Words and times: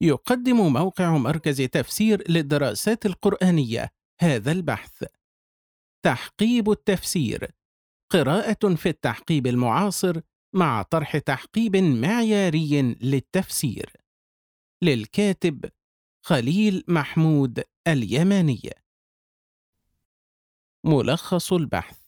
يقدم 0.00 0.56
موقع 0.56 1.16
مركز 1.16 1.62
تفسير 1.62 2.30
للدراسات 2.30 3.06
القرآنية 3.06 3.90
هذا 4.20 4.52
البحث. 4.52 5.04
تحقيب 6.04 6.70
التفسير. 6.70 7.50
قراءة 8.12 8.74
في 8.74 8.88
التحقيب 8.88 9.46
المعاصر 9.46 10.20
مع 10.54 10.82
طرح 10.82 11.18
تحقيب 11.18 11.76
معياري 11.76 12.82
للتفسير. 12.82 13.92
للكاتب 14.82 15.70
خليل 16.26 16.84
محمود 16.88 17.64
اليماني. 17.88 18.70
ملخص 20.84 21.52
البحث. 21.52 22.06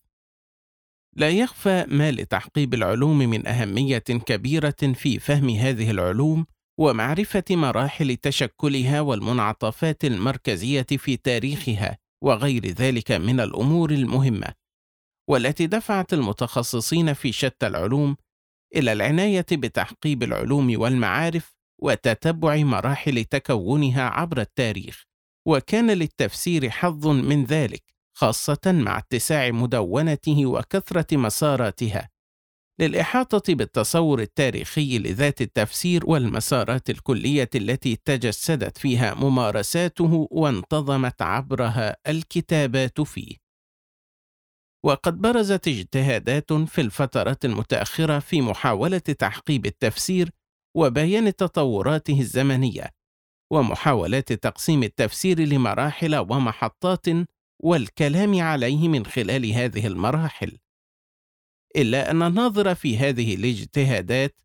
لا 1.17 1.31
يخفى 1.31 1.85
ما 1.89 2.11
لتحقيب 2.11 2.75
العلوم 2.75 3.19
من 3.19 3.47
أهمية 3.47 3.99
كبيرة 3.99 4.95
في 4.95 5.19
فهم 5.19 5.49
هذه 5.51 5.91
العلوم 5.91 6.47
ومعرفة 6.79 7.45
مراحل 7.51 8.17
تشكلها 8.17 9.01
والمنعطفات 9.01 10.05
المركزية 10.05 10.83
في 10.83 11.17
تاريخها 11.17 11.99
وغير 12.25 12.67
ذلك 12.67 13.13
من 13.13 13.41
الأمور 13.41 13.91
المهمة، 13.91 14.55
والتي 15.31 15.67
دفعت 15.67 16.13
المتخصصين 16.13 17.13
في 17.13 17.33
شتى 17.33 17.67
العلوم 17.67 18.17
إلى 18.77 18.93
العناية 18.93 19.47
بتحقيب 19.53 20.23
العلوم 20.23 20.81
والمعارف 20.81 21.57
وتتبع 21.83 22.57
مراحل 22.57 23.25
تكونها 23.25 24.03
عبر 24.03 24.41
التاريخ، 24.41 25.05
وكان 25.47 25.91
للتفسير 25.91 26.71
حظ 26.71 27.07
من 27.07 27.45
ذلك، 27.45 27.83
خاصة 28.17 28.61
مع 28.67 28.99
اتساع 28.99 29.51
مدونته 29.51 30.47
وكثرة 30.47 31.17
مساراتها، 31.17 32.09
للإحاطة 32.81 33.55
بالتصور 33.55 34.21
التاريخي 34.21 34.99
لذات 34.99 35.41
التفسير 35.41 36.07
والمسارات 36.07 36.91
الكلية 36.91 37.51
التي 37.55 37.97
تجسدت 38.05 38.79
فيها 38.79 39.15
ممارساته 39.15 40.29
وانتظمت 40.31 41.23
عبرها 41.23 41.97
الكتابات 42.09 43.01
فيه. 43.01 43.37
وقد 44.85 45.21
برزت 45.21 45.69
اجتهادات 45.69 46.53
في 46.53 46.81
الفترات 46.81 47.45
المتأخرة 47.45 48.19
في 48.19 48.41
محاولة 48.41 48.99
تحقيب 48.99 49.67
التفسير 49.67 50.31
وبيان 50.77 51.37
تطوراته 51.37 52.21
الزمنية، 52.21 52.91
ومحاولات 53.53 54.33
تقسيم 54.33 54.83
التفسير 54.83 55.41
لمراحل 55.41 56.17
ومحطات 56.17 57.07
والكلام 57.63 58.41
عليه 58.41 58.89
من 58.89 59.07
خلال 59.07 59.53
هذه 59.53 59.87
المراحل. 59.87 60.59
إلا 61.77 62.11
أن 62.11 62.23
الناظر 62.23 62.75
في 62.75 62.99
هذه 62.99 63.35
الاجتهادات 63.35 64.41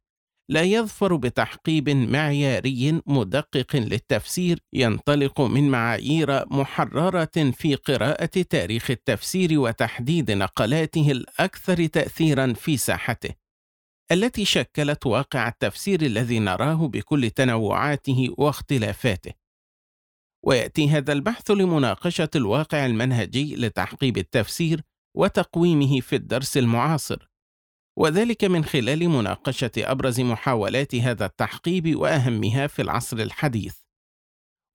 لا 0.50 0.62
يظفر 0.62 1.16
بتحقيب 1.16 1.90
معياري 1.90 3.02
مدقق 3.06 3.76
للتفسير 3.76 4.60
ينطلق 4.74 5.42
من 5.42 5.70
معايير 5.70 6.46
محررة 6.54 7.52
في 7.54 7.76
قراءة 7.76 8.26
تاريخ 8.26 8.92
التفسير 8.92 9.60
وتحديد 9.60 10.32
نقلاته 10.32 11.12
الأكثر 11.12 11.86
تأثيرا 11.86 12.54
في 12.54 12.78
ساحته، 12.78 13.30
التي 14.12 14.46
شكلت 14.46 15.06
واقع 15.06 15.48
التفسير 15.48 16.02
الذي 16.02 16.40
نراه 16.40 16.88
بكل 16.88 17.30
تنوعاته 17.30 18.36
واختلافاته. 18.38 19.34
ويأتي 20.46 20.90
هذا 20.90 21.14
البحث 21.14 21.52
لمناقشة 21.52 22.30
الواقع 22.36 22.86
المنهجي 22.86 23.56
لتحقيب 23.56 24.18
التفسير 24.18 24.82
وتقويمه 25.16 26.00
في 26.00 26.16
الدرس 26.16 26.58
المعاصر. 26.58 27.30
وذلك 28.00 28.44
من 28.44 28.66
خلال 28.66 29.10
مناقشة 29.10 29.72
أبرز 29.78 30.22
محاولات 30.22 30.96
هذا 30.96 31.26
التحقيب 31.26 31.96
وأهمها 31.96 32.68
في 32.68 32.82
العصر 32.82 33.18
الحديث. 33.18 33.76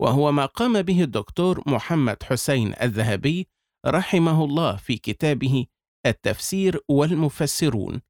وهو 0.01 0.33
ما 0.33 0.47
قام 0.47 0.83
به 0.83 1.03
الدكتور 1.03 1.63
محمد 1.67 2.23
حسين 2.23 2.75
الذهبي 2.83 3.49
رحمه 3.87 4.45
الله 4.45 4.77
في 4.77 4.97
كتابه 4.97 5.67
التفسير 6.07 6.81
والمفسرون 6.89 8.01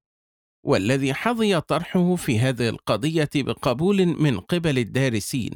والذي 0.66 1.14
حظي 1.14 1.60
طرحه 1.60 2.16
في 2.16 2.38
هذه 2.38 2.68
القضية 2.68 3.30
بقبول 3.36 4.06
من 4.06 4.40
قبل 4.40 4.78
الدارسين. 4.78 5.52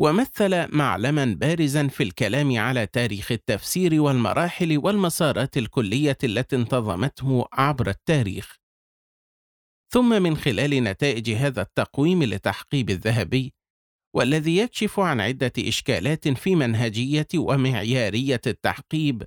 ومثل 0.00 0.76
معلما 0.76 1.24
بارزا 1.24 1.88
في 1.88 2.02
الكلام 2.02 2.58
على 2.58 2.86
تاريخ 2.86 3.32
التفسير 3.32 4.00
والمراحل 4.02 4.78
والمسارات 4.78 5.56
الكلية 5.56 6.18
التي 6.24 6.56
انتظمته 6.56 7.44
عبر 7.52 7.88
التاريخ. 7.88 8.56
ثم 9.92 10.22
من 10.22 10.36
خلال 10.36 10.70
نتائج 10.70 11.30
هذا 11.30 11.62
التقويم 11.62 12.22
لتحقيب 12.22 12.90
الذهبي 12.90 13.54
والذي 14.16 14.56
يكشف 14.56 15.00
عن 15.00 15.20
عدة 15.20 15.52
إشكالات 15.58 16.28
في 16.28 16.54
منهجية 16.54 17.26
ومعيارية 17.34 18.40
التحقيب 18.46 19.22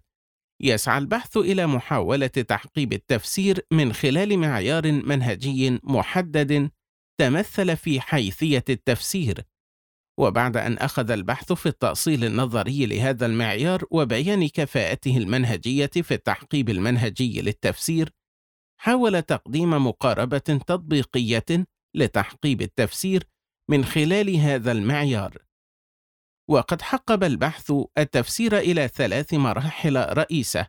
يسعى 0.62 0.98
البحث 0.98 1.38
إلى 1.38 1.68
محاولة 1.68 2.28
تحقيب 2.28 2.94
التفسير 2.94 3.66
من 3.72 3.94
خلال 3.94 4.40
معيار 4.40 4.92
منهجي 4.92 5.80
محدد 5.84 6.72
تمثل 7.20 7.78
في 7.78 8.02
حيثية 8.02 8.64
التفسير. 8.70 9.44
وبعد 10.20 10.58
أن 10.58 10.78
أخذ 10.78 11.12
البحث 11.12 11.54
في 11.54 11.66
التأصيل 11.66 12.24
النظري 12.24 12.86
لهذا 12.86 13.26
المعيار 13.26 13.84
وبيان 13.92 14.48
كفاءته 14.48 15.18
المنهجية 15.18 15.86
في 15.88 16.14
التحقيب 16.14 16.70
المنهجي 16.70 17.42
للتفسير، 17.42 18.10
حاول 18.80 19.22
تقديم 19.22 19.70
مقاربة 19.70 20.38
تطبيقية 20.38 21.68
لتحقيب 21.96 22.62
التفسير 22.62 23.24
من 23.70 23.86
خلال 23.86 24.36
هذا 24.36 24.72
المعيار. 24.72 25.38
وقد 26.50 26.82
حقب 26.82 27.24
البحث 27.24 27.74
التفسير 27.98 28.58
إلى 28.58 28.88
ثلاث 28.88 29.34
مراحل 29.34 30.18
رئيسة، 30.18 30.68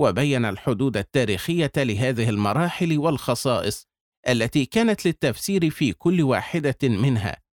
وبين 0.00 0.44
الحدود 0.44 0.96
التاريخية 0.96 1.72
لهذه 1.76 2.28
المراحل 2.28 2.98
والخصائص 2.98 3.86
التي 4.28 4.66
كانت 4.66 5.06
للتفسير 5.06 5.70
في 5.70 5.92
كل 5.92 6.22
واحدة 6.22 6.78
منها. 6.82 7.45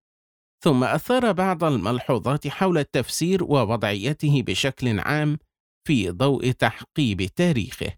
ثم 0.64 0.84
أثار 0.84 1.32
بعض 1.32 1.64
الملحوظات 1.64 2.48
حول 2.48 2.78
التفسير 2.78 3.44
ووضعيته 3.44 4.42
بشكل 4.42 5.00
عام 5.00 5.38
في 5.86 6.10
ضوء 6.10 6.50
تحقيب 6.50 7.22
تاريخه. 7.22 7.92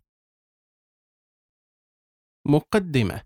مقدمة 2.46 3.22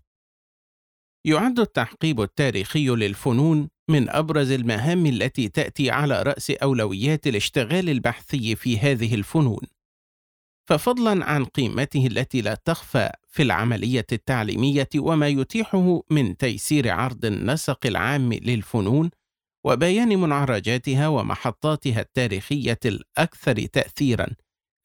يعد 1.25 1.59
التحقيب 1.59 2.21
التاريخي 2.21 2.87
للفنون 2.87 3.69
من 3.89 4.09
أبرز 4.09 4.51
المهام 4.51 5.05
التي 5.05 5.49
تأتي 5.49 5.91
على 5.91 6.23
رأس 6.23 6.51
أولويات 6.51 7.27
الاشتغال 7.27 7.89
البحثي 7.89 8.55
في 8.55 8.79
هذه 8.79 9.15
الفنون. 9.15 9.61
ففضلا 10.69 11.25
عن 11.25 11.45
قيمته 11.45 12.07
التي 12.07 12.41
لا 12.41 12.55
تخفى 12.55 13.09
في 13.27 13.43
العملية 13.43 14.05
التعليمية 14.11 14.89
وما 14.95 15.27
يتيحه 15.27 16.01
من 16.09 16.37
تيسير 16.37 16.91
عرض 16.91 17.25
النسق 17.25 17.85
العام 17.85 18.33
للفنون 18.33 19.09
وبيان 19.65 20.19
منعرجاتها 20.19 21.07
ومحطاتها 21.07 22.01
التاريخية 22.01 22.79
الأكثر 22.85 23.65
تاثيرا 23.65 24.27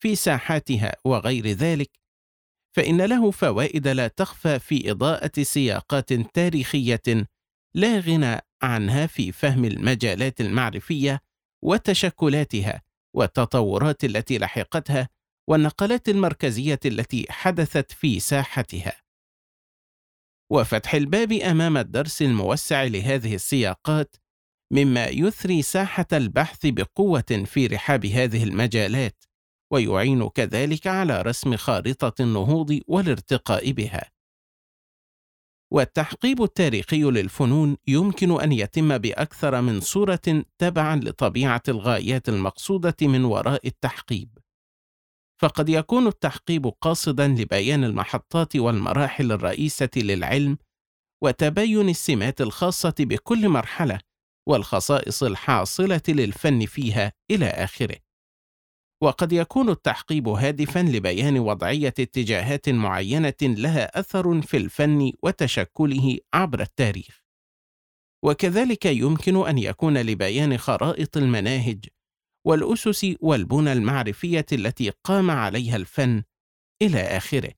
في 0.03 0.15
ساحاتها 0.15 0.97
وغير 1.05 1.47
ذلك 1.47 1.91
فإن 2.77 3.03
له 3.03 3.31
فوائد 3.31 3.89
لا 3.89 4.09
تخفى 4.09 4.59
في 4.59 4.91
إضاءة 4.91 5.43
سياقات 5.43 6.13
تاريخية 6.13 7.27
لا 7.75 7.99
غنى 7.99 8.41
عنها 8.63 9.07
في 9.07 9.33
فهم 9.33 9.65
المجالات 9.65 10.41
المعرفية 10.41 11.21
وتشكلاتها 11.65 12.83
والتطورات 13.17 14.05
التي 14.05 14.39
لحقتها 14.39 15.09
والنقلات 15.49 16.09
المركزية 16.09 16.81
التي 16.85 17.27
حدثت 17.31 17.93
في 17.93 18.21
ساحتها. 18.21 18.93
وفتح 20.51 20.95
الباب 20.95 21.33
أمام 21.33 21.77
الدرس 21.77 22.23
الموسع 22.23 22.85
لهذه 22.85 23.35
السياقات 23.35 24.17
مما 24.75 25.07
يثري 25.07 25.63
ساحة 25.63 26.07
البحث 26.13 26.59
بقوة 26.65 27.45
في 27.45 27.67
رحاب 27.67 28.07
هذه 28.07 28.45
المجالات، 28.45 29.25
ويعين 29.73 30.29
كذلك 30.29 30.87
على 30.87 31.23
رسم 31.23 31.57
خارطة 31.57 32.23
النهوض 32.23 32.81
والارتقاء 32.89 33.71
بها. 33.71 34.11
والتحقيب 35.71 36.43
التاريخي 36.43 37.03
للفنون 37.03 37.77
يمكن 37.87 38.41
أن 38.41 38.53
يتم 38.53 38.99
بأكثر 38.99 39.61
من 39.61 39.81
صورة 39.81 40.45
تبعًا 40.59 40.97
لطبيعة 40.97 41.63
الغايات 41.69 42.29
المقصودة 42.29 42.97
من 43.03 43.25
وراء 43.25 43.67
التحقيب. 43.67 44.39
فقد 45.41 45.69
يكون 45.69 46.07
التحقيب 46.07 46.67
قاصدا 46.67 47.29
لبيان 47.29 47.85
المحطات 47.85 48.57
والمراحل 48.57 49.33
الرئيسة 49.33 49.91
للعلم 49.97 50.59
وتبين 51.23 51.89
السمات 51.89 52.41
الخاصة 52.41 52.95
بكل 52.99 53.49
مرحلة 53.49 54.01
والخصائص 54.49 55.23
الحاصلة 55.23 56.03
للفن 56.09 56.67
فيها 56.67 57.13
إلى 57.31 57.47
آخره 57.47 57.97
وقد 59.03 59.33
يكون 59.33 59.71
التحقيب 59.71 60.29
هادفا 60.29 60.79
لبيان 60.79 61.39
وضعية 61.39 61.95
اتجاهات 61.99 62.69
معينة 62.69 63.35
لها 63.43 64.01
أثر 64.01 64.43
في 64.43 64.57
الفن 64.57 65.13
وتشكله 65.23 66.19
عبر 66.35 66.61
التاريخ 66.61 67.25
وكذلك 68.25 68.87
يمكن 68.87 69.47
أن 69.47 69.59
يكون 69.59 69.99
لبيان 69.99 70.59
خرائط 70.59 71.17
المناهج 71.17 71.85
والأسس 72.47 73.15
والبنى 73.21 73.73
المعرفية 73.73 74.47
التي 74.53 74.91
قام 74.91 75.31
عليها 75.31 75.77
الفن 75.77 76.23
إلى 76.83 77.01
آخره. 77.01 77.53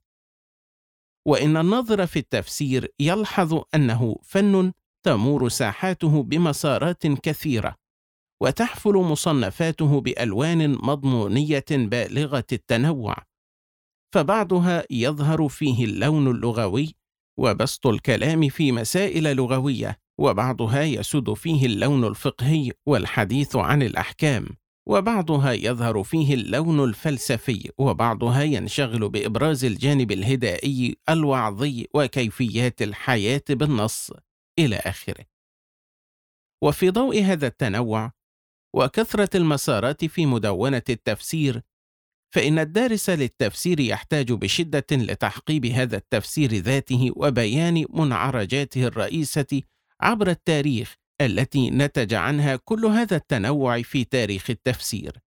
وإن 1.26 1.56
الناظر 1.56 2.06
في 2.06 2.18
التفسير 2.18 2.92
يلحظ 3.00 3.62
أنه 3.74 4.16
فن 4.22 4.72
تمور 5.06 5.48
ساحاته 5.48 6.22
بمسارات 6.22 7.06
كثيرة، 7.06 7.74
وتحفل 8.42 8.92
مصنفاته 8.92 10.00
بألوان 10.00 10.72
مضمونية 10.72 11.64
بالغة 11.70 12.46
التنوع، 12.52 13.16
فبعضها 14.14 14.84
يظهر 14.90 15.48
فيه 15.48 15.84
اللون 15.84 16.28
اللغوي 16.30 16.94
وبسط 17.38 17.86
الكلام 17.86 18.48
في 18.48 18.72
مسائل 18.72 19.36
لغوية، 19.36 19.98
وبعضها 20.20 20.82
يسود 20.82 21.34
فيه 21.34 21.66
اللون 21.66 22.04
الفقهي 22.04 22.72
والحديث 22.86 23.56
عن 23.56 23.82
الأحكام. 23.82 24.46
وبعضها 24.88 25.52
يظهر 25.52 26.02
فيه 26.02 26.34
اللون 26.34 26.84
الفلسفي 26.84 27.70
وبعضها 27.78 28.42
ينشغل 28.42 29.08
بإبراز 29.08 29.64
الجانب 29.64 30.12
الهدائي 30.12 30.96
الوعظي 31.08 31.86
وكيفيات 31.94 32.82
الحياة 32.82 33.42
بالنص 33.50 34.12
إلى 34.58 34.76
آخره. 34.76 35.24
وفي 36.64 36.90
ضوء 36.90 37.22
هذا 37.22 37.46
التنوع 37.46 38.12
وكثرة 38.76 39.36
المسارات 39.36 40.04
في 40.04 40.26
مدونة 40.26 40.82
التفسير 40.88 41.62
فإن 42.34 42.58
الدارس 42.58 43.10
للتفسير 43.10 43.80
يحتاج 43.80 44.32
بشدة 44.32 44.86
لتحقيب 44.92 45.66
هذا 45.66 45.96
التفسير 45.96 46.52
ذاته 46.52 47.10
وبيان 47.16 47.84
منعرجاته 47.90 48.86
الرئيسة 48.86 49.62
عبر 50.00 50.30
التاريخ 50.30 50.94
التي 51.20 51.70
نتج 51.70 52.14
عنها 52.14 52.56
كل 52.56 52.84
هذا 52.84 53.16
التنوع 53.16 53.82
في 53.82 54.04
تاريخ 54.04 54.50
التفسير. 54.50 55.25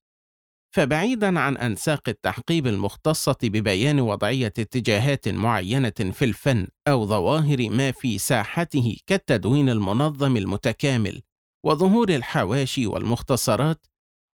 فبعيدا 0.75 1.39
عن 1.39 1.57
انساق 1.57 2.09
التحقيب 2.09 2.67
المختصة 2.67 3.37
ببيان 3.43 3.99
وضعية 3.99 4.53
اتجاهات 4.59 5.27
معينة 5.29 5.89
في 5.89 6.25
الفن 6.25 6.67
أو 6.87 7.05
ظواهر 7.05 7.69
ما 7.69 7.91
في 7.91 8.17
ساحته 8.17 8.97
كالتدوين 9.07 9.69
المنظم 9.69 10.37
المتكامل 10.37 11.21
وظهور 11.65 12.09
الحواشي 12.09 12.87
والمختصرات 12.87 13.85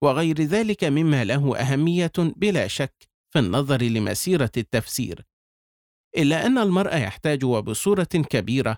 وغير 0.03 0.41
ذلك 0.41 0.83
مما 0.83 1.23
له 1.23 1.57
أهمية 1.57 2.11
بلا 2.17 2.67
شك 2.67 3.09
في 3.33 3.39
النظر 3.39 3.81
لمسيرة 3.81 4.51
التفسير. 4.57 5.25
إلا 6.17 6.45
أن 6.45 6.57
المرء 6.57 6.95
يحتاج 6.95 7.45
وبصورة 7.45 8.03
كبيرة 8.03 8.77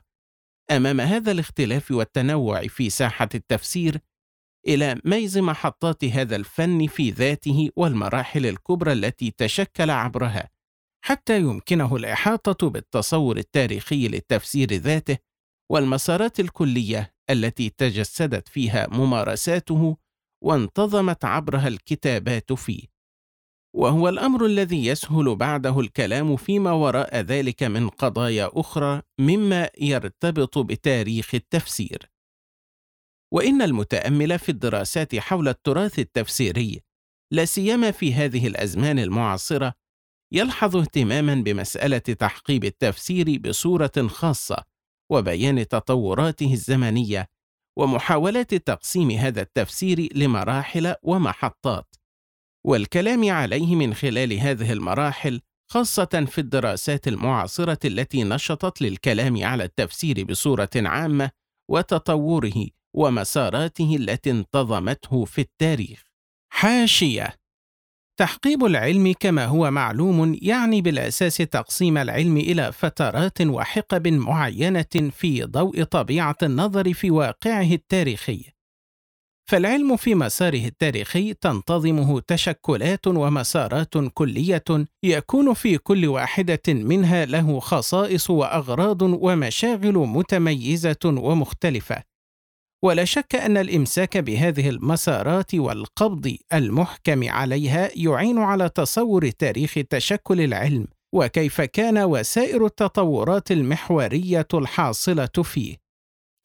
أمام 0.71 1.01
هذا 1.01 1.31
الاختلاف 1.31 1.91
والتنوع 1.91 2.67
في 2.67 2.89
ساحة 2.89 3.29
التفسير 3.35 3.99
إلى 4.67 5.01
ميز 5.05 5.37
محطات 5.37 6.05
هذا 6.05 6.35
الفن 6.35 6.87
في 6.87 7.09
ذاته 7.09 7.69
والمراحل 7.75 8.45
الكبرى 8.45 8.91
التي 8.93 9.31
تشكل 9.37 9.89
عبرها 9.89 10.49
حتى 11.05 11.39
يمكنه 11.39 11.95
الإحاطة 11.95 12.69
بالتصور 12.69 13.37
التاريخي 13.37 14.07
للتفسير 14.07 14.73
ذاته 14.73 15.17
والمسارات 15.71 16.39
الكلية 16.39 17.13
التي 17.29 17.69
تجسدت 17.69 18.47
فيها 18.47 18.87
ممارساته 18.91 19.97
وانتظمت 20.43 21.25
عبرها 21.25 21.67
الكتابات 21.67 22.53
فيه. 22.53 22.93
وهو 23.75 24.09
الأمر 24.09 24.45
الذي 24.45 24.85
يسهل 24.85 25.35
بعده 25.35 25.79
الكلام 25.79 26.35
فيما 26.35 26.71
وراء 26.71 27.17
ذلك 27.17 27.63
من 27.63 27.89
قضايا 27.89 28.49
أخرى 28.53 29.01
مما 29.19 29.69
يرتبط 29.79 30.57
بتاريخ 30.57 31.35
التفسير. 31.35 32.12
وإن 33.33 33.61
المتأمل 33.61 34.39
في 34.39 34.49
الدراسات 34.49 35.15
حول 35.15 35.47
التراث 35.47 35.99
التفسيري 35.99 36.81
لا 37.31 37.45
سيما 37.45 37.91
في 37.91 38.13
هذه 38.13 38.47
الأزمان 38.47 38.99
المعاصرة 38.99 39.73
يلحظ 40.31 40.75
اهتماما 40.77 41.35
بمسألة 41.35 41.97
تحقيب 41.97 42.63
التفسير 42.63 43.37
بصورة 43.39 44.07
خاصة 44.07 44.63
وبيان 45.11 45.67
تطوراته 45.67 46.53
الزمنية 46.53 47.27
ومحاولات 47.77 48.55
تقسيم 48.55 49.11
هذا 49.11 49.41
التفسير 49.41 50.09
لمراحل 50.15 50.95
ومحطات. 51.03 51.95
والكلام 52.65 53.29
عليه 53.31 53.75
من 53.75 53.93
خلال 53.93 54.33
هذه 54.33 54.71
المراحل 54.71 55.41
خاصة 55.71 56.25
في 56.29 56.37
الدراسات 56.37 57.07
المعاصرة 57.07 57.79
التي 57.85 58.23
نشطت 58.23 58.81
للكلام 58.81 59.43
على 59.45 59.63
التفسير 59.63 60.23
بصورة 60.23 60.69
عامة 60.75 61.31
وتطوره 61.69 62.67
ومساراته 62.93 63.95
التي 63.95 64.31
انتظمته 64.31 65.25
في 65.25 65.41
التاريخ. 65.41 66.03
حاشية. 66.53 67.35
تحقيب 68.19 68.65
العلم 68.65 69.13
كما 69.19 69.45
هو 69.45 69.71
معلوم 69.71 70.37
يعني 70.41 70.81
بالأساس 70.81 71.37
تقسيم 71.37 71.97
العلم 71.97 72.37
إلى 72.37 72.71
فترات 72.71 73.41
وحقب 73.41 74.07
معينة 74.07 75.11
في 75.11 75.43
ضوء 75.43 75.83
طبيعة 75.83 76.37
النظر 76.43 76.93
في 76.93 77.11
واقعه 77.11 77.71
التاريخي. 77.71 78.53
فالعلم 79.49 79.97
في 79.97 80.15
مساره 80.15 80.65
التاريخي 80.65 81.33
تنتظمه 81.33 82.19
تشكلات 82.19 83.07
ومسارات 83.07 83.97
كلية 84.13 84.63
يكون 85.03 85.53
في 85.53 85.77
كل 85.77 86.05
واحدة 86.07 86.61
منها 86.67 87.25
له 87.25 87.59
خصائص 87.59 88.29
وأغراض 88.29 89.01
ومشاغل 89.01 89.93
متميزة 89.93 90.95
ومختلفة. 91.05 92.12
ولا 92.83 93.05
شك 93.05 93.35
أن 93.35 93.57
الإمساك 93.57 94.17
بهذه 94.17 94.69
المسارات 94.69 95.55
والقبض 95.55 96.37
المحكم 96.53 97.29
عليها 97.29 97.89
يعين 97.95 98.37
على 98.37 98.69
تصور 98.69 99.29
تاريخ 99.29 99.73
تشكل 99.89 100.41
العلم 100.41 100.87
وكيف 101.15 101.61
كان 101.61 101.97
وسائر 101.97 102.65
التطورات 102.65 103.51
المحورية 103.51 104.47
الحاصلة 104.53 105.29
فيه. 105.43 105.75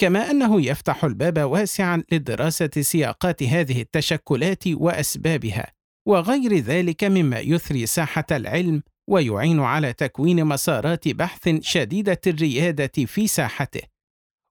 كما 0.01 0.31
أنه 0.31 0.63
يفتح 0.63 1.05
الباب 1.05 1.39
واسعا 1.39 2.03
لدراسة 2.13 2.71
سياقات 2.81 3.43
هذه 3.43 3.81
التشكلات 3.81 4.67
وأسبابها 4.67 5.73
وغير 6.09 6.59
ذلك 6.59 7.05
مما 7.05 7.39
يثري 7.41 7.87
ساحة 7.87 8.27
العلم 8.31 8.83
ويعين 9.11 9.61
على 9.61 9.93
تكوين 9.93 10.45
مسارات 10.45 11.09
بحث 11.09 11.49
شديدة 11.61 12.21
الريادة 12.27 13.07
في 13.07 13.27
ساحته. 13.27 13.98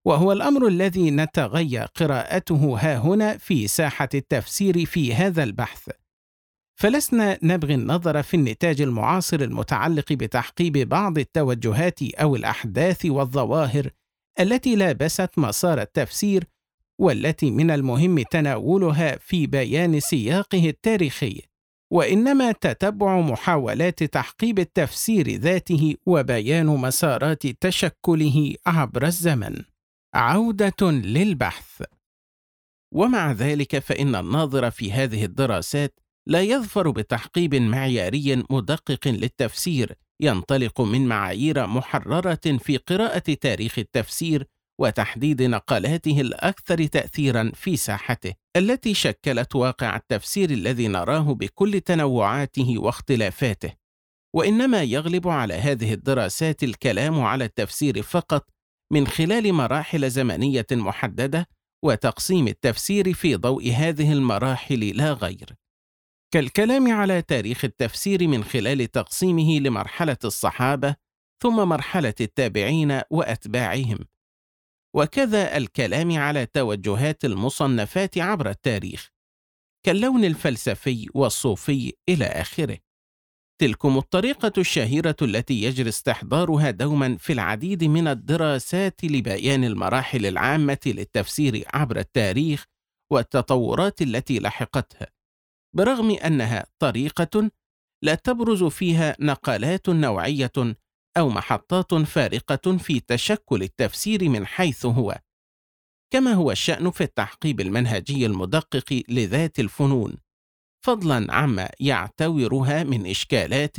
وهو 0.05 0.31
الأمر 0.31 0.67
الذي 0.67 1.11
نتغيى 1.11 1.79
قراءته 1.79 2.77
ها 2.79 2.97
هنا 2.97 3.37
في 3.37 3.67
ساحة 3.67 4.09
التفسير 4.13 4.85
في 4.85 5.13
هذا 5.13 5.43
البحث. 5.43 5.89
فلسنا 6.79 7.37
نبغي 7.43 7.73
النظر 7.75 8.23
في 8.23 8.33
النتاج 8.33 8.81
المعاصر 8.81 9.39
المتعلق 9.39 10.13
بتحقيب 10.13 10.77
بعض 10.77 11.17
التوجهات 11.17 12.01
أو 12.01 12.35
الأحداث 12.35 13.05
والظواهر 13.05 13.89
التي 14.39 14.75
لابست 14.75 15.29
مسار 15.37 15.81
التفسير 15.81 16.43
والتي 16.99 17.51
من 17.51 17.71
المهم 17.71 18.21
تناولها 18.21 19.17
في 19.17 19.47
بيان 19.47 19.99
سياقه 19.99 20.69
التاريخي 20.69 21.41
وإنما 21.91 22.51
تتبع 22.51 23.19
محاولات 23.21 24.03
تحقيب 24.03 24.59
التفسير 24.59 25.29
ذاته 25.29 25.95
وبيان 26.05 26.65
مسارات 26.65 27.47
تشكله 27.47 28.55
عبر 28.65 29.05
الزمن. 29.05 29.63
عودة 30.17 30.91
للبحث. 30.91 31.83
ومع 32.93 33.31
ذلك 33.31 33.79
فإن 33.79 34.15
الناظر 34.15 34.71
في 34.71 34.91
هذه 34.91 35.25
الدراسات 35.25 35.99
لا 36.27 36.41
يظفر 36.41 36.89
بتحقيب 36.89 37.55
معياري 37.55 38.43
مدقق 38.49 39.07
للتفسير 39.07 39.95
ينطلق 40.21 40.81
من 40.81 41.07
معايير 41.07 41.67
محررة 41.67 42.57
في 42.59 42.77
قراءة 42.77 43.33
تاريخ 43.41 43.79
التفسير 43.79 44.47
وتحديد 44.79 45.41
نقلاته 45.41 46.21
الأكثر 46.21 46.85
تاثيرا 46.85 47.51
في 47.55 47.77
ساحته 47.77 48.33
التي 48.55 48.93
شكلت 48.93 49.55
واقع 49.55 49.95
التفسير 49.95 50.49
الذي 50.49 50.87
نراه 50.87 51.33
بكل 51.33 51.81
تنوعاته 51.81 52.77
واختلافاته. 52.77 53.73
وإنما 54.35 54.83
يغلب 54.83 55.27
على 55.27 55.53
هذه 55.53 55.93
الدراسات 55.93 56.63
الكلام 56.63 57.21
على 57.21 57.45
التفسير 57.45 58.01
فقط 58.01 58.56
من 58.91 59.07
خلال 59.07 59.53
مراحل 59.53 60.09
زمنية 60.09 60.65
محددة 60.71 61.49
وتقسيم 61.85 62.47
التفسير 62.47 63.13
في 63.13 63.35
ضوء 63.35 63.71
هذه 63.71 64.13
المراحل 64.13 64.79
لا 64.79 65.13
غير. 65.13 65.55
كالكلام 66.33 66.91
على 66.91 67.21
تاريخ 67.21 67.65
التفسير 67.65 68.27
من 68.27 68.43
خلال 68.43 68.91
تقسيمه 68.91 69.59
لمرحلة 69.59 70.17
الصحابة 70.25 70.95
ثم 71.43 71.55
مرحلة 71.55 72.13
التابعين 72.21 73.01
وأتباعهم. 73.09 73.99
وكذا 74.95 75.57
الكلام 75.57 76.17
على 76.17 76.45
توجهات 76.45 77.25
المصنفات 77.25 78.17
عبر 78.17 78.49
التاريخ 78.49 79.09
كاللون 79.85 80.25
الفلسفي 80.25 81.07
والصوفي 81.13 81.93
إلى 82.09 82.25
آخره. 82.25 82.86
تلكم 83.61 83.97
الطريقة 83.97 84.51
الشهيرة 84.57 85.15
التي 85.21 85.63
يجري 85.63 85.89
استحضارها 85.89 86.71
دوما 86.71 87.17
في 87.17 87.33
العديد 87.33 87.83
من 87.83 88.07
الدراسات 88.07 89.05
لبيان 89.05 89.63
المراحل 89.63 90.25
العامة 90.25 90.79
للتفسير 90.85 91.63
عبر 91.73 91.99
التاريخ 91.99 92.65
والتطورات 93.11 94.01
التي 94.01 94.39
لحقتها، 94.39 95.07
برغم 95.75 96.11
أنها 96.11 96.65
طريقة 96.79 97.51
لا 98.03 98.15
تبرز 98.15 98.63
فيها 98.63 99.15
نقلات 99.19 99.89
نوعية 99.89 100.51
أو 101.17 101.29
محطات 101.29 101.93
فارقة 101.93 102.77
في 102.77 102.99
تشكل 102.99 103.63
التفسير 103.63 104.29
من 104.29 104.45
حيث 104.45 104.85
هو، 104.85 105.19
كما 106.13 106.33
هو 106.33 106.51
الشأن 106.51 106.91
في 106.91 107.01
التحقيب 107.01 107.61
المنهجي 107.61 108.25
المدقق 108.25 109.03
لذات 109.09 109.59
الفنون، 109.59 110.17
فضلا 110.85 111.33
عما 111.33 111.69
يعتورها 111.79 112.83
من 112.83 113.07
إشكالات 113.07 113.77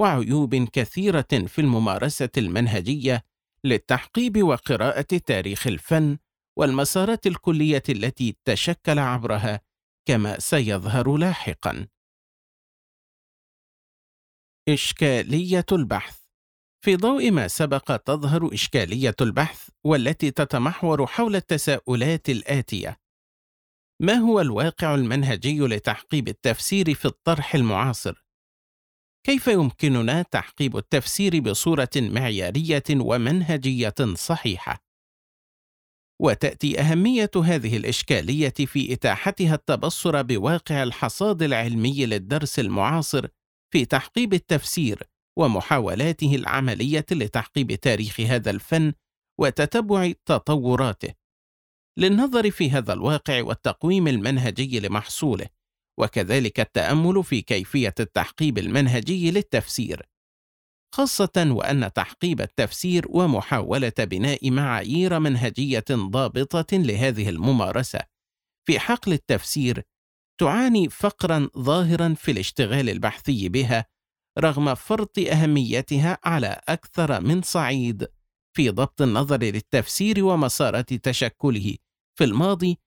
وعيوب 0.00 0.54
كثيرة 0.54 1.46
في 1.46 1.60
الممارسة 1.60 2.30
المنهجية 2.36 3.24
للتحقيب 3.64 4.42
وقراءة 4.42 5.02
تاريخ 5.26 5.66
الفن 5.66 6.18
والمسارات 6.58 7.26
الكلية 7.26 7.82
التي 7.88 8.36
تشكل 8.44 8.98
عبرها 8.98 9.60
كما 10.08 10.38
سيظهر 10.38 11.16
لاحقا. 11.16 11.86
إشكالية 14.68 15.66
البحث 15.72 16.18
في 16.84 16.96
ضوء 16.96 17.30
ما 17.30 17.48
سبق 17.48 17.96
تظهر 17.96 18.54
إشكالية 18.54 19.14
البحث 19.20 19.68
والتي 19.84 20.30
تتمحور 20.30 21.06
حول 21.06 21.36
التساؤلات 21.36 22.28
الآتية: 22.30 23.00
ما 24.02 24.14
هو 24.14 24.40
الواقع 24.40 24.94
المنهجي 24.94 25.60
لتحقيب 25.60 26.28
التفسير 26.28 26.94
في 26.94 27.04
الطرح 27.04 27.54
المعاصر؟ 27.54 28.24
كيف 29.26 29.46
يمكننا 29.46 30.22
تحقيب 30.22 30.76
التفسير 30.76 31.40
بصورة 31.40 31.90
معيارية 31.96 32.82
ومنهجية 32.90 33.94
صحيحة؟ 34.14 34.84
وتأتي 36.22 36.80
أهمية 36.80 37.30
هذه 37.44 37.76
الإشكالية 37.76 38.54
في 38.66 38.92
إتاحتها 38.92 39.54
التبصر 39.54 40.22
بواقع 40.22 40.82
الحصاد 40.82 41.42
العلمي 41.42 42.06
للدرس 42.06 42.58
المعاصر 42.58 43.28
في 43.72 43.84
تحقيب 43.84 44.34
التفسير 44.34 45.02
ومحاولاته 45.38 46.34
العملية 46.34 47.06
لتحقيب 47.10 47.74
تاريخ 47.74 48.20
هذا 48.20 48.50
الفن 48.50 48.92
وتتبع 49.40 50.12
تطوراته 50.26 51.21
للنظر 51.98 52.50
في 52.50 52.70
هذا 52.70 52.92
الواقع 52.92 53.42
والتقويم 53.42 54.08
المنهجي 54.08 54.80
لمحصوله 54.80 55.46
وكذلك 55.98 56.60
التأمل 56.60 57.24
في 57.24 57.42
كيفية 57.42 57.94
التحقيب 58.00 58.58
المنهجي 58.58 59.30
للتفسير. 59.30 60.08
خاصة 60.94 61.46
وأن 61.50 61.92
تحقيب 61.92 62.40
التفسير 62.40 63.06
ومحاولة 63.08 63.92
بناء 63.98 64.50
معايير 64.50 65.18
منهجية 65.18 65.84
ضابطة 65.90 66.76
لهذه 66.76 67.28
الممارسة 67.28 68.00
في 68.66 68.78
حقل 68.80 69.12
التفسير 69.12 69.82
تعاني 70.40 70.88
فقرا 70.88 71.48
ظاهرا 71.58 72.14
في 72.14 72.30
الاشتغال 72.30 72.90
البحثي 72.90 73.48
بها 73.48 73.86
رغم 74.38 74.74
فرط 74.74 75.18
أهميتها 75.18 76.18
على 76.24 76.60
أكثر 76.68 77.20
من 77.20 77.42
صعيد. 77.42 78.08
في 78.56 78.70
ضبط 78.70 79.02
النظر 79.02 79.42
للتفسير 79.42 80.24
ومسارات 80.24 80.94
تشكله 80.94 81.76
في 82.18 82.24
الماضي 82.24 82.78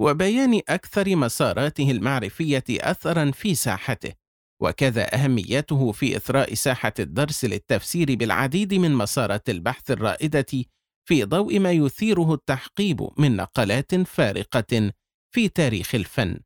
وبيان 0.00 0.60
أكثر 0.68 1.16
مساراته 1.16 1.90
المعرفية 1.90 2.64
اثرا 2.70 3.30
في 3.30 3.54
ساحته 3.54 4.12
وكذا 4.60 5.14
أهميته 5.14 5.92
في 5.92 6.16
إثراء 6.16 6.54
ساحة 6.54 6.92
الدرس 6.98 7.44
للتفسير 7.44 8.14
بالعديد 8.14 8.74
من 8.74 8.94
مسارات 8.94 9.50
البحث 9.50 9.90
الرائدة 9.90 10.64
في 11.08 11.24
ضوء 11.24 11.58
ما 11.58 11.72
يثيره 11.72 12.34
التحقيب 12.34 13.08
من 13.18 13.36
نقلات 13.36 13.94
فارقة 13.94 14.92
في 15.34 15.48
تاريخ 15.48 15.94
الفن. 15.94 16.40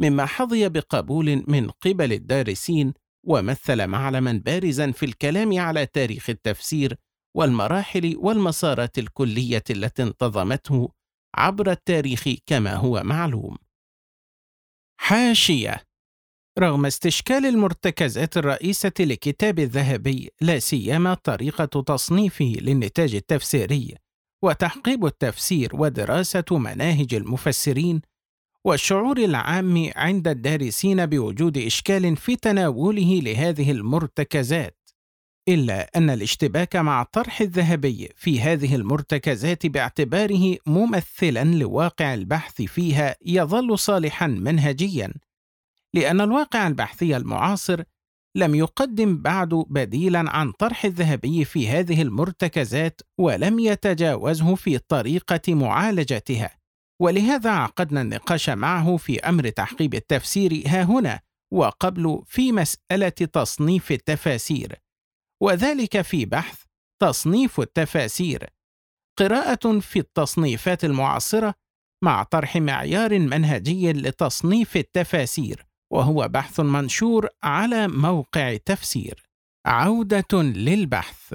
مما 0.00 0.26
حظي 0.26 0.68
بقبول 0.68 1.44
من 1.48 1.70
قبل 1.70 2.12
الدارسين 2.12 2.94
ومثل 3.26 3.86
معلما 3.86 4.42
بارزا 4.44 4.90
في 4.90 5.06
الكلام 5.06 5.58
على 5.58 5.86
تاريخ 5.86 6.30
التفسير 6.30 6.96
والمراحل 7.36 8.16
والمسارات 8.16 8.98
الكلية 8.98 9.64
التي 9.70 10.02
انتظمته 10.02 10.92
عبر 11.34 11.70
التاريخ 11.70 12.28
كما 12.46 12.74
هو 12.74 13.02
معلوم. 13.02 13.58
حاشية 15.00 15.87
رغم 16.58 16.86
استشكال 16.86 17.46
المرتكزات 17.46 18.36
الرئيسة 18.36 18.92
لكتاب 19.00 19.58
الذهبي 19.58 20.30
لا 20.40 20.58
سيما 20.58 21.14
طريقة 21.14 21.82
تصنيفه 21.82 22.52
للنتاج 22.60 23.14
التفسيري 23.14 23.94
وتحقيب 24.44 25.06
التفسير 25.06 25.70
ودراسة 25.74 26.44
مناهج 26.50 27.14
المفسرين 27.14 28.00
والشعور 28.64 29.18
العام 29.18 29.90
عند 29.96 30.28
الدارسين 30.28 31.06
بوجود 31.06 31.58
إشكال 31.58 32.16
في 32.16 32.36
تناوله 32.36 33.20
لهذه 33.24 33.70
المرتكزات. 33.70 34.78
إلا 35.48 35.90
أن 35.96 36.10
الاشتباك 36.10 36.76
مع 36.76 37.02
طرح 37.02 37.40
الذهبي 37.40 38.08
في 38.16 38.40
هذه 38.40 38.74
المرتكزات 38.74 39.66
باعتباره 39.66 40.56
ممثلا 40.66 41.44
لواقع 41.44 42.14
البحث 42.14 42.62
فيها 42.62 43.16
يظل 43.26 43.78
صالحا 43.78 44.26
منهجيا. 44.26 45.12
لأن 45.98 46.20
الواقع 46.20 46.66
البحثي 46.66 47.16
المعاصر 47.16 47.82
لم 48.36 48.54
يقدم 48.54 49.22
بعد 49.22 49.48
بديلا 49.68 50.30
عن 50.30 50.52
طرح 50.52 50.84
الذهبي 50.84 51.44
في 51.44 51.68
هذه 51.68 52.02
المرتكزات 52.02 53.00
ولم 53.18 53.58
يتجاوزه 53.58 54.54
في 54.54 54.78
طريقة 54.78 55.54
معالجتها. 55.54 56.58
ولهذا 57.00 57.50
عقدنا 57.50 58.00
النقاش 58.00 58.50
معه 58.50 58.96
في 58.96 59.20
أمر 59.20 59.48
تحقيب 59.48 59.94
التفسير 59.94 60.62
ها 60.66 60.82
هنا 60.82 61.20
وقبل 61.52 62.22
في 62.26 62.52
مسألة 62.52 63.08
تصنيف 63.08 63.92
التفاسير. 63.92 64.74
وذلك 65.42 66.00
في 66.00 66.24
بحث 66.24 66.62
تصنيف 67.02 67.60
التفاسير. 67.60 68.46
قراءة 69.18 69.78
في 69.78 69.98
التصنيفات 69.98 70.84
المعاصرة 70.84 71.54
مع 72.04 72.22
طرح 72.22 72.56
معيار 72.56 73.18
منهجي 73.18 73.92
لتصنيف 73.92 74.76
التفاسير. 74.76 75.67
وهو 75.92 76.28
بحث 76.28 76.60
منشور 76.60 77.28
على 77.42 77.88
موقع 77.88 78.56
تفسير. 78.56 79.22
عودة 79.66 80.42
للبحث. 80.42 81.34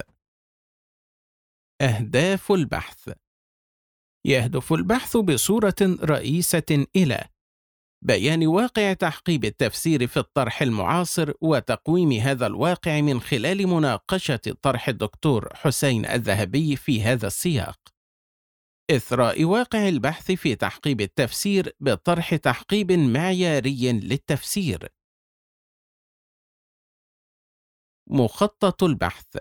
أهداف 1.81 2.51
البحث. 2.51 3.09
يهدف 4.25 4.73
البحث 4.73 5.17
بصورة 5.17 5.75
رئيسة 5.81 6.85
إلى 6.95 7.29
بيان 8.05 8.47
واقع 8.47 8.93
تحقيب 8.93 9.45
التفسير 9.45 10.07
في 10.07 10.17
الطرح 10.17 10.61
المعاصر 10.61 11.31
وتقويم 11.41 12.11
هذا 12.11 12.47
الواقع 12.47 13.01
من 13.01 13.21
خلال 13.21 13.67
مناقشة 13.67 14.55
طرح 14.61 14.87
الدكتور 14.89 15.49
حسين 15.55 16.05
الذهبي 16.05 16.75
في 16.75 17.03
هذا 17.03 17.27
السياق. 17.27 17.92
إثراء 18.95 19.43
واقع 19.43 19.87
البحث 19.89 20.31
في 20.31 20.55
تحقيب 20.55 21.01
التفسير 21.01 21.75
بطرح 21.79 22.35
تحقيب 22.35 22.91
معياري 22.91 23.91
للتفسير. 23.91 24.89
مخطط 28.09 28.83
البحث 28.83 29.37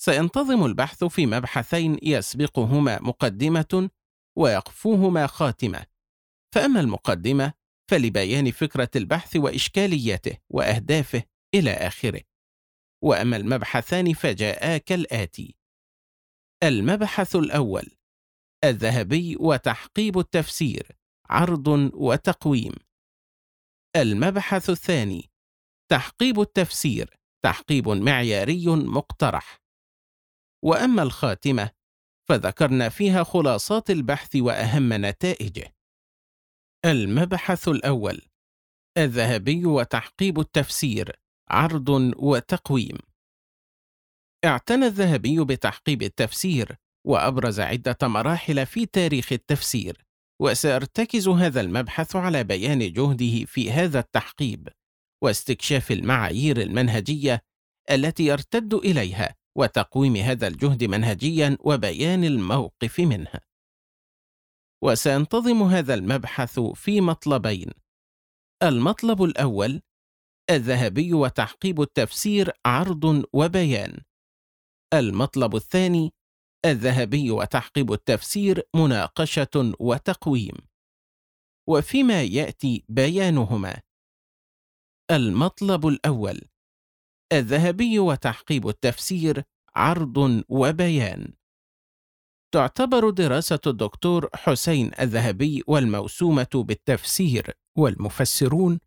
سينتظم 0.00 0.64
البحث 0.64 1.04
في 1.04 1.26
مبحثين 1.26 1.98
يسبقهما 2.02 3.02
مقدمة 3.02 3.90
ويقفوهما 4.38 5.26
خاتمة. 5.26 5.86
فأما 6.54 6.80
المقدمة 6.80 7.52
فلبيان 7.90 8.50
فكرة 8.50 8.90
البحث 8.96 9.36
وإشكالياته 9.36 10.38
وأهدافه 10.50 11.22
إلى 11.54 11.70
آخره. 11.70 12.22
وأما 13.02 13.36
المبحثان 13.36 14.12
فجاءا 14.12 14.78
كالآتي: 14.78 15.56
المبحث 16.62 17.36
الأول 17.36 17.96
الذهبي 18.64 19.36
وتحقيب 19.40 20.18
التفسير 20.18 20.96
عرض 21.30 21.68
وتقويم. 21.94 22.72
المبحث 23.96 24.70
الثاني 24.70 25.30
تحقيب 25.90 26.40
التفسير 26.40 27.16
تحقيب 27.44 27.88
معياري 27.88 28.66
مقترح. 28.66 29.62
وأما 30.64 31.02
الخاتمة 31.02 31.70
فذكرنا 32.28 32.88
فيها 32.88 33.24
خلاصات 33.24 33.90
البحث 33.90 34.36
وأهم 34.36 34.92
نتائجه. 34.92 35.76
المبحث 36.84 37.68
الأول 37.68 38.22
الذهبي 38.98 39.66
وتحقيب 39.66 40.40
التفسير 40.40 41.20
عرض 41.50 41.88
وتقويم 42.16 42.98
اعتنى 44.44 44.86
الذهبي 44.86 45.44
بتحقيب 45.44 46.02
التفسير 46.02 46.76
وأبرز 47.06 47.60
عدة 47.60 47.96
مراحل 48.02 48.66
في 48.66 48.86
تاريخ 48.86 49.32
التفسير 49.32 50.04
وسيرتكز 50.40 51.28
هذا 51.28 51.60
المبحث 51.60 52.16
على 52.16 52.44
بيان 52.44 52.92
جهده 52.92 53.44
في 53.44 53.70
هذا 53.70 53.98
التحقيب 53.98 54.68
واستكشاف 55.22 55.92
المعايير 55.92 56.60
المنهجية 56.60 57.42
التي 57.90 58.26
يرتد 58.26 58.74
إليها 58.74 59.34
وتقويم 59.58 60.16
هذا 60.16 60.46
الجهد 60.46 60.84
منهجيا 60.84 61.58
وبيان 61.60 62.24
الموقف 62.24 63.00
منها 63.00 63.40
وسينتظم 64.82 65.62
هذا 65.62 65.94
المبحث 65.94 66.60
في 66.60 67.00
مطلبين 67.00 67.70
المطلب 68.62 69.22
الأول 69.22 69.82
الذهبي 70.50 71.12
وتحقيب 71.12 71.80
التفسير 71.80 72.52
عرض 72.66 73.24
وبيان. 73.32 74.00
المطلب 74.94 75.56
الثاني 75.56 76.12
الذهبي 76.70 77.30
وتحقيب 77.30 77.92
التفسير 77.92 78.68
مناقشة 78.76 79.72
وتقويم. 79.80 80.54
وفيما 81.68 82.22
يأتي 82.22 82.84
بيانهما. 82.88 83.80
المطلب 85.10 85.86
الأول. 85.86 86.40
الذهبي 87.32 87.98
وتحقيب 87.98 88.68
التفسير 88.68 89.42
عرض 89.76 90.44
وبيان. 90.48 91.32
تعتبر 92.54 93.10
دراسة 93.10 93.60
الدكتور 93.66 94.28
حسين 94.34 94.90
الذهبي 95.00 95.62
والموسومة 95.66 96.48
بالتفسير 96.54 97.54
والمفسرون 97.78 98.78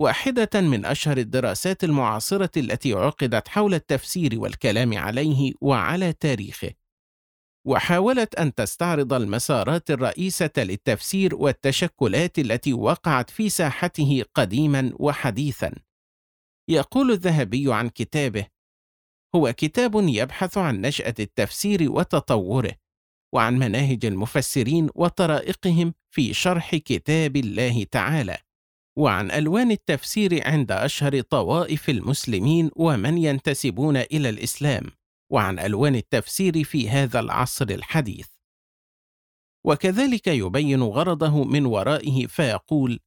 واحدة 0.00 0.60
من 0.60 0.84
أشهر 0.84 1.18
الدراسات 1.18 1.84
المعاصرة 1.84 2.50
التي 2.56 2.92
عقدت 2.92 3.48
حول 3.48 3.74
التفسير 3.74 4.40
والكلام 4.40 4.98
عليه 4.98 5.52
وعلى 5.60 6.12
تاريخه. 6.12 6.83
وحاولت 7.66 8.34
أن 8.34 8.54
تستعرض 8.54 9.12
المسارات 9.12 9.90
الرئيسة 9.90 10.50
للتفسير 10.58 11.34
والتشكلات 11.34 12.38
التي 12.38 12.72
وقعت 12.72 13.30
في 13.30 13.48
ساحته 13.48 14.24
قديما 14.34 14.92
وحديثا. 14.94 15.72
يقول 16.68 17.10
الذهبي 17.10 17.74
عن 17.74 17.88
كتابه: 17.88 18.46
هو 19.34 19.52
كتاب 19.52 19.94
يبحث 19.94 20.58
عن 20.58 20.80
نشأة 20.80 21.14
التفسير 21.20 21.92
وتطوره، 21.92 22.74
وعن 23.34 23.58
مناهج 23.58 24.06
المفسرين 24.06 24.88
وطرائقهم 24.94 25.94
في 26.10 26.34
شرح 26.34 26.76
كتاب 26.76 27.36
الله 27.36 27.84
تعالى 27.84 28.38
وعن 28.98 29.30
ألوان 29.30 29.70
التفسير 29.70 30.48
عند 30.48 30.72
أشهر 30.72 31.20
طوائف 31.20 31.90
المسلمين 31.90 32.70
ومن 32.76 33.18
ينتسبون 33.18 33.96
إلى 33.96 34.28
الإسلام 34.28 34.90
وعن 35.30 35.58
ألوان 35.58 35.94
التفسير 35.94 36.64
في 36.64 36.88
هذا 36.90 37.20
العصر 37.20 37.66
الحديث 37.70 38.26
وكذلك 39.64 40.26
يبين 40.26 40.82
غرضه 40.82 41.44
من 41.44 41.66
ورائه 41.66 42.26
فيقول 42.26 43.00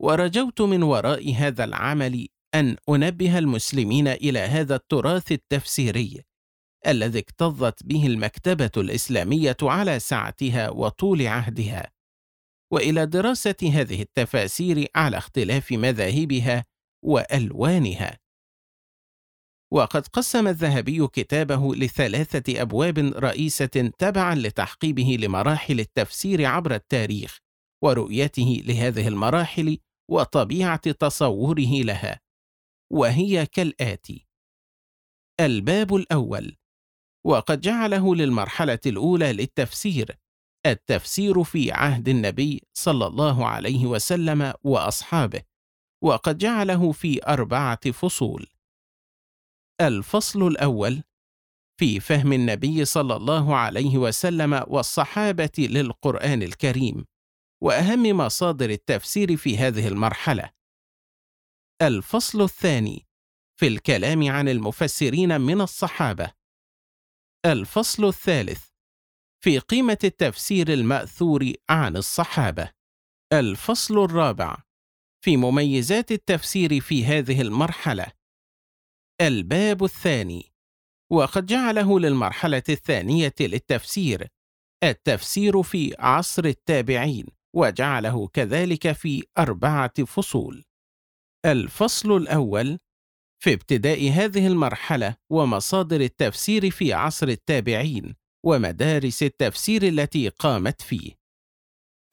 ورجوت 0.00 0.60
من 0.60 0.82
وراء 0.82 1.34
هذا 1.34 1.64
العمل 1.64 2.28
أن 2.54 2.76
أنبه 2.88 3.38
المسلمين 3.38 4.08
إلى 4.08 4.38
هذا 4.38 4.74
التراث 4.76 5.32
التفسيري 5.32 6.24
الذي 6.86 7.18
اكتظت 7.18 7.82
به 7.86 8.06
المكتبة 8.06 8.70
الإسلامية 8.76 9.56
على 9.62 9.98
سعتها 9.98 10.70
وطول 10.70 11.26
عهدها، 11.26 11.90
وإلى 12.72 13.06
دراسة 13.06 13.56
هذه 13.62 14.02
التفاسير 14.02 14.88
على 14.94 15.18
اختلاف 15.18 15.72
مذاهبها 15.72 16.64
وألوانها. 17.04 18.18
وقد 19.72 20.06
قسم 20.06 20.48
الذهبي 20.48 21.06
كتابه 21.06 21.74
لثلاثة 21.74 22.62
أبواب 22.62 22.98
رئيسة 22.98 23.92
تبعًا 23.98 24.34
لتحقيبه 24.34 25.16
لمراحل 25.20 25.80
التفسير 25.80 26.46
عبر 26.46 26.74
التاريخ، 26.74 27.38
ورؤيته 27.84 28.62
لهذه 28.66 29.08
المراحل 29.08 29.78
وطبيعة 30.10 30.90
تصوره 30.90 31.82
لها، 31.82 32.20
وهي 32.92 33.46
كالآتي: 33.46 34.26
الباب 35.40 35.94
الأول. 35.94 36.56
وقد 37.26 37.60
جعله 37.60 38.14
للمرحلة 38.14 38.80
الأولى 38.86 39.32
للتفسير 39.32 40.18
التفسير 40.66 41.44
في 41.44 41.72
عهد 41.72 42.08
النبي 42.08 42.62
صلى 42.74 43.06
الله 43.06 43.46
عليه 43.46 43.86
وسلم 43.86 44.54
وأصحابه 44.62 45.42
وقد 46.02 46.38
جعله 46.38 46.92
في 46.92 47.26
أربعة 47.26 47.90
فصول. 47.90 48.46
الفصل 49.80 50.46
الأول 50.46 51.02
في 51.80 52.00
فهم 52.00 52.32
النبي 52.32 52.84
صلى 52.84 53.16
الله 53.16 53.56
عليه 53.56 53.98
وسلم 53.98 54.64
والصحابة 54.66 55.52
للقرآن 55.58 56.42
الكريم 56.42 57.04
وأهم 57.62 58.02
مصادر 58.02 58.70
التفسير 58.70 59.36
في 59.36 59.58
هذه 59.58 59.88
المرحلة 59.88 60.50
الفصل 61.82 62.42
الثاني 62.42 63.06
في 63.60 63.66
الكلام 63.66 64.30
عن 64.30 64.48
المفسرين 64.48 65.40
من 65.40 65.60
الصحابة 65.60 66.32
الفصل 67.46 68.04
الثالث 68.04 68.72
في 69.44 69.58
قيمة 69.58 69.98
التفسير 70.04 70.72
المأثور 70.72 71.52
عن 71.70 71.96
الصحابة. 71.96 72.70
الفصل 73.32 74.04
الرابع 74.04 74.56
في 75.24 75.36
مميزات 75.36 76.12
التفسير 76.12 76.80
في 76.80 77.04
هذه 77.04 77.40
المرحلة. 77.40 78.06
الباب 79.20 79.84
الثاني 79.84 80.52
وقد 81.12 81.46
جعله 81.46 82.00
للمرحلة 82.00 82.62
الثانية 82.68 83.34
للتفسير 83.40 84.28
التفسير 84.84 85.62
في 85.62 85.94
عصر 85.98 86.44
التابعين 86.44 87.26
وجعله 87.56 88.28
كذلك 88.28 88.92
في 88.92 89.24
أربعة 89.38 90.04
فصول. 90.04 90.64
الفصل 91.46 92.16
الأول 92.16 92.78
في 93.42 93.52
ابتداء 93.52 94.10
هذه 94.10 94.46
المرحلة 94.46 95.16
ومصادر 95.30 96.00
التفسير 96.00 96.70
في 96.70 96.92
عصر 96.92 97.28
التابعين 97.28 98.14
ومدارس 98.44 99.22
التفسير 99.22 99.82
التي 99.82 100.28
قامت 100.28 100.82
فيه. 100.82 101.12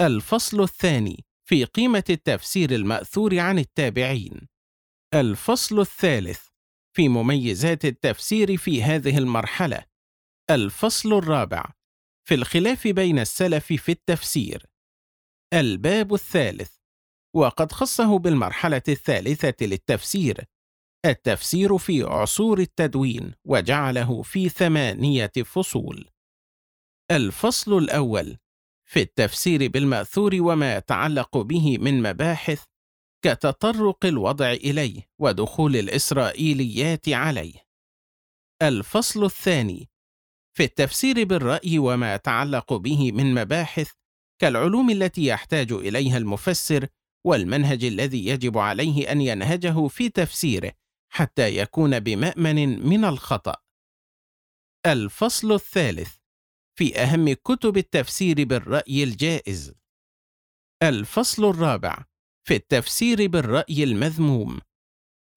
الفصل 0.02 0.62
الثاني 0.62 1.26
في 1.50 1.66
قيمة 1.66 2.04
التفسير 2.10 2.72
المأثور 2.72 3.40
عن 3.40 3.60
التابعين. 3.60 4.48
الفصل 5.14 5.80
الثالث 5.80 6.49
في 6.96 7.10
مميزات 7.10 7.86
التفسير 7.86 8.58
في 8.58 8.84
هذه 8.84 9.18
المرحلة. 9.18 9.86
الفصل 10.52 11.14
الرابع 11.14 11.66
في 12.28 12.36
الخلاف 12.36 12.88
بين 12.88 13.20
السلف 13.20 13.66
في 13.66 13.92
التفسير. 13.92 14.66
الباب 15.54 16.14
الثالث 16.14 16.76
وقد 17.36 17.72
خصه 17.72 18.20
بالمرحلة 18.20 18.82
الثالثة 18.88 19.66
للتفسير. 19.66 20.46
التفسير 21.06 21.78
في 21.78 22.04
عصور 22.04 22.60
التدوين 22.60 23.34
وجعله 23.46 24.22
في 24.22 24.50
ثمانية 24.50 25.32
فصول. 25.46 26.10
الفصل 27.12 27.78
الأول 27.78 28.38
في 28.90 29.02
التفسير 29.02 29.68
بالمأثور 29.68 30.36
وما 30.40 30.76
يتعلق 30.76 31.38
به 31.38 31.78
من 31.78 32.02
مباحث 32.02 32.64
كتطرق 33.22 34.06
الوضع 34.06 34.52
إليه 34.52 35.10
ودخول 35.20 35.76
الإسرائيليات 35.76 37.10
عليه. 37.10 37.54
الفصل 38.62 39.26
الثاني 39.26 39.90
في 40.58 40.64
التفسير 40.64 41.24
بالرأي 41.24 41.80
وما 41.80 42.16
يتعلق 42.16 42.74
به 42.74 43.12
من 43.12 43.34
مباحث 43.34 43.92
كالعلوم 44.42 44.90
التي 44.90 45.26
يحتاج 45.26 45.72
إليها 45.72 46.18
المفسر 46.18 46.88
والمنهج 47.26 47.84
الذي 47.84 48.26
يجب 48.26 48.58
عليه 48.58 49.12
أن 49.12 49.22
ينهجه 49.22 49.88
في 49.88 50.10
تفسيره 50.10 50.72
حتى 51.12 51.58
يكون 51.58 52.00
بمأمن 52.00 52.88
من 52.88 53.06
الخطأ. 53.06 53.56
الفصل 54.86 55.52
الثالث 55.52 56.16
في 56.76 57.00
أهم 57.00 57.34
كتب 57.34 57.78
التفسير 57.78 58.44
بالرأي 58.44 59.04
الجائز. 59.04 59.74
الفصل 60.84 61.46
الرابع 61.46 62.09
في 62.50 62.56
التفسير 62.56 63.28
بالرأي 63.28 63.84
المذموم. 63.84 64.60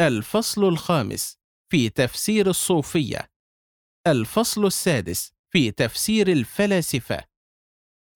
الفصل 0.01 0.65
الخامس 0.65 1.39
في 1.73 1.89
تفسير 1.89 2.51
الصوفية. 2.51 3.31
الفصل 4.07 4.67
السادس 4.67 5.33
في 5.53 5.71
تفسير 5.71 6.33
الفلاسفة. 6.33 7.25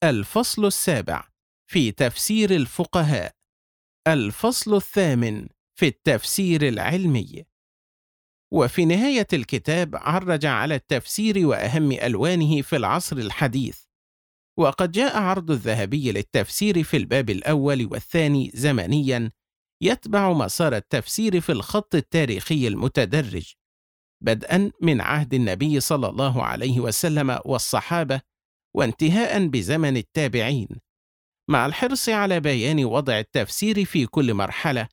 الفصل 0.04 0.64
السابع 0.64 1.28
في 1.70 1.92
تفسير 1.92 2.50
الفقهاء. 2.50 3.34
الفصل 4.08 4.74
الثامن 4.74 5.48
في 5.78 5.86
التفسير 5.86 6.68
العلمي. 6.68 7.44
وفي 8.52 8.84
نهاية 8.84 9.26
الكتاب 9.32 9.96
عرج 9.96 10.46
على 10.46 10.74
التفسير 10.74 11.46
وأهم 11.46 11.92
ألوانه 11.92 12.62
في 12.62 12.76
العصر 12.76 13.16
الحديث، 13.16 13.85
وقد 14.58 14.92
جاء 14.92 15.18
عرض 15.18 15.50
الذهبي 15.50 16.12
للتفسير 16.12 16.82
في 16.82 16.96
الباب 16.96 17.30
الأول 17.30 17.86
والثاني 17.86 18.50
زمنيًا 18.54 19.30
يتبع 19.82 20.32
مسار 20.32 20.76
التفسير 20.76 21.40
في 21.40 21.52
الخط 21.52 21.94
التاريخي 21.94 22.68
المتدرج، 22.68 23.54
بدءًا 24.22 24.72
من 24.82 25.00
عهد 25.00 25.34
النبي 25.34 25.80
صلى 25.80 26.08
الله 26.08 26.42
عليه 26.44 26.80
وسلم 26.80 27.38
والصحابة، 27.44 28.20
وانتهاء 28.76 29.46
بزمن 29.46 29.96
التابعين، 29.96 30.68
مع 31.50 31.66
الحرص 31.66 32.08
على 32.08 32.40
بيان 32.40 32.84
وضع 32.84 33.18
التفسير 33.18 33.84
في 33.84 34.06
كل 34.06 34.34
مرحلة 34.34 34.88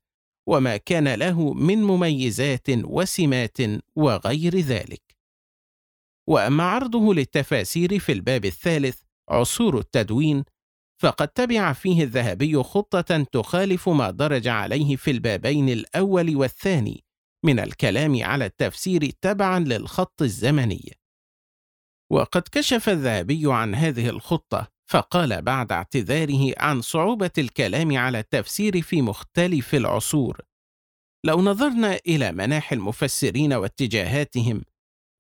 وما 0.47 0.77
كان 0.77 1.13
له 1.13 1.53
من 1.53 1.83
مميزات 1.83 2.69
وسمات 2.69 3.57
وغير 3.95 4.59
ذلك. 4.59 5.01
وأما 6.29 6.63
عرضه 6.63 7.13
للتفاسير 7.13 7.99
في 7.99 8.11
الباب 8.11 8.45
الثالث 8.45 9.01
عصور 9.29 9.77
التدوين 9.77 10.43
فقد 11.01 11.27
تبع 11.27 11.73
فيه 11.73 12.03
الذهبي 12.03 12.63
خطة 12.63 13.23
تخالف 13.31 13.89
ما 13.89 14.11
درج 14.11 14.47
عليه 14.47 14.95
في 14.95 15.11
البابين 15.11 15.69
الأول 15.69 16.35
والثاني 16.35 17.03
من 17.45 17.59
الكلام 17.59 18.23
على 18.23 18.45
التفسير 18.45 19.09
تبعا 19.21 19.59
للخط 19.59 20.21
الزمني. 20.21 20.93
وقد 22.11 22.41
كشف 22.51 22.89
الذهبي 22.89 23.43
عن 23.45 23.75
هذه 23.75 24.09
الخطة 24.09 24.67
فقال 24.89 25.41
بعد 25.41 25.71
اعتذاره 25.71 26.53
عن 26.57 26.81
صعوبة 26.81 27.31
الكلام 27.37 27.97
على 27.97 28.19
التفسير 28.19 28.81
في 28.81 29.01
مختلف 29.01 29.75
العصور: 29.75 30.41
لو 31.25 31.41
نظرنا 31.41 31.99
إلى 32.07 32.31
مناحي 32.31 32.75
المفسرين 32.75 33.53
واتجاهاتهم 33.53 34.63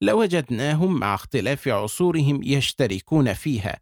لوجدناهم 0.03 0.99
مع 0.99 1.15
اختلاف 1.15 1.67
عصورهم 1.67 2.43
يشتركون 2.43 3.33
فيها، 3.33 3.79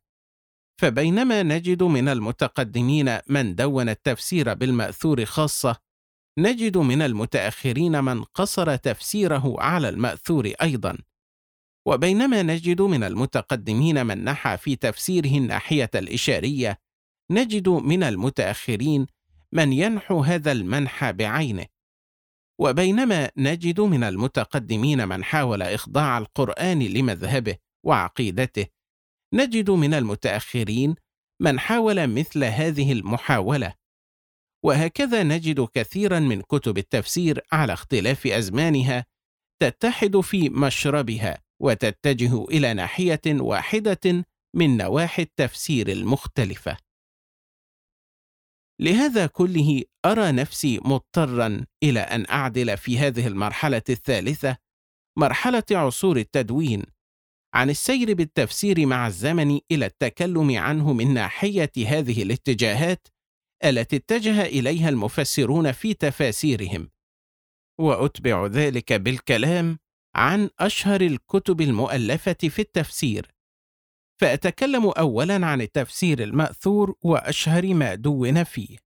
فبينما 0.78 1.44
نجد 1.44 1.84
من 1.84 2.08
المتقدمين 2.08 3.18
من 3.28 3.56
دون 3.56 3.90
التفسير 3.90 4.54
بالمأثور 4.54 5.26
خاصة، 5.26 5.76
نجد 6.38 6.78
من 6.78 7.02
المتأخرين 7.02 8.04
من 8.04 8.24
قصر 8.24 8.76
تفسيره 8.76 9.56
على 9.60 9.90
المأثور 9.90 10.48
أيضًا. 10.62 10.98
وبينما 11.86 12.44
نجد 12.44 12.82
من 12.82 13.04
المتقدمين 13.04 14.06
من 14.06 14.24
نحى 14.24 14.58
في 14.58 14.76
تفسيره 14.76 15.38
الناحية 15.38 15.90
الإشارية 15.96 16.80
نجد 17.32 17.70
من 17.70 18.04
المتأخرين 18.04 19.08
من 19.52 19.74
ينحو 19.74 20.20
هذا 20.20 20.52
المنحى 20.52 21.14
بعينه 21.14 21.66
وبينما 22.60 23.32
نجد 23.38 23.80
من 23.82 24.04
المتقدمين 24.04 25.08
من 25.08 25.24
حاول 25.24 25.62
إخضاع 25.62 26.18
القرآن 26.18 26.80
لمذهبه 26.80 27.56
وعقيدته 27.86 28.66
نجد 29.34 29.70
من 29.70 29.94
المتأخرين 29.94 30.96
من 31.42 31.60
حاول 31.60 32.08
مثل 32.08 32.44
هذه 32.44 32.92
المحاولة. 32.92 33.74
وهكذا 34.64 35.24
نجد 35.24 35.68
كثيرا 35.74 36.20
من 36.20 36.42
كتب 36.42 36.78
التفسير 36.78 37.42
على 37.52 37.74
اختلاف 37.74 38.28
أزمانها 38.28 39.06
تتحد 39.62 40.18
في 40.18 40.50
مشربها 40.50 41.42
وتتجه 41.62 42.44
إلى 42.46 42.74
ناحية 42.74 43.22
واحدة 43.28 44.26
من 44.56 44.78
نواحي 44.78 45.22
التفسير 45.22 45.88
المختلفة. 45.92 46.78
لهذا 48.80 49.28
كله 49.28 49.84
أرى 50.06 50.32
نفسي 50.32 50.80
مضطرا 50.86 51.66
إلى 51.84 52.00
أن 52.00 52.26
أعدل 52.30 52.78
في 52.78 53.00
هذه 53.00 53.28
المرحلة 53.28 53.82
الثالثة 53.90 54.58
مرحلة 55.18 55.64
عصور 55.72 56.18
التدوين 56.18 56.84
عن 57.54 57.70
السير 57.70 58.14
بالتفسير 58.14 58.86
مع 58.86 59.08
الزمن 59.08 59.60
إلى 59.72 59.86
التكلم 59.86 60.58
عنه 60.58 60.94
من 60.94 61.14
ناحية 61.14 61.72
هذه 61.88 62.24
الاتجاهات 62.24 63.08
التي 63.64 63.96
اتجه 63.96 64.46
إليها 64.46 64.90
المفسرون 64.90 65.72
في 65.72 65.94
تفاسيرهم. 65.94 66.90
وأتبع 67.80 68.46
ذلك 68.46 68.94
بالكلام 68.94 69.80
عن 70.16 70.50
أشهر 70.60 71.02
الكتب 71.02 71.62
المؤلفة 71.62 72.34
في 72.34 72.60
التفسير. 72.60 73.36
فأتكلم 74.22 74.86
أولا 74.86 75.46
عن 75.46 75.62
التفسير 75.62 76.24
المأثور 76.24 76.96
وأشهر 77.02 77.74
ما 77.74 77.96
دون 77.96 78.44
فيه 78.44 78.78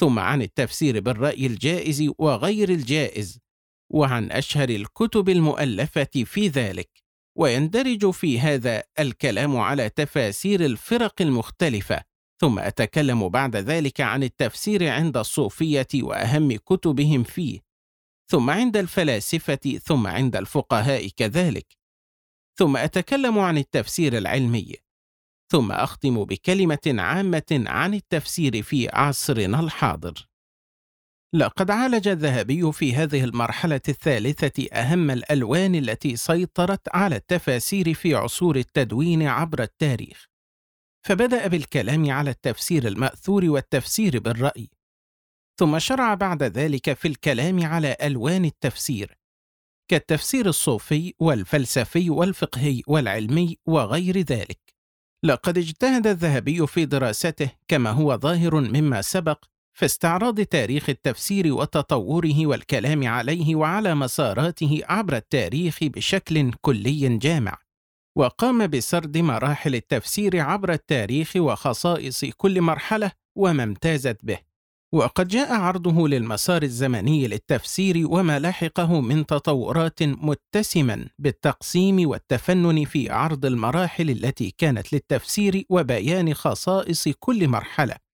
ثم 0.00 0.18
عن 0.18 0.42
التفسير 0.42 1.00
بالرأي 1.00 1.46
الجائز 1.46 2.10
وغير 2.18 2.68
الجائز 2.68 3.38
وعن 3.90 4.32
أشهر 4.32 4.68
الكتب 4.68 5.28
المؤلفة 5.28 6.24
في 6.24 6.48
ذلك. 6.48 6.97
ويندرج 7.38 8.10
في 8.10 8.40
هذا 8.40 8.82
الكلام 8.98 9.56
على 9.56 9.88
تفاسير 9.88 10.64
الفرق 10.64 11.22
المختلفة 11.22 12.04
ثم 12.40 12.58
أتكلم 12.58 13.28
بعد 13.28 13.56
ذلك 13.56 14.00
عن 14.00 14.22
التفسير 14.22 14.88
عند 14.88 15.16
الصوفية 15.16 15.86
وأهم 15.94 16.56
كتبهم 16.56 17.22
فيه 17.22 17.60
ثم 18.30 18.50
عند 18.50 18.76
الفلاسفة 18.76 19.78
ثم 19.84 20.06
عند 20.06 20.36
الفقهاء 20.36 21.08
كذلك. 21.08 21.76
ثم 22.58 22.76
أتكلم 22.76 23.38
عن 23.38 23.58
التفسير 23.58 24.18
العلمي 24.18 24.74
ثم 25.52 25.72
أختم 25.72 26.24
بكلمة 26.24 26.78
عامة 26.86 27.64
عن 27.66 27.94
التفسير 27.94 28.62
في 28.62 28.88
عصرنا 28.88 29.60
الحاضر. 29.60 30.27
لقد 31.34 31.70
عالج 31.70 32.08
الذهبي 32.08 32.72
في 32.72 32.94
هذه 32.94 33.24
المرحلة 33.24 33.80
الثالثة 33.88 34.66
أهم 34.72 35.10
الألوان 35.10 35.74
التي 35.74 36.16
سيطرت 36.16 36.80
على 36.94 37.16
التفاسير 37.16 37.94
في 37.94 38.14
عصور 38.14 38.56
التدوين 38.56 39.22
عبر 39.22 39.62
التاريخ. 39.62 40.26
فبدأ 41.06 41.46
بالكلام 41.46 42.10
على 42.10 42.30
التفسير 42.30 42.86
المأثور 42.86 43.44
والتفسير 43.44 44.18
بالرأي. 44.18 44.70
ثم 45.58 45.78
شرع 45.78 46.14
بعد 46.14 46.42
ذلك 46.42 46.92
في 46.92 47.08
الكلام 47.08 47.66
على 47.66 47.96
ألوان 48.02 48.44
التفسير 48.44 49.18
كالتفسير 49.90 50.48
الصوفي 50.48 51.14
والفلسفي 51.18 52.10
والفقهي 52.10 52.82
والعلمي 52.86 53.56
وغير 53.66 54.18
ذلك. 54.18 54.74
لقد 55.24 55.58
اجتهد 55.58 56.06
الذهبي 56.06 56.66
في 56.66 56.84
دراسته 56.84 57.50
كما 57.68 57.90
هو 57.90 58.16
ظاهر 58.16 58.60
مما 58.60 59.02
سبق 59.02 59.44
في 59.78 59.84
استعراض 59.84 60.40
تاريخ 60.40 60.88
التفسير 60.90 61.52
وتطوره 61.54 62.46
والكلام 62.46 63.06
عليه 63.06 63.54
وعلى 63.54 63.94
مساراته 63.94 64.80
عبر 64.84 65.16
التاريخ 65.16 65.78
بشكل 65.82 66.52
كلي 66.60 67.18
جامع. 67.18 67.58
وقام 68.16 68.66
بسرد 68.66 69.18
مراحل 69.18 69.74
التفسير 69.74 70.40
عبر 70.40 70.72
التاريخ 70.72 71.32
وخصائص 71.36 72.24
كل 72.24 72.60
مرحلة 72.60 73.10
وما 73.36 73.62
امتازت 73.62 74.18
به. 74.22 74.38
وقد 74.94 75.28
جاء 75.28 75.52
عرضه 75.52 76.08
للمسار 76.08 76.62
الزمني 76.62 77.28
للتفسير 77.28 78.06
وما 78.10 78.38
لحقه 78.38 79.00
من 79.00 79.26
تطورات 79.26 80.02
متسما 80.02 81.08
بالتقسيم 81.18 82.08
والتفنن 82.08 82.84
في 82.84 83.10
عرض 83.10 83.46
المراحل 83.46 84.10
التي 84.10 84.54
كانت 84.58 84.92
للتفسير 84.92 85.64
وبيان 85.68 86.34
خصائص 86.34 87.08
كل 87.08 87.48
مرحلة. 87.48 88.07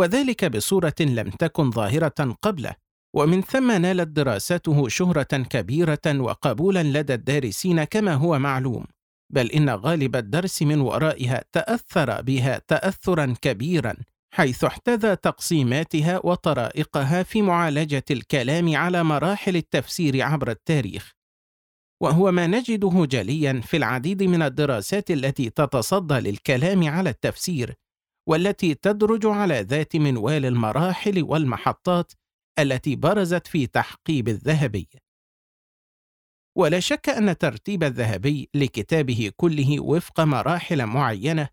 وذلك 0.00 0.44
بصورة 0.44 0.94
لم 1.00 1.30
تكن 1.30 1.70
ظاهرة 1.70 2.36
قبله 2.42 2.74
ومن 3.16 3.42
ثم 3.42 3.70
نالت 3.70 4.08
دراسته 4.08 4.88
شهرة 4.88 5.22
كبيرة 5.22 6.06
وقبولا 6.06 6.82
لدى 6.82 7.14
الدارسين 7.14 7.84
كما 7.84 8.14
هو 8.14 8.38
معلوم 8.38 8.84
بل 9.32 9.50
إن 9.50 9.70
غالب 9.70 10.16
الدرس 10.16 10.62
من 10.62 10.80
ورائها 10.80 11.44
تأثر 11.52 12.22
بها 12.22 12.62
تاثرا 12.68 13.34
كبيرا 13.42 13.94
حيث 14.34 14.64
احتذى 14.64 15.16
تقسيماتها 15.16 16.20
وطرائقها 16.24 17.22
في 17.22 17.42
معالجة 17.42 18.04
الكلام 18.10 18.76
على 18.76 19.02
مراحل 19.04 19.56
التفسير 19.56 20.22
عبر 20.22 20.50
التاريخ. 20.50 21.12
وهو 22.02 22.32
ما 22.32 22.46
نجده 22.46 23.06
جليا 23.10 23.60
في 23.64 23.76
العديد 23.76 24.22
من 24.22 24.42
الدراسات 24.42 25.10
التي 25.10 25.50
تتصدى 25.50 26.14
للكلام 26.14 26.88
على 26.88 27.10
التفسير 27.10 27.74
والتي 28.30 28.74
تدرج 28.74 29.26
على 29.26 29.60
ذات 29.60 29.96
منوال 29.96 30.46
المراحل 30.46 31.22
والمحطات 31.22 32.12
التي 32.58 32.96
برزت 32.96 33.46
في 33.46 33.66
تحقيب 33.66 34.28
الذهبي. 34.28 34.88
ولا 36.58 36.80
شك 36.80 37.08
أن 37.08 37.38
ترتيب 37.38 37.84
الذهبي 37.84 38.48
لكتابه 38.54 39.32
كله 39.36 39.80
وفق 39.80 40.20
مراحل 40.20 40.86
معينة 40.86 41.48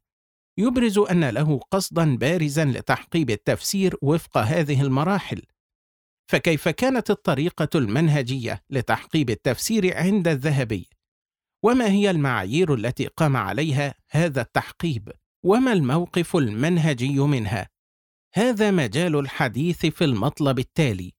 يبرز 0.60 0.98
أن 0.98 1.30
له 1.30 1.60
قصدا 1.72 2.18
بارزا 2.18 2.66
لتحقيب 2.66 3.30
التفسير 3.30 3.96
وفق 4.02 4.38
هذه 4.38 4.82
المراحل. 4.82 5.42
فكيف 6.32 6.70
كانت 6.70 7.10
الطريقة 7.10 7.70
المنهجية 7.76 8.64
لتحقيب 8.70 9.30
التفسير 9.30 9.98
عند 9.98 10.28
الذهبي؟ 10.28 10.90
وما 11.66 11.88
هي 11.88 12.10
المعايير 12.10 12.74
التي 12.74 13.08
قام 13.08 13.38
عليها 13.38 13.96
هذا 14.12 14.42
التحقيب؟ 14.42 15.12
وما 15.48 15.74
الموقف 15.74 16.36
المنهجي 16.36 17.20
منها 17.20 17.70
هذا 18.34 18.72
مجال 18.72 19.20
الحديث 19.20 19.86
في 19.86 20.04
المطلب 20.04 20.60
التالي 20.60 21.14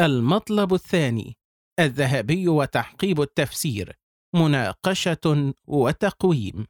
المطلب 0.00 0.74
الثاني 0.74 1.36
الذهبي 1.80 2.48
وتحقيب 2.48 3.20
التفسير 3.20 3.98
مناقشة 4.34 5.54
وتقويم 5.66 6.66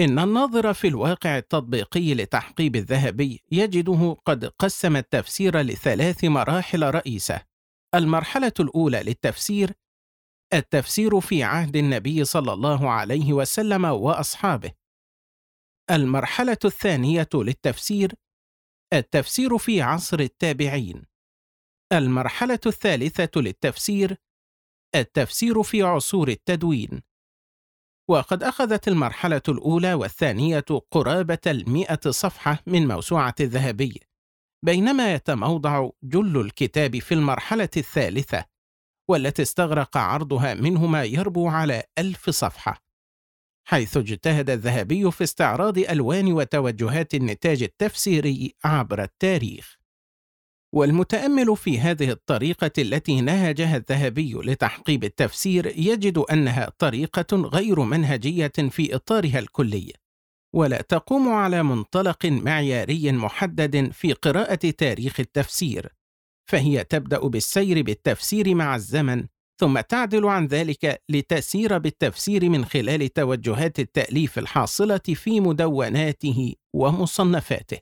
إن 0.00 0.18
الناظر 0.18 0.74
في 0.74 0.88
الواقع 0.88 1.38
التطبيقي 1.38 2.14
لتحقيب 2.14 2.76
الذهبي 2.76 3.42
يجده 3.52 4.16
قد 4.24 4.44
قسم 4.44 4.96
التفسير 4.96 5.60
لثلاث 5.60 6.24
مراحل 6.24 6.82
رئيسة. 6.82 7.40
المرحلة 7.94 8.52
الأولى 8.60 9.02
للتفسير 9.02 9.72
التفسير 10.54 11.20
في 11.20 11.42
عهد 11.42 11.76
النبي 11.76 12.24
صلى 12.24 12.52
الله 12.52 12.90
عليه 12.90 13.32
وسلم 13.32 13.84
وأصحابه. 13.84 14.85
المرحلة 15.90 16.58
الثانية 16.64 17.28
للتفسير 17.34 18.14
التفسير 18.92 19.58
في 19.58 19.82
عصر 19.82 20.20
التابعين. 20.20 21.06
المرحلة 21.92 22.60
الثالثة 22.66 23.40
للتفسير 23.40 24.16
التفسير 24.94 25.62
في 25.62 25.82
عصور 25.82 26.28
التدوين. 26.28 27.02
وقد 28.10 28.42
أخذت 28.42 28.88
المرحلة 28.88 29.42
الأولى 29.48 29.94
والثانية 29.94 30.64
قرابة 30.90 31.38
المئة 31.46 32.10
صفحة 32.10 32.62
من 32.66 32.88
موسوعة 32.88 33.34
الذهبي 33.40 34.00
بينما 34.64 35.14
يتموضع 35.14 35.90
جل 36.02 36.40
الكتاب 36.40 36.98
في 36.98 37.14
المرحلة 37.14 37.68
الثالثة 37.76 38.44
والتي 39.10 39.42
استغرق 39.42 39.96
عرضها 39.96 40.54
منه 40.54 40.86
ما 40.86 41.04
يربو 41.04 41.48
على 41.48 41.82
ألف 41.98 42.30
صفحة 42.30 42.85
حيث 43.68 43.96
اجتهد 43.96 44.50
الذهبي 44.50 45.10
في 45.10 45.24
استعراض 45.24 45.78
ألوان 45.78 46.32
وتوجهات 46.32 47.14
النتاج 47.14 47.62
التفسيري 47.62 48.54
عبر 48.64 49.02
التاريخ. 49.02 49.76
والمتأمل 50.74 51.56
في 51.56 51.80
هذه 51.80 52.10
الطريقة 52.10 52.70
التي 52.78 53.20
نهجها 53.20 53.76
الذهبي 53.76 54.34
لتحقيب 54.34 55.04
التفسير 55.04 55.66
يجد 55.66 56.18
أنها 56.18 56.72
طريقة 56.78 57.36
غير 57.36 57.80
منهجية 57.80 58.52
في 58.70 58.94
إطارها 58.94 59.38
الكلي 59.38 59.92
ولا 60.54 60.82
تقوم 60.82 61.28
على 61.28 61.62
منطلق 61.62 62.26
معياري 62.26 63.12
محدد 63.12 63.92
في 63.92 64.12
قراءة 64.12 64.70
تاريخ 64.70 65.20
التفسير 65.20 65.92
فهي 66.50 66.84
تبدأ 66.84 67.18
بالسير 67.18 67.82
بالتفسير 67.82 68.54
مع 68.54 68.76
الزمن 68.76 69.26
ثم 69.60 69.80
تعدل 69.80 70.26
عن 70.26 70.46
ذلك 70.46 71.02
لتسير 71.08 71.78
بالتفسير 71.78 72.48
من 72.48 72.64
خلال 72.64 73.12
توجهات 73.12 73.78
التأليف 73.78 74.38
الحاصلة 74.38 74.98
في 74.98 75.40
مدوناته 75.40 76.54
ومصنفاته. 76.74 77.78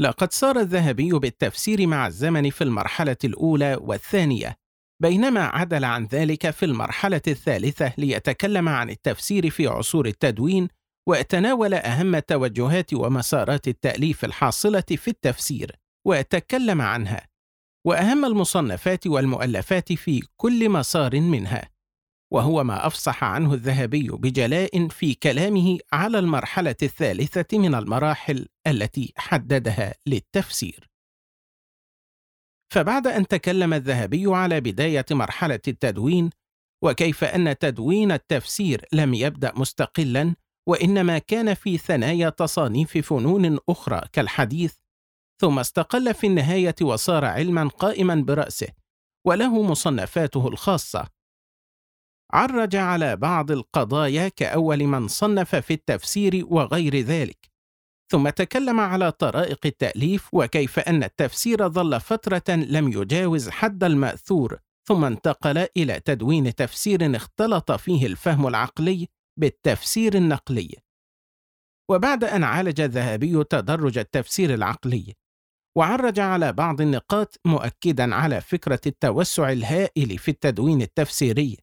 لقد 0.00 0.32
سار 0.32 0.60
الذهبي 0.60 1.10
بالتفسير 1.10 1.86
مع 1.86 2.06
الزمن 2.06 2.50
في 2.50 2.64
المرحلة 2.64 3.16
الأولى 3.24 3.78
والثانية، 3.80 4.58
بينما 5.02 5.40
عدل 5.40 5.84
عن 5.84 6.04
ذلك 6.04 6.50
في 6.50 6.64
المرحلة 6.64 7.22
الثالثة 7.28 7.92
ليتكلم 7.98 8.68
عن 8.68 8.90
التفسير 8.90 9.50
في 9.50 9.66
عصور 9.66 10.06
التدوين 10.06 10.68
ويتناول 11.08 11.74
أهم 11.74 12.18
توجهات 12.18 12.94
ومسارات 12.94 13.68
التأليف 13.68 14.24
الحاصلة 14.24 14.84
في 14.90 15.08
التفسير، 15.08 15.76
ويتكلم 16.06 16.80
عنها، 16.80 17.27
وأهم 17.88 18.24
المصنفات 18.24 19.06
والمؤلفات 19.06 19.92
في 19.92 20.22
كل 20.36 20.68
مسار 20.68 21.20
منها. 21.20 21.70
وهو 22.32 22.64
ما 22.64 22.86
أفصح 22.86 23.24
عنه 23.24 23.54
الذهبي 23.54 24.08
بجلاء 24.08 24.88
في 24.88 25.14
كلامه 25.14 25.78
على 25.92 26.18
المرحلة 26.18 26.76
الثالثة 26.82 27.58
من 27.58 27.74
المراحل 27.74 28.48
التي 28.66 29.12
حددها 29.16 29.94
للتفسير 30.06 30.88
فبعد 32.72 33.06
أن 33.06 33.26
تكلم 33.26 33.74
الذهبي 33.74 34.24
على 34.26 34.60
بداية 34.60 35.06
مرحلة 35.10 35.60
التدوين 35.68 36.30
وكيف 36.84 37.24
أن 37.24 37.58
تدوين 37.58 38.12
التفسير 38.12 38.84
لم 38.92 39.14
يبدأ 39.14 39.52
مستقلا 39.56 40.34
وإنما 40.68 41.18
كان 41.18 41.54
في 41.54 41.78
ثنايا 41.78 42.28
تصانيف 42.28 42.98
فنون 42.98 43.58
أخرى 43.68 44.00
كالحديث 44.12 44.74
ثم 45.40 45.58
استقل 45.58 46.14
في 46.14 46.26
النهاية 46.26 46.74
وصار 46.82 47.24
علما 47.24 47.68
قائما 47.68 48.14
برأسه 48.14 48.68
وله 49.26 49.62
مصنفاته 49.62 50.48
الخاصة 50.48 51.08
عرج 52.32 52.76
على 52.76 53.16
بعض 53.16 53.50
القضايا 53.50 54.28
كأول 54.28 54.84
من 54.84 55.08
صنف 55.08 55.56
في 55.56 55.74
التفسير 55.74 56.46
وغير 56.46 56.96
ذلك، 56.96 57.50
ثم 58.12 58.28
تكلم 58.28 58.80
على 58.80 59.12
طرائق 59.12 59.66
التأليف 59.66 60.28
وكيف 60.32 60.78
أن 60.78 61.04
التفسير 61.04 61.68
ظل 61.68 62.00
فترة 62.00 62.54
لم 62.54 62.92
يجاوز 62.92 63.48
حد 63.48 63.84
المأثور، 63.84 64.58
ثم 64.88 65.04
انتقل 65.04 65.66
إلى 65.76 66.00
تدوين 66.00 66.54
تفسير 66.54 67.16
اختلط 67.16 67.72
فيه 67.72 68.06
الفهم 68.06 68.46
العقلي 68.46 69.08
بالتفسير 69.40 70.14
النقلي. 70.14 70.74
وبعد 71.90 72.24
أن 72.24 72.44
عالج 72.44 72.80
الذهبي 72.80 73.44
تدرج 73.44 73.98
التفسير 73.98 74.54
العقلي، 74.54 75.14
وعرج 75.78 76.20
على 76.20 76.52
بعض 76.52 76.80
النقاط 76.80 77.40
مؤكدا 77.44 78.14
على 78.14 78.40
فكرة 78.40 78.80
التوسع 78.86 79.52
الهائل 79.52 80.18
في 80.18 80.30
التدوين 80.30 80.82
التفسيري. 80.82 81.56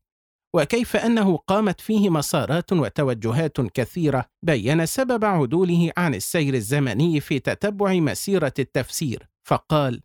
وكيف 0.55 0.95
أنه 0.95 1.37
قامت 1.37 1.81
فيه 1.81 2.09
مسارات 2.09 2.73
وتوجهات 2.73 3.61
كثيرة 3.61 4.25
بين 4.45 4.85
سبب 4.85 5.25
عدوله 5.25 5.91
عن 5.97 6.15
السير 6.15 6.53
الزمني 6.53 7.19
في 7.19 7.39
تتبع 7.39 7.93
مسيرة 7.93 8.53
التفسير 8.59 9.29
فقال 9.47 10.01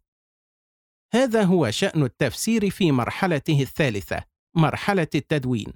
هذا 1.15 1.43
هو 1.43 1.71
شأن 1.71 2.03
التفسير 2.03 2.71
في 2.71 2.93
مرحلته 2.93 3.63
الثالثة 3.63 4.25
مرحلة 4.57 5.09
التدوين 5.15 5.73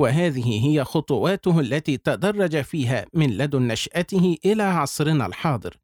وهذه 0.00 0.66
هي 0.68 0.84
خطواته 0.84 1.60
التي 1.60 1.96
تدرج 1.96 2.60
فيها 2.60 3.06
من 3.14 3.30
لدن 3.30 3.62
نشأته 3.62 4.36
إلى 4.44 4.62
عصرنا 4.62 5.26
الحاضر. 5.26 5.81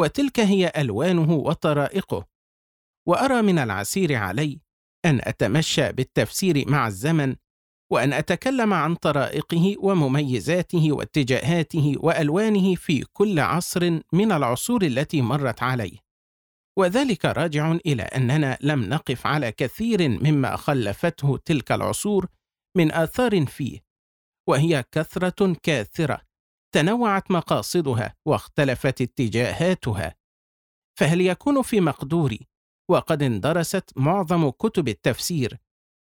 وتلك 0.00 0.40
هي 0.40 0.72
ألوانه 0.76 1.32
وطرائقه. 1.32 2.26
وأرى 3.08 3.42
من 3.42 3.58
العسير 3.58 4.14
علي 4.14 4.60
أن 5.04 5.20
أتمشى 5.22 5.92
بالتفسير 5.92 6.70
مع 6.70 6.86
الزمن 6.86 7.36
وأن 7.92 8.12
أتكلم 8.12 8.74
عن 8.74 8.94
طرائقه 8.94 9.76
ومميزاته 9.78 10.92
واتجاهاته 10.92 11.94
وألوانه 11.98 12.74
في 12.74 13.04
كل 13.12 13.40
عصر 13.40 14.00
من 14.12 14.32
العصور 14.32 14.82
التي 14.82 15.22
مرت 15.22 15.62
عليه. 15.62 15.98
وذلك 16.78 17.24
راجع 17.24 17.72
إلى 17.86 18.02
أننا 18.02 18.58
لم 18.60 18.84
نقف 18.84 19.26
على 19.26 19.52
كثير 19.52 20.08
مما 20.08 20.56
خلفته 20.56 21.36
تلك 21.44 21.72
العصور 21.72 22.26
من 22.76 22.92
آثار 22.92 23.46
فيه 23.46 23.80
وهي 24.48 24.84
كثرة 24.92 25.56
كاثرة 25.62 26.29
تنوعت 26.72 27.30
مقاصدها 27.30 28.14
واختلفت 28.26 29.00
اتجاهاتها. 29.00 30.14
فهل 30.98 31.20
يكون 31.20 31.62
في 31.62 31.80
مقدوري؟ 31.80 32.48
وقد 32.90 33.22
اندرست 33.22 33.90
معظم 33.96 34.50
كتب 34.50 34.88
التفسير. 34.88 35.58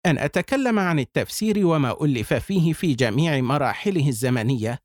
أن 0.06 0.18
أتكلم 0.18 0.78
عن 0.78 0.98
التفسير 0.98 1.66
وما 1.66 2.04
ألف 2.04 2.34
فيه 2.34 2.72
في 2.72 2.94
جميع 2.94 3.40
مراحله 3.40 4.08
الزمنية؟ 4.08 4.78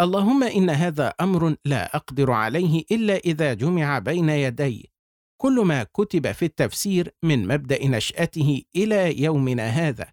اللهم 0.00 0.42
إن 0.42 0.70
هذا 0.70 1.08
أمر 1.08 1.56
لا 1.64 1.96
أقدر 1.96 2.30
عليه 2.30 2.84
إلا 2.92 3.16
إذا 3.16 3.54
جمع 3.54 3.98
بين 3.98 4.28
يدي. 4.28 4.90
كل 5.40 5.60
ما 5.60 5.82
كتب 5.82 6.32
في 6.32 6.44
التفسير 6.44 7.14
من 7.22 7.48
مبدأ 7.48 7.86
نشأته 7.86 8.62
إلى 8.76 9.22
يومنا 9.22 9.66
هذا. 9.66 10.12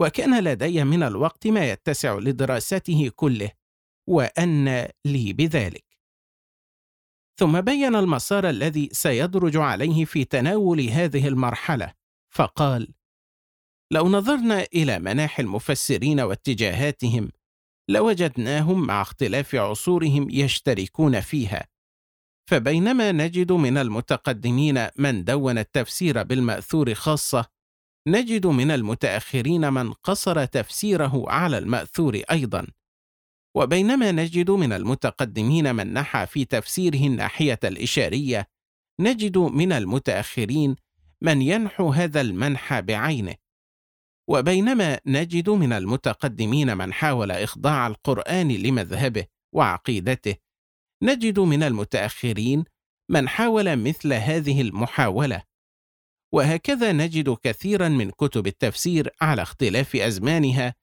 وكان 0.00 0.44
لدي 0.44 0.84
من 0.84 1.02
الوقت 1.02 1.46
ما 1.46 1.70
يتسع 1.70 2.18
لدراسته 2.18 3.10
كله. 3.16 3.50
وأن 4.08 4.88
لي 5.04 5.32
بذلك. 5.32 5.84
ثم 7.38 7.60
بين 7.60 7.96
المسار 7.96 8.48
الذي 8.50 8.88
سيدرج 8.92 9.56
عليه 9.56 10.04
في 10.04 10.24
تناول 10.24 10.80
هذه 10.80 11.28
المرحلة 11.28 11.92
فقال 12.34 12.94
لو 13.92 14.08
نظرنا 14.08 14.66
إلى 14.74 14.98
مناحي 14.98 15.42
المفسرين 15.42 16.20
واتجاهاتهم 16.20 17.30
لوجدناهم 17.88 18.86
مع 18.86 19.02
اختلاف 19.02 19.54
عصورهم 19.54 20.30
يشتركون 20.30 21.20
فيها. 21.20 21.68
فبينما 22.50 23.12
نجد 23.12 23.52
من 23.52 23.78
المتقدمين 23.78 24.86
من 24.98 25.24
دون 25.24 25.58
التفسير 25.58 26.22
بالمأثور 26.22 26.94
خاصة 26.94 27.46
نجد 28.08 28.46
من 28.46 28.70
المتأخرين 28.70 29.72
من 29.72 29.92
قصر 29.92 30.44
تفسيره 30.44 31.24
على 31.30 31.58
المأثور 31.58 32.22
أيضا. 32.30 32.66
وبينما 33.56 34.12
نجد 34.12 34.50
من 34.50 34.72
المتقدمين 34.72 35.74
من 35.74 35.92
نحى 35.92 36.26
في 36.26 36.44
تفسيره 36.44 37.06
الناحية 37.06 37.58
الإشارية 37.64 38.48
نجد 39.00 39.38
من 39.38 39.72
المتأخرين 39.72 40.76
من 41.22 41.42
ينحو 41.42 41.88
هذا 41.88 42.20
المنحى 42.20 42.82
بعينه. 42.82 43.34
وبينما 44.28 45.00
نجد 45.06 45.50
من 45.50 45.72
المتقدمين 45.72 46.76
من 46.76 46.92
حاول 46.92 47.30
إخضاع 47.30 47.86
القرآن 47.86 48.48
لمذهبه 48.48 49.24
وعقيدته 49.54 50.34
نجد 51.02 51.38
من 51.38 51.62
المتأخرين 51.62 52.64
من 53.10 53.28
حاول 53.28 53.76
مثل 53.76 54.12
هذه 54.12 54.60
المحاولة. 54.60 55.42
وهكذا 56.32 56.92
نجد 56.92 57.36
كثيرا 57.42 57.88
من 57.88 58.10
كتب 58.10 58.46
التفسير 58.46 59.10
على 59.20 59.42
اختلاف 59.42 59.96
أزمانها 59.96 60.74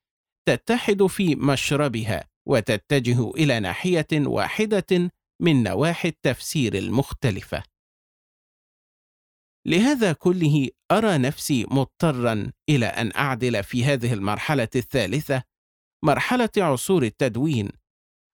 تتحد 0.48 1.04
في 1.04 1.36
مشربها. 1.36 2.30
وتتجه 2.50 3.32
إلى 3.32 3.60
ناحية 3.60 4.08
واحدة 4.14 5.12
من 5.42 5.64
نواحي 5.64 6.08
التفسير 6.10 6.74
المختلفة. 6.74 7.64
لهذا 9.68 10.14
كله 10.14 10.70
أرى 10.92 11.18
نفسي 11.18 11.66
مضطرا 11.72 12.52
إلى 12.70 12.86
أن 12.86 13.12
أعدل 13.16 13.64
في 13.64 13.86
هذه 13.86 14.14
المرحلة 14.14 14.68
الثالثة 14.76 15.44
مرحلة 16.04 16.50
عصور 16.58 17.04
التدوين 17.04 17.70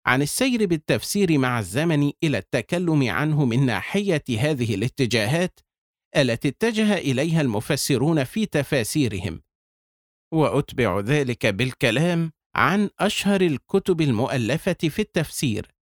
عن 0.06 0.22
السير 0.22 0.66
بالتفسير 0.66 1.38
مع 1.38 1.60
الزمن 1.60 2.12
إلى 2.24 2.38
التكلم 2.38 3.10
عنه 3.10 3.46
من 3.46 3.66
ناحية 3.66 4.24
هذه 4.40 4.76
الاتجاهات 4.76 5.60
التي 6.18 6.48
اتجه 6.48 6.98
إليها 6.98 7.42
المفسرون 7.42 8.24
في 8.24 8.46
تفاسيرهم. 8.46 9.42
وأتبع 10.34 11.00
ذلك 11.00 11.46
بالكلام 11.46 12.32
عن 12.56 12.90
أشهر 13.00 13.42
الكتب 13.42 14.02
المؤلفة 14.02 14.74
في 14.74 15.00
التفسير. 15.00 15.76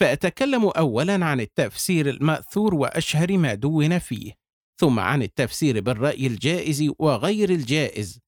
فأتكلم 0.00 0.64
اولا 0.64 1.24
عن 1.24 1.40
التفسير 1.40 2.10
المأثور 2.10 2.74
وأشهر 2.74 3.38
ما 3.38 3.54
دون 3.54 3.98
فيه 3.98 4.32
ثم 4.80 5.00
عن 5.00 5.22
التفسير 5.22 5.80
بالرأي 5.80 6.26
الجائز 6.26 6.90
وغير 6.98 7.50
الجائز 7.50 8.20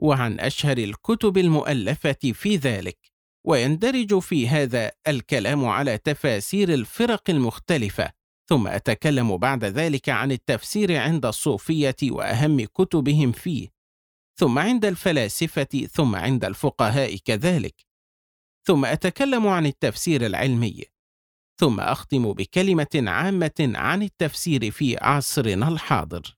وعن 0.00 0.40
أشهر 0.40 0.78
الكتب 0.78 1.38
المؤلفة 1.38 2.32
في 2.32 2.56
ذلك. 2.56 3.12
ويندرج 3.46 4.18
في 4.18 4.48
هذا 4.48 4.92
الكلام 5.08 5.64
على 5.64 5.98
تفاسير 5.98 6.74
الفرق 6.74 7.30
المختلفة 7.30 8.12
ثم 8.48 8.66
أتكلم 8.66 9.36
بعد 9.36 9.64
ذلك 9.64 10.08
عن 10.08 10.32
التفسير 10.32 10.96
عند 10.96 11.26
الصوفية 11.26 11.96
وأهم 12.02 12.64
كتبهم 12.64 13.32
فيه. 13.32 13.81
ثم 14.38 14.58
عند 14.58 14.84
الفلاسفة 14.84 15.88
ثم 15.92 16.16
عند 16.16 16.44
الفقهاء 16.44 17.16
كذلك. 17.16 17.86
ثم 18.66 18.84
أتكلم 18.84 19.46
عن 19.46 19.66
التفسير 19.66 20.26
العلمي. 20.26 20.84
ثم 21.60 21.80
أختم 21.80 22.32
بكلمة 22.32 23.04
عامة 23.06 23.72
عن 23.74 24.02
التفسير 24.02 24.70
في 24.70 24.96
عصرنا 24.96 25.68
الحاضر. 25.68 26.36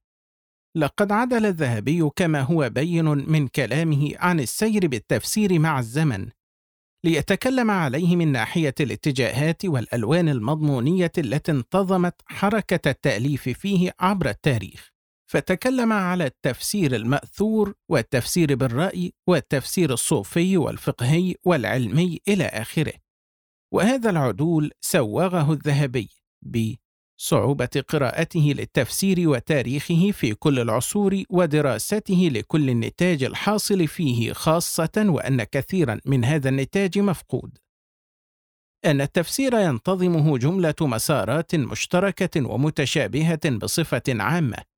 لقد 0.76 1.12
عدل 1.12 1.46
الذهبي 1.46 2.10
كما 2.16 2.40
هو 2.40 2.70
بين 2.70 3.04
من 3.04 3.48
كلامه 3.48 4.12
عن 4.16 4.40
السير 4.40 4.86
بالتفسير 4.86 5.58
مع 5.58 5.78
الزمن 5.78 6.28
ليتكلم 7.04 7.70
عليه 7.70 8.16
من 8.16 8.32
ناحية 8.32 8.74
الاتجاهات 8.80 9.64
والألوان 9.64 10.28
المضمونية 10.28 11.12
التي 11.18 11.52
انتظمت 11.52 12.14
حركة 12.26 12.90
التأليف 12.90 13.48
فيه 13.48 13.94
عبر 14.00 14.28
التاريخ. 14.28 14.93
فتكلم 15.34 15.92
على 15.92 16.26
التفسير 16.26 16.94
المأثور 16.94 17.74
والتفسير 17.90 18.54
بالرأي 18.54 19.12
والتفسير 19.28 19.92
الصوفي 19.92 20.56
والفقهي 20.56 21.34
والعلمي 21.44 22.20
إلى 22.28 22.44
آخره. 22.44 22.92
وهذا 23.72 24.10
العدول 24.10 24.70
سوغه 24.80 25.52
الذهبي 25.52 26.08
بصعوبة 26.42 27.84
قراءته 27.88 28.54
للتفسير 28.56 29.28
وتاريخه 29.28 30.10
في 30.10 30.34
كل 30.34 30.60
العصور 30.60 31.22
ودراسته 31.30 32.30
لكل 32.32 32.70
النتاج 32.70 33.22
الحاصل 33.22 33.86
فيه 33.88 34.32
خاصة 34.32 35.04
وأن 35.08 35.42
كثيرا 35.42 36.00
من 36.06 36.24
هذا 36.24 36.48
النتاج 36.48 36.98
مفقود. 36.98 37.58
أن 38.84 39.00
التفسير 39.00 39.54
ينتظمه 39.54 40.38
جملة 40.38 40.74
مسارات 40.80 41.54
مشتركة 41.54 42.46
ومتشابهة 42.46 43.50
بصفة 43.50 44.02
عامة. 44.08 44.73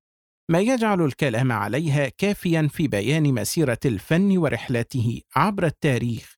ما 0.49 0.59
يجعل 0.59 1.01
الكلام 1.01 1.51
عليها 1.51 2.09
كافيا 2.09 2.67
في 2.71 2.87
بيان 2.87 3.33
مسيرة 3.33 3.79
الفن 3.85 4.37
ورحلته 4.37 5.21
عبر 5.35 5.65
التاريخ 5.65 6.35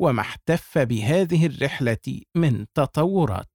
وما 0.00 0.20
احتف 0.20 0.78
بهذه 0.78 1.46
الرحلة 1.46 2.20
من 2.34 2.66
تطورات. 2.74 3.46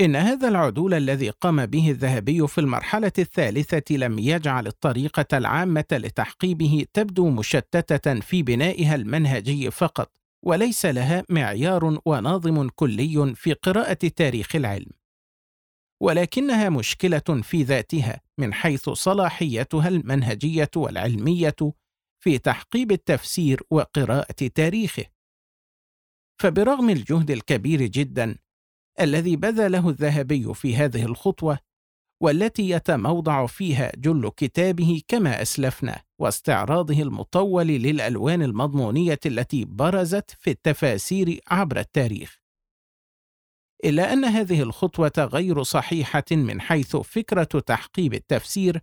إن 0.00 0.16
هذا 0.16 0.48
العدول 0.48 0.94
الذي 0.94 1.30
قام 1.30 1.66
به 1.66 1.90
الذهبي 1.90 2.46
في 2.46 2.58
المرحلة 2.58 3.12
الثالثة 3.18 3.96
لم 3.96 4.18
يجعل 4.18 4.66
الطريقة 4.66 5.38
العامة 5.38 5.84
لتحقيبه 5.92 6.86
تبدو 6.92 7.30
مشتتة 7.30 8.20
في 8.20 8.42
بنائها 8.42 8.94
المنهجي 8.94 9.70
فقط 9.70 10.12
وليس 10.44 10.86
لها 10.86 11.24
معيار 11.28 12.00
وناظم 12.06 12.68
كلي 12.68 13.34
في 13.34 13.52
قراءة 13.52 14.08
تاريخ 14.16 14.56
العلم. 14.56 14.97
ولكنها 16.02 16.68
مشكلة 16.68 17.42
في 17.42 17.62
ذاتها 17.62 18.20
من 18.38 18.54
حيث 18.54 18.88
صلاحيتها 18.88 19.88
المنهجية 19.88 20.70
والعلمية 20.76 21.56
في 22.24 22.38
تحقيب 22.38 22.92
التفسير 22.92 23.62
وقراءة 23.70 24.46
تاريخه. 24.54 25.04
فبرغم 26.42 26.90
الجهد 26.90 27.30
الكبير 27.30 27.82
جدا 27.82 28.38
الذي 29.00 29.36
بذله 29.36 29.88
الذهبي 29.88 30.54
في 30.54 30.76
هذه 30.76 31.04
الخطوة 31.04 31.58
والتي 32.22 32.70
يتموضع 32.70 33.46
فيها 33.46 33.92
جل 33.96 34.30
كتابه 34.36 35.02
كما 35.08 35.42
أسلفنا 35.42 36.02
واستعراضه 36.20 37.02
المطول 37.02 37.66
للألوان 37.66 38.42
المضمونية 38.42 39.18
التي 39.26 39.64
برزت 39.64 40.30
في 40.30 40.50
التفاسير 40.50 41.40
عبر 41.48 41.80
التاريخ. 41.80 42.37
إلا 43.84 44.12
أن 44.12 44.24
هذه 44.24 44.62
الخطوة 44.62 45.12
غير 45.18 45.62
صحيحة 45.62 46.24
من 46.30 46.60
حيث 46.60 46.96
فكرة 46.96 47.44
تحقيب 47.44 48.14
التفسير 48.14 48.80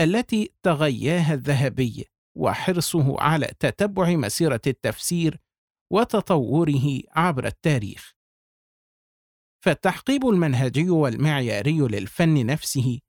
التي 0.00 0.52
تغياها 0.62 1.34
الذهبي 1.34 2.04
وحرصه 2.38 3.20
على 3.20 3.46
تتبع 3.60 4.10
مسيرة 4.10 4.60
التفسير 4.66 5.40
وتطوره 5.92 7.00
عبر 7.10 7.46
التاريخ. 7.46 8.14
فالتحقيب 9.64 10.26
المنهجي 10.26 10.90
والمعياري 10.90 11.78
للفن 11.78 12.46
نفسه 12.46 13.00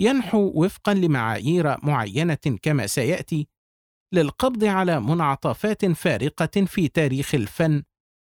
ينحو 0.00 0.52
وفقا 0.54 0.94
لمعايير 0.94 1.76
معينة 1.86 2.58
كما 2.62 2.86
سيأتي 2.86 3.48
للقبض 4.14 4.64
على 4.64 5.00
منعطفات 5.00 5.86
فارقة 5.86 6.64
في 6.66 6.88
تاريخ 6.88 7.34
الفن 7.34 7.82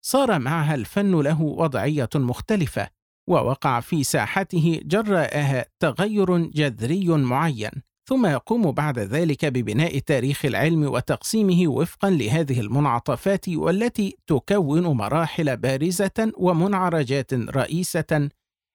صار 0.04 0.38
معها 0.38 0.74
الفن 0.74 1.20
له 1.20 1.42
وضعية 1.42 2.08
مختلفة 2.14 2.88
ووقع 3.28 3.80
في 3.80 4.04
ساحته 4.04 4.80
جراءها 4.84 5.66
تغير 5.80 6.36
جذري 6.36 7.08
معين 7.08 7.70
ثم 8.10 8.26
يقوم 8.26 8.72
بعد 8.72 8.98
ذلك 8.98 9.44
ببناء 9.44 9.98
تاريخ 9.98 10.44
العلم 10.44 10.84
وتقسيمه 10.84 11.68
وفقا 11.68 12.10
لهذه 12.10 12.60
المنعطفات 12.60 13.48
والتي 13.48 14.16
تكون 14.26 14.82
مراحل 14.82 15.56
بارزة 15.56 16.32
ومنعرجات 16.36 17.34
رئيسة. 17.34 18.28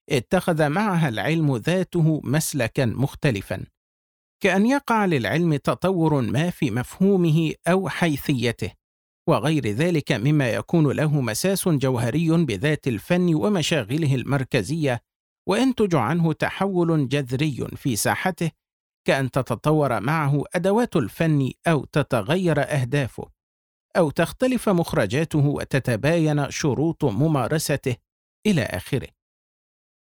اتخذ 0.09 0.69
معها 0.69 1.09
العلم 1.09 1.57
ذاته 1.57 2.21
مسلكا 2.23 2.85
مختلفا. 2.85 3.65
كأن 4.43 4.65
يقع 4.65 5.05
للعلم 5.05 5.55
تطور 5.55 6.21
ما 6.21 6.49
في 6.49 6.71
مفهومه 6.71 7.53
أو 7.67 7.89
حيثيته. 7.89 8.71
وغير 9.27 9.67
ذلك 9.67 10.11
مما 10.11 10.49
يكون 10.49 10.91
له 10.91 11.21
مساس 11.21 11.67
جوهري 11.67 12.29
بذات 12.45 12.87
الفن 12.87 13.35
ومشاغله 13.35 14.15
المركزية 14.15 15.01
وينتج 15.47 15.95
عنه 15.95 16.33
تحول 16.33 17.07
جذري 17.07 17.67
في 17.75 17.95
ساحته 17.95 18.51
كأن 19.07 19.31
تتطور 19.31 19.99
معه 19.99 20.43
أدوات 20.55 20.95
الفن 20.95 21.51
أو 21.67 21.85
تتغير 21.85 22.61
أهدافه 22.61 23.29
أو 23.97 24.09
تختلف 24.09 24.69
مخرجاته 24.69 25.45
وتتباين 25.47 26.51
شروط 26.51 27.05
ممارسته 27.05 27.95
إلى 28.47 28.61
آخره. 28.61 29.07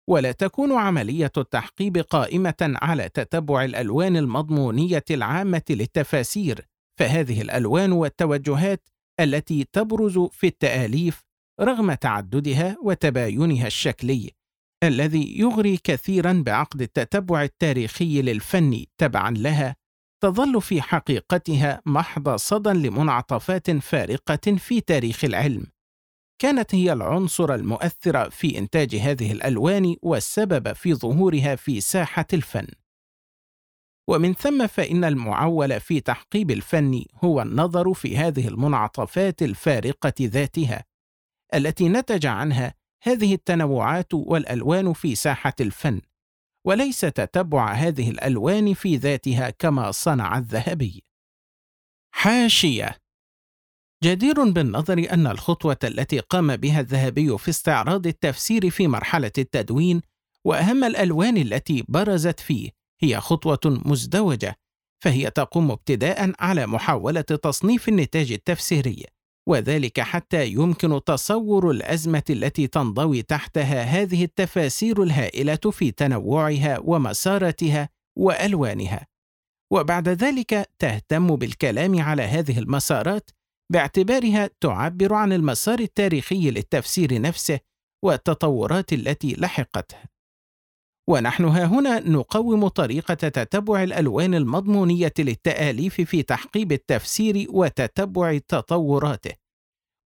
ولا 0.09 0.33
تكون 0.33 0.73
عملية 0.73 1.33
التحقيب 1.37 1.99
قائمة 1.99 2.55
على 2.61 3.09
تتبع 3.09 3.65
الألوان 3.65 4.17
المضمونية 4.17 5.05
العامة 5.11 5.63
للتفاسير، 5.71 6.67
فهذه 6.99 7.43
الألوان 7.43 7.93
والتوجهات 7.93 8.89
التي 9.23 9.67
تبرز 9.73 10.19
في 10.19 10.47
التآليف 10.47 11.23
رغم 11.61 11.93
تعددها 11.93 12.77
وتباينها 12.83 13.67
الشكلي، 13.67 14.31
الذي 14.85 15.39
يغري 15.39 15.77
كثيرا 15.85 16.43
بعقد 16.47 16.83
التتبع 16.83 17.43
التاريخي 17.43 18.23
للفن 18.23 18.85
تبعا 18.99 19.31
لها، 19.31 19.77
تظل 20.23 20.63
في 20.63 20.83
حقيقتها 20.83 21.83
محض 21.87 22.37
صدى 22.37 22.71
لمنعطفات 22.71 23.71
فارقة 23.71 24.57
في 24.57 24.81
تاريخ 24.81 25.25
العلم، 25.25 25.67
كانت 26.43 26.75
هي 26.75 26.93
العنصر 26.93 27.55
المؤثر 27.55 28.31
في 28.31 28.59
إنتاج 28.59 28.95
هذه 28.97 29.33
الألوان 29.33 29.97
والسبب 30.03 30.73
في 30.73 30.95
ظهورها 30.95 31.57
في 31.57 31.81
ساحة 31.81 32.27
الفن. 32.33 32.67
ومن 34.09 34.35
ثم 34.35 34.67
فإن 34.67 35.05
المعول 35.05 35.81
في 35.81 36.01
تحقيب 36.01 36.51
الفن 36.51 37.05
هو 37.25 37.43
النظر 37.43 37.95
في 37.95 38.17
هذه 38.17 38.49
المنعطفات 38.49 39.43
الفارقة 39.43 40.15
ذاتها، 40.21 40.85
التي 41.55 41.89
نتج 41.89 42.27
عنها 42.27 42.75
هذه 43.03 43.35
التنوعات 43.35 44.15
والألوان 44.15 44.93
في 44.93 45.15
ساحة 45.15 45.55
الفن، 45.61 46.01
وليس 46.67 47.01
تتبع 47.01 47.73
هذه 47.73 48.11
الألوان 48.11 48.75
في 48.75 48.97
ذاتها 48.97 49.51
كما 49.51 49.91
صنع 49.91 50.39
الذهبي. 50.39 51.05
حاشية 52.15 52.99
جدير 54.05 54.51
بالنظر 54.51 55.13
أن 55.13 55.27
الخطوة 55.27 55.79
التي 55.85 56.19
قام 56.19 56.57
بها 56.57 56.81
الذهبي 56.81 57.39
في 57.39 57.49
استعراض 57.49 58.07
التفسير 58.07 58.71
في 58.71 58.89
مرحلة 58.89 59.33
التدوين 59.39 60.01
وأهم 60.45 60.85
الألوان 60.85 61.37
التي 61.37 61.85
برزت 61.89 62.41
فيه 62.41 62.71
هي 63.03 63.21
خطوة 63.21 63.61
مزدوجة، 63.65 64.57
فهي 65.05 65.31
تقوم 65.31 65.71
ابتداء 65.71 66.33
على 66.41 66.67
محاولة 66.67 67.21
تصنيف 67.21 67.89
النتاج 67.89 68.33
التفسيري، 68.33 69.05
وذلك 69.49 70.01
حتى 70.01 70.47
يمكن 70.47 71.05
تصور 71.05 71.71
الأزمة 71.71 72.23
التي 72.31 72.67
تنضوي 72.67 73.23
تحتها 73.23 73.83
هذه 73.83 74.25
التفاسير 74.25 75.03
الهائلة 75.03 75.61
في 75.71 75.91
تنوعها 75.91 76.79
ومساراتها 76.79 77.89
وألوانها. 78.19 79.07
وبعد 79.73 80.09
ذلك 80.09 80.69
تهتم 80.79 81.37
بالكلام 81.37 82.01
على 82.01 82.23
هذه 82.23 82.59
المسارات 82.59 83.31
باعتبارها 83.73 84.51
تعبر 84.61 85.15
عن 85.15 85.33
المسار 85.33 85.79
التاريخي 85.79 86.51
للتفسير 86.51 87.21
نفسه 87.21 87.61
والتطورات 88.05 88.93
التي 88.93 89.35
لحقته 89.39 90.12
ونحن 91.09 91.45
ها 91.45 91.65
هنا 91.65 92.01
نقوم 92.01 92.69
طريقة 92.69 93.15
تتبع 93.15 93.83
الألوان 93.83 94.35
المضمونية 94.35 95.13
للتآليف 95.19 96.01
في 96.01 96.23
تحقيب 96.23 96.73
التفسير 96.73 97.47
وتتبع 97.49 98.39
تطوراته. 98.49 99.33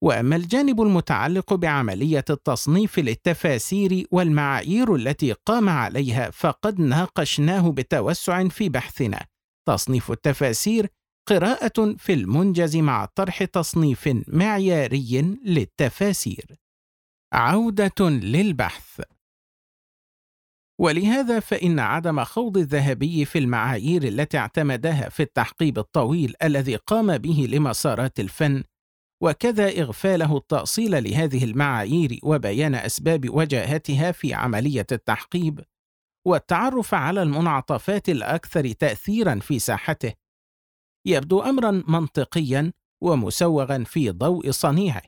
وأما 0.05 0.37
الجانب 0.37 0.81
المتعلق 0.83 1.55
بعملية 1.55 2.25
التصنيف 2.31 2.99
للتفاسير 2.99 4.07
والمعايير 4.11 4.95
التي 4.95 5.33
قام 5.33 5.69
عليها 5.69 6.31
فقد 6.31 6.81
ناقشناه 6.81 7.71
بتوسع 7.71 8.49
في 8.49 8.69
بحثنا. 8.69 9.27
تصنيف 9.69 10.11
التفاسير 10.11 10.89
قراءة 11.29 11.95
في 11.99 12.13
المنجز 12.13 12.77
مع 12.77 13.05
طرح 13.05 13.45
تصنيف 13.45 14.09
معياري 14.29 15.39
للتفاسير. 15.45 16.57
عودة 17.33 18.11
للبحث. 18.11 19.01
ولهذا 20.81 21.41
فإن 21.41 21.79
عدم 21.79 22.25
خوض 22.25 22.57
الذهبي 22.57 23.25
في 23.25 23.39
المعايير 23.39 24.03
التي 24.03 24.39
اعتمدها 24.39 25.09
في 25.09 25.23
التحقيب 25.23 25.79
الطويل 25.79 26.35
الذي 26.43 26.77
قام 26.77 27.19
به 27.19 27.49
لمسارات 27.51 28.21
الفن 28.21 28.63
وكذا 29.23 29.69
إغفاله 29.69 30.37
التأصيل 30.37 31.05
لهذه 31.05 31.45
المعايير 31.45 32.19
وبيان 32.23 32.75
أسباب 32.75 33.31
وجاهتها 33.31 34.13
في 34.13 34.35
عملية 34.35 34.87
التحقيب 34.93 35.61
والتعرف 36.27 36.95
على 36.95 37.23
المنعطفات 37.23 38.09
الأكثر 38.09 38.73
تأثيرا 38.73 39.39
في 39.39 39.59
ساحته 39.59 40.13
يبدو 41.07 41.41
امرا 41.41 41.83
منطقيا 41.89 42.73
ومسوغا 43.03 43.85
في 43.85 44.11
ضوء 44.11 44.51
صنيعه. 44.51 45.03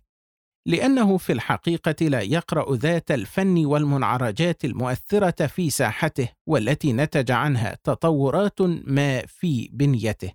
لأنه 0.68 1.16
في 1.16 1.32
الحقيقة 1.32 2.06
لا 2.06 2.20
يقرأ 2.20 2.76
ذات 2.76 3.10
الفن 3.10 3.66
والمنعرجات 3.66 4.64
المؤثرة 4.64 5.46
في 5.46 5.70
ساحته 5.70 6.28
والتي 6.46 6.92
نتج 6.92 7.30
عنها 7.30 7.78
تطورات 7.84 8.62
ما 8.84 9.26
في 9.26 9.68
بنيته. 9.72 10.32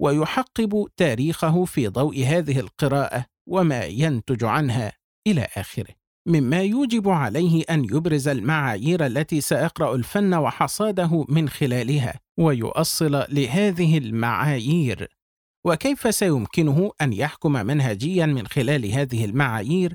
ويحقب 0.00 0.88
تاريخه 0.96 1.64
في 1.64 1.88
ضوء 1.88 2.24
هذه 2.24 2.60
القراءة 2.60 3.24
وما 3.48 3.84
ينتج 3.84 4.44
عنها 4.44 4.92
إلى 5.26 5.48
آخره. 5.56 5.94
مما 6.28 6.62
يوجب 6.62 7.08
عليه 7.08 7.64
أن 7.70 7.84
يبرز 7.84 8.28
المعايير 8.28 9.06
التي 9.06 9.40
سيقرا 9.40 9.94
الفن 9.94 10.34
وحصاده 10.34 11.26
من 11.28 11.48
خلالها 11.48 12.20
ويؤصل 12.38 13.24
لهذه 13.28 13.98
المعايير 13.98 15.17
وكيف 15.66 16.14
سيمكنه 16.14 16.92
أن 17.00 17.12
يحكم 17.12 17.52
منهجيا 17.52 18.26
من 18.26 18.46
خلال 18.46 18.86
هذه 18.86 19.24
المعايير 19.24 19.94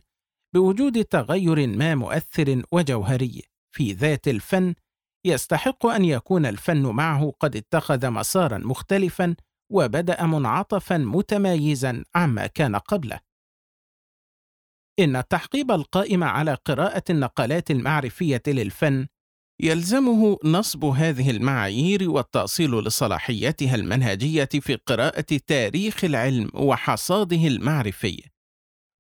بوجود 0.54 1.06
تغير 1.06 1.68
ما 1.68 1.96
مؤثر 1.96 2.64
وجوهري 2.72 3.42
في 3.76 3.94
ذات 3.94 4.28
الفن 4.28 4.76
يستحق 5.26 5.86
أن 5.86 6.06
يكون 6.06 6.46
الفن 6.46 6.86
معه 6.86 7.34
قد 7.40 7.56
اتخذ 7.56 8.10
مسارا 8.10 8.58
مختلفا 8.58 9.36
وبدأ 9.72 10.26
منعطفا 10.26 10.98
متمايزا 10.98 12.04
عما 12.16 12.48
كان 12.48 12.76
قبله. 12.76 13.20
إن 15.00 15.16
التحقيب 15.16 15.72
القائم 15.72 16.24
على 16.24 16.54
قراءة 16.54 17.04
النقلات 17.10 17.72
المعرفية 17.72 18.42
للفن 18.48 19.08
يلزمه 19.62 20.38
نصب 20.44 20.86
هذه 20.86 21.30
المعايير 21.30 22.10
والتأصيل 22.10 22.72
لصلاحيتها 22.80 23.76
المنهجية 23.76 24.50
في 24.62 24.76
قراءة 24.76 25.40
تاريخ 25.48 26.04
العلم 26.04 26.50
وحصاده 26.54 27.48
المعرفي. 27.48 28.24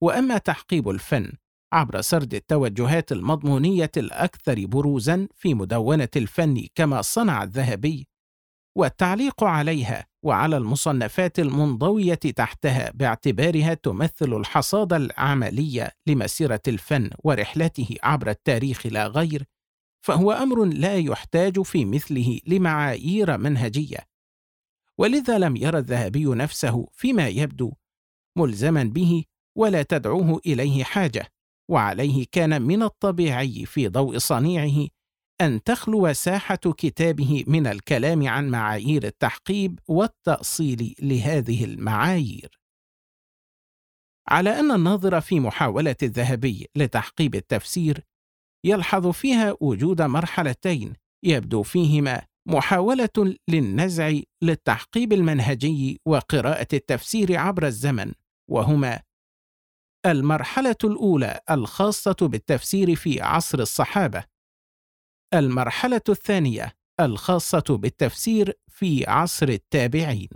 وأما 0.03 0.37
تحقيب 0.37 0.89
الفن 0.89 1.31
عبر 1.73 2.01
سرد 2.01 2.33
التوجهات 2.33 3.11
المضمونية 3.11 3.91
الأكثر 3.97 4.65
بروزًا 4.65 5.27
في 5.35 5.53
مدونة 5.53 6.09
الفن 6.15 6.67
كما 6.75 7.01
صنع 7.01 7.43
الذهبي، 7.43 8.07
والتعليق 8.77 9.43
عليها 9.43 10.05
وعلى 10.25 10.57
المصنفات 10.57 11.39
المنضوية 11.39 12.13
تحتها 12.13 12.91
باعتبارها 12.91 13.73
تمثل 13.73 14.33
الحصاد 14.33 14.93
العملي 14.93 15.91
لمسيرة 16.07 16.61
الفن 16.67 17.09
ورحلته 17.23 17.95
عبر 18.03 18.29
التاريخ 18.29 18.87
لا 18.87 19.07
غير 19.07 19.43
فهو 20.03 20.31
أمر 20.31 20.65
لا 20.65 20.97
يحتاج 20.97 21.61
في 21.61 21.85
مثله 21.85 22.39
لمعايير 22.47 23.37
منهجية 23.37 23.99
ولذا 24.97 25.37
لم 25.37 25.55
يرى 25.55 25.77
الذهبي 25.77 26.25
نفسه 26.25 26.87
فيما 26.91 27.27
يبدو 27.27 27.73
ملزما 28.37 28.83
به 28.83 29.23
ولا 29.57 29.83
تدعوه 29.83 30.41
إليه 30.45 30.83
حاجة 30.83 31.27
وعليه 31.69 32.25
كان 32.31 32.61
من 32.61 32.83
الطبيعي 32.83 33.65
في 33.65 33.87
ضوء 33.87 34.17
صنيعه 34.17 34.87
أن 35.41 35.63
تخلو 35.63 36.13
ساحة 36.13 36.55
كتابه 36.55 37.43
من 37.47 37.67
الكلام 37.67 38.27
عن 38.27 38.49
معايير 38.49 39.03
التحقيب 39.03 39.79
والتأصيل 39.87 40.95
لهذه 40.99 41.65
المعايير. 41.65 42.59
على 44.27 44.59
أن 44.59 44.71
الناظر 44.71 45.21
في 45.21 45.39
محاولة 45.39 45.95
الذهبي 46.03 46.67
لتحقيب 46.75 47.35
التفسير 47.35 48.05
يلحظ 48.65 49.07
فيها 49.07 49.55
وجود 49.61 50.01
مرحلتين. 50.01 50.93
يبدو 51.23 51.63
فيهما 51.63 52.21
محاولة 52.47 53.35
للنزع 53.47 54.19
للتحقيب 54.41 55.13
المنهجي 55.13 56.01
وقراءة 56.05 56.67
التفسير 56.73 57.37
عبر 57.37 57.65
الزمن، 57.65 58.13
وهما 58.49 58.99
المرحلة 60.05 60.75
الأولى 60.83 61.39
الخاصة 61.51 62.15
بالتفسير 62.21 62.95
في 62.95 63.21
عصر 63.21 63.59
الصحابة، 63.59 64.23
المرحلة 65.33 66.01
الثانية 66.09 66.73
الخاصة 66.99 67.63
بالتفسير 67.69 68.53
في 68.67 69.05
عصر 69.07 69.47
التابعين. 69.47 70.29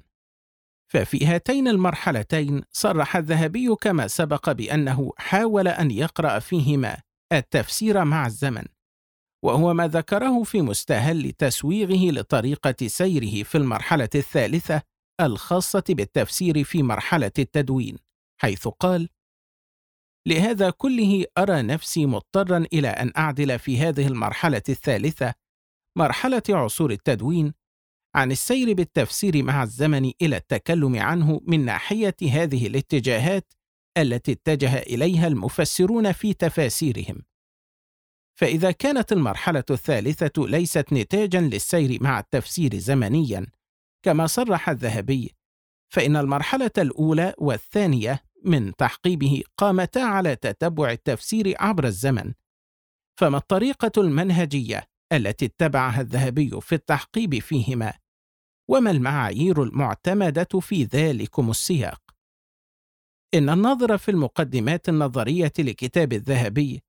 ففي 0.91 1.25
هاتين 1.25 1.67
المرحلتين 1.67 2.61
صرح 2.71 3.15
الذهبي 3.15 3.75
كما 3.81 4.07
سبق 4.07 4.51
بأنه 4.51 5.11
حاول 5.17 5.67
أن 5.67 5.91
يقرأ 5.91 6.39
فيهما 6.39 6.97
التفسير 7.33 8.03
مع 8.05 8.25
الزمن 8.25 8.63
وهو 9.45 9.73
ما 9.73 9.87
ذكره 9.87 10.43
في 10.43 10.61
مستهل 10.61 11.31
تسويغه 11.31 12.11
لطريقة 12.11 12.87
سيره 12.87 13.43
في 13.43 13.57
المرحلة 13.57 14.09
الثالثة 14.15 14.81
الخاصة 15.21 15.83
بالتفسير 15.89 16.63
في 16.63 16.83
مرحلة 16.83 17.31
التدوين 17.39 17.97
حيث 18.41 18.67
قال 18.67 19.09
لهذا 20.27 20.69
كله 20.69 21.25
أرى 21.37 21.61
نفسي 21.61 22.05
مضطرا 22.05 22.65
إلى 22.73 22.87
أن 22.87 23.11
أعدل 23.17 23.59
في 23.59 23.77
هذه 23.77 24.07
المرحلة 24.07 24.63
الثالثة 24.69 25.33
مرحلة 25.97 26.43
عصور 26.49 26.91
التدوين 26.91 27.53
عن 28.15 28.31
السير 28.31 28.73
بالتفسير 28.73 29.43
مع 29.43 29.63
الزمن 29.63 30.11
إلى 30.21 30.37
التكلم 30.37 30.99
عنه 30.99 31.41
من 31.43 31.65
ناحية 31.65 32.15
هذه 32.31 32.67
الاتجاهات 32.67 33.53
التي 33.97 34.31
اتجه 34.31 34.77
إليها 34.79 35.27
المفسرون 35.27 36.11
في 36.11 36.33
تفاسيرهم. 36.33 37.23
فإذا 38.39 38.71
كانت 38.71 39.11
المرحلة 39.11 39.63
الثالثة 39.69 40.31
ليست 40.37 40.93
نتاجا 40.93 41.41
للسير 41.41 42.03
مع 42.03 42.19
التفسير 42.19 42.77
زمنيا 42.77 43.45
كما 44.03 44.27
صرح 44.27 44.69
الذهبي، 44.69 45.35
فإن 45.93 46.15
المرحلة 46.15 46.71
الأولى 46.77 47.33
والثانية 47.37 48.23
من 48.43 48.75
تحقيبه 48.75 49.43
قامتا 49.57 49.99
على 49.99 50.35
تتبع 50.35 50.91
التفسير 50.91 51.55
عبر 51.59 51.85
الزمن. 51.85 52.33
فما 53.19 53.37
الطريقة 53.37 53.91
المنهجية 53.97 54.83
التي 55.13 55.45
اتبعها 55.45 56.01
الذهبي 56.01 56.61
في 56.61 56.75
التحقيب 56.75 57.39
فيهما؟ 57.39 57.93
وما 58.69 58.91
المعايير 58.91 59.63
المعتمدة 59.63 60.59
في 60.61 60.83
ذلكم 60.83 61.49
السياق؟ 61.49 62.06
إن 63.33 63.49
الناظر 63.49 63.97
في 63.97 64.11
المقدمات 64.11 64.89
النظرية 64.89 65.53
لكتاب 65.59 66.13
الذهبي 66.13 66.83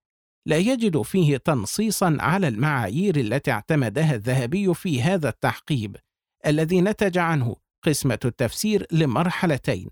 لا 0.47 0.57
يجد 0.57 1.03
فيه 1.03 1.37
تنصيصا 1.37 2.17
على 2.21 2.49
المعايير 2.49 3.17
التي 3.17 3.51
اعتمدها 3.51 4.15
الذهبي 4.15 4.75
في 4.75 5.03
هذا 5.03 5.29
التحقيب 5.29 5.97
الذي 6.47 6.81
نتج 6.81 7.19
عنه 7.19 7.57
قسمة 7.85 8.19
التفسير 8.25 8.87
لمرحلتين. 8.93 9.91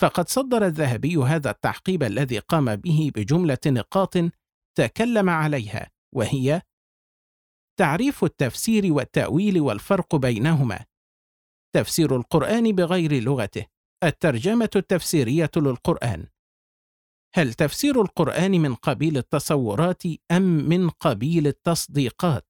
فقد 0.00 0.28
صدر 0.28 0.66
الذهبي 0.66 1.16
هذا 1.16 1.50
التحقيب 1.50 2.02
الذي 2.02 2.38
قام 2.38 2.76
به 2.76 3.10
بجملة 3.14 3.58
نقاط 3.66 4.14
تكلم 4.78 5.30
عليها 5.30 5.90
وهي 6.14 6.62
تعريف 7.78 8.24
التفسير 8.24 8.92
والتأويل 8.92 9.60
والفرق 9.60 10.16
بينهما. 10.16 10.84
تفسير 11.74 12.16
القرآن 12.16 12.72
بغير 12.72 13.22
لغته. 13.22 13.71
الترجمة 14.04 14.70
التفسيرية 14.76 15.50
للقرآن 15.56 16.26
هل 17.34 17.54
تفسير 17.54 18.02
القرآن 18.02 18.50
من 18.50 18.74
قبيل 18.74 19.16
التصورات 19.16 20.02
أم 20.30 20.42
من 20.42 20.90
قبيل 20.90 21.46
التصديقات 21.46 22.46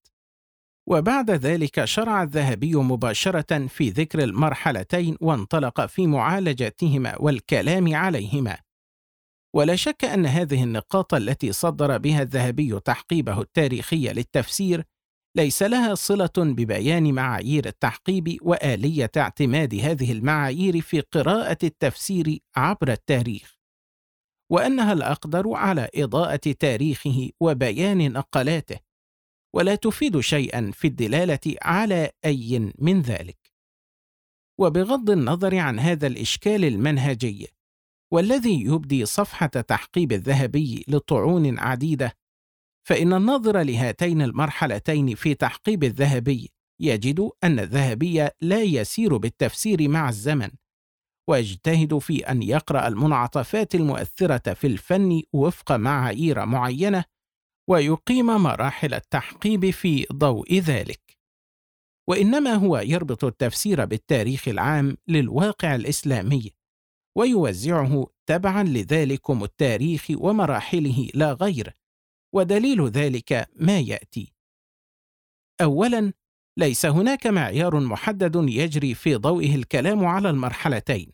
وبعد 0.89 1.31
ذلك 1.31 1.85
شرع 1.85 2.23
الذهبي 2.23 2.77
مباشرة 2.77 3.67
في 3.67 3.91
ذكر 3.91 4.23
المرحلتين 4.23 5.17
وانطلق 5.21 5.87
في 5.87 6.07
معالجتهما 6.07 7.17
والكلام 7.21 7.95
عليهما. 7.95 8.59
ولا 9.55 9.77
شك 9.77 10.05
أن 10.05 10.27
هذه 10.27 10.65
النقاط 10.65 11.15
التي 11.15 11.53
صدر 11.53 11.99
بها 11.99 12.23
الذهبي 12.23 12.81
تحقيبه 12.81 13.41
التاريخي 13.41 14.13
للتفسير 14.13 14.85
ليس 15.37 15.63
لها 15.63 15.95
صلة 15.95 16.33
ببيان 16.37 17.15
معايير 17.15 17.67
التحقيب 17.67 18.39
وآلية 18.43 19.11
اعتماد 19.17 19.75
هذه 19.75 20.13
المعايير 20.13 20.81
في 20.81 21.01
قراءة 21.01 21.59
التفسير 21.63 22.39
عبر 22.57 22.93
التاريخ. 22.93 23.57
وأنها 24.51 24.93
الأقدر 24.93 25.53
على 25.55 25.89
إضاءة 25.95 26.37
تاريخه 26.37 27.31
وبيان 27.41 28.13
نقلاته 28.13 28.79
ولا 29.55 29.75
تفيد 29.75 30.21
شيئا 30.21 30.71
في 30.75 30.87
الدلالة 30.87 31.57
على 31.63 32.11
أي 32.25 32.73
من 32.79 33.01
ذلك 33.01 33.53
وبغض 34.61 35.11
النظر 35.11 35.59
عن 35.59 35.79
هذا 35.79 36.07
الإشكال 36.07 36.65
المنهجي 36.65 37.49
والذي 38.13 38.65
يبدي 38.65 39.07
صفحة 39.07 39.47
تحقيب 39.47 40.13
الذهبي 40.13 40.85
لطعون 40.89 41.59
عديدة 41.59 42.13
فإن 42.89 43.13
الناظر 43.13 43.61
لهاتين 43.61 44.23
المرحلتين 44.23 45.15
في 45.15 45.35
تحقيب 45.35 45.85
الذهبي 45.85 46.51
يجد 46.81 47.31
أن 47.45 47.59
الذهبي 47.59 48.29
لا 48.41 48.63
يسير 48.63 49.17
بالتفسير 49.17 49.89
مع 49.89 50.09
الزمن 50.09 50.51
ويجتهد 51.29 51.99
في 51.99 52.31
أن 52.31 52.43
يقرأ 52.43 52.89
المنعطفات 52.89 53.75
المؤثرة 53.75 54.55
في 54.55 54.67
الفن 54.67 55.23
وفق 55.33 55.73
معايير 55.73 56.47
معينة 56.47 57.05
ويقيم 57.71 58.27
مراحل 58.27 58.95
التحقيب 58.95 59.71
في 59.71 60.07
ضوء 60.13 60.59
ذلك. 60.59 61.19
وإنما 62.09 62.55
هو 62.55 62.79
يربط 62.79 63.25
التفسير 63.25 63.85
بالتاريخ 63.85 64.49
العام 64.49 64.97
للواقع 65.09 65.75
الإسلامي 65.75 66.51
ويوزعه 67.17 68.07
تبعا 68.27 68.63
لذلكم 68.63 69.45
التاريخ 69.45 70.07
ومراحله 70.11 71.09
لا 71.15 71.33
غير. 71.33 71.77
ودليل 72.35 72.89
ذلك 72.89 73.49
ما 73.57 73.79
يأتي. 73.79 74.33
اولا 75.61 76.13
ليس 76.57 76.87
هناك 76.87 77.27
معيار 77.27 77.81
محدد 77.81 78.49
يجري 78.49 78.95
في 78.95 79.15
ضوئه 79.15 79.55
الكلام 79.55 80.05
على 80.05 80.31
المرحلتين. 80.31 81.13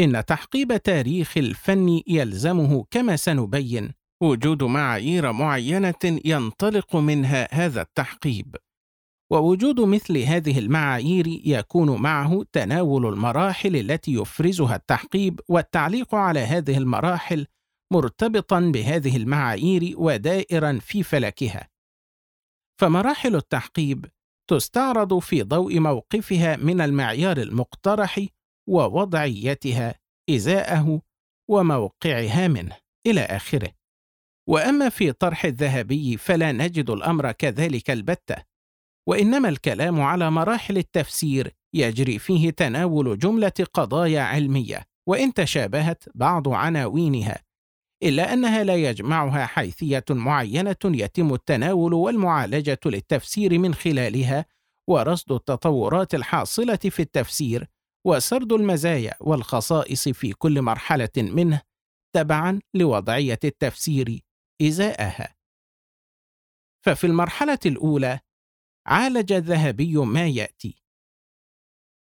إن 0.00 0.24
تحقيب 0.24 0.76
تاريخ 0.76 1.36
الفن 1.36 2.00
يلزمه 2.06 2.84
كما 2.90 3.16
سنبين 3.16 3.90
وجود 4.22 4.64
معايير 4.64 5.32
معينة 5.32 6.20
ينطلق 6.24 6.96
منها 6.96 7.48
هذا 7.54 7.82
التحقيب. 7.82 8.56
ووجود 9.30 9.80
مثل 9.80 10.18
هذه 10.18 10.58
المعايير 10.58 11.26
يكون 11.44 12.02
معه 12.02 12.44
تناول 12.52 13.06
المراحل 13.06 13.76
التي 13.76 14.14
يفرزها 14.14 14.76
التحقيب 14.76 15.40
والتعليق 15.48 16.14
على 16.14 16.40
هذه 16.40 16.78
المراحل 16.78 17.46
مرتبطا 17.92 18.60
بهذه 18.60 19.16
المعايير 19.16 19.94
ودائرا 19.96 20.78
في 20.82 21.02
فلكها. 21.02 21.68
فمراحل 22.80 23.36
التحقيب 23.36 24.06
تستعرض 24.50 25.18
في 25.18 25.42
ضوء 25.42 25.78
موقفها 25.80 26.56
من 26.56 26.80
المعيار 26.80 27.36
المقترح 27.36 28.26
ووضعيتها 28.68 29.94
إزاءه 30.30 31.02
وموقعها 31.50 32.48
منه 32.48 32.76
إلى 33.06 33.20
آخره. 33.20 33.72
وأما 34.48 34.88
في 34.88 35.12
طرح 35.12 35.44
الذهبي 35.44 36.16
فلا 36.16 36.52
نجد 36.52 36.90
الأمر 36.90 37.32
كذلك 37.32 37.90
البتة 37.90 38.36
وإنما 39.08 39.48
الكلام 39.48 40.00
على 40.00 40.30
مراحل 40.30 40.78
التفسير 40.78 41.54
يجري 41.74 42.18
فيه 42.18 42.50
تناول 42.50 43.18
جملة 43.18 43.52
قضايا 43.72 44.20
علمية 44.20 44.86
وإن 45.08 45.34
تشابهت 45.34 46.04
بعض 46.14 46.48
عناوينها 46.48 47.42
إلا 48.02 48.32
أنها 48.32 48.64
لا 48.64 48.76
يجمعها 48.76 49.46
حيثية 49.46 50.04
معينة 50.10 50.76
يتم 50.84 51.34
التناول 51.34 51.94
والمعالجة 51.94 52.80
للتفسير 52.86 53.58
من 53.58 53.74
خلالها 53.74 54.44
ورصد 54.88 55.32
التطورات 55.32 56.14
الحاصلة 56.14 56.76
في 56.76 57.02
التفسير 57.02 57.68
وسرد 58.06 58.52
المزايا 58.52 59.14
والخصائص 59.20 60.08
في 60.08 60.32
كل 60.32 60.62
مرحلة 60.62 61.08
منه 61.16 61.62
تبعا 62.14 62.60
لوضعية 62.74 63.38
التفسير 63.44 64.20
إزاءها. 64.62 65.34
ففي 66.84 67.06
المرحلة 67.06 67.58
الأولى 67.66 68.20
عالج 68.86 69.32
الذهبي 69.32 69.96
ما 69.96 70.26
يأتي. 70.26 70.82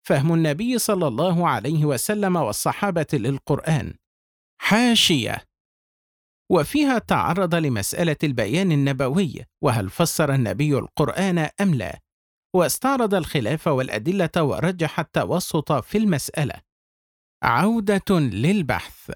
فهم 0.07 0.35
النبي 0.35 0.79
صلى 0.79 1.09
الله 1.09 1.49
عليه 1.49 1.85
وسلم 1.85 2.37
والصحابة 2.37 3.07
للقرآن 3.13 3.95
حاشية. 4.61 5.45
وفيها 6.51 6.99
تعرض 6.99 7.55
لمسألة 7.55 8.17
البيان 8.25 8.73
النبوي 8.73 9.45
وهل 9.65 9.91
فسر 9.91 10.35
النبي 10.35 10.79
القرآن 10.79 11.39
أم 11.39 11.75
لا؟ 11.75 12.01
واستعرض 12.57 13.15
الخلاف 13.15 13.67
والأدلة 13.67 14.31
ورجح 14.37 15.01
التوسط 15.01 15.73
في 15.73 15.99
المسألة. 15.99 16.55
عودة 17.43 18.19
للبحث. 18.21 19.11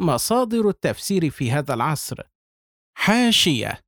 مصادر 0.00 0.68
التفسير 0.68 1.30
في 1.30 1.52
هذا 1.52 1.74
العصر. 1.74 2.22
حاشية. 2.98 3.80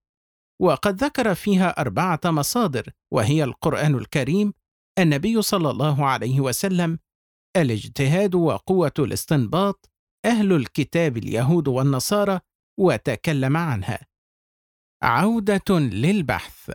وقد 0.63 1.05
ذكر 1.05 1.35
فيها 1.35 1.81
أربعة 1.81 2.21
مصادر 2.25 2.93
وهي 3.13 3.45
القرآن 3.45 3.95
الكريم 3.95 4.53
النبي 4.99 5.43
صلى 5.43 5.71
الله 5.71 6.07
عليه 6.07 6.41
وسلم 6.41 6.99
الاجتهاد 7.57 8.35
وقوة 8.35 8.93
الاستنباط 8.99 9.91
أهل 10.25 10.53
الكتاب 10.53 11.17
اليهود 11.17 11.69
والنصارى 11.69 12.41
وتكلم 12.81 13.57
عنها. 13.57 14.07
عودة 15.03 15.79
للبحث. 15.79 16.71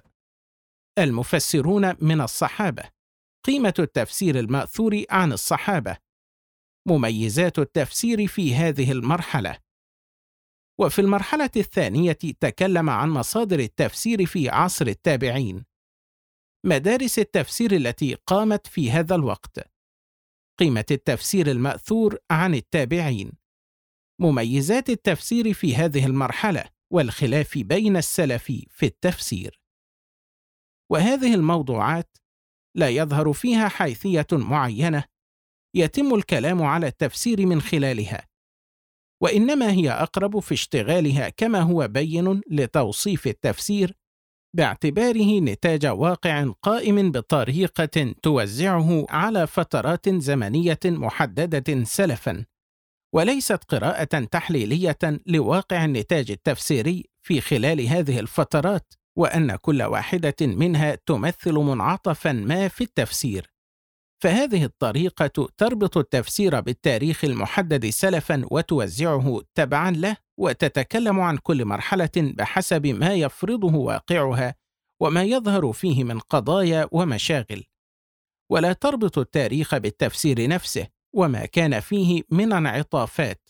المفسرون 1.00 1.96
من 2.02 2.22
الصحابة. 2.22 2.84
قيمة 3.46 3.74
التفسير 3.80 4.40
المأثور 4.40 5.04
عن 5.10 5.34
الصحابة. 5.34 5.98
مميزات 6.88 7.60
التفسير 7.60 8.28
في 8.28 8.56
هذه 8.56 8.92
المرحلة. 8.92 9.60
وفي 10.80 11.00
المرحلة 11.00 11.52
الثانية 11.56 12.18
تكلم 12.40 12.90
عن 12.90 13.10
مصادر 13.10 13.60
التفسير 13.60 14.26
في 14.26 14.50
عصر 14.50 14.88
التابعين. 14.88 15.66
مدارس 16.66 17.20
التفسير 17.20 17.76
التي 17.76 18.14
قامت 18.14 18.68
في 18.68 18.92
هذا 18.92 19.16
الوقت. 19.16 19.73
قيمة 20.60 20.86
التفسير 20.92 21.52
المأثور 21.52 22.18
عن 22.32 22.56
التابعين. 22.56 23.32
مميزات 24.22 24.90
التفسير 24.90 25.54
في 25.54 25.76
هذه 25.76 26.06
المرحلة 26.06 26.66
والخلاف 26.94 27.58
بين 27.58 27.98
السلف 27.98 28.44
في 28.70 28.86
التفسير. 28.86 29.60
وهذه 30.92 31.34
الموضوعات 31.34 32.18
لا 32.78 32.90
يظهر 32.90 33.34
فيها 33.34 33.68
حيثية 33.68 34.28
معينة 34.32 35.04
يتم 35.76 36.16
الكلام 36.16 36.62
على 36.62 36.88
التفسير 36.88 37.46
من 37.46 37.62
خلالها 37.62 38.28
وإنما 39.24 39.72
هي 39.72 39.92
أقرب 39.92 40.40
في 40.40 40.54
اشتغالها 40.54 41.30
كما 41.30 41.60
هو 41.60 41.88
بين 41.88 42.42
لتوصيف 42.52 43.28
التفسير 43.28 43.98
باعتباره 44.56 45.40
نتاج 45.40 45.86
واقع 45.86 46.52
قائم 46.62 47.12
بطريقة 47.12 48.14
توزعه 48.22 49.06
على 49.10 49.48
فترات 49.48 50.10
زمنية 50.10 50.80
محددة 50.86 51.84
سلفا 51.84 52.46
وليست 53.16 53.64
قراءة 53.64 54.20
تحليلية 54.24 54.98
لواقع 55.26 55.86
النتاج 55.86 56.32
التفسيري 56.32 57.10
في 57.26 57.42
خلال 57.42 57.88
هذه 57.88 58.20
الفترات 58.20 58.94
وأن 59.18 59.56
كل 59.56 59.82
واحدة 59.84 60.36
منها 60.42 60.96
تمثل 60.96 61.54
منعطفا 61.54 62.32
ما 62.32 62.68
في 62.68 62.84
التفسير. 62.84 63.54
فهذه 64.24 64.64
الطريقة 64.64 65.50
تربط 65.58 65.98
التفسير 65.98 66.60
بالتاريخ 66.60 67.26
المحدد 67.26 67.90
سلفا 67.90 68.46
وتوزعه 68.52 69.42
تبعا 69.56 69.92
له 69.92 70.18
وتتكلم 70.40 71.20
عن 71.20 71.38
كل 71.38 71.66
مرحلة 71.66 72.12
بحسب 72.16 72.88
ما 72.88 73.14
يفرضه 73.14 73.76
واقعها 73.76 74.56
وما 75.02 75.24
يظهر 75.24 75.72
فيه 75.72 76.04
من 76.04 76.20
قضايا 76.20 76.90
ومشاغل. 76.92 77.64
ولا 78.52 78.74
تربط 78.74 79.18
التاريخ 79.18 79.76
بالتفسير 79.76 80.48
نفسه 80.48 80.88
وما 81.14 81.46
كان 81.46 81.80
فيه 81.80 82.24
من 82.30 82.54
انعطافات. 82.54 83.50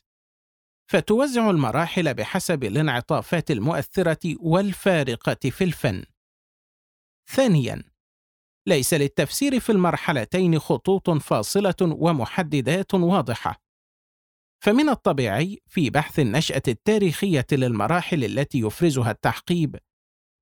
فتوزع 0.91 1.49
المراحل 1.49 2.13
بحسب 2.13 2.63
الانعطافات 2.63 3.51
المؤثرة 3.51 4.35
والفارقة 4.39 5.49
في 5.49 5.63
الفن. 5.63 6.03
ثانيا 7.29 7.83
ليس 8.67 8.93
للتفسير 8.93 9.59
في 9.59 9.71
المرحلتين 9.71 10.59
خطوط 10.59 11.09
فاصلة 11.09 11.75
ومحددات 11.81 12.93
واضحة. 12.93 13.62
فمن 14.63 14.89
الطبيعي 14.89 15.61
في 15.67 15.89
بحث 15.89 16.19
النشأة 16.19 16.61
التاريخية 16.67 17.45
للمراحل 17.51 18.23
التي 18.23 18.59
يفرزها 18.59 19.11
التحقيب 19.11 19.75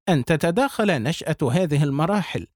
أن 0.09 0.25
تتداخل 0.25 1.03
نشأة 1.03 1.37
هذه 1.51 1.83
المراحل. 1.83 2.47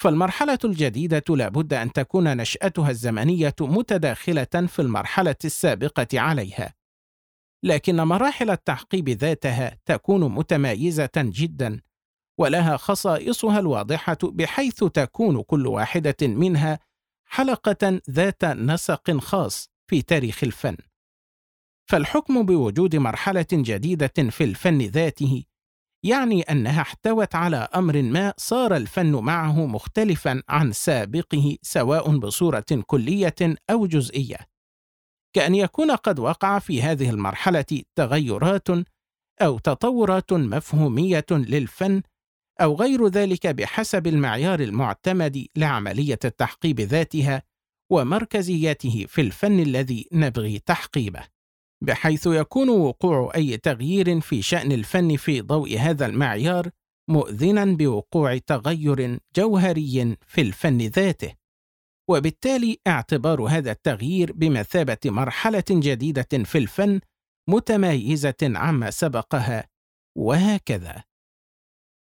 فالمرحلة 0.00 0.58
الجديدة 0.64 1.24
لابد 1.28 1.74
أن 1.74 1.92
تكون 1.92 2.36
نشأتها 2.36 2.90
الزمنية 2.90 3.54
متداخلة 3.60 4.66
في 4.66 4.82
المرحلة 4.82 5.36
السابقة 5.44 6.20
عليها. 6.20 6.74
لكن 7.62 7.96
مراحل 7.96 8.50
التحقيب 8.50 9.08
ذاتها 9.08 9.78
تكون 9.84 10.34
متمايزه 10.34 11.10
جدا 11.16 11.80
ولها 12.38 12.76
خصائصها 12.76 13.58
الواضحة 13.58 14.18
بحيث 14.22 14.84
تكون 14.84 15.42
كل 15.42 15.66
واحدة 15.66 16.16
منها 16.22 16.78
حلقة 17.26 18.00
ذات 18.10 18.44
نسق 18.44 19.10
خاص 19.18 19.73
في 19.90 20.02
تاريخ 20.02 20.44
الفن. 20.44 20.76
فالحكم 21.90 22.46
بوجود 22.46 22.96
مرحلة 22.96 23.46
جديدة 23.52 24.30
في 24.30 24.44
الفن 24.44 24.78
ذاته 24.78 25.44
يعني 26.04 26.42
أنها 26.42 26.80
احتوت 26.80 27.34
على 27.34 27.56
أمر 27.56 28.02
ما 28.02 28.34
صار 28.36 28.76
الفن 28.76 29.12
معه 29.12 29.66
مختلفا 29.66 30.42
عن 30.48 30.72
سابقه 30.72 31.56
سواء 31.62 32.18
بصورة 32.18 32.64
كلية 32.86 33.34
أو 33.70 33.86
جزئية. 33.86 34.38
كأن 35.34 35.54
يكون 35.54 35.90
قد 35.90 36.18
وقع 36.18 36.58
في 36.58 36.82
هذه 36.82 37.10
المرحلة 37.10 37.82
تغيرات 37.96 38.68
أو 39.42 39.58
تطورات 39.58 40.32
مفهومية 40.32 41.26
للفن 41.30 42.02
أو 42.60 42.74
غير 42.74 43.08
ذلك 43.08 43.46
بحسب 43.46 44.06
المعيار 44.06 44.60
المعتمد 44.60 45.46
لعملية 45.56 46.18
التحقيب 46.24 46.80
ذاتها 46.80 47.42
ومركزيته 47.92 49.06
في 49.08 49.20
الفن 49.20 49.60
الذي 49.60 50.08
نبغي 50.12 50.58
تحقيبه 50.58 51.34
بحيث 51.84 52.26
يكون 52.26 52.68
وقوع 52.68 53.32
أي 53.34 53.56
تغيير 53.56 54.20
في 54.20 54.42
شأن 54.42 54.72
الفن 54.72 55.16
في 55.16 55.40
ضوء 55.40 55.78
هذا 55.78 56.06
المعيار 56.06 56.70
مؤذنا 57.10 57.64
بوقوع 57.64 58.38
تغير 58.38 59.18
جوهري 59.36 60.16
في 60.26 60.40
الفن 60.40 60.78
ذاته. 60.78 61.34
وبالتالي 62.10 62.78
اعتبار 62.86 63.42
هذا 63.42 63.72
التغيير 63.72 64.32
بمثابة 64.32 64.98
مرحلة 65.04 65.64
جديدة 65.70 66.44
في 66.44 66.58
الفن 66.58 67.00
متميزة 67.48 68.34
عما 68.42 68.90
سبقها 68.90 69.68
وهكذا. 70.18 71.04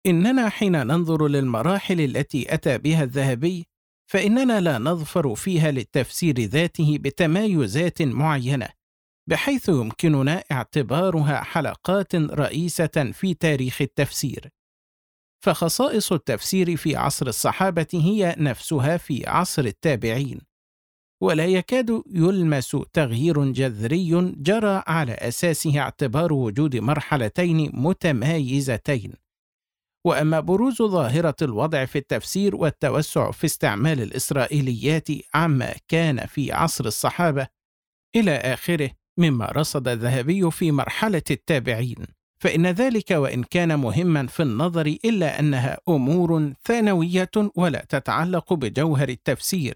إننا 0.07 0.49
حين 0.49 0.87
ننظر 0.87 1.29
للمراحل 1.29 2.01
التي 2.01 2.55
أتى 2.55 2.79
بها 2.79 3.03
الذهبي 3.03 3.66
فإننا 4.13 4.61
لا 4.61 4.79
نظفر 4.79 5.35
فيها 5.35 5.71
للتفسير 5.71 6.41
ذاته 6.41 6.99
بتمايزات 7.01 8.03
معينة 8.03 8.69
بحيث 9.29 9.69
يمكننا 9.69 10.45
اعتبارها 10.53 11.43
حلقات 11.43 12.15
رئيسة 12.15 13.11
في 13.13 13.35
تاريخ 13.35 13.83
التفسير. 13.83 14.49
فخصائص 15.45 16.13
التفسير 16.13 16.77
في 16.77 16.97
عصر 16.97 17.27
الصحابة 17.27 17.87
هي 17.95 18.35
نفسها 18.39 18.97
في 18.97 19.27
عصر 19.27 19.65
التابعين 19.65 20.41
ولا 21.23 21.47
يكاد 21.47 22.03
يلمس 22.07 22.77
تغيير 22.93 23.53
جذري 23.53 24.35
جرى 24.37 24.83
على 24.87 25.13
أساسه 25.13 25.79
اعتبار 25.79 26.33
وجود 26.33 26.77
مرحلتين 26.77 27.71
متمايزتين 27.75 29.22
وأما 30.05 30.40
بروز 30.40 30.82
ظاهرة 30.82 31.36
الوضع 31.42 31.84
في 31.84 31.98
التفسير 31.98 32.57
والتوسع 32.57 33.30
في 33.30 33.44
استعمال 33.44 34.03
الإسرائيليات 34.03 35.09
عما 35.34 35.74
كان 35.88 36.26
في 36.26 36.53
عصر 36.53 36.84
الصحابة 36.84 37.46
إلى 38.16 38.36
آخره 38.36 38.90
مما 39.18 39.46
رصد 39.46 39.88
الذهبي 39.88 40.50
في 40.50 40.72
مرحلة 40.72 41.22
التابعين. 41.30 42.07
فإن 42.40 42.66
ذلك 42.66 43.11
وإن 43.11 43.42
كان 43.42 43.78
مهما 43.78 44.26
في 44.26 44.42
النظر 44.42 44.86
إلا 44.86 45.40
أنها 45.40 45.78
أمور 45.88 46.53
ثانوية 46.64 47.30
ولا 47.57 47.84
تتعلق 47.88 48.53
بجوهر 48.53 49.09
التفسير، 49.09 49.74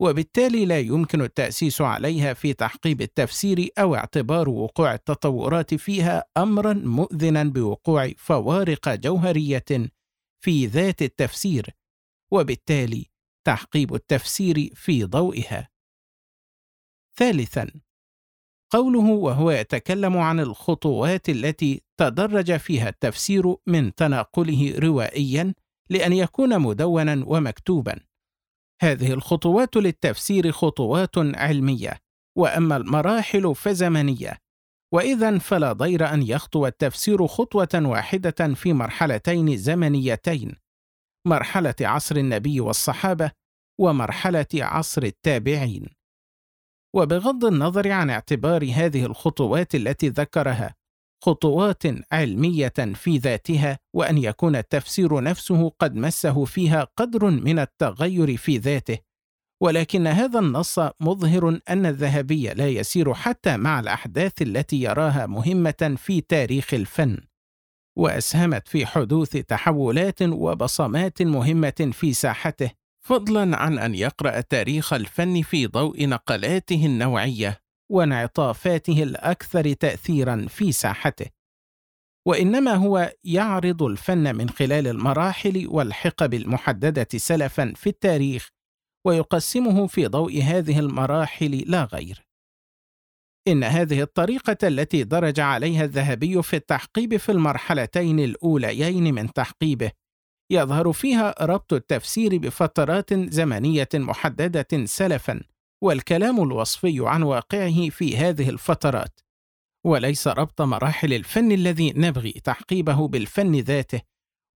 وبالتالي 0.00 0.64
لا 0.64 0.78
يمكن 0.78 1.20
التأسيس 1.20 1.80
عليها 1.80 2.34
في 2.34 2.52
تحقيب 2.52 3.00
التفسير 3.00 3.68
أو 3.78 3.94
اعتبار 3.94 4.48
وقوع 4.48 4.94
التطورات 4.94 5.74
فيها 5.74 6.24
أمرا 6.36 6.72
مؤذنا 6.72 7.44
بوقوع 7.44 8.12
فوارق 8.16 8.94
جوهرية 8.94 9.90
في 10.44 10.66
ذات 10.66 11.02
التفسير، 11.02 11.70
وبالتالي 12.32 13.06
تحقيب 13.46 13.94
التفسير 13.94 14.70
في 14.74 15.04
ضوئها. 15.04 15.68
ثالثا 17.16 17.70
قوله 18.70 19.10
وهو 19.10 19.50
يتكلم 19.50 20.18
عن 20.18 20.40
الخطوات 20.40 21.28
التي 21.28 21.82
تدرج 22.00 22.56
فيها 22.56 22.88
التفسير 22.88 23.54
من 23.66 23.94
تناقله 23.94 24.78
روائيا 24.78 25.54
لأن 25.90 26.12
يكون 26.12 26.60
مدونا 26.60 27.24
ومكتوبا 27.26 28.07
هذه 28.82 29.12
الخطوات 29.12 29.76
للتفسير 29.76 30.52
خطوات 30.52 31.18
علمية 31.18 31.98
وأما 32.38 32.76
المراحل 32.76 33.54
فزمنية. 33.54 34.38
واذا 34.94 35.38
فلا 35.38 35.72
ضير 35.72 36.14
أن 36.14 36.22
يخطو 36.22 36.66
التفسير 36.66 37.26
خطوة 37.26 37.68
واحدة 37.74 38.54
في 38.54 38.72
مرحلتين 38.72 39.56
زمنيتين 39.56 40.56
مرحلة 41.26 41.74
عصر 41.80 42.16
النبي 42.16 42.60
والصحابة 42.60 43.30
ومرحلة 43.80 44.46
عصر 44.54 45.02
التابعين. 45.02 45.86
وبغض 46.96 47.44
النظر 47.44 47.92
عن 47.92 48.10
اعتبار 48.10 48.72
هذه 48.74 49.06
الخطوات 49.06 49.74
التي 49.74 50.08
ذكرها 50.08 50.74
خطوات 51.22 51.82
علمية 52.12 52.72
في 52.94 53.18
ذاتها 53.18 53.78
وأن 53.94 54.18
يكون 54.18 54.56
التفسير 54.56 55.20
نفسه 55.20 55.72
قد 55.78 55.96
مسه 55.96 56.44
فيها 56.44 56.88
قدر 56.96 57.30
من 57.30 57.58
التغير 57.58 58.36
في 58.36 58.58
ذاته. 58.58 58.98
ولكن 59.62 60.06
هذا 60.06 60.38
النص 60.38 60.78
مظهر 61.00 61.60
أن 61.68 61.86
الذهبي 61.86 62.48
لا 62.48 62.68
يسير 62.68 63.14
حتى 63.14 63.56
مع 63.56 63.80
الأحداث 63.80 64.42
التي 64.42 64.82
يراها 64.82 65.26
مهمة 65.26 65.94
في 65.96 66.20
تاريخ 66.20 66.74
الفن. 66.74 67.18
وأسهمت 67.98 68.68
في 68.68 68.86
حدوث 68.86 69.30
تحولات 69.30 70.22
وبصمات 70.22 71.22
مهمة 71.22 71.90
في 71.92 72.12
ساحته، 72.12 72.70
فضلاً 73.04 73.56
عن 73.56 73.78
أن 73.78 73.94
يقرأ 73.94 74.40
تاريخ 74.40 74.92
الفن 74.92 75.42
في 75.42 75.66
ضوء 75.66 76.06
نقلاته 76.06 76.86
النوعية. 76.86 77.67
وانعطافاته 77.90 79.02
الأكثر 79.02 79.72
تأثيراً 79.72 80.46
في 80.48 80.72
ساحته. 80.72 81.26
وإنما 82.28 82.74
هو 82.74 83.12
يعرض 83.24 83.82
الفن 83.82 84.36
من 84.36 84.50
خلال 84.50 84.86
المراحل 84.86 85.66
والحقب 85.68 86.34
المحددة 86.34 87.08
سلفاً 87.16 87.72
في 87.76 87.88
التاريخ 87.88 88.48
ويقسمه 89.06 89.86
في 89.86 90.06
ضوء 90.06 90.42
هذه 90.42 90.78
المراحل 90.78 91.64
لا 91.66 91.84
غير. 91.84 92.28
إن 93.48 93.64
هذه 93.64 94.02
الطريقة 94.02 94.56
التي 94.62 95.04
درج 95.04 95.40
عليها 95.40 95.84
الذهبي 95.84 96.42
في 96.42 96.56
التحقيب 96.56 97.16
في 97.16 97.32
المرحلتين 97.32 98.20
الأوليين 98.20 99.14
من 99.14 99.32
تحقيبه 99.32 99.90
يظهر 100.52 100.92
فيها 100.92 101.34
ربط 101.40 101.72
التفسير 101.72 102.38
بفترات 102.38 103.14
زمنية 103.14 103.88
محددة 103.94 104.84
سلفا 104.84 105.40
والكلام 105.82 106.42
الوصفي 106.42 106.98
عن 107.00 107.22
واقعه 107.22 107.88
في 107.90 108.16
هذه 108.16 108.48
الفترات. 108.48 109.20
وليس 109.86 110.28
ربط 110.28 110.60
مراحل 110.62 111.14
الفن 111.14 111.52
الذي 111.52 111.92
نبغي 111.96 112.32
تحقيبه 112.32 113.08
بالفن 113.08 113.54
ذاته 113.54 114.00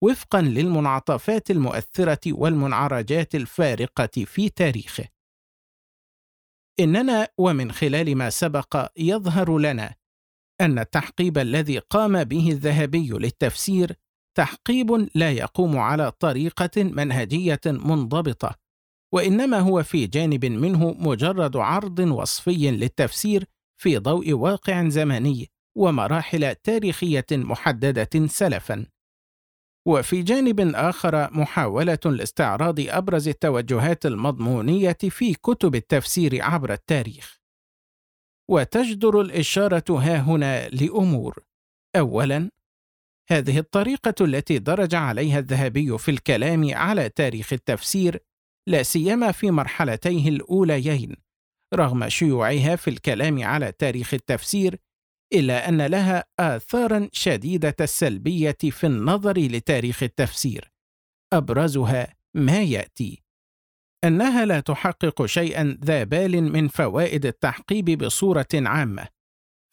وفقا 0.03 0.41
للمنعطفات 0.41 1.51
المؤثرة 1.51 2.21
والمنعرجات 2.27 3.35
الفارقة 3.35 4.25
في 4.25 4.49
تاريخه. 4.49 5.05
إننا 6.81 7.29
ومن 7.39 7.73
خلال 7.73 8.17
ما 8.17 8.31
سبق 8.31 8.91
يظهر 8.97 9.59
لنا 9.59 9.95
أن 10.61 10.79
التحقيب 10.79 11.39
الذي 11.39 11.79
قام 11.79 12.25
به 12.25 12.51
الذهبي 12.51 13.09
للتفسير 13.09 13.97
تحقيب 14.35 15.09
لا 15.15 15.31
يقوم 15.31 15.79
على 15.79 16.11
طريقة 16.11 16.83
منهجية 16.83 17.61
منضبطة 17.67 18.62
وإنما 19.15 19.59
هو 19.59 19.83
في 19.83 20.07
جانب 20.07 20.45
منه 20.45 20.93
مجرد 20.93 21.57
عرض 21.57 21.99
وصفي 21.99 22.71
للتفسير 22.71 23.45
في 23.83 23.99
ضوء 23.99 24.33
واقع 24.33 24.89
زمني 24.89 25.51
ومراحل 25.77 26.55
تاريخية 26.55 27.27
محددة 27.33 28.27
سلفا 28.27 28.87
وفي 29.87 30.23
جانب 30.23 30.61
آخر 30.61 31.35
محاولة 31.35 31.99
لاستعراض 32.05 32.81
أبرز 32.81 33.29
التوجهات 33.29 34.07
المضمونية 34.07 34.97
في 35.11 35.35
كتب 35.35 35.75
التفسير 35.75 36.43
عبر 36.43 36.73
التاريخ. 36.73 37.39
وتجدر 38.51 39.21
الإشارة 39.21 39.85
ها 39.91 40.17
هنا 40.17 40.69
لأمور: 40.69 41.45
أولاً، 41.97 42.51
هذه 43.31 43.59
الطريقة 43.59 44.15
التي 44.21 44.59
درج 44.59 44.95
عليها 44.95 45.39
الذهبي 45.39 45.99
في 45.99 46.11
الكلام 46.11 46.75
على 46.75 47.09
تاريخ 47.09 47.53
التفسير، 47.53 48.19
لا 48.67 48.83
سيما 48.83 49.33
في 49.33 49.51
مرحلتيه 49.51 50.29
الأوليين، 50.29 51.17
رغم 51.75 52.09
شيوعها 52.09 52.77
في 52.77 52.91
الكلام 52.91 53.45
على 53.45 53.73
تاريخ 53.73 54.15
التفسير 54.15 54.79
إلا 55.33 55.69
أن 55.69 55.83
لها 55.83 56.25
آثارا 56.39 57.09
شديدة 57.13 57.77
السلبية 57.81 58.57
في 58.63 58.87
النظر 58.87 59.39
لتاريخ 59.39 60.03
التفسير 60.03 60.73
أبرزها 61.33 62.15
ما 62.35 62.63
يأتي. 62.63 63.23
أنها 64.05 64.45
لا 64.45 64.61
تحقق 64.61 65.27
شيئا 65.27 65.79
ذا 65.85 66.05
بال 66.05 66.43
من 66.53 66.69
فوائد 66.69 67.27
التحقيب 67.27 68.05
بصورة 68.05 68.49
عامة 68.55 69.09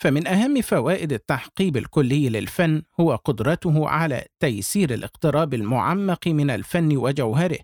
فمن 0.02 0.28
أهم 0.28 0.62
فوائد 0.62 1.14
التحقيب 1.14 1.78
الكلي 1.78 2.30
للفن 2.30 2.82
هو 3.00 3.16
قدرته 3.16 3.90
على 3.90 4.26
تيسير 4.40 4.94
الاقتراب 4.94 5.54
المعمق 5.54 6.28
من 6.28 6.50
الفن 6.50 6.98
وجوهره 6.98 7.60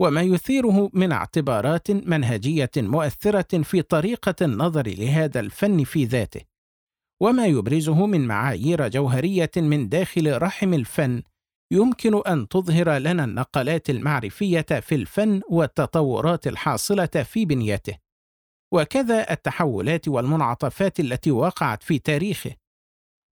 وما 0.00 0.22
يثيره 0.22 0.90
من 0.92 1.12
اعتبارات 1.12 1.90
منهجية 1.90 2.70
مؤثرة 2.76 3.62
في 3.62 3.82
طريقة 3.82 4.34
النظر 4.42 4.88
لهذا 4.88 5.40
الفن 5.40 5.84
في 5.84 6.04
ذاته 6.04 6.40
وما 7.22 7.46
يبرزه 7.46 8.06
من 8.06 8.26
معايير 8.26 8.88
جوهرية 8.88 9.50
من 9.56 9.88
داخل 9.88 10.42
رحم 10.42 10.74
الفن 10.74 11.22
يمكن 11.72 12.22
أن 12.26 12.48
تظهر 12.48 12.90
لنا 12.98 13.24
النقلات 13.24 13.90
المعرفية 13.90 14.60
في 14.80 14.94
الفن 14.94 15.40
والتطورات 15.48 16.46
الحاصلة 16.46 17.06
في 17.06 17.44
بنيته. 17.44 17.94
وكذا 18.74 19.32
التحولات 19.32 20.08
والمنعطفات 20.08 21.00
التي 21.00 21.30
وقعت 21.30 21.82
في 21.82 21.98
تاريخه 21.98 22.50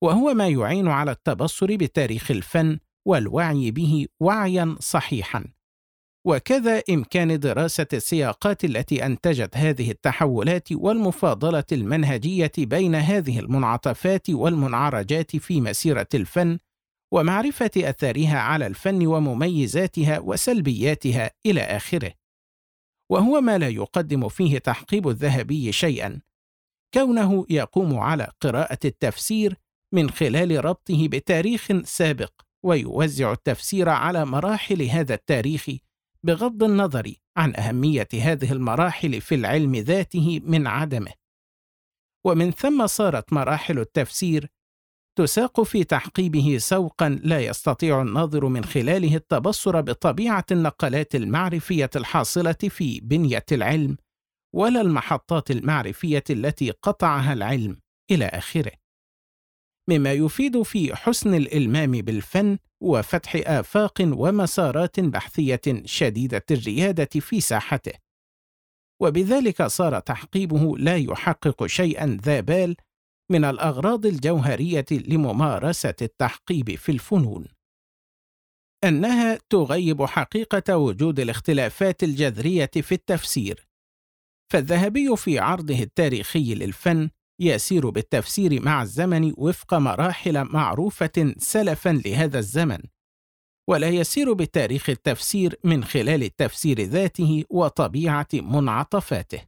وهو 0.02 0.34
ما 0.34 0.48
يعين 0.48 0.88
على 0.88 1.10
التبصر 1.10 1.76
بتاريخ 1.76 2.30
الفن 2.30 2.78
والوعي 3.06 3.70
به 3.70 4.06
وعيا 4.20 4.76
صحيحا. 4.80 5.44
وكذا 6.26 6.82
إمكان 6.90 7.38
دراسة 7.38 7.86
السياقات 7.92 8.64
التي 8.64 9.06
أنتجت 9.06 9.56
هذه 9.56 9.90
التحولات 9.90 10.72
والمفاضلة 10.72 11.64
المنهجية 11.72 12.52
بين 12.58 12.94
هذه 12.94 13.38
المنعطفات 13.38 14.30
والمنعرجات 14.30 15.36
في 15.36 15.60
مسيرة 15.60 16.08
الفن 16.14 16.58
ومعرفة 17.12 17.70
أثارها 17.76 18.38
على 18.38 18.66
الفن 18.66 19.06
ومميزاتها 19.06 20.18
وسلبياتها 20.18 21.30
إلى 21.46 21.60
آخره. 21.60 22.12
وهو 23.10 23.40
ما 23.40 23.58
لا 23.58 23.68
يقدم 23.68 24.28
فيه 24.28 24.58
تحقيب 24.58 25.08
الذهبي 25.08 25.72
شيئا، 25.72 26.20
كونه 26.94 27.46
يقوم 27.50 27.98
على 27.98 28.30
قراءة 28.40 28.78
التفسير 28.84 29.56
من 29.94 30.10
خلال 30.10 30.64
ربطه 30.64 31.08
بتاريخ 31.08 31.68
سابق 31.84 32.32
ويوزع 32.64 33.32
التفسير 33.32 33.88
على 33.88 34.24
مراحل 34.24 34.82
هذا 34.82 35.14
التاريخ 35.14 35.70
بغض 36.26 36.62
النظر 36.62 37.14
عن 37.36 37.56
أهمية 37.56 38.08
هذه 38.14 38.52
المراحل 38.52 39.20
في 39.20 39.34
العلم 39.34 39.76
ذاته 39.76 40.40
من 40.44 40.66
عدمه. 40.66 41.12
ومن 42.26 42.50
ثم 42.50 42.86
صارت 42.86 43.32
مراحل 43.32 43.78
التفسير 43.78 44.50
تساق 45.18 45.62
في 45.62 45.84
تحقيبه 45.84 46.58
سوقا 46.58 47.08
لا 47.08 47.40
يستطيع 47.40 48.02
الناظر 48.02 48.48
من 48.48 48.64
خلاله 48.64 49.16
التبصر 49.16 49.80
بطبيعة 49.80 50.44
النقلات 50.52 51.14
المعرفية 51.14 51.90
الحاصلة 51.96 52.52
في 52.52 53.00
بنية 53.00 53.44
العلم 53.52 53.96
ولا 54.54 54.80
المحطات 54.80 55.50
المعرفية 55.50 56.24
التي 56.30 56.70
قطعها 56.70 57.32
العلم 57.32 57.80
إلى 58.10 58.24
آخره. 58.24 58.79
مما 59.88 60.12
يفيد 60.12 60.62
في 60.62 60.96
حسن 60.96 61.34
الإلمام 61.34 61.90
بالفن 61.90 62.58
وفتح 62.82 63.36
آفاق 63.36 63.94
ومسارات 64.00 65.00
بحثية 65.00 65.60
شديدة 65.84 66.44
الريادة 66.50 67.20
في 67.20 67.40
ساحته. 67.40 67.92
وبذلك 69.02 69.62
صار 69.62 70.00
تحقيبه 70.00 70.78
لا 70.78 70.96
يحقق 70.96 71.66
شيئا 71.66 72.18
ذا 72.22 72.40
بال 72.40 72.76
من 73.30 73.44
الأغراض 73.44 74.06
الجوهرية 74.06 74.86
لممارسة 74.90 75.94
التحقيب 76.02 76.74
في 76.74 76.92
الفنون. 76.92 77.46
أنها 78.84 79.38
تغيب 79.50 80.04
حقيقة 80.04 80.76
وجود 80.76 81.20
الاختلافات 81.20 82.02
الجذرية 82.02 82.70
في 82.74 82.92
التفسير. 82.92 83.68
فالذهبي 84.52 85.16
في 85.16 85.38
عرضه 85.38 85.82
التاريخي 85.82 86.54
للفن 86.54 87.10
يسير 87.40 87.90
بالتفسير 87.90 88.62
مع 88.62 88.82
الزمن 88.82 89.32
وفق 89.36 89.74
مراحل 89.74 90.44
معروفة 90.44 91.34
سلفا 91.38 92.00
لهذا 92.04 92.38
الزمن، 92.38 92.78
ولا 93.68 93.88
يسير 93.88 94.32
بتاريخ 94.32 94.90
التفسير 94.90 95.58
من 95.64 95.84
خلال 95.84 96.22
التفسير 96.22 96.80
ذاته 96.80 97.44
وطبيعة 97.50 98.28
منعطفاته. 98.32 99.42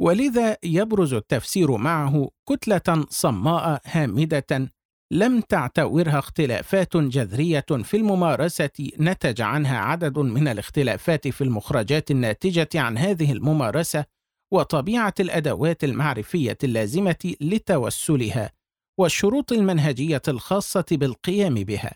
ولذا 0.00 0.56
يبرز 0.64 1.14
التفسير 1.14 1.76
معه 1.76 2.30
كتلة 2.48 3.06
صماء 3.08 3.80
هامدة 3.84 4.70
لم 5.12 5.40
تعتورها 5.40 6.18
اختلافات 6.18 6.96
جذرية 6.96 7.64
في 7.82 7.96
الممارسة 7.96 8.90
نتج 9.00 9.40
عنها 9.40 9.78
عدد 9.78 10.18
من 10.18 10.48
الاختلافات 10.48 11.28
في 11.28 11.44
المخرجات 11.44 12.10
الناتجة 12.10 12.68
عن 12.74 12.98
هذه 12.98 13.32
الممارسة 13.32 14.04
وطبيعة 14.52 15.14
الأدوات 15.20 15.84
المعرفية 15.84 16.58
اللازمة 16.64 17.34
لتوسلها 17.40 18.52
والشروط 18.98 19.52
المنهجية 19.52 20.22
الخاصة 20.28 20.84
بالقيام 20.92 21.54
بها. 21.54 21.94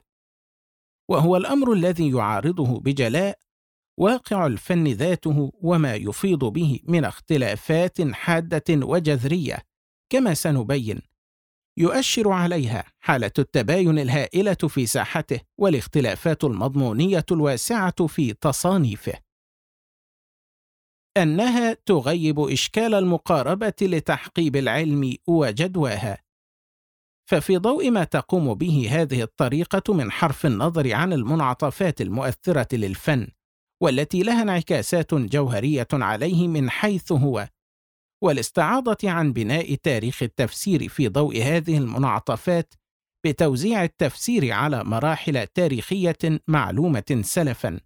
وهو 1.11 1.37
الأمر 1.37 1.73
الذي 1.73 2.11
يعارضه 2.11 2.81
بجلاء 2.81 3.39
واقع 3.99 4.47
الفن 4.47 4.87
ذاته 4.87 5.53
وما 5.55 5.95
يفيض 5.95 6.45
به 6.45 6.81
من 6.85 7.05
اختلافات 7.05 8.03
حادة 8.13 8.87
وجذرية 8.87 9.59
كما 10.13 10.35
سنبين. 10.35 11.01
يؤشر 11.77 12.33
عليها 12.33 12.85
حالة 13.01 13.31
التباين 13.39 13.99
الهائلة 13.99 14.55
في 14.55 14.87
ساحته 14.87 15.41
والاختلافات 15.59 16.45
المضمونية 16.45 17.25
الواسعة 17.33 18.07
في 18.07 18.33
تصانيفه. 18.33 19.13
أنها 21.17 21.73
تغيب 21.73 22.41
إشكال 22.41 22.95
المقاربة 22.95 23.75
لتحقيب 23.83 24.57
العلم 24.57 25.17
وجدواها. 25.27 26.19
ففي 27.31 27.57
ضوء 27.57 27.91
ما 27.91 28.05
تقوم 28.05 28.55
به 28.55 28.89
هذه 28.91 29.23
الطريقة 29.23 29.95
من 29.95 30.12
حرف 30.12 30.47
النظر 30.47 30.93
عن 30.93 31.12
المنعطفات 31.12 32.01
المؤثرة 32.01 32.77
للفن 32.77 33.29
والتي 33.83 34.23
لها 34.23 34.43
انعكاسات 34.43 35.15
جوهرية 35.15 35.89
عليه 35.93 36.49
من 36.49 36.71
حيث 36.71 37.12
هو 37.12 37.49
والاستعاضة 38.23 38.97
عن 39.05 39.33
بناء 39.33 39.75
تاريخ 39.75 40.23
التفسير 40.23 40.89
في 40.89 41.09
ضوء 41.09 41.43
هذه 41.43 41.79
المنعطفات 41.79 42.75
بتوزيع 43.27 43.85
التفسير 43.85 44.53
على 44.53 44.85
مراحل 44.85 45.47
تاريخية 45.47 46.41
معلومة 46.49 47.21
سلفًا، 47.21 47.81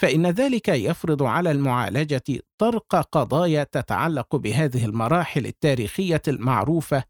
فإن 0.00 0.26
ذلك 0.26 0.68
يفرض 0.68 1.22
على 1.22 1.50
المعالجة 1.50 2.22
طرق 2.58 2.96
قضايا 2.96 3.64
تتعلق 3.64 4.36
بهذه 4.36 4.84
المراحل 4.84 5.46
التاريخية 5.46 6.22
المعروفة 6.28 7.04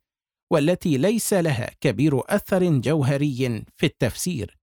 والتي 0.53 0.99
ليس 0.99 1.35
لها 1.35 1.71
كبير 1.81 2.21
أثر 2.27 2.79
جوهري 2.79 3.65
في 3.77 3.87
التفسير. 3.87 4.59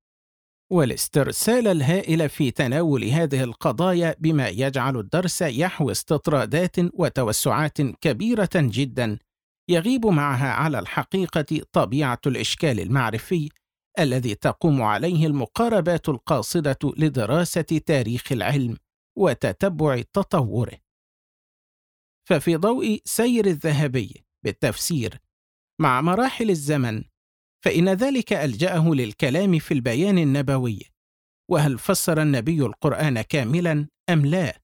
والاسترسال 0.72 1.68
الهائل 1.68 2.30
في 2.30 2.52
تناول 2.52 3.04
هذه 3.04 3.44
القضايا 3.44 4.16
بما 4.20 4.48
يجعل 4.48 4.98
الدرس 4.98 5.42
يحوي 5.42 5.92
استطرادات 5.92 6.76
وتوسعات 6.94 7.82
كبيرة 7.82 8.50
جدا 8.56 9.20
يغيب 9.70 10.06
معها 10.06 10.52
على 10.52 10.80
الحقيقة 10.80 11.62
طبيعة 11.72 12.20
الإشكال 12.28 12.80
المعرفي 12.80 13.50
الذي 14.00 14.36
تقوم 14.36 14.82
عليه 14.82 15.28
المقاربات 15.28 16.10
القاصدة 16.10 16.78
لدراسة 16.98 17.62
تاريخ 17.62 18.32
العلم 18.32 18.78
وتتبع 19.18 20.02
تطوره. 20.14 20.78
ففي 22.30 22.56
ضوء 22.56 23.02
سير 23.06 23.46
الذهبي 23.46 24.26
بالتفسير 24.44 25.20
مع 25.82 26.02
مراحل 26.02 26.50
الزمن 26.50 27.04
فإن 27.66 27.90
ذلك 27.90 28.34
ألجأه 28.34 28.90
للكلام 28.90 29.60
في 29.60 29.74
البيان 29.74 30.18
النبوي 30.18 30.82
وهل 31.52 31.80
فسر 31.80 32.22
النبي 32.22 32.66
القرآن 32.66 33.22
كاملا 33.22 33.88
أم 34.10 34.26
لا؟ 34.26 34.62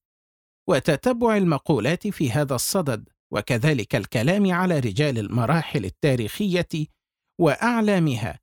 وتتبع 0.69 1.37
المقولات 1.37 2.07
في 2.07 2.31
هذا 2.31 2.55
الصدد 2.55 3.09
وكذلك 3.31 3.95
الكلام 3.95 4.51
على 4.51 4.79
رجال 4.79 5.17
المراحل 5.17 5.85
التاريخية 5.85 6.87
وأعلامها 7.39 8.39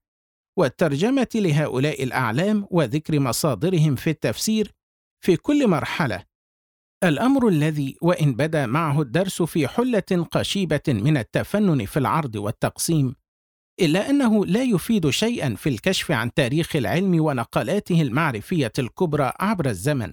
والترجمة 0.59 1.29
لهؤلاء 1.35 2.03
الأعلام 2.03 2.67
وذكر 2.71 3.21
مصادرهم 3.21 3.95
في 3.95 4.11
التفسير 4.11 4.75
في 5.25 5.37
كل 5.37 5.69
مرحلة. 5.69 6.25
الأمر 7.05 7.49
الذي 7.49 7.97
وإن 8.03 8.35
بدا 8.35 8.67
معه 8.67 9.03
الدرس 9.03 9.43
في 9.43 9.69
حلة 9.69 10.27
قشيبة 10.31 10.83
من 10.89 11.17
التفنن 11.17 11.85
في 11.87 11.97
العرض 11.99 12.37
والتقسيم 12.37 13.15
إلا 13.81 14.11
أنه 14.11 14.47
لا 14.47 14.63
يفيد 14.63 15.11
شيئا 15.11 15.55
في 15.55 15.69
الكشف 15.69 16.11
عن 16.11 16.35
تاريخ 16.35 16.77
العلم 16.77 17.21
ونقلاته 17.25 18.03
المعرفية 18.03 18.73
الكبرى 18.79 19.33
عبر 19.41 19.69
الزمن، 19.69 20.13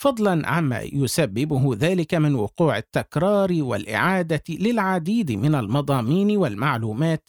فضلا 0.00 0.48
عما 0.48 0.80
يسببه 0.80 1.74
ذلك 1.74 2.14
من 2.14 2.34
وقوع 2.34 2.78
التكرار 2.78 3.52
والإعادة 3.60 4.42
للعديد 4.48 5.32
من 5.32 5.54
المضامين 5.54 6.36
والمعلومات 6.36 7.28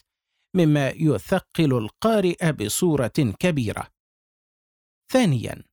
مما 0.56 0.90
يثقل 0.90 1.78
القارئ 1.78 2.52
بصورة 2.52 3.34
كبيرة. 3.40 3.88
ثانيا، 5.12 5.64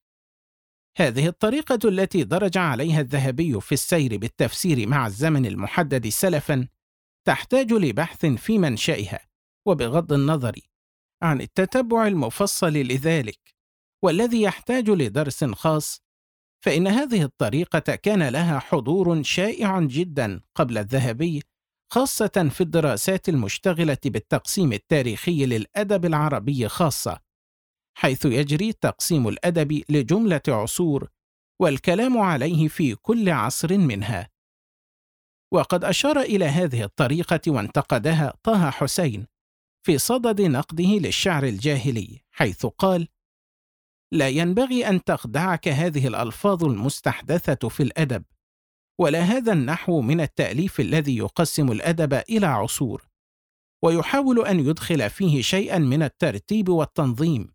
هذه 0.98 1.26
الطريقة 1.26 1.78
التي 1.84 2.24
درج 2.24 2.58
عليها 2.58 3.00
الذهبي 3.00 3.60
في 3.60 3.72
السير 3.72 4.16
بالتفسير 4.16 4.86
مع 4.88 5.06
الزمن 5.06 5.46
المحدد 5.46 6.08
سلفا 6.08 6.68
تحتاج 7.26 7.72
لبحث 7.72 8.26
في 8.26 8.58
منشئها 8.58 9.20
وبغض 9.66 10.12
النظر 10.12 10.60
عن 11.22 11.40
التتبع 11.40 12.06
المفصل 12.06 12.72
لذلك 12.72 13.54
والذي 14.04 14.42
يحتاج 14.42 14.90
لدرس 14.90 15.44
خاص 15.44 16.02
فإن 16.64 16.86
هذه 16.86 17.22
الطريقة 17.22 17.94
كان 17.94 18.28
لها 18.28 18.58
حضور 18.58 19.22
شائع 19.22 19.80
جدا 19.80 20.40
قبل 20.54 20.78
الذهبي 20.78 21.42
خاصة 21.92 22.48
في 22.50 22.60
الدراسات 22.60 23.28
المشتغلة 23.28 23.98
بالتقسيم 24.04 24.72
التاريخي 24.72 25.46
للأدب 25.46 26.04
العربي 26.04 26.68
خاصة، 26.68 27.20
حيث 27.98 28.24
يجري 28.24 28.72
تقسيم 28.72 29.28
الأدب 29.28 29.82
لجملة 29.88 30.42
عصور 30.48 31.08
والكلام 31.60 32.18
عليه 32.18 32.68
في 32.68 32.94
كل 32.94 33.30
عصر 33.30 33.78
منها. 33.78 34.28
وقد 35.52 35.84
أشار 35.84 36.20
إلى 36.20 36.44
هذه 36.44 36.84
الطريقة 36.84 37.40
وانتقدها 37.48 38.34
طه 38.42 38.70
حسين 38.70 39.26
في 39.86 39.98
صدد 39.98 40.40
نقده 40.40 40.84
للشعر 40.84 41.44
الجاهلي 41.44 42.20
حيث 42.30 42.66
قال 42.66 43.08
لا 44.12 44.28
ينبغي 44.28 44.88
أن 44.88 45.04
تخدعك 45.04 45.68
هذه 45.68 46.06
الألفاظ 46.06 46.64
المستحدثة 46.64 47.68
في 47.68 47.82
الأدب 47.82 48.24
ولا 49.00 49.20
هذا 49.20 49.52
النحو 49.52 50.00
من 50.00 50.20
التأليف 50.20 50.80
الذي 50.80 51.16
يقسم 51.16 51.72
الأدب 51.72 52.14
إلى 52.14 52.46
عصور 52.46 53.08
ويحاول 53.84 54.46
أن 54.46 54.60
يدخل 54.60 55.10
فيه 55.10 55.42
شيئا 55.42 55.78
من 55.78 56.02
الترتيب 56.02 56.68
والتنظيم 56.68 57.52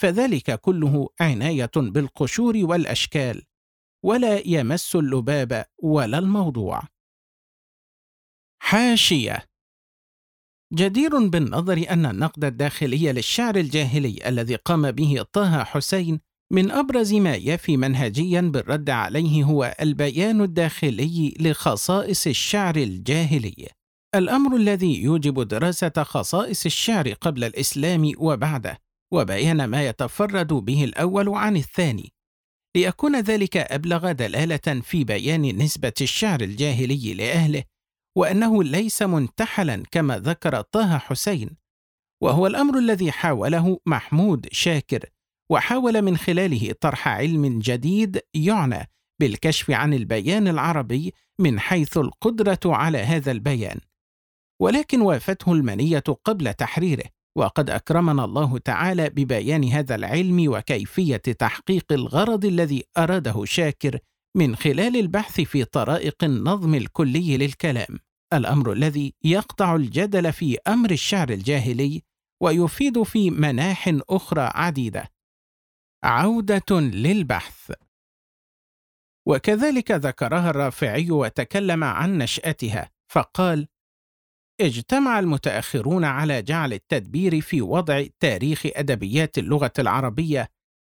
فذلك 0.00 0.60
كله 0.60 1.08
عناية 1.20 1.70
بالقشور 1.76 2.56
والأشكال 2.56 3.42
ولا 4.04 4.48
يمس 4.48 4.96
اللباب 4.96 5.64
ولا 5.82 6.18
الموضوع. 6.18 6.82
حاشية. 8.62 9.46
جدير 10.72 11.28
بالنظر 11.28 11.86
أن 11.90 12.06
النقد 12.06 12.44
الداخلي 12.44 13.12
للشعر 13.12 13.56
الجاهلي 13.56 14.28
الذي 14.28 14.54
قام 14.56 14.90
به 14.90 15.24
طه 15.32 15.64
حسين 15.64 16.20
من 16.52 16.70
أبرز 16.70 17.14
ما 17.14 17.34
يفي 17.34 17.76
منهجيا 17.76 18.40
بالرد 18.40 18.90
عليه 18.90 19.44
هو 19.44 19.76
البيان 19.80 20.40
الداخلي 20.40 21.34
لخصائص 21.40 22.26
الشعر 22.26 22.76
الجاهلي. 22.76 23.68
الأمر 24.14 24.56
الذي 24.56 25.02
يوجب 25.02 25.40
دراسة 25.40 25.92
خصائص 25.96 26.66
الشعر 26.66 27.12
قبل 27.12 27.44
الإسلام 27.44 28.12
وبعده 28.18 28.78
وبيان 29.12 29.64
ما 29.64 29.86
يتفرد 29.86 30.52
به 30.52 30.84
الأول 30.84 31.28
عن 31.28 31.56
الثاني. 31.56 32.12
ليكون 32.76 33.20
ذلك 33.20 33.56
أبلغ 33.56 34.12
دلالة 34.12 34.80
في 34.82 35.04
بيان 35.04 35.62
نسبة 35.62 35.92
الشعر 36.00 36.40
الجاهلي 36.40 37.14
لأهله 37.14 37.62
وأنه 38.16 38.62
ليس 38.64 39.02
منتحلا 39.02 39.82
كما 39.90 40.18
ذكر 40.18 40.60
طه 40.60 40.98
حسين. 40.98 41.56
وهو 42.22 42.46
الأمر 42.46 42.78
الذي 42.78 43.12
حاوله 43.12 43.78
محمود 43.86 44.46
شاكر 44.52 45.04
وحاول 45.50 46.02
من 46.02 46.16
خلاله 46.16 46.74
طرح 46.80 47.08
علم 47.08 47.58
جديد 47.58 48.20
يعنى 48.34 48.90
بالكشف 49.20 49.70
عن 49.70 49.94
البيان 49.94 50.48
العربي 50.48 51.14
من 51.38 51.60
حيث 51.60 51.96
القدرة 51.96 52.60
على 52.64 52.98
هذا 52.98 53.32
البيان. 53.32 53.80
ولكن 54.60 55.00
وافته 55.00 55.52
المنية 55.52 56.04
قبل 56.24 56.54
تحريره 56.54 57.04
وقد 57.36 57.70
أكرمنا 57.70 58.24
الله 58.24 58.58
تعالى 58.58 59.10
ببيان 59.10 59.64
هذا 59.64 59.94
العلم 59.94 60.44
وكيفية 60.48 61.16
تحقيق 61.16 61.92
الغرض 61.92 62.44
الذي 62.44 62.84
أراده 62.98 63.44
شاكر 63.44 63.98
من 64.36 64.56
خلال 64.56 64.96
البحث 64.96 65.40
في 65.40 65.64
طرائق 65.64 66.24
النظم 66.24 66.74
الكلي 66.74 67.36
للكلام. 67.36 67.98
الأمر 68.32 68.72
الذي 68.72 69.14
يقطع 69.24 69.76
الجدل 69.76 70.32
في 70.32 70.58
أمر 70.68 70.90
الشعر 70.90 71.30
الجاهلي 71.30 72.02
ويفيد 72.42 73.02
في 73.02 73.30
مناح 73.30 73.96
أخرى 74.10 74.50
عديدة. 74.54 75.13
عودة 76.04 76.80
للبحث. 76.80 77.72
وكذلك 79.26 79.90
ذكرها 79.90 80.50
الرافعي 80.50 81.10
وتكلم 81.10 81.84
عن 81.84 82.18
نشأتها 82.18 82.90
فقال 83.08 83.68
اجتمع 84.60 85.18
المتأخرون 85.18 86.04
على 86.04 86.42
جعل 86.42 86.72
التدبير 86.72 87.40
في 87.40 87.62
وضع 87.62 88.04
تاريخ 88.20 88.62
أدبيات 88.66 89.38
اللغة 89.38 89.72
العربية 89.78 90.48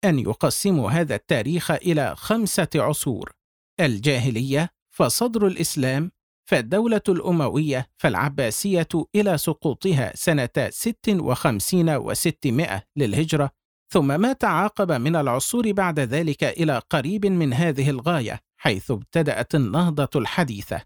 أن 0.05 0.19
يقسموا 0.19 0.91
هذا 0.91 1.15
التاريخ 1.15 1.71
إلى 1.71 2.15
خمسة 2.15 2.67
عصور 2.75 3.31
الجاهلية 3.79 4.69
فصدر 4.95 5.47
الإسلام 5.47 6.11
فالدولة 6.49 7.01
الأموية 7.09 7.87
فالعباسية 7.97 8.87
إلى 9.15 9.37
سقوطها 9.37 10.15
سنة 10.15 10.49
56 10.69 12.13
و600 12.13 12.79
للهجرة 12.95 13.51
ثم 13.91 14.21
ما 14.21 14.33
تعاقب 14.33 14.91
من 14.91 15.15
العصور 15.15 15.71
بعد 15.71 15.99
ذلك 15.99 16.43
إلى 16.43 16.81
قريب 16.89 17.25
من 17.25 17.53
هذه 17.53 17.89
الغاية 17.89 18.39
حيث 18.57 18.91
ابتدأت 18.91 19.55
النهضة 19.55 20.09
الحديثة. 20.15 20.81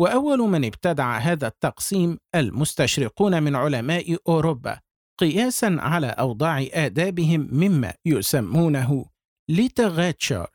وأول 0.00 0.38
من 0.38 0.64
ابتدع 0.64 1.18
هذا 1.18 1.46
التقسيم 1.46 2.18
المستشرقون 2.34 3.42
من 3.42 3.56
علماء 3.56 4.16
أوروبا 4.28 4.80
قياسا 5.18 5.76
على 5.80 6.06
أوضاع 6.06 6.66
آدابهم 6.72 7.48
مما 7.52 7.94
يسمونه 8.04 9.06
ليتغاتشر. 9.48 10.46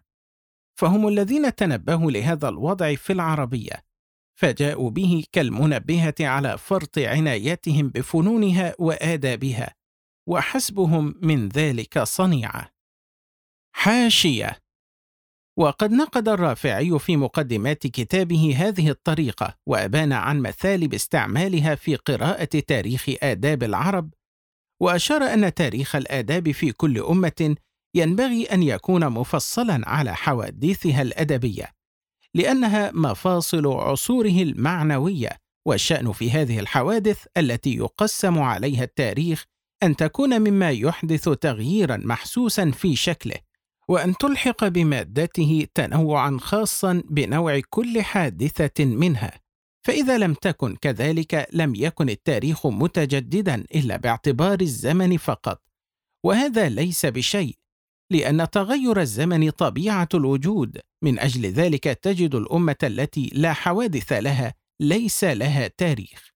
فهم 0.79 1.07
الذين 1.07 1.55
تنبهوا 1.55 2.11
لهذا 2.11 2.49
الوضع 2.49 2.95
في 2.95 3.13
العربية 3.13 3.83
فجاءوا 4.39 4.89
به 4.89 5.23
كالمنبهة 5.31 6.15
على 6.19 6.57
فرط 6.57 6.97
عنايتهم 6.97 7.89
بفنونها 7.89 8.75
وآدابها. 8.79 9.80
وحسبهم 10.27 11.15
من 11.21 11.49
ذلك 11.49 11.99
صنيعة. 12.03 12.71
حاشية. 13.75 14.57
وقد 15.57 15.91
نقد 15.91 16.29
الرافعي 16.29 16.99
في 16.99 17.17
مقدمات 17.17 17.87
كتابه 17.87 18.55
هذه 18.57 18.89
الطريقة 18.89 19.57
وأبان 19.65 20.13
عن 20.13 20.39
مثالب 20.39 20.93
استعمالها 20.93 21.75
في 21.75 21.95
قراءة 21.95 22.59
تاريخ 22.67 23.05
آداب 23.23 23.63
العرب 23.63 24.13
وأشار 24.81 25.23
أن 25.23 25.53
تاريخ 25.53 25.95
الآداب 25.95 26.51
في 26.51 26.71
كل 26.71 26.99
أمة 26.99 27.55
ينبغي 27.95 28.43
أن 28.45 28.63
يكون 28.63 29.09
مفصلا 29.09 29.89
على 29.89 30.15
حوادثها 30.15 31.01
الأدبية 31.01 31.71
لأنها 32.35 32.91
مفاصل 32.93 33.67
عصوره 33.67 34.41
المعنوية 34.41 35.29
والشأن 35.67 36.11
في 36.11 36.31
هذه 36.31 36.59
الحوادث 36.59 37.25
التي 37.37 37.75
يقسم 37.75 38.39
عليها 38.39 38.83
التاريخ 38.83 39.45
أن 39.83 39.95
تكون 39.95 40.41
مما 40.41 40.71
يحدث 40.71 41.29
تغييرا 41.29 41.97
محسوسا 41.97 42.71
في 42.71 42.95
شكله 42.95 43.35
وأن 43.87 44.17
تلحق 44.17 44.67
بمادته 44.67 45.67
تنوعا 45.73 46.37
خاصا 46.41 47.03
بنوع 47.09 47.61
كل 47.69 48.01
حادثة 48.01 48.85
منها. 48.85 49.41
فإذا 49.87 50.17
لم 50.17 50.33
تكن 50.33 50.75
كذلك 50.75 51.47
لم 51.53 51.75
يكن 51.75 52.09
التاريخ 52.09 52.67
متجددا 52.67 53.55
إلا 53.75 53.97
باعتبار 53.97 54.61
الزمن 54.61 55.17
فقط. 55.17 55.61
وهذا 56.25 56.69
ليس 56.69 57.05
بشيء 57.05 57.57
لأن 58.11 58.49
تغير 58.49 59.01
الزمن 59.01 59.49
طبيعة 59.49 60.09
الوجود. 60.13 60.79
من 61.03 61.19
أجل 61.19 61.45
ذلك 61.45 61.83
تجد 61.83 62.35
الأمة 62.35 62.75
التي 62.83 63.29
لا 63.33 63.53
حوادث 63.53 64.13
لها 64.13 64.53
ليس 64.79 65.23
لها 65.23 65.67
تاريخ. 65.67 66.30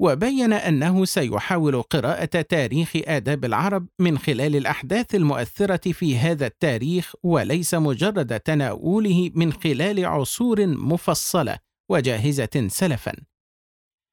وبين 0.00 0.52
أنه 0.52 1.04
سيحاول 1.04 1.82
قراءة 1.82 2.40
تاريخ 2.40 2.92
آداب 2.96 3.44
العرب 3.44 3.88
من 3.98 4.18
خلال 4.18 4.56
الأحداث 4.56 5.14
المؤثرة 5.14 5.92
في 5.92 6.18
هذا 6.18 6.46
التاريخ 6.46 7.14
وليس 7.22 7.74
مجرد 7.74 8.40
تناوله 8.40 9.30
من 9.34 9.52
خلال 9.52 10.06
عصور 10.06 10.66
مفصلة 10.66 11.58
وجاهزة 11.90 12.68
سلفا. 12.68 13.12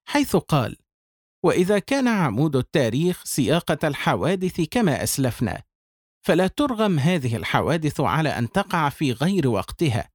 حيث 0.09 0.35
قال 0.35 0.77
وإذا 1.45 1.79
كان 1.79 2.07
عمود 2.07 2.55
التاريخ 2.55 3.23
سياقة 3.23 3.87
الحوادث 3.87 4.61
كما 4.61 5.03
أسلفنا 5.03 5.63
فلا 6.25 6.47
ترغم 6.47 6.99
هذه 6.99 7.35
الحوادث 7.35 7.99
على 7.99 8.29
أن 8.29 8.51
تقع 8.51 8.89
في 8.89 9.11
غير 9.11 9.47
وقتها 9.47 10.09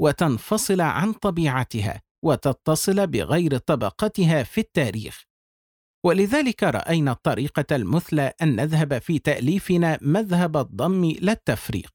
وتنفصل 0.00 0.80
عن 0.80 1.12
طبيعتها 1.12 2.02
وتتصل 2.24 3.06
بغير 3.06 3.58
طبقتها 3.58 4.42
في 4.42 4.60
التاريخ. 4.60 5.24
ولذلك 6.04 6.62
رأينا 6.62 7.12
الطريقة 7.12 7.76
المثلى 7.76 8.32
أن 8.42 8.56
نذهب 8.56 8.98
في 8.98 9.18
تأليفنا 9.18 9.98
مذهب 10.02 10.56
الضم 10.56 11.14
لا 11.20 11.32
التفريق 11.32 11.92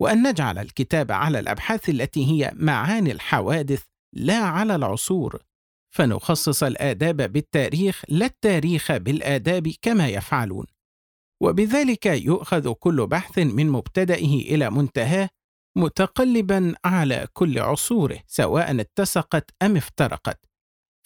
وأن 0.00 0.28
نجعل 0.28 0.58
الكتاب 0.58 1.12
على 1.12 1.38
الأبحاث 1.38 1.88
التي 1.88 2.26
هي 2.26 2.52
معاني 2.54 3.12
الحوادث 3.12 3.82
لا 4.12 4.38
على 4.38 4.74
العصور. 4.74 5.42
فنخصص 5.94 6.62
الآداب 6.62 7.16
بالتاريخ 7.32 8.02
لا 8.08 8.26
التاريخ 8.26 8.92
بالآداب 8.96 9.72
كما 9.82 10.08
يفعلون. 10.08 10.66
وبذلك 11.42 12.06
يؤخذ 12.06 12.72
كل 12.72 13.06
بحث 13.06 13.38
من 13.38 13.70
مبتدئه 13.70 14.54
إلى 14.54 14.70
منتهاه 14.70 15.28
متقلبا 15.76 16.74
على 16.84 17.26
كل 17.32 17.58
عصوره 17.58 18.18
سواء 18.26 18.80
اتسقت 18.80 19.50
أم 19.62 19.76
افترقت. 19.76 20.40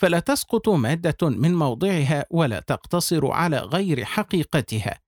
فلا 0.01 0.21
تسقط 0.21 0.69
مادة 0.69 1.29
من 1.29 1.55
موضعها 1.55 2.25
ولا 2.31 2.61
تقتصر 2.61 3.31
على 3.31 3.59
غير 3.59 4.05
حقيقتها 4.05 5.01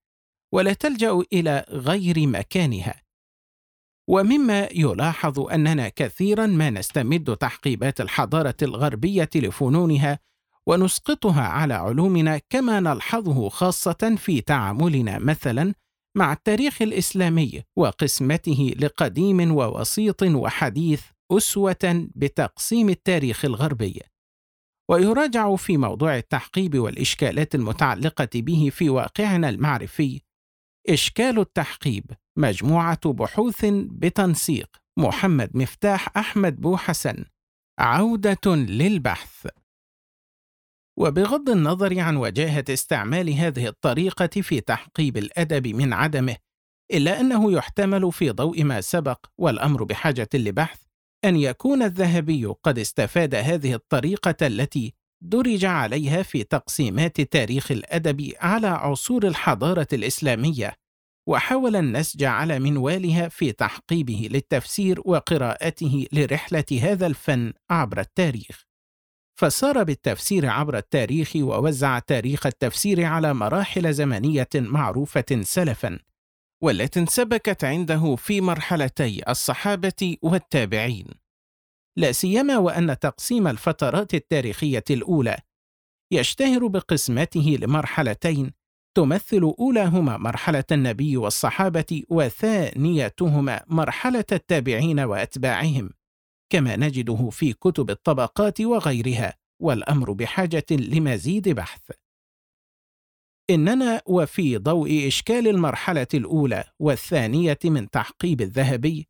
ولا 0.52 0.72
تلجأ 0.72 1.22
إلى 1.32 1.64
غير 1.68 2.26
مكانها. 2.26 3.02
ومما 4.08 4.68
يلاحظ 4.74 5.40
أننا 5.40 5.88
كثيرا 5.88 6.46
ما 6.46 6.70
نستمد 6.70 7.36
تحقيبات 7.36 8.00
الحضارة 8.00 8.56
الغربية 8.62 9.30
لفنونها 9.34 10.18
ونسقطها 10.66 11.42
على 11.42 11.74
علومنا 11.74 12.40
كما 12.50 12.80
نلحظه 12.80 13.48
خاصة 13.48 14.14
في 14.18 14.40
تعاملنا 14.40 15.18
مثلا 15.18 15.74
مع 16.16 16.32
التاريخ 16.32 16.82
الإسلامي 16.82 17.62
وقسمته 17.76 18.74
لقديم 18.78 19.56
ووسيط 19.56 20.22
وحديث 20.22 21.02
أسوة 21.32 22.08
بتقسيم 22.14 22.88
التاريخ 22.88 23.44
الغربي. 23.44 24.00
ويراجع 24.90 25.56
في 25.56 25.76
موضوع 25.76 26.16
التحقيب 26.16 26.78
والإشكالات 26.78 27.54
المتعلقة 27.54 28.28
به 28.34 28.70
في 28.72 28.90
واقعنا 28.90 29.48
المعرفي 29.48 30.20
إشكال 30.88 31.38
التحقيب 31.38 32.04
مجموعة 32.38 33.12
بحوث 33.12 33.64
بتنسيق. 33.74 34.76
محمد 34.98 35.56
مفتاح 35.56 36.16
أحمد 36.16 36.60
بوحسن. 36.60 37.24
عودة 37.78 38.56
للبحث. 38.56 39.46
وبغض 40.98 41.50
النظر 41.50 42.00
عن 42.00 42.16
وجاهة 42.16 42.64
استعمال 42.68 43.30
هذه 43.30 43.66
الطريقة 43.66 44.40
في 44.40 44.60
تحقيب 44.60 45.16
الأدب 45.16 45.66
من 45.66 45.92
عدمه، 45.92 46.36
إلا 46.92 47.20
أنه 47.20 47.52
يحتمل 47.52 48.12
في 48.12 48.30
ضوء 48.30 48.64
ما 48.64 48.80
سبق 48.80 49.26
والأمر 49.38 49.84
بحاجة 49.84 50.28
لبحث 50.34 50.80
أن 51.24 51.36
يكون 51.36 51.82
الذهبي 51.82 52.46
قد 52.46 52.78
استفاد 52.78 53.34
هذه 53.34 53.74
الطريقة 53.74 54.46
التي 54.46 54.94
درج 55.24 55.64
عليها 55.64 56.22
في 56.22 56.44
تقسيمات 56.44 57.20
تاريخ 57.20 57.70
الأدب 57.70 58.32
على 58.40 58.66
عصور 58.66 59.26
الحضارة 59.26 59.86
الإسلامية، 59.92 60.74
وحاول 61.28 61.76
النسج 61.76 62.24
على 62.24 62.58
منوالها 62.58 63.28
في 63.28 63.52
تحقيبه 63.52 64.28
للتفسير 64.32 65.00
وقراءته 65.04 66.06
لرحلة 66.12 66.64
هذا 66.82 67.06
الفن 67.06 67.52
عبر 67.70 68.00
التاريخ. 68.00 68.71
فسار 69.38 69.82
بالتفسير 69.82 70.46
عبر 70.46 70.76
التاريخ 70.76 71.32
ووزع 71.36 71.98
تاريخ 71.98 72.46
التفسير 72.46 73.04
على 73.04 73.34
مراحل 73.34 73.94
زمنية 73.94 74.48
معروفة 74.54 75.40
سلفا 75.42 75.98
والتي 76.62 77.00
انسبكت 77.00 77.64
عنده 77.64 78.16
في 78.16 78.40
مرحلتي 78.40 79.22
الصحابة 79.28 80.16
والتابعين. 80.22 81.06
لا 81.96 82.12
سيما 82.12 82.58
وأن 82.58 82.98
تقسيم 82.98 83.48
الفترات 83.48 84.14
التاريخية 84.14 84.84
الأولى 84.90 85.38
يشتهر 86.12 86.66
بقسمته 86.66 87.58
لمرحلتين 87.60 88.52
تمثل 88.96 89.54
أولاهما 89.58 90.16
مرحلة 90.16 90.64
النبي 90.72 91.16
والصحابة 91.16 92.02
وثانيتهما 92.08 93.60
مرحلة 93.66 94.24
التابعين 94.32 95.00
وأتباعهم. 95.00 95.90
كما 96.52 96.76
نجده 96.76 97.30
في 97.30 97.52
كتب 97.52 97.90
الطبقات 97.90 98.60
وغيرها 98.60 99.34
والأمر 99.62 100.12
بحاجة 100.12 100.66
لمزيد 100.70 101.48
بحث. 101.48 101.90
إننا 103.50 104.02
وفي 104.06 104.58
ضوء 104.58 105.06
إشكال 105.06 105.48
المرحلة 105.48 106.06
الأولى 106.14 106.64
والثانية 106.78 107.58
من 107.64 107.90
تحقيب 107.90 108.40
الذهبي 108.40 109.08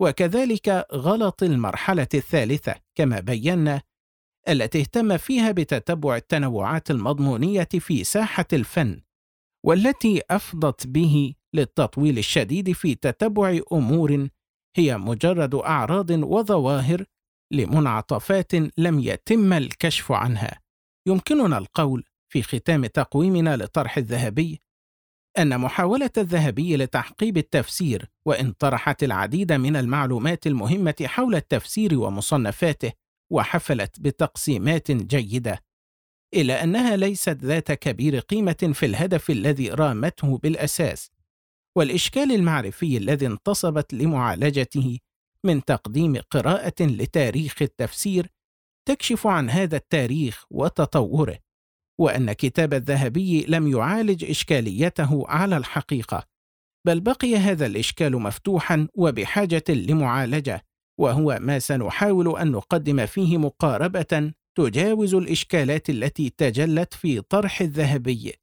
وكذلك 0.00 0.86
غلط 0.92 1.42
المرحلة 1.42 2.08
الثالثة 2.14 2.74
كما 2.94 3.20
بينا 3.20 3.82
التي 4.48 4.80
اهتم 4.80 5.16
فيها 5.16 5.52
بتتبع 5.52 6.16
التنوعات 6.16 6.90
المضمونية 6.90 7.68
في 7.78 8.04
ساحة 8.04 8.46
الفن 8.52 9.00
والتي 9.66 10.22
أفضت 10.30 10.86
به 10.86 11.34
للتطويل 11.54 12.18
الشديد 12.18 12.72
في 12.72 12.94
تتبع 12.94 13.60
أمور 13.72 14.28
هي 14.78 14.98
مجرد 14.98 15.54
أعراض 15.54 16.10
وظواهر 16.10 17.04
لمنعطفات 17.52 18.54
لم 18.78 18.98
يتم 18.98 19.52
الكشف 19.52 20.12
عنها. 20.12 20.60
يمكننا 21.08 21.58
القول 21.58 22.04
في 22.32 22.42
ختام 22.42 22.86
تقويمنا 22.86 23.56
لطرح 23.56 23.96
الذهبي 23.98 24.60
أن 25.38 25.60
محاولة 25.60 26.10
الذهبي 26.18 26.76
لتحقيب 26.76 27.36
التفسير 27.36 28.10
وإن 28.26 28.52
طرحت 28.52 29.02
العديد 29.04 29.52
من 29.52 29.76
المعلومات 29.76 30.46
المهمة 30.46 30.94
حول 31.02 31.34
التفسير 31.34 31.98
ومصنفاته 31.98 32.92
وحفلت 33.32 34.00
بتقسيمات 34.00 34.90
جيدة 34.90 35.62
الا 36.34 36.64
أنها 36.64 36.96
ليست 36.96 37.38
ذات 37.44 37.72
كبير 37.72 38.18
قيمة 38.18 38.70
في 38.74 38.86
الهدف 38.86 39.30
الذي 39.30 39.70
رامته 39.70 40.38
بالأساس. 40.38 41.10
والإشكال 41.76 42.32
المعرفي 42.32 42.96
الذي 42.96 43.26
انتصبت 43.26 43.94
لمعالجته 43.94 44.98
من 45.44 45.64
تقديم 45.64 46.16
قراءة 46.30 46.82
لتاريخ 46.82 47.62
التفسير 47.62 48.26
تكشف 48.88 49.26
عن 49.26 49.50
هذا 49.50 49.76
التاريخ 49.76 50.44
وتطوره 50.50 51.38
وأن 52.00 52.32
كتاب 52.32 52.74
الذهبي 52.74 53.44
لم 53.48 53.66
يعالج 53.66 54.24
إشكاليته 54.24 55.28
على 55.28 55.56
الحقيقة 55.56 56.26
بل 56.86 57.00
بقي 57.00 57.36
هذا 57.36 57.66
الإشكال 57.66 58.22
مفتوحا 58.22 58.88
وبحاجة 58.94 59.64
لمعالجة 59.68 60.64
وهو 61.00 61.38
ما 61.40 61.58
سنحاول 61.58 62.38
أن 62.38 62.50
نقدم 62.50 63.06
فيه 63.06 63.38
مقاربة 63.38 64.32
تجاوز 64.58 65.14
الإشكالات 65.14 65.90
التي 65.90 66.30
تجلت 66.30 66.94
في 66.94 67.20
طرح 67.20 67.60
الذهبي 67.60 68.34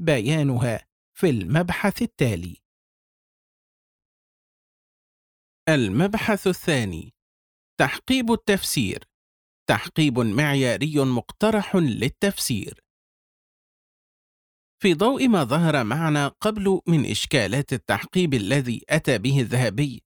بيانها 0.00 0.86
في 1.18 1.30
المبحث 1.30 2.02
التالي. 2.02 2.63
المبحث 5.68 6.46
الثاني. 6.46 7.14
تحقيب 7.80 8.32
التفسير. 8.32 9.04
تحقيب 9.68 10.18
معياري 10.18 10.94
مقترح 10.96 11.76
للتفسير. 11.76 12.84
في 14.82 14.94
ضوء 14.94 15.28
ما 15.28 15.44
ظهر 15.44 15.84
معنا 15.84 16.28
قبل 16.28 16.80
من 16.86 17.10
إشكالات 17.10 17.72
التحقيب 17.72 18.34
الذي 18.34 18.82
أتى 18.90 19.18
به 19.18 19.40
الذهبي 19.40 20.02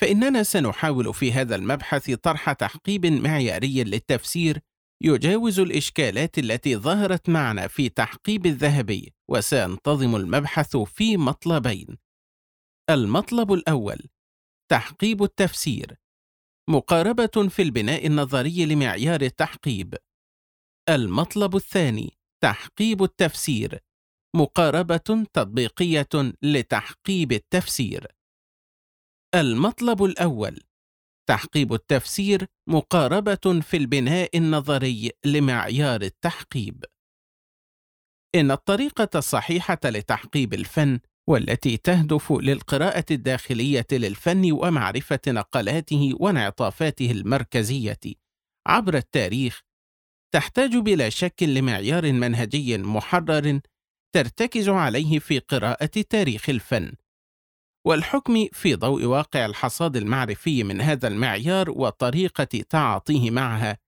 فإننا 0.00 0.42
سنحاول 0.42 1.14
في 1.14 1.32
هذا 1.32 1.56
المبحث 1.56 2.10
طرح 2.10 2.52
تحقيب 2.52 3.06
معياري 3.06 3.84
للتفسير 3.84 4.60
يجاوز 5.00 5.60
الإشكالات 5.60 6.38
التي 6.38 6.76
ظهرت 6.76 7.28
معنا 7.28 7.68
في 7.68 7.88
تحقيب 7.88 8.46
الذهبي 8.46 9.14
وسينتظم 9.30 10.16
المبحث 10.16 10.76
في 10.76 11.16
مطلبين. 11.16 11.98
المطلب 12.90 13.52
الأول 13.52 14.11
تحقيب 14.72 15.22
التفسير. 15.22 15.98
مقاربة 16.70 17.48
في 17.48 17.62
البناء 17.62 18.06
النظري 18.06 18.66
لمعيار 18.66 19.20
التحقيب. 19.20 19.94
المطلب 20.88 21.56
الثاني 21.56 22.18
تحقيب 22.42 23.02
التفسير. 23.02 23.80
مقاربة 24.36 25.26
تطبيقية 25.32 26.08
لتحقيب 26.42 27.32
التفسير. 27.32 28.06
المطلب 29.34 30.04
الأول 30.04 30.60
تحقيب 31.28 31.72
التفسير 31.72 32.46
مقاربة 32.68 33.60
في 33.60 33.76
البناء 33.76 34.36
النظري 34.38 35.10
لمعيار 35.24 36.02
التحقيب. 36.02 36.84
إن 38.34 38.50
الطريقة 38.50 39.08
الصحيحة 39.14 39.80
لتحقيب 39.84 40.54
الفن 40.54 41.00
والتي 41.28 41.76
تهدف 41.76 42.32
للقراءة 42.32 43.04
الداخلية 43.10 43.86
للفن 43.92 44.52
ومعرفة 44.52 45.20
نقلاته 45.28 46.12
وانعطافاته 46.20 47.10
المركزية. 47.10 48.00
عبر 48.66 48.96
التاريخ 48.96 49.60
تحتاج 50.34 50.76
بلا 50.76 51.08
شك 51.08 51.42
لمعيار 51.42 52.12
منهجي 52.12 52.78
محرر 52.78 53.60
ترتكز 54.14 54.68
عليه 54.68 55.18
في 55.18 55.38
قراءة 55.38 55.86
تاريخ 56.10 56.50
الفن. 56.50 56.92
والحكم 57.86 58.46
في 58.52 58.74
ضوء 58.74 59.04
واقع 59.04 59.46
الحصاد 59.46 59.96
المعرفي 59.96 60.64
من 60.64 60.80
هذا 60.80 61.08
المعيار 61.08 61.70
وطريقة 61.70 62.44
تعاطيه 62.44 63.30
معها 63.30 63.78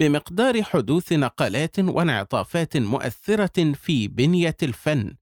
بمقدار 0.00 0.62
حدوث 0.62 1.12
نقلات 1.12 1.78
وانعطافات 1.78 2.76
مؤثرة 2.76 3.72
في 3.72 4.08
بنية 4.08 4.56
الفن. 4.62 5.14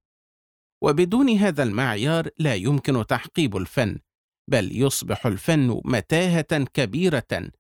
وبدون 0.83 1.28
هذا 1.31 1.62
المعيار 1.62 2.28
لا 2.39 2.55
يمكن 2.55 3.07
تحقيب 3.07 3.57
الفن 3.57 3.99
بل 4.51 4.83
يصبح 4.83 5.26
الفن 5.26 5.81
متاهة 5.85 6.64
كبيرة. 6.74 7.51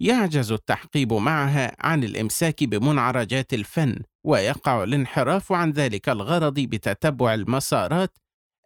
يعجز 0.00 0.52
التحقيب 0.52 1.12
معها 1.12 1.76
عن 1.80 2.04
الإمساك 2.04 2.64
بمنعرجات 2.64 3.54
الفن 3.54 4.02
ويقع 4.26 4.84
الانحراف 4.84 5.52
عن 5.52 5.70
ذلك 5.70 6.08
الغرض 6.08 6.54
بتتبع 6.54 7.34
المسارات 7.34 8.18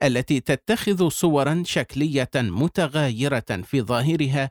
التي 0.03 0.41
تتخذ 0.41 1.09
صورا 1.09 1.63
شكلية 1.67 2.31
متغايرة 2.35 3.63
في 3.65 3.83
ظاهرها 3.83 4.51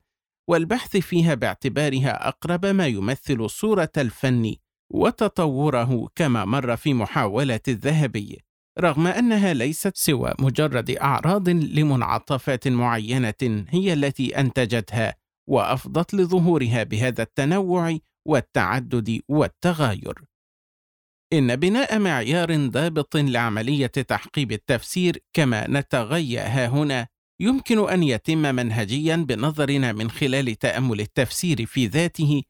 والبحث 0.50 0.98
فيها 0.98 1.34
باعتبارها 1.34 2.28
أقرب 2.28 2.66
ما 2.66 2.88
يمثل 2.88 3.50
صورة 3.50 3.92
الفن 3.98 4.56
وتطوره 4.94 6.08
كما 6.16 6.46
مر 6.46 6.76
في 6.78 6.94
محاولة 6.94 7.60
الذهبي. 7.68 8.49
رغم 8.80 9.08
أنها 9.08 9.54
ليست 9.54 9.98
سوى 9.98 10.34
مجرد 10.40 10.92
أعراض 10.92 11.50
لمنعطفات 11.50 12.68
معينة 12.68 13.66
هي 13.70 13.94
التي 13.94 14.40
أنتجتها 14.40 15.16
وأفضت 15.50 16.14
لظهورها 16.14 16.84
بهذا 16.84 17.24
التنوع 17.24 17.98
والتعدد 18.26 19.22
والتغاير. 19.30 20.14
إن 21.34 21.56
بناء 21.56 22.00
معيار 22.00 22.68
ضابط 22.68 23.18
لعملية 23.18 23.88
تحقيب 23.88 24.52
التفسير 24.52 25.18
كما 25.34 25.68
نتغيا 25.70 26.42
ها 26.48 26.68
هنا 26.68 27.08
يمكن 27.40 27.90
أن 27.90 28.04
يتم 28.04 28.56
منهجيا 28.56 29.16
بنظرنا 29.16 29.92
من 29.92 30.10
خلال 30.10 30.56
تأمل 30.56 31.02
التفسير 31.02 31.66
في 31.66 31.88
ذاته 31.88 32.44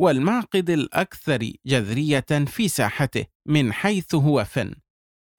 والمعقد 0.00 0.70
الأكثر 0.70 1.52
جذرية 1.66 2.44
في 2.46 2.68
ساحته 2.68 3.24
من 3.46 3.72
حيث 3.72 4.14
هو 4.14 4.44
فن. 4.44 4.74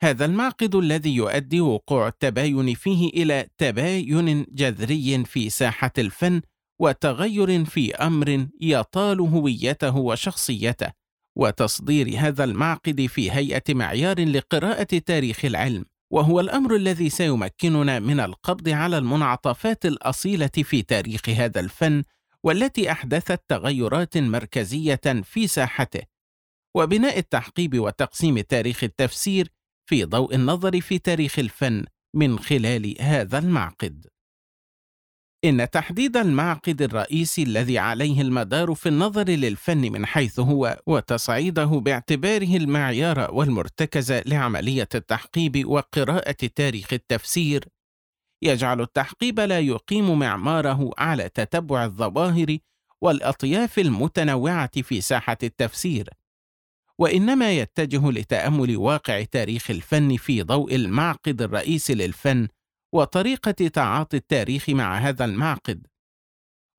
هذا 0.04 0.26
المعقد 0.26 0.76
الذي 0.76 1.16
يؤدي 1.16 1.62
وقوع 1.62 2.08
التباين 2.08 2.74
فيه 2.74 3.10
إلى 3.10 3.48
تباين 3.58 4.46
جذري 4.50 5.26
في 5.26 5.50
ساحة 5.50 5.92
الفن 5.98 6.42
وتغير 6.80 7.66
في 7.66 7.96
أمر 7.96 8.48
يطال 8.62 9.20
هويته 9.22 9.98
وشخصيته 9.98 10.92
وتصدير 11.36 12.16
هذا 12.18 12.44
المعقد 12.44 13.06
في 13.06 13.32
هيئة 13.32 13.64
معيار 13.70 14.26
لقراءة 14.26 14.84
تاريخ 15.06 15.46
العلم 15.46 15.86
وهو 16.12 16.40
الأمر 16.40 16.76
الذي 16.76 17.10
سيمكننا 17.10 18.00
من 18.00 18.20
القبض 18.20 18.70
على 18.70 18.98
المنعطفات 18.98 19.86
الأصيلة 19.86 20.52
في 20.64 20.82
تاريخ 20.82 21.30
هذا 21.30 21.60
الفن 21.60 22.04
والتي 22.44 22.92
أحدثت 22.92 23.42
تغيرات 23.48 24.18
مركزية 24.18 25.02
في 25.24 25.48
ساحته. 25.48 26.02
وبناء 26.76 27.20
التحقيب 27.20 27.80
وتقسيم 27.80 28.40
تاريخ 28.40 28.84
التفسير 28.84 29.50
في 29.90 30.06
ضوء 30.06 30.36
النظر 30.36 30.82
في 30.82 31.00
تاريخ 31.00 31.40
الفن 31.40 31.86
من 32.16 32.40
خلال 32.40 32.96
هذا 33.02 33.38
المعقد. 33.38 34.08
إن 35.46 35.70
تحديد 35.70 36.18
المعقد 36.18 36.82
الرئيسي 36.82 37.44
الذي 37.44 37.78
عليه 37.78 38.22
المدار 38.22 38.74
في 38.74 38.90
النظر 38.90 39.30
للفن 39.30 39.92
من 39.92 40.06
حيث 40.06 40.40
هو 40.40 40.82
وتصعيده 40.88 41.66
باعتباره 41.66 42.58
المعيار 42.58 43.34
والمرتكز 43.34 44.12
لعملية 44.12 44.88
التحقيب 44.96 45.68
وقراءة 45.68 46.50
تاريخ 46.56 46.94
التفسير 46.94 47.66
يجعل 48.44 48.82
التحقيب 48.82 49.40
لا 49.40 49.60
يقيم 49.60 50.20
معماره 50.20 50.92
على 50.98 51.30
تتبع 51.30 51.86
الظواهر 51.86 52.58
والأطياف 53.02 53.80
المتنوعة 53.80 54.82
في 54.82 55.02
ساحة 55.02 55.38
التفسير. 55.44 56.10
وإنما 57.00 57.52
يتجه 57.52 58.12
لتأمل 58.12 58.78
واقع 58.78 59.24
تاريخ 59.24 59.72
الفن 59.72 60.18
في 60.18 60.44
ضوء 60.44 60.76
المعقد 60.76 61.42
الرئيسي 61.42 61.94
للفن 61.96 62.48
وطريقة 62.94 63.52
تعاطي 63.52 64.18
التاريخ 64.18 64.70
مع 64.70 64.98
هذا 64.98 65.26
المعقد. 65.26 65.88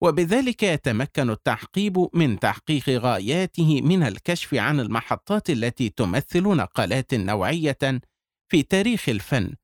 وبذلك 0.02 0.62
يتمكن 0.62 1.30
التحقيب 1.30 2.08
من 2.14 2.38
تحقيق 2.38 2.88
غاياته 2.88 3.82
من 3.82 4.02
الكشف 4.02 4.54
عن 4.54 4.80
المحطات 4.80 5.50
التي 5.50 5.88
تمثل 5.88 6.42
نقلات 6.42 7.14
نوعية 7.14 8.00
في 8.48 8.62
تاريخ 8.62 9.08
الفن 9.08 9.54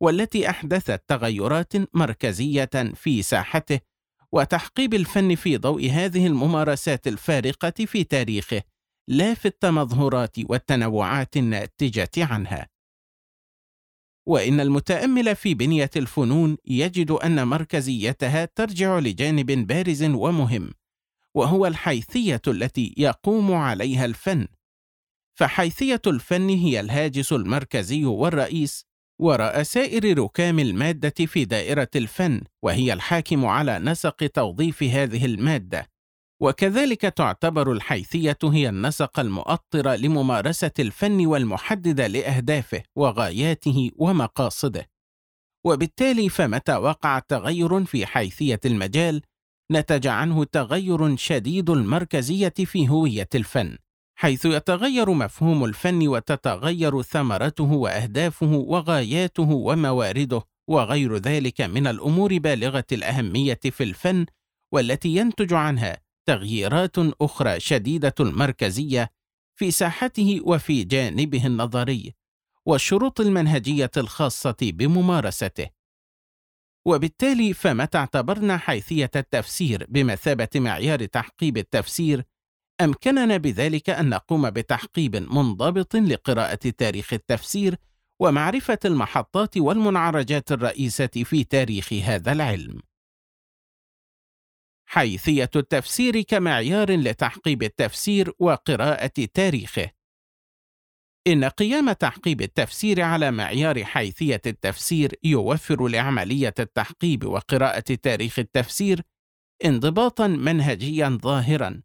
والتي 0.00 0.50
أحدثت 0.50 1.02
تغيرات 1.08 1.72
مركزية 1.96 2.70
في 2.94 3.22
ساحته 3.22 3.80
وتحقيب 4.32 4.94
الفن 4.94 5.34
في 5.34 5.56
ضوء 5.56 5.90
هذه 5.90 6.26
الممارسات 6.26 7.06
الفارقة 7.06 7.84
في 7.86 8.04
تاريخه. 8.04 8.62
لا 9.10 9.34
في 9.34 9.48
التمظهرات 9.48 10.36
والتنوعات 10.38 11.36
الناتجة 11.36 12.10
عنها. 12.16 12.68
وإن 14.26 14.60
المتأمل 14.60 15.36
في 15.36 15.54
بنية 15.54 15.90
الفنون 15.96 16.56
يجد 16.64 17.10
أن 17.10 17.46
مركزيتها 17.48 18.44
ترجع 18.44 18.98
لجانب 18.98 19.66
بارز 19.66 20.04
ومهم 20.04 20.70
وهو 21.34 21.66
الحيثية 21.66 22.42
التي 22.48 22.94
يقوم 22.96 23.52
عليها 23.52 24.04
الفن. 24.04 24.48
فحيثية 25.34 26.02
الفن 26.06 26.48
هي 26.48 26.80
الهاجس 26.80 27.32
المركزي 27.32 28.04
والرئيس 28.04 28.84
وراء 29.20 29.62
سائر 29.62 30.18
ركام 30.18 30.58
المادة 30.58 31.26
في 31.26 31.44
دائرة 31.44 31.90
الفن 31.96 32.40
وهي 32.62 32.92
الحاكم 32.92 33.46
على 33.46 33.78
نسق 33.78 34.26
توظيف 34.26 34.82
هذه 34.82 35.24
المادة. 35.24 35.97
وكذلك 36.40 37.00
تعتبر 37.00 37.72
الحيثية 37.72 38.38
هي 38.44 38.68
النسق 38.68 39.20
المؤطر 39.20 39.94
لممارسة 39.94 40.70
الفن 40.78 41.26
والمحدد 41.26 42.00
لأهدافه 42.00 42.82
وغاياته 42.96 43.90
ومقاصده. 43.96 44.90
وبالتالي 45.66 46.28
فمتى 46.28 46.76
وقع 46.76 47.18
تغير 47.18 47.84
في 47.84 48.06
حيثية 48.06 48.60
المجال؟ 48.66 49.22
نتج 49.72 50.06
عنه 50.06 50.44
تغير 50.44 51.16
شديد 51.16 51.70
المركزية 51.70 52.54
في 52.64 52.88
هوية 52.88 53.28
الفن 53.34 53.78
حيث 54.18 54.44
يتغير 54.44 55.10
مفهوم 55.10 55.64
الفن 55.64 56.08
وتتغير 56.08 57.02
ثمرته 57.02 57.72
وأهدافه 57.72 58.52
وغاياته 58.52 59.50
وموارده 59.50 60.42
وغير 60.68 61.16
ذلك 61.16 61.60
من 61.60 61.86
الأمور 61.86 62.38
بالغة 62.38 62.84
الأهمية 62.92 63.60
في 63.70 63.84
الفن 63.84 64.26
والتي 64.74 65.08
ينتج 65.08 65.52
عنها 65.52 65.98
تغييرات 66.28 66.98
أخرى 66.98 67.60
شديدة 67.60 68.14
المركزية 68.20 69.10
في 69.58 69.70
ساحته 69.70 70.40
وفي 70.44 70.84
جانبه 70.84 71.46
النظري 71.46 72.14
والشروط 72.66 73.20
المنهجية 73.20 73.90
الخاصة 73.96 74.56
بممارسته. 74.62 75.66
وبالتالي 76.86 77.54
فمتى 77.54 77.98
اعتبرنا 77.98 78.56
حيثية 78.56 79.10
التفسير 79.16 79.86
بمثابة 79.88 80.48
معيار 80.54 81.04
تحقيب 81.04 81.56
التفسير، 81.56 82.24
أمكننا 82.80 83.36
بذلك 83.36 83.90
أن 83.90 84.08
نقوم 84.08 84.50
بتحقيب 84.50 85.16
منضبط 85.16 85.96
لقراءة 85.96 86.70
تاريخ 86.78 87.12
التفسير 87.12 87.76
ومعرفة 88.20 88.78
المحطات 88.84 89.56
والمنعرجات 89.56 90.52
الرئيسة 90.52 91.06
في 91.06 91.44
تاريخ 91.44 91.92
هذا 91.92 92.32
العلم. 92.32 92.87
حيثية 94.90 95.50
التفسير 95.56 96.20
كمعيار 96.20 96.90
لتحقيب 96.90 97.62
التفسير 97.62 98.32
وقراءة 98.38 99.28
تاريخه. 99.34 99.90
إن 101.26 101.44
قيام 101.44 101.92
تحقيب 101.92 102.42
التفسير 102.42 103.00
على 103.00 103.30
معيار 103.30 103.84
حيثية 103.84 104.42
التفسير 104.46 105.14
يوفر 105.24 105.88
لعملية 105.88 106.54
التحقيب 106.58 107.24
وقراءة 107.24 107.94
تاريخ 108.02 108.38
التفسير 108.38 109.02
انضباطا 109.64 110.26
منهجيا 110.26 111.18
ظاهرا، 111.22 111.82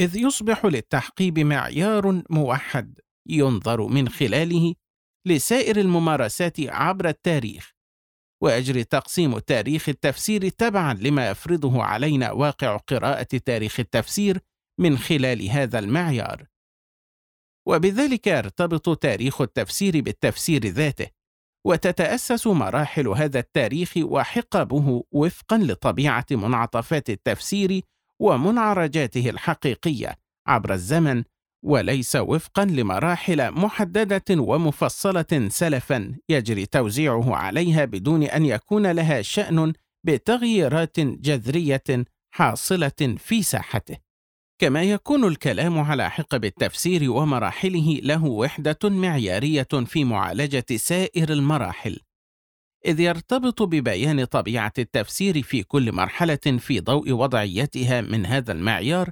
إذ 0.00 0.16
يصبح 0.16 0.64
للتحقيب 0.64 1.38
معيار 1.38 2.22
موحد 2.30 2.98
ينظر 3.28 3.86
من 3.86 4.08
خلاله 4.08 4.74
لسائر 5.26 5.76
الممارسات 5.76 6.60
عبر 6.60 7.08
التاريخ 7.08 7.73
ويجري 8.44 8.84
تقسيم 8.84 9.38
تاريخ 9.38 9.88
التفسير 9.88 10.48
تبعا 10.48 10.94
لما 10.94 11.30
يفرضه 11.30 11.82
علينا 11.82 12.32
واقع 12.32 12.76
قراءة 12.76 13.22
تاريخ 13.44 13.80
التفسير 13.80 14.38
من 14.80 14.98
خلال 14.98 15.50
هذا 15.50 15.78
المعيار. 15.78 16.46
وبذلك 17.68 18.26
يرتبط 18.26 18.98
تاريخ 18.98 19.40
التفسير 19.40 20.00
بالتفسير 20.00 20.66
ذاته، 20.66 21.06
وتتأسس 21.66 22.46
مراحل 22.46 23.08
هذا 23.08 23.38
التاريخ 23.38 23.92
وحقبه 23.96 25.04
وفقا 25.12 25.58
لطبيعة 25.58 26.26
منعطفات 26.30 27.10
التفسير 27.10 27.82
ومنعرجاته 28.20 29.30
الحقيقية 29.30 30.18
عبر 30.46 30.72
الزمن 30.72 31.24
وليس 31.64 32.16
وفقا 32.16 32.64
لمراحل 32.64 33.50
محددة 33.50 34.24
ومفصلة 34.30 35.48
سلفا 35.48 36.14
يجري 36.28 36.66
توزيعه 36.66 37.34
عليها 37.34 37.84
بدون 37.84 38.22
أن 38.22 38.44
يكون 38.44 38.86
لها 38.90 39.22
شأن 39.22 39.72
بتغييرات 40.06 41.00
جذرية 41.00 42.04
حاصلة 42.34 43.16
في 43.18 43.42
ساحته. 43.42 43.96
كما 44.58 44.82
يكون 44.82 45.24
الكلام 45.24 45.78
على 45.78 46.10
حقب 46.10 46.44
التفسير 46.44 47.10
ومراحله 47.10 48.00
له 48.02 48.24
وحدة 48.24 48.78
معيارية 48.84 49.68
في 49.86 50.04
معالجة 50.04 50.66
سائر 50.76 51.32
المراحل. 51.32 52.00
إذ 52.86 53.00
يرتبط 53.00 53.62
ببيان 53.62 54.24
طبيعة 54.24 54.72
التفسير 54.78 55.42
في 55.42 55.62
كل 55.62 55.92
مرحلة 55.92 56.58
في 56.58 56.80
ضوء 56.80 57.12
وضعيتها 57.12 58.00
من 58.00 58.26
هذا 58.26 58.52
المعيار 58.52 59.10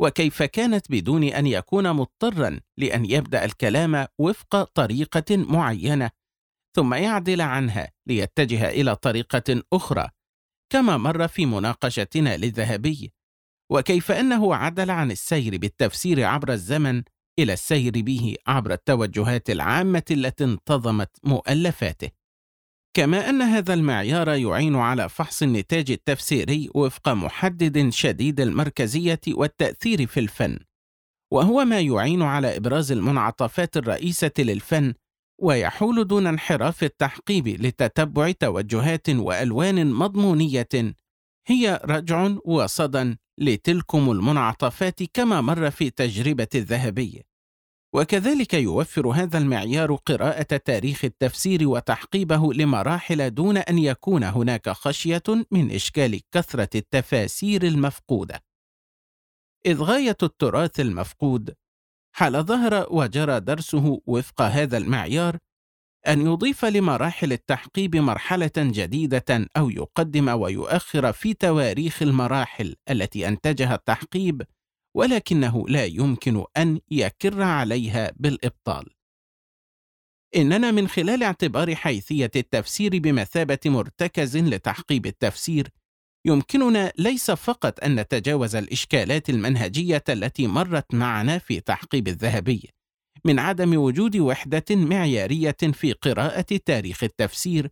وكيف 0.00 0.42
كانت 0.42 0.90
بدون 0.90 1.24
أن 1.24 1.46
يكون 1.46 1.92
مضطرا 1.92 2.60
لأن 2.78 3.04
يبدأ 3.04 3.44
الكلام 3.44 4.06
وفق 4.18 4.62
طريقة 4.62 5.36
معينة 5.36 6.10
ثم 6.76 6.94
يعدل 6.94 7.40
عنها 7.40 7.92
ليتجه 8.06 8.68
إلى 8.68 8.96
طريقة 8.96 9.62
أخرى 9.72 10.08
كما 10.72 10.96
مر 10.96 11.28
في 11.28 11.46
مناقشتنا 11.46 12.36
للذهبي. 12.36 13.12
وكيف 13.72 14.12
أنه 14.12 14.54
عدل 14.54 14.90
عن 14.90 15.10
السير 15.10 15.56
بالتفسير 15.56 16.24
عبر 16.24 16.52
الزمن 16.52 17.02
إلى 17.38 17.52
السير 17.52 17.92
به 18.02 18.36
عبر 18.46 18.72
التوجهات 18.72 19.50
العامة 19.50 20.02
التي 20.10 20.44
انتظمت 20.44 21.10
مؤلفاته. 21.24 22.10
كما 22.96 23.28
أن 23.30 23.42
هذا 23.42 23.74
المعيار 23.74 24.28
يعين 24.28 24.76
على 24.76 25.08
فحص 25.08 25.42
النتاج 25.42 25.90
التفسيري 25.90 26.70
وفق 26.74 27.08
محدد 27.08 27.88
شديد 27.88 28.40
المركزية 28.40 29.20
والتأثير 29.28 30.06
في 30.06 30.20
الفن، 30.20 30.58
وهو 31.32 31.64
ما 31.64 31.80
يعين 31.80 32.22
على 32.22 32.56
إبراز 32.56 32.92
المنعطفات 32.92 33.76
الرئيسة 33.76 34.30
للفن 34.38 34.94
ويحول 35.42 36.06
دون 36.06 36.26
انحراف 36.26 36.84
التحقيب 36.84 37.48
لتتبع 37.48 38.30
توجهات 38.30 39.10
وألوان 39.10 39.92
مضمونية 39.92 40.94
هي 41.46 41.80
رجع 41.84 42.34
وصدى 42.44 43.16
لتلكم 43.38 44.10
المنعطفات 44.10 45.02
كما 45.02 45.40
مر 45.40 45.70
في 45.70 45.90
تجربة 45.90 46.48
الذهبية. 46.54 47.35
وكذلك 47.96 48.54
يوفر 48.54 49.08
هذا 49.08 49.38
المعيار 49.38 49.94
قراءة 49.94 50.56
تاريخ 50.56 51.04
التفسير 51.04 51.68
وتحقيبه 51.68 52.52
لمراحل 52.52 53.34
دون 53.34 53.56
أن 53.56 53.78
يكون 53.78 54.24
هناك 54.24 54.68
خشية 54.68 55.22
من 55.50 55.70
إشكال 55.70 56.20
كثرة 56.32 56.68
التفاسير 56.74 57.62
المفقودة. 57.62 58.42
إذ 59.66 59.82
غاية 59.82 60.16
التراث 60.22 60.80
المفقود 60.80 61.54
حال 62.16 62.44
ظهر 62.44 62.86
وجرى 62.90 63.40
درسه 63.40 64.00
وفق 64.06 64.42
هذا 64.42 64.76
المعيار 64.76 65.38
أن 66.06 66.26
يضيف 66.26 66.64
لمراحل 66.64 67.32
التحقيب 67.32 67.96
مرحلة 67.96 68.52
جديدة 68.56 69.48
أو 69.56 69.70
يقدم 69.70 70.28
ويؤخر 70.28 71.12
في 71.12 71.34
تواريخ 71.34 72.02
المراحل 72.02 72.76
التي 72.90 73.28
أنتجها 73.28 73.74
التحقيب 73.74 74.42
ولكنه 74.96 75.68
لا 75.68 75.84
يمكن 75.84 76.44
أن 76.56 76.80
يكر 76.90 77.42
عليها 77.42 78.12
بالإبطال. 78.16 78.86
إننا 80.36 80.70
من 80.70 80.88
خلال 80.88 81.22
اعتبار 81.22 81.74
حيثية 81.74 82.30
التفسير 82.36 82.98
بمثابة 82.98 83.58
مرتكز 83.66 84.36
لتحقيب 84.36 85.06
التفسير 85.06 85.68
يمكننا 86.26 86.92
ليس 86.98 87.30
فقط 87.30 87.84
أن 87.84 88.00
نتجاوز 88.00 88.56
الإشكالات 88.56 89.30
المنهجية 89.30 90.04
التي 90.08 90.46
مرت 90.46 90.94
معنا 90.94 91.38
في 91.38 91.60
تحقيب 91.60 92.08
الذهبي 92.08 92.70
من 93.24 93.38
عدم 93.38 93.76
وجود 93.76 94.16
وحدة 94.16 94.64
معيارية 94.70 95.56
في 95.72 95.92
قراءة 95.92 96.60
تاريخ 96.64 97.04
التفسير 97.04 97.70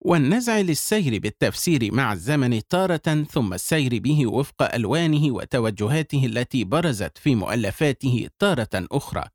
والنزع 0.00 0.58
للسير 0.58 1.18
بالتفسير 1.18 1.94
مع 1.94 2.12
الزمن 2.12 2.66
تارة 2.68 3.24
ثم 3.30 3.54
السير 3.54 3.98
به 3.98 4.26
وفق 4.26 4.74
ألوانه 4.74 5.32
وتوجهاته 5.34 6.26
التي 6.26 6.64
برزت 6.64 7.18
في 7.18 7.34
مؤلفاته 7.34 8.28
تارة 8.38 8.68
أخرى. 8.74 9.28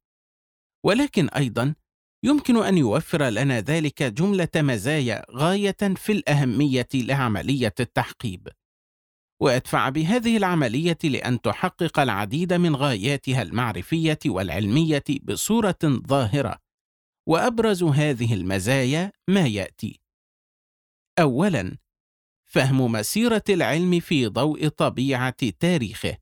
ولكن 0.86 1.30
أيضا 1.30 1.76
يمكن 2.26 2.58
أن 2.58 2.78
يوفر 2.78 3.24
لنا 3.24 3.60
ذلك 3.60 4.04
جملة 4.04 4.50
مزايا 4.56 5.26
غاية 5.32 5.78
في 5.96 6.12
الأهمية 6.12 6.88
لعملية 6.94 7.74
التحقيب. 7.80 8.48
ويدفع 9.42 9.90
بهذه 9.90 10.38
العملية 10.38 10.98
لأن 11.04 11.42
تحقق 11.42 12.00
العديد 12.00 12.54
من 12.54 12.76
غاياتها 12.76 13.42
المعرفية 13.42 14.20
والعلمية 14.26 15.04
بصورة 15.24 15.80
ظاهرة. 15.84 16.58
وأبرز 17.30 17.84
هذه 17.84 18.34
المزايا 18.34 19.12
ما 19.30 19.48
يأتي. 19.48 20.03
أولاً، 21.20 21.78
فهم 22.46 22.92
مسيرة 22.92 23.44
العلم 23.50 24.00
في 24.00 24.28
ضوء 24.28 24.68
طبيعة 24.68 25.50
تاريخه. 25.60 26.18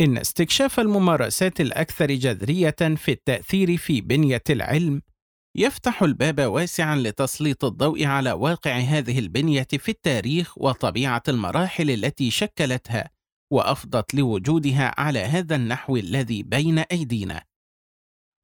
إن 0.00 0.18
استكشاف 0.18 0.80
الممارسات 0.80 1.60
الأكثر 1.60 2.14
جذرية 2.14 2.76
في 2.96 3.12
التأثير 3.12 3.76
في 3.76 4.00
بنية 4.00 4.42
العلم 4.50 5.02
يفتح 5.56 6.02
الباب 6.02 6.40
واسعا 6.40 6.96
لتسليط 6.96 7.64
الضوء 7.64 8.04
على 8.04 8.32
واقع 8.32 8.78
هذه 8.78 9.18
البنية 9.18 9.66
في 9.72 9.88
التاريخ 9.88 10.58
وطبيعة 10.58 11.22
المراحل 11.28 11.90
التي 11.90 12.30
شكلتها 12.30 13.10
وأفضت 13.52 14.14
لوجودها 14.14 15.00
على 15.00 15.18
هذا 15.18 15.56
النحو 15.56 15.96
الذي 15.96 16.42
بين 16.42 16.78
أيدينا. 16.78 17.44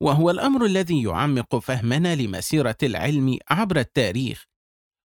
وهو 0.03 0.31
الأمر 0.31 0.65
الذي 0.65 1.03
يعمق 1.03 1.57
فهمنا 1.57 2.15
لمسيرة 2.15 2.77
العلم 2.83 3.39
عبر 3.51 3.79
التاريخ 3.79 4.45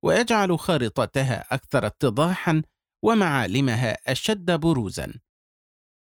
ويجعل 0.03 0.59
خارطتها 0.59 1.45
أكثر 1.51 1.85
اتضاحا 1.85 2.61
ومعالمها 3.03 4.11
أشد 4.11 4.51
بروزا. 4.51 5.13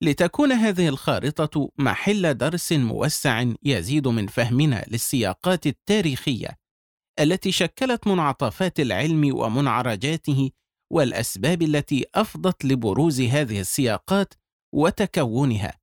لتكون 0.04 0.52
هذه 0.52 0.88
الخارطة 0.88 1.72
محل 1.78 2.34
درس 2.38 2.72
موسع 2.72 3.46
يزيد 3.64 4.08
من 4.08 4.28
فهمنا 4.28 4.86
للسياقات 4.88 5.68
التاريخية 5.68 6.60
التي 7.20 7.52
شكلت 7.52 8.08
منعطفات 8.08 8.80
العلم 8.80 9.36
ومنعرجاته 9.36 10.52
والأسباب 10.92 11.62
التي 11.62 12.06
أفضت 12.16 12.66
لبروز 12.66 13.22
هذه 13.22 13.60
السياقات 13.60 14.34
وتكونها. 14.74 15.80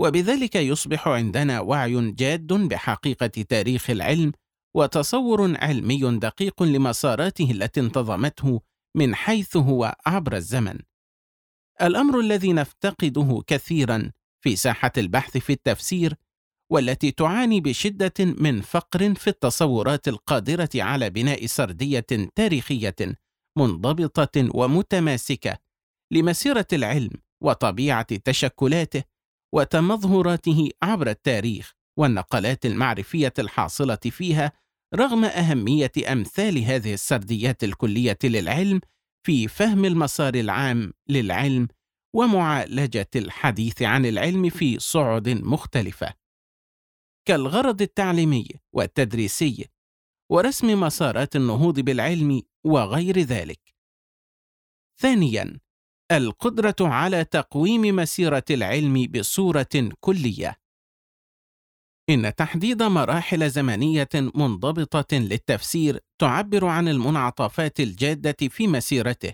وبذلك 0.00 0.56
يصبح 0.56 1.08
عندنا 1.08 1.60
وعي 1.60 2.12
جاد 2.12 2.52
بحقيقة 2.52 3.26
تاريخ 3.26 3.90
العلم 3.90 4.32
وتصور 4.76 5.56
علمي 5.56 6.18
دقيق 6.18 6.62
لمساراته 6.62 7.50
التي 7.50 7.80
انتظمته 7.80 8.60
من 8.96 9.14
حيث 9.14 9.56
هو 9.56 9.96
عبر 10.06 10.36
الزمن. 10.36 10.78
الأمر 11.82 12.20
الذي 12.20 12.52
نفتقده 12.52 13.42
كثيرا 13.46 14.10
في 14.44 14.56
ساحة 14.56 14.92
البحث 14.98 15.36
في 15.36 15.52
التفسير 15.52 16.14
والتي 16.72 17.10
تعاني 17.10 17.60
بشدة 17.60 18.12
من 18.18 18.60
فقر 18.60 19.14
في 19.14 19.30
التصورات 19.30 20.08
القادرة 20.08 20.68
على 20.74 21.10
بناء 21.10 21.46
سردية 21.46 22.06
تاريخية 22.34 22.96
منضبطة 23.58 24.56
ومتماسكة 24.56 25.58
لمسيرة 26.12 26.66
العلم 26.72 27.10
وطبيعة 27.42 28.16
تشكلاته 28.16 29.02
وتمظهراته 29.54 30.70
عبر 30.82 31.10
التاريخ 31.10 31.72
والنقلات 31.98 32.66
المعرفية 32.66 33.32
الحاصلة 33.38 33.96
فيها 33.96 34.52
رغم 34.94 35.24
أهمية 35.24 35.92
أمثال 36.12 36.58
هذه 36.58 36.94
السرديات 36.94 37.64
الكلية 37.64 38.18
للعلم 38.24 38.80
في 39.26 39.48
فهم 39.48 39.84
المسار 39.84 40.34
العام 40.34 40.92
للعلم 41.08 41.68
ومعالجة 42.14 43.10
الحديث 43.16 43.82
عن 43.82 44.06
العلم 44.06 44.50
في 44.50 44.78
صعد 44.78 45.28
مختلفة 45.28 46.14
كالغرض 47.28 47.82
التعليمي 47.82 48.48
والتدريسي 48.72 49.66
ورسم 50.30 50.80
مسارات 50.80 51.36
النهوض 51.36 51.80
بالعلم 51.80 52.42
وغير 52.64 53.18
ذلك. 53.18 53.74
ثانياً، 55.00 55.60
القدرة 56.12 56.76
على 56.80 57.24
تقويم 57.24 57.96
مسيرة 57.96 58.44
العلم 58.50 59.06
بصورة 59.06 59.90
كلية. 60.00 60.63
إن 62.10 62.34
تحديد 62.34 62.82
مراحل 62.82 63.50
زمنية 63.50 64.08
منضبطة 64.14 65.16
للتفسير 65.16 66.00
تعبر 66.18 66.64
عن 66.66 66.88
المنعطفات 66.88 67.80
الجادة 67.80 68.48
في 68.48 68.66
مسيرته، 68.68 69.32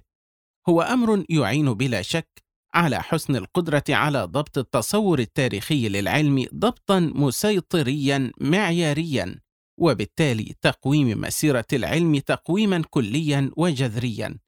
هو 0.69 0.83
أمر 0.83 1.25
يعين 1.29 1.75
بلا 1.75 2.03
شك 2.03 2.43
على 2.75 3.03
حسن 3.03 3.37
القدرة 3.37 3.85
على 3.89 4.25
ضبط 4.25 4.59
التصور 4.59 5.19
التاريخي 5.19 5.89
للعلم 5.89 6.47
ضبطا 6.55 7.01
مسيطريا 7.01 8.33
معياريا 8.41 9.41
وبالتالي 9.81 10.55
تقويم 10.61 11.21
مسيرة 11.21 11.67
العلم 11.73 12.19
تقويما 12.19 12.83
كليا 12.91 13.51
وجذريا. 13.57 14.39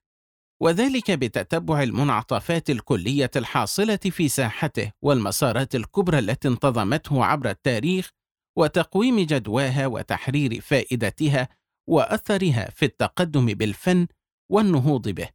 وذلك 0.63 1.11
بتتبع 1.11 1.83
المنعطفات 1.83 2.71
الكلية 2.71 3.31
الحاصلة 3.37 3.97
في 3.97 4.29
ساحته 4.29 4.93
والمسارات 5.03 5.75
الكبرى 5.75 6.19
التي 6.19 6.49
انتظمته 6.49 7.25
عبر 7.25 7.51
التاريخ 7.51 8.11
وتقويم 8.59 9.21
جدواها 9.21 9.87
وتحرير 9.87 10.61
فائدتها 10.61 11.49
وأثرها 11.89 12.71
في 12.71 12.85
التقدم 12.85 13.47
بالفن 13.47 14.07
والنهوض 14.51 15.09
به. 15.09 15.29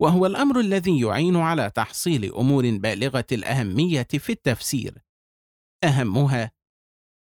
وهو 0.00 0.26
الأمر 0.26 0.60
الذي 0.60 1.00
يعين 1.00 1.36
على 1.36 1.70
تحصيل 1.70 2.34
أمور 2.34 2.78
بالغة 2.78 3.26
الأهمية 3.32 4.08
في 4.18 4.32
التفسير. 4.32 5.04
أهمها 5.84 6.50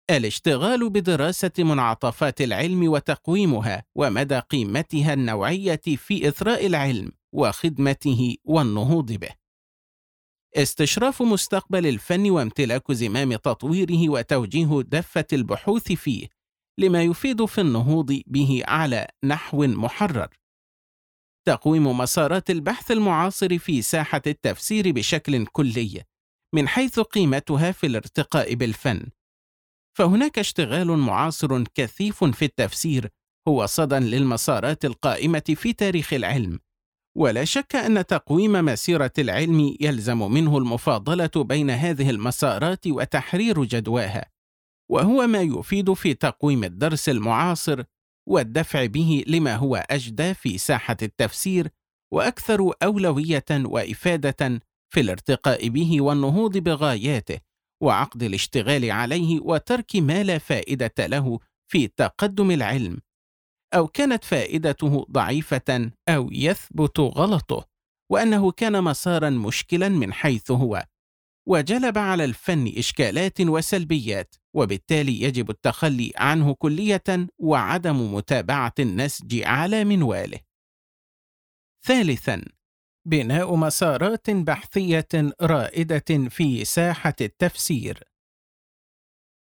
الاشتغال 0.10 0.90
بدراسة 0.90 1.52
منعطفات 1.60 2.42
العلم 2.42 2.88
وتقويمها 2.88 3.84
ومدى 3.96 4.40
قيمتها 4.40 5.14
النوعية 5.14 5.82
في 5.98 6.28
إثراء 6.28 6.66
العلم 6.66 7.12
وخدمته 7.34 8.36
والنهوض 8.44 9.12
به. 9.12 9.30
استشراف 10.56 11.22
مستقبل 11.22 11.88
الفن 11.88 12.30
وامتلاك 12.30 12.92
زمام 12.92 13.36
تطويره 13.36 14.10
وتوجيه 14.10 14.82
دفة 14.82 15.26
البحوث 15.34 15.92
فيه 15.92 16.28
لما 16.80 17.04
يفيد 17.04 17.46
في 17.46 17.62
النهوض 17.62 18.22
به 18.28 18.64
على 18.68 19.08
نحو 19.24 19.68
محرر. 19.68 20.30
تقويم 21.48 21.98
مسارات 21.98 22.50
البحث 22.50 22.92
المعاصر 22.92 23.58
في 23.58 23.82
ساحة 23.82 24.22
التفسير 24.28 24.92
بشكل 24.92 25.46
كلي 25.46 26.04
من 26.56 26.68
حيث 26.68 27.00
قيمتها 27.00 27.72
في 27.72 27.88
الارتقاء 27.88 28.54
بالفن 28.54 29.10
فهناك 29.98 30.40
اشتغال 30.40 30.88
معاصر 30.88 31.64
كثيف 31.64 32.24
في 32.24 32.46
التفسير 32.46 33.10
هو 33.48 33.66
صدى 33.66 33.96
للمسارات 33.96 34.86
القائمة 34.86 35.44
في 35.56 35.74
تاريخ 35.74 36.14
العلم. 36.14 36.60
ولا 37.18 37.46
شك 37.46 37.76
أن 37.76 38.06
تقويم 38.06 38.52
مسيرة 38.52 39.12
العلم 39.20 39.76
يلزم 39.82 40.32
منه 40.32 40.58
المفاضلة 40.58 41.30
بين 41.36 41.70
هذه 41.70 42.10
المسارات 42.10 42.88
وتحرير 42.88 43.64
جدواها. 43.64 44.26
وهو 44.92 45.28
ما 45.28 45.42
يفيد 45.42 45.94
في 45.94 46.14
تقويم 46.14 46.64
الدرس 46.64 47.10
المعاصر 47.10 47.84
والدفع 48.30 48.86
به 48.86 49.24
لما 49.28 49.56
هو 49.56 49.76
أجدى 49.90 50.34
في 50.34 50.58
ساحة 50.58 50.98
التفسير 51.02 51.70
وأكثر 52.14 52.72
أولوية 52.84 53.46
وإفادة 53.52 54.62
في 54.94 55.00
الارتقاء 55.00 55.68
به 55.70 56.02
والنهوض 56.02 56.58
بغاياته. 56.58 57.47
وعقد 57.82 58.24
الاشتغال 58.24 58.92
عليه 58.92 59.40
وترك 59.40 59.96
ما 59.96 60.24
لا 60.24 60.38
فائدة 60.38 60.94
له 61.00 61.40
في 61.72 61.88
تقدم 61.88 62.52
العلم 62.52 63.00
أو 63.74 63.88
كانت 63.88 64.24
فائدته 64.24 65.06
ضعيفة 65.12 65.92
أو 66.10 66.30
يثبت 66.32 67.00
غلطه 67.00 67.68
وأنه 68.12 68.52
كان 68.52 68.84
مسارا 68.84 69.30
مشكلا 69.30 69.90
من 69.90 70.14
حيث 70.14 70.52
هو 70.52 70.86
وجلب 71.48 71.98
على 71.98 72.26
الفن 72.26 72.74
إشكالات 72.78 73.42
وسلبيات 73.42 74.36
وبالتالي 74.56 75.22
يجب 75.22 75.50
التخلي 75.50 76.12
عنه 76.16 76.54
كلية 76.54 77.28
وعدم 77.40 78.14
متابعة 78.14 78.74
النسج 78.80 79.44
على 79.44 79.84
منواله. 79.84 80.40
ثالثا 81.86 82.44
بناء 83.08 83.56
مسارات 83.56 84.30
بحثية 84.30 85.08
رائدة 85.42 86.30
في 86.30 86.66
ساحة 86.66 87.16
التفسير. 87.22 88.04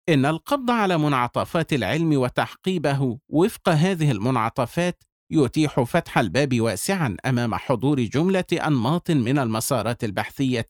إن 0.10 0.26
القبض 0.26 0.72
على 0.72 0.98
منعطفات 0.98 1.74
العلم 1.74 2.18
وتحقيبه 2.18 3.20
وفق 3.30 3.70
هذه 3.70 4.12
المنعطفات 4.12 5.04
يتيح 5.32 5.80
فتح 5.80 6.18
الباب 6.18 6.62
واسعا 6.62 7.18
أمام 7.26 7.56
حضور 7.56 8.00
جملة 8.04 8.46
أنماط 8.54 9.12
من 9.12 9.40
المسارات 9.40 10.04
البحثية 10.04 10.68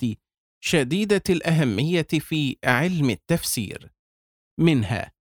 شديدة 0.63 1.23
الأهمية 1.29 2.07
في 2.19 2.57
علم 2.63 3.09
التفسير. 3.09 3.91
منها 4.59 5.11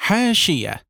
حاشية 0.00 0.87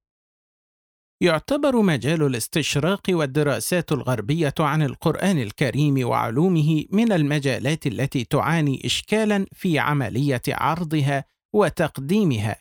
يعتبر 1.20 1.82
مجال 1.82 2.22
الاستشراق 2.22 3.02
والدراسات 3.08 3.92
الغربية 3.92 4.54
عن 4.58 4.82
القرآن 4.82 5.38
الكريم 5.38 6.08
وعلومه 6.08 6.84
من 6.90 7.12
المجالات 7.12 7.86
التي 7.86 8.24
تعاني 8.24 8.82
اشكالا 8.84 9.46
في 9.52 9.78
عملية 9.78 10.42
عرضها 10.48 11.24
وتقديمها 11.52 12.56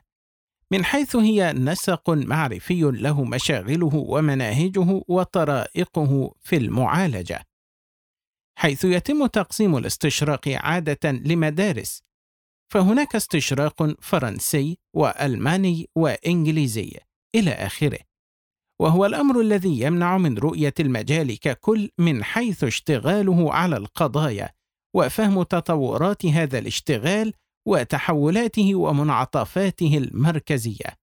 من 0.71 0.85
حيث 0.85 1.15
هي 1.15 1.53
نسق 1.53 2.09
معرفي 2.09 2.81
له 2.81 3.23
مشاغله 3.23 3.95
ومناهجه 3.95 5.01
وطرائقه 5.07 6.34
في 6.41 6.57
المعالجة 6.57 7.47
حيث 8.59 8.85
يتم 8.85 9.25
تقسيم 9.25 9.77
الاستشراق 9.77 10.47
عادة 10.47 11.11
لمدارس 11.11 12.01
فهناك 12.73 13.15
استشراق 13.15 14.01
فرنسي 14.01 14.77
وألماني 14.93 15.89
وإنجليزي 15.95 16.91
إلى 17.35 17.51
آخره. 17.51 18.06
وهو 18.81 19.05
الأمر 19.05 19.41
الذي 19.41 19.79
يمنع 19.79 20.17
من 20.17 20.37
رؤية 20.37 20.73
المجال 20.79 21.39
ككل 21.39 21.89
من 21.97 22.23
حيث 22.23 22.63
اشتغاله 22.63 23.53
على 23.53 23.77
القضايا 23.77 24.49
وفهم 24.95 25.43
تطورات 25.43 26.25
هذا 26.25 26.59
الاشتغال 26.59 27.33
وتحولاته 27.67 28.75
ومنعطفاته 28.75 29.97
المركزية 29.97 30.97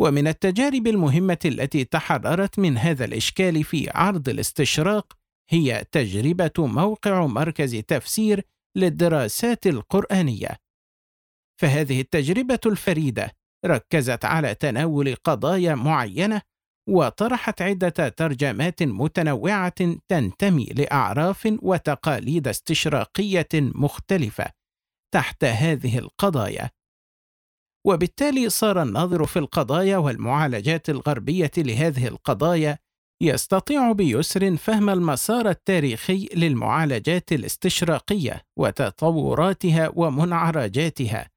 ومن 0.00 0.26
التجارب 0.26 0.86
المهمة 0.86 1.38
التي 1.44 1.84
تحررت 1.84 2.58
من 2.58 2.78
هذا 2.78 3.04
الإشكال 3.04 3.64
في 3.64 3.90
عرض 3.94 4.28
الاستشراق 4.28 5.12
هي 5.50 5.84
تجربة 5.92 6.50
موقع 6.58 7.26
مركز 7.26 7.76
تفسير 7.76 8.42
للدراسات 8.76 9.66
القرآنية. 9.66 10.56
فهذه 11.60 12.00
التجربة 12.00 12.60
الفريدة 12.66 13.32
ركزت 13.66 14.24
على 14.24 14.54
تناول 14.54 15.14
قضايا 15.14 15.74
معينة 15.74 16.42
وطرحت 16.88 17.62
عدة 17.62 18.08
ترجمات 18.08 18.82
متنوعة 18.82 19.96
تنتمي 20.08 20.64
لأعراف 20.64 21.58
وتقاليد 21.62 22.48
استشراقية 22.48 23.48
مختلفة 23.54 24.46
تحت 25.14 25.44
هذه 25.44 25.98
القضايا. 25.98 26.70
وبالتالي 27.86 28.48
صار 28.48 28.82
الناظر 28.82 29.26
في 29.26 29.38
القضايا 29.38 29.96
والمعالجات 29.96 30.90
الغربية 30.90 31.50
لهذه 31.58 32.08
القضايا 32.08 32.78
يستطيع 33.22 33.92
بيسر 33.92 34.56
فهم 34.56 34.90
المسار 34.90 35.48
التاريخي 35.48 36.28
للمعالجات 36.34 37.32
الاستشراقية 37.32 38.42
وتطوراتها 38.58 39.92
ومنعرجاتها 39.96 41.30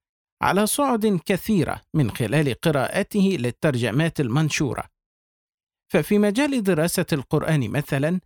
على 0.44 0.66
صعد 0.68 1.20
كثيرة 1.26 1.82
من 1.94 2.12
خلال 2.12 2.54
قراءته 2.54 3.38
للترجمات 3.40 4.20
المنشورة. 4.20 4.84
ففي 5.94 6.20
مجال 6.20 6.64
دراسة 6.64 7.06
القرآن 7.14 7.70
مثلا 7.70 8.20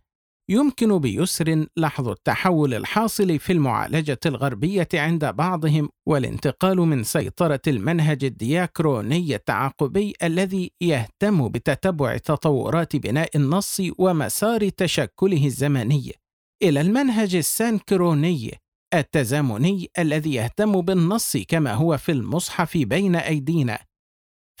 يمكن 0.50 0.98
بيسر 0.98 1.66
لحظ 1.76 2.08
التحول 2.08 2.74
الحاصل 2.74 3.38
في 3.38 3.52
المعالجة 3.52 4.18
الغربية 4.26 4.88
عند 4.94 5.24
بعضهم 5.24 5.88
والانتقال 6.08 6.76
من 6.76 7.04
سيطرة 7.04 7.60
المنهج 7.66 8.24
الدياكروني 8.24 9.34
التعاقبي 9.34 10.14
الذي 10.22 10.72
يهتم 10.80 11.48
بتتبع 11.48 12.16
تطورات 12.16 12.96
بناء 12.96 13.36
النص 13.36 13.82
ومسار 13.98 14.68
تشكله 14.68 15.46
الزمني 15.46 16.12
إلى 16.62 16.80
المنهج 16.80 17.34
السانكروني 17.36 18.58
التزامني 18.94 19.90
الذي 19.98 20.34
يهتم 20.34 20.80
بالنص 20.80 21.36
كما 21.36 21.74
هو 21.74 21.98
في 21.98 22.12
المصحف 22.12 22.76
بين 22.76 23.16
أيدينا. 23.16 23.78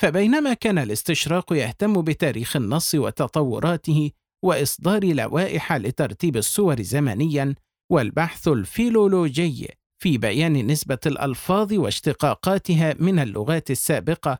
فبينما 0.00 0.54
كان 0.54 0.78
الاستشراق 0.78 1.52
يهتم 1.52 2.02
بتاريخ 2.02 2.56
النص 2.56 2.94
وتطوراته 2.94 4.10
وإصدار 4.44 5.04
لوائح 5.04 5.72
لترتيب 5.72 6.36
السور 6.36 6.82
زمنيا 6.82 7.54
والبحث 7.92 8.48
الفيلولوجي 8.48 9.68
في 10.02 10.18
بيان 10.18 10.66
نسبة 10.66 10.98
الألفاظ 11.06 11.72
واشتقاقاتها 11.72 12.94
من 12.98 13.18
اللغات 13.18 13.70
السابقة 13.70 14.38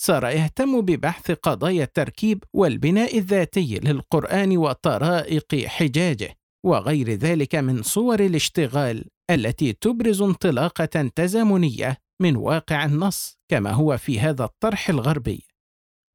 صار 0.00 0.24
يهتم 0.24 0.80
ببحث 0.80 1.30
قضايا 1.30 1.84
التركيب 1.84 2.44
والبناء 2.52 3.18
الذاتي 3.18 3.78
للقرآن 3.78 4.56
وطرائق 4.56 5.66
حجاجه 5.66 6.34
وغير 6.64 7.10
ذلك 7.10 7.54
من 7.54 7.82
صور 7.82 8.20
الاشتغال. 8.20 9.04
التي 9.30 9.72
تبرز 9.72 10.22
انطلاقة 10.22 11.10
تزامنية 11.14 11.96
من 12.22 12.36
واقع 12.36 12.84
النص 12.84 13.38
كما 13.48 13.70
هو 13.70 13.96
في 13.96 14.20
هذا 14.20 14.44
الطرح 14.44 14.88
الغربي. 14.88 15.46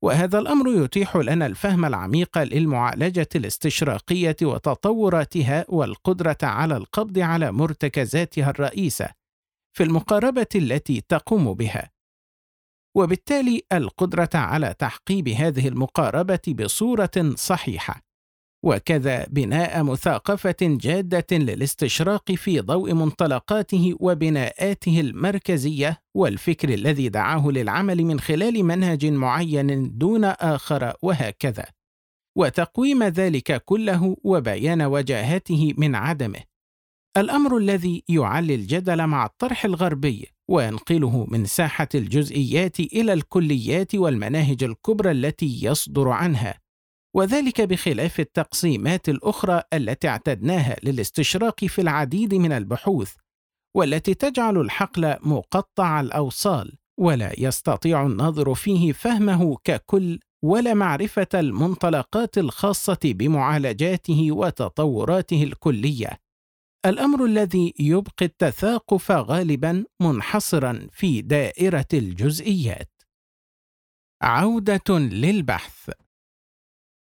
وهذا 0.04 0.40
الأمر 0.40 0.84
يتيح 0.84 1.16
لنا 1.18 1.46
الفهم 1.46 1.86
العميق 1.86 2.38
للمعالجة 2.38 3.28
الاستشراقية 3.36 4.36
وتطوراتها 4.42 5.66
والقدرة 5.70 6.38
على 6.44 6.78
القبض 6.78 7.20
على 7.20 7.52
مرتكزاتها 7.52 8.50
الرئيسة 8.50 9.10
في 9.78 9.84
المقاربة 9.84 10.48
التي 10.56 11.02
تقوم 11.02 11.54
بها. 11.54 11.92
وبالتالي 12.98 13.62
القدرة 13.74 14.30
على 14.34 14.76
تحقيب 14.80 15.28
هذه 15.28 15.68
المقاربة 15.68 16.40
بصورة 16.48 17.34
صحيحة. 17.36 18.07
وكذا 18.64 19.26
بناء 19.30 19.84
مثاقفة 19.84 20.56
جادة 20.62 21.38
للاستشراق 21.38 22.32
في 22.32 22.60
ضوء 22.60 22.94
منطلقاته 22.94 23.96
وبناءاته 24.00 25.00
المركزية 25.00 25.98
والفكر 26.16 26.70
الذي 26.70 27.10
دعاه 27.10 27.48
للعمل 27.48 28.06
من 28.06 28.20
خلال 28.20 28.64
منهج 28.64 29.06
معين 29.06 29.98
دون 29.98 30.26
آخر 30.26 30.94
وهكذا. 31.02 31.66
وتقويم 32.38 33.04
ذلك 33.04 33.64
كله 33.66 34.16
وبيان 34.24 34.82
وجاهته 34.82 35.74
من 35.78 35.96
عدمه. 35.96 36.40
الأمر 37.18 37.58
الذي 37.58 38.04
يعلي 38.10 38.56
الجدل 38.56 39.08
مع 39.08 39.26
الطرح 39.26 39.66
الغربي 39.66 40.28
وينقله 40.50 41.26
من 41.30 41.46
ساحة 41.46 41.88
الجزئيات 41.96 42.80
إلى 42.80 43.14
الكليات 43.14 43.96
والمناهج 43.96 44.64
الكبرى 44.64 45.12
التي 45.12 45.60
يصدر 45.64 46.10
عنها. 46.10 46.67
وذلك 47.18 47.62
بخلاف 47.62 48.20
التقسيمات 48.20 49.10
الأخرى 49.10 49.62
التي 49.74 50.08
اعتدناها 50.08 50.76
للاستشراق 50.84 51.66
في 51.66 51.82
العديد 51.82 52.34
من 52.34 52.52
البحوث 52.52 53.16
والتي 53.76 54.14
تجعل 54.14 54.58
الحقل 54.58 55.18
مقطع 55.22 56.00
الأوصال 56.00 56.78
ولا 57.00 57.40
يستطيع 57.40 58.06
الناظر 58.06 58.54
فيه 58.54 58.92
فهمه 58.92 59.58
ككل 59.64 60.20
ولا 60.44 60.74
معرفة 60.74 61.28
المنطلقات 61.34 62.38
الخاصة 62.38 63.00
بمعالجاته 63.06 64.32
وتطوراته 64.32 65.44
الكلية. 65.44 66.20
الأمر 66.86 67.26
الذي 67.26 67.74
يبقي 67.80 68.26
التثاقف 68.26 69.12
غالبا 69.12 69.86
منحصرا 70.02 70.88
في 70.92 71.22
دائرة 71.22 71.88
الجزئيات. 71.94 73.02
عودة 74.22 75.00
للبحث. 75.00 75.90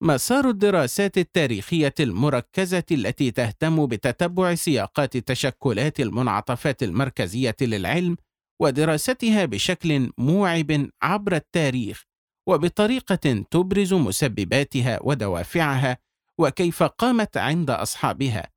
مسار 0.02 0.50
الدراسات 0.50 1.18
التاريخية 1.18 1.94
المركزة 2.00 2.84
التي 2.92 3.32
تهتم 3.32 3.86
بتتبع 3.86 4.56
سياقات 4.56 5.18
تشكلات 5.18 6.00
المنعطفات 6.00 6.84
المركزية 6.84 7.56
للعلم 7.62 8.18
ودراستها 8.62 9.46
بشكل 9.46 10.12
موعب 10.18 10.90
عبر 11.02 11.36
التاريخ 11.36 12.04
وبطريقة 12.48 13.46
تبرز 13.52 13.94
مسبباتها 13.94 15.00
ودوافعها 15.04 15.98
وكيف 16.38 16.84
قامت 16.84 17.38
عند 17.38 17.70
أصحابها 17.70 18.50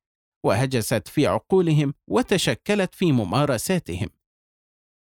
وهجست 0.44 1.08
في 1.08 1.26
عقولهم 1.26 1.94
وتشكلت 2.08 2.94
في 2.94 3.12
ممارساتهم. 3.12 4.08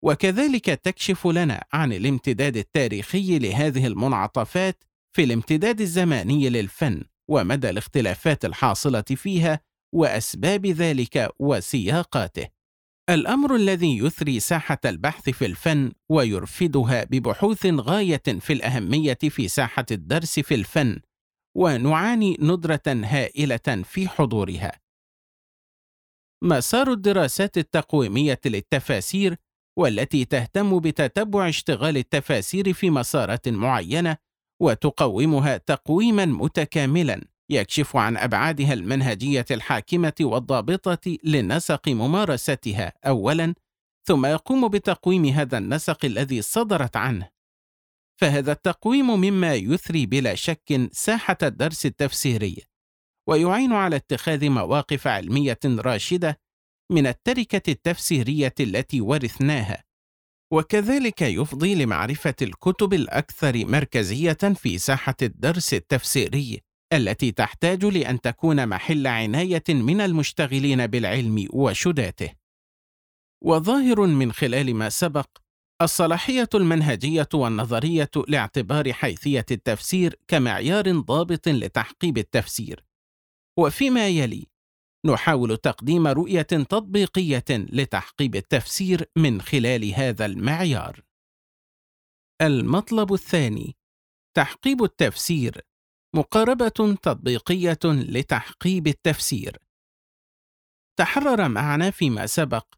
وكذلك 0.04 0.64
تكشف 0.64 1.26
لنا 1.26 1.64
عن 1.72 1.92
الامتداد 1.92 2.56
التاريخي 2.56 3.38
لهذه 3.38 3.86
المنعطفات 3.86 4.84
في 5.12 5.24
الامتداد 5.24 5.80
الزماني 5.80 6.48
للفن 6.48 7.04
ومدى 7.30 7.70
الاختلافات 7.70 8.44
الحاصلة 8.44 9.00
فيها 9.00 9.60
وأسباب 9.94 10.66
ذلك 10.66 11.30
وسياقاته. 11.38 12.48
الأمر 13.10 13.54
الذي 13.54 13.98
يثري 13.98 14.40
ساحة 14.40 14.78
البحث 14.84 15.30
في 15.30 15.46
الفن 15.46 15.92
ويرفدها 16.08 17.04
ببحوث 17.04 17.66
غاية 17.66 18.22
في 18.40 18.52
الأهمية 18.52 19.18
في 19.28 19.48
ساحة 19.48 19.86
الدرس 19.90 20.40
في 20.40 20.54
الفن 20.54 21.00
ونعاني 21.56 22.36
ندرة 22.40 22.82
هائلة 22.86 23.82
في 23.84 24.08
حضورها. 24.08 24.72
مسار 26.44 26.92
الدراسات 26.92 27.58
التقويمية 27.58 28.40
للتفاسير 28.46 29.36
والتي 29.78 30.24
تهتم 30.24 30.78
بتتبع 30.80 31.48
اشتغال 31.48 31.96
التفاسير 31.96 32.72
في 32.72 32.90
مسارات 32.90 33.48
معينة 33.48 34.16
وتقومها 34.60 35.56
تقويما 35.56 36.24
متكاملا 36.24 37.24
يكشف 37.50 37.96
عن 37.96 38.16
أبعادها 38.16 38.72
المنهجية 38.72 39.44
الحاكمة 39.50 40.14
والضابطة 40.20 41.18
لنسق 41.24 41.88
ممارستها 41.88 42.92
اولا 43.06 43.54
ثم 44.06 44.26
يقوم 44.26 44.68
بتقويم 44.68 45.24
هذا 45.24 45.58
النسق 45.58 46.04
الذي 46.04 46.42
صدرت 46.42 46.96
عنه. 46.96 47.28
فهذا 48.20 48.52
التقويم 48.52 49.20
مما 49.20 49.54
يثري 49.54 50.06
بلا 50.06 50.34
شك 50.34 50.88
ساحة 50.92 51.36
الدرس 51.42 51.86
التفسيري 51.86 52.62
ويعين 53.28 53.72
على 53.72 53.96
اتخاذ 53.96 54.50
مواقف 54.50 55.06
علمية 55.06 55.58
راشدة 55.64 56.40
من 56.92 57.06
التركة 57.06 57.70
التفسيرية 57.70 58.54
التي 58.60 59.00
ورثناها. 59.00 59.84
وكذلك 60.52 61.22
يفضي 61.22 61.74
لمعرفة 61.74 62.34
الكتب 62.42 62.94
الأكثر 62.94 63.66
مركزية 63.66 64.32
في 64.32 64.78
ساحة 64.78 65.16
الدرس 65.22 65.74
التفسيري 65.74 66.60
التي 66.92 67.32
تحتاج 67.32 67.84
لأن 67.84 68.20
تكون 68.20 68.66
محل 68.68 69.06
عناية 69.06 69.64
من 69.68 70.00
المشتغلين 70.00 70.86
بالعلم 70.86 71.48
وشداته. 71.52 72.30
وظاهر 73.44 74.06
من 74.06 74.32
خلال 74.32 74.74
ما 74.74 74.88
سبق 74.88 75.26
الصلاحية 75.82 76.48
المنهجية 76.54 77.28
والنظرية 77.34 78.10
لاعتبار 78.28 78.92
حيثية 78.92 79.46
التفسير 79.50 80.20
كمعيار 80.28 80.92
ضابط 80.98 81.48
لتحقيب 81.48 82.18
التفسير. 82.18 82.84
وفيما 83.58 84.08
يلي 84.08 84.46
نحاول 85.06 85.56
تقديم 85.56 86.06
رؤية 86.06 86.42
تطبيقية 86.42 87.44
لتحقيب 87.50 88.36
التفسير 88.36 89.10
من 89.16 89.40
خلال 89.40 89.94
هذا 89.94 90.26
المعيار. 90.26 91.00
المطلب 92.42 93.12
الثاني 93.12 93.76
تحقيب 94.36 94.82
التفسير. 94.82 95.60
مقاربة 96.16 96.68
تطبيقية 97.02 97.78
لتحقيب 97.84 98.86
التفسير. 98.86 99.56
تحرر 100.98 101.48
معنا 101.48 101.90
فيما 101.90 102.26
سبق 102.26 102.74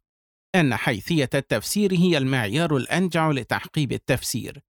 أن 0.55 0.76
حيثية 0.76 1.30
التفسير 1.34 1.92
هي 1.92 2.18
المعيار 2.18 2.76
الأنجع 2.76 3.30
لتحقيب 3.30 3.92
التفسير 3.92 4.62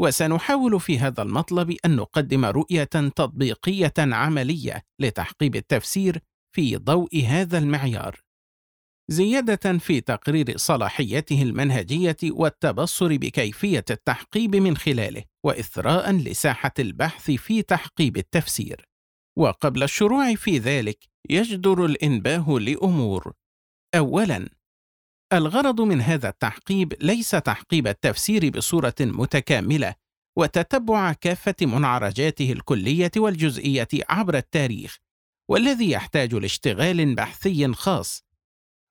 وسنحاول 0.00 0.80
في 0.80 0.98
هذا 0.98 1.22
المطلب 1.22 1.76
أن 1.84 1.96
نقدم 1.96 2.44
رؤية 2.44 2.84
تطبيقية 2.84 3.94
عملية 3.98 4.82
لتحقيب 5.00 5.56
التفسير 5.56 6.22
في 6.56 6.76
ضوء 6.76 7.24
هذا 7.24 7.58
المعيار. 7.58 8.20
زيادة 9.10 9.78
في 9.78 10.00
تقرير 10.00 10.56
صلاحيته 10.56 11.42
المنهجية 11.42 12.16
والتبصر 12.24 13.16
بكيفية 13.16 13.84
التحقيب 13.90 14.56
من 14.56 14.76
خلاله 14.76 15.24
وإثراء 15.46 16.12
لساحة 16.12 16.72
البحث 16.78 17.30
في 17.30 17.62
تحقيب 17.62 18.16
التفسير. 18.16 18.88
وقبل 19.38 19.82
الشروع 19.82 20.34
في 20.34 20.58
ذلك 20.58 20.98
يجدر 21.30 21.84
الإنباه 21.84 22.50
لأمور. 22.50 23.32
اولا 23.94 24.48
الغرض 25.32 25.80
من 25.80 26.00
هذا 26.00 26.28
التحقيب 26.28 26.94
ليس 27.00 27.30
تحقيب 27.30 27.86
التفسير 27.86 28.50
بصورة 28.50 28.94
متكاملة 29.00 29.94
وتتبع 30.38 31.12
كافة 31.12 31.56
منعرجاته 31.62 32.52
الكلية 32.52 33.12
والجزئية 33.16 33.88
عبر 34.08 34.36
التاريخ. 34.36 35.05
والذي 35.50 35.90
يحتاج 35.90 36.34
لاشتغال 36.34 37.14
بحثي 37.14 37.72
خاص 37.72 38.26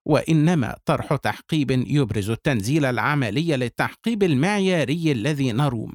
وإنما 0.08 0.78
طرح 0.86 1.16
تحقيب 1.16 1.72
يبرز 1.72 2.30
التنزيل 2.30 2.86
العملي 2.86 3.58
للتحقيب 3.58 4.24
المعياري 4.24 5.12
الذي 5.12 5.52
نروم 5.52 5.94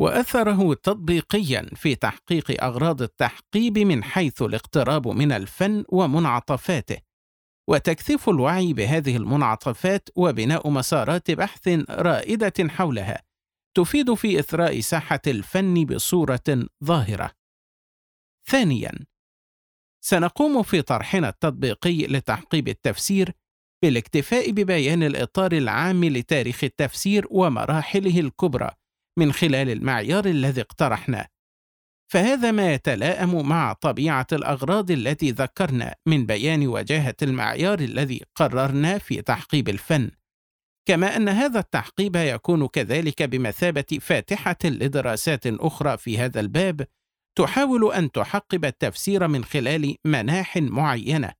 وأثره 0.00 0.74
تطبيقيا 0.74 1.70
في 1.74 1.94
تحقيق 1.94 2.64
أغراض 2.64 3.02
التحقيب 3.02 3.78
من 3.78 4.04
حيث 4.04 4.42
الاقتراب 4.42 5.08
من 5.08 5.32
الفن 5.32 5.84
ومنعطفاته 5.88 6.98
وتكثيف 7.68 8.28
الوعي 8.28 8.72
بهذه 8.72 9.16
المنعطفات 9.16 10.08
وبناء 10.16 10.70
مسارات 10.70 11.30
بحث 11.30 11.68
رائدة 11.90 12.68
حولها 12.68 13.22
تفيد 13.76 14.14
في 14.14 14.40
إثراء 14.40 14.80
ساحة 14.80 15.20
الفن 15.26 15.84
بصورة 15.84 16.66
ظاهرة. 16.84 17.30
ثانيا 18.48 18.92
سنقوم 20.08 20.62
في 20.62 20.82
طرحنا 20.82 21.28
التطبيقي 21.28 22.06
لتحقيب 22.06 22.68
التفسير 22.68 23.32
بالاكتفاء 23.82 24.50
ببيان 24.50 25.02
الإطار 25.02 25.52
العام 25.52 26.04
لتاريخ 26.04 26.64
التفسير 26.64 27.26
ومراحله 27.30 28.20
الكبرى 28.20 28.70
من 29.18 29.32
خلال 29.32 29.70
المعيار 29.70 30.26
الذي 30.26 30.60
اقترحناه. 30.60 31.26
فهذا 32.12 32.50
ما 32.50 32.74
يتلائم 32.74 33.48
مع 33.48 33.72
طبيعة 33.72 34.26
الأغراض 34.32 34.90
التي 34.90 35.30
ذكرنا 35.30 35.94
من 36.06 36.26
بيان 36.26 36.66
وجاهه 36.66 37.16
المعيار 37.22 37.78
الذي 37.78 38.20
قررنا 38.34 38.98
في 38.98 39.22
تحقيب 39.22 39.68
الفن. 39.68 40.10
كما 40.88 41.16
أن 41.16 41.28
هذا 41.28 41.60
التحقيب 41.60 42.16
يكون 42.16 42.66
كذلك 42.66 43.22
بمثابة 43.22 43.98
فاتحة 44.00 44.58
لدراسات 44.64 45.46
أخرى 45.46 45.96
في 45.96 46.18
هذا 46.18 46.40
الباب 46.40 46.86
تحاول 47.38 47.92
أن 47.92 48.10
تحقب 48.10 48.64
التفسير 48.64 49.28
من 49.28 49.44
خلال 49.44 49.96
مناح 50.04 50.56
معينة. 50.56 51.32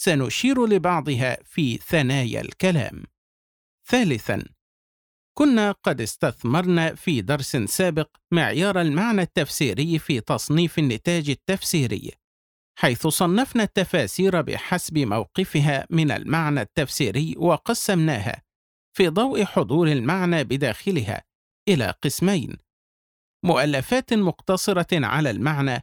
سنشير 0.00 0.66
لبعضها 0.66 1.38
في 1.44 1.76
ثنايا 1.76 2.40
الكلام. 2.40 3.04
ثالثا 3.88 4.44
كنا 5.38 5.72
قد 5.72 6.00
استثمرنا 6.00 6.94
في 6.94 7.20
درس 7.20 7.56
سابق 7.56 8.08
معيار 8.32 8.80
المعنى 8.80 9.22
التفسيري 9.22 9.98
في 9.98 10.20
تصنيف 10.20 10.78
النتاج 10.78 11.30
التفسيري 11.30 12.12
حيث 12.78 13.06
صنفنا 13.06 13.62
التفاسير 13.62 14.40
بحسب 14.40 14.98
موقفها 14.98 15.86
من 15.90 16.10
المعنى 16.10 16.60
التفسيري 16.60 17.34
وقسمناها 17.38 18.42
في 18.96 19.08
ضوء 19.08 19.44
حضور 19.44 19.88
المعنى 19.92 20.44
بداخلها 20.44 21.22
إلى 21.68 21.94
قسمين. 22.02 22.69
مؤلفات 23.44 24.14
مقتصرة 24.14 25.06
على 25.06 25.30
المعنى 25.30 25.82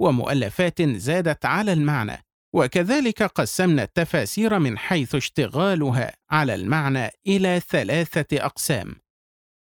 ومؤلفات 0.00 0.82
زادت 0.82 1.46
على 1.46 1.72
المعنى 1.72 2.24
وكذلك 2.54 3.22
قسمنا 3.22 3.82
التفاسير 3.82 4.58
من 4.58 4.78
حيث 4.78 5.14
اشتغالها 5.14 6.14
على 6.30 6.54
المعنى 6.54 7.10
إلى 7.26 7.60
ثلاثة 7.60 8.44
أقسام. 8.44 8.96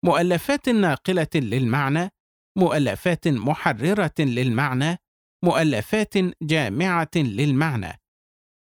مؤلفات 0.06 0.70
ناقلة 0.70 1.28
للمعنى 1.36 2.10
مؤلفات 2.58 3.28
محررة 3.28 4.14
للمعنى 4.20 4.98
مؤلفات 5.44 6.14
جامعة 6.42 7.12
للمعنى. 7.16 8.00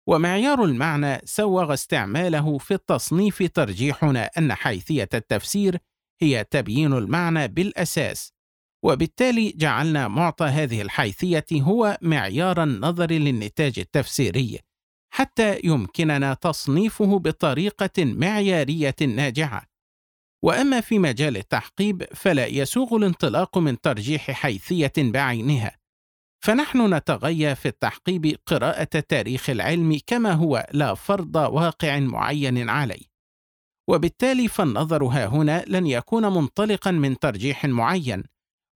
ومعيار 0.07 0.63
المعنى 0.63 1.21
سوغ 1.25 1.73
استعماله 1.73 2.57
في 2.57 2.73
التصنيف 2.73 3.43
ترجيحنا 3.53 4.29
أن 4.37 4.53
حيثية 4.53 5.09
التفسير 5.13 5.77
هي 6.21 6.43
تبيين 6.43 6.93
المعنى 6.93 7.47
بالأساس 7.47 8.36
وبالتالي 8.83 9.53
جعلنا 9.55 10.07
معطى 10.07 10.45
هذه 10.45 10.81
الحيثية 10.81 11.45
هو 11.51 11.97
معيار 12.01 12.63
النظر 12.63 13.11
للنتاج 13.11 13.79
التفسيري 13.79 14.59
حتى 15.13 15.59
يمكننا 15.63 16.33
تصنيفه 16.33 17.19
بطريقة 17.19 18.05
معيارية 18.05 18.95
ناجعة. 19.01 19.63
وأما 20.43 20.81
في 20.81 20.99
مجال 20.99 21.37
التحقيب 21.37 22.03
فلا 22.13 22.45
يسوغ 22.45 22.95
الانطلاق 22.95 23.57
من 23.57 23.81
ترجيح 23.81 24.31
حيثية 24.31 24.93
بعينها. 24.97 25.77
فنحن 26.43 26.93
نتغيى 26.93 27.55
في 27.55 27.67
التحقيب 27.67 28.35
قراءة 28.45 28.99
تاريخ 29.09 29.49
العلم 29.49 29.99
كما 30.07 30.31
هو 30.31 30.67
لا 30.71 30.93
فرض 30.93 31.35
واقع 31.35 31.99
معين 31.99 32.69
عليه. 32.69 33.05
وبالتالي 33.89 34.47
فالنظر 34.47 35.03
ها 35.03 35.25
هنا 35.25 35.63
لن 35.67 35.87
يكون 35.87 36.23
منطلقا 36.23 36.91
من 36.91 37.19
ترجيح 37.19 37.65
معين 37.65 38.23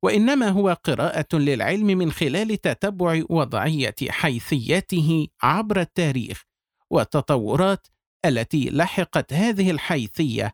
وإنما 0.04 0.50
هو 0.50 0.78
قراءة 0.84 1.36
للعلم 1.38 1.88
من 1.88 2.12
خلال 2.12 2.62
تتبع 2.62 3.24
وضعية 3.30 3.96
حيثيته 4.10 5.28
عبر 5.42 5.82
التاريخ 5.82 6.44
والتطورات 6.90 7.88
التي 8.26 8.70
لحقت 8.70 9.34
هذه 9.34 9.72
الحيثية 9.72 10.54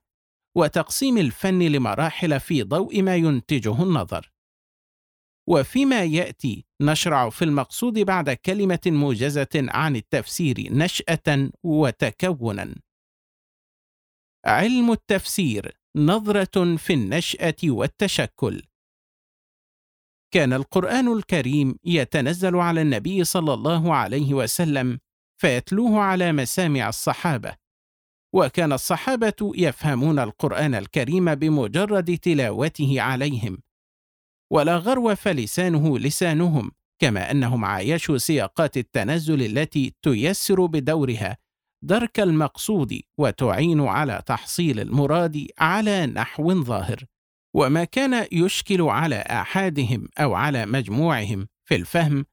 وتقسيم 0.57 1.17
الفن 1.17 1.59
لمراحل 1.59 2.39
في 2.39 2.63
ضوء 2.63 3.01
ما 3.01 3.15
ينتجه 3.15 3.83
النظر. 3.83 4.31
وفيما 5.49 6.03
يأتي 6.03 6.65
نشرع 6.81 7.29
في 7.29 7.45
المقصود 7.45 7.99
بعد 7.99 8.29
كلمة 8.29 8.79
موجزة 8.85 9.47
عن 9.55 9.95
التفسير 9.95 10.55
نشأة 10.73 11.49
وتكونا. 11.63 12.75
علم 14.45 14.91
التفسير 14.91 15.77
نظرة 15.95 16.75
في 16.75 16.93
النشأة 16.93 17.55
والتشكل. 17.63 18.63
كان 20.31 20.53
القرآن 20.53 21.13
الكريم 21.13 21.75
يتنزل 21.85 22.55
على 22.55 22.81
النبي 22.81 23.23
صلى 23.23 23.53
الله 23.53 23.95
عليه 23.95 24.33
وسلم 24.33 24.99
فيتلوه 25.41 25.99
على 25.99 26.31
مسامع 26.31 26.89
الصحابة. 26.89 27.55
وكان 28.33 28.73
الصحابة 28.73 29.51
يفهمون 29.55 30.19
القرآن 30.19 30.75
الكريم 30.75 31.35
بمجرد 31.35 32.17
تلاوته 32.17 33.01
عليهم. 33.01 33.57
ولا 34.51 34.77
غرو 34.77 35.15
فلسانه 35.15 35.99
لسانهم 35.99 36.71
كما 36.99 37.31
أنهم 37.31 37.65
عايشوا 37.65 38.17
سياقات 38.17 38.77
التنزل 38.77 39.57
التي 39.57 39.93
تيسر 40.01 40.65
بدورها 40.65 41.37
درك 41.83 42.19
المقصود 42.19 43.01
وتعين 43.17 43.81
على 43.81 44.23
تحصيل 44.25 44.79
المراد 44.79 45.47
على 45.59 46.05
نحو 46.05 46.63
ظاهر. 46.63 47.05
وما 47.57 47.83
كان 47.83 48.27
يشكل 48.31 48.81
على 48.81 49.15
احادهم 49.15 50.07
أو 50.19 50.33
على 50.33 50.65
مجموعهم 50.65 51.47
في 51.65 51.75
الفهم 51.75 52.25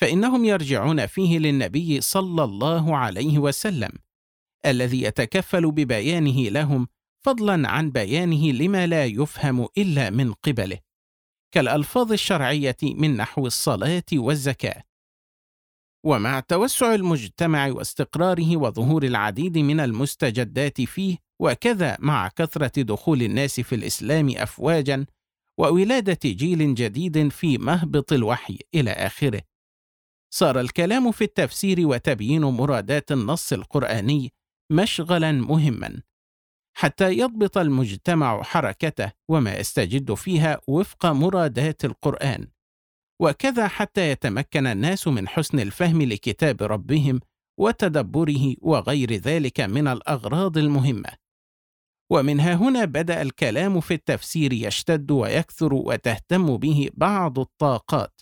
فإنهم 0.00 0.44
يرجعون 0.44 1.06
فيه 1.06 1.38
للنبي 1.38 2.00
صلى 2.00 2.44
الله 2.44 2.96
عليه 2.96 3.38
وسلم 3.38 3.90
الذي 4.66 5.02
يتكفل 5.02 5.70
ببيانه 5.70 6.48
لهم 6.48 6.88
فضلا 7.24 7.68
عن 7.68 7.90
بيانه 7.90 8.52
لما 8.52 8.86
لا 8.86 9.04
يفهم 9.04 9.68
إلا 9.78 10.10
من 10.10 10.32
قبله 10.32 10.78
كالألفاظ 11.54 12.12
الشرعية 12.12 12.76
من 12.82 13.16
نحو 13.16 13.46
الصلاة 13.46 14.04
والزكاة. 14.12 14.82
ومع 16.04 16.40
توسع 16.40 16.94
المجتمع 16.94 17.66
واستقراره 17.66 18.56
وظهور 18.56 19.02
العديد 19.02 19.58
من 19.58 19.80
المستجدات 19.80 20.80
فيه 20.80 21.25
وكذا 21.40 21.96
مع 22.00 22.28
كثرة 22.28 22.82
دخول 22.82 23.22
الناس 23.22 23.60
في 23.60 23.74
الإسلام 23.74 24.30
افواجا 24.36 25.06
وولادة 25.58 26.18
جيل 26.24 26.74
جديد 26.74 27.28
في 27.28 27.58
مهبط 27.58 28.12
الوحي 28.12 28.58
إلى 28.74 28.90
آخره. 28.90 29.42
صار 30.30 30.60
الكلام 30.60 31.12
في 31.12 31.24
التفسير 31.24 31.86
وتبيين 31.86 32.40
مرادات 32.42 33.12
النص 33.12 33.52
القرآني 33.52 34.32
مشغلا 34.72 35.32
مهما 35.32 36.02
حتى 36.76 37.12
يضبط 37.12 37.58
المجتمع 37.58 38.42
حركته 38.42 39.12
وما 39.28 39.56
يستجد 39.56 40.14
فيها 40.14 40.60
وفق 40.68 41.06
مرادات 41.06 41.84
القرآن. 41.84 42.48
وكذا 43.20 43.68
حتى 43.68 44.10
يتمكن 44.10 44.66
الناس 44.66 45.08
من 45.08 45.28
حسن 45.28 45.60
الفهم 45.60 46.02
لكتاب 46.02 46.62
ربهم 46.62 47.20
وتدبره 47.58 48.56
وغير 48.60 49.12
ذلك 49.12 49.60
من 49.60 49.88
الأغراض 49.88 50.58
المهمة. 50.58 51.25
ومنها 52.10 52.54
هنا 52.54 52.84
بدأ 52.84 53.22
الكلام 53.22 53.80
في 53.80 53.94
التفسير 53.94 54.52
يشتد 54.52 55.10
ويكثر 55.10 55.74
وتهتم 55.74 56.56
به 56.56 56.90
بعض 56.94 57.38
الطاقات. 57.38 58.20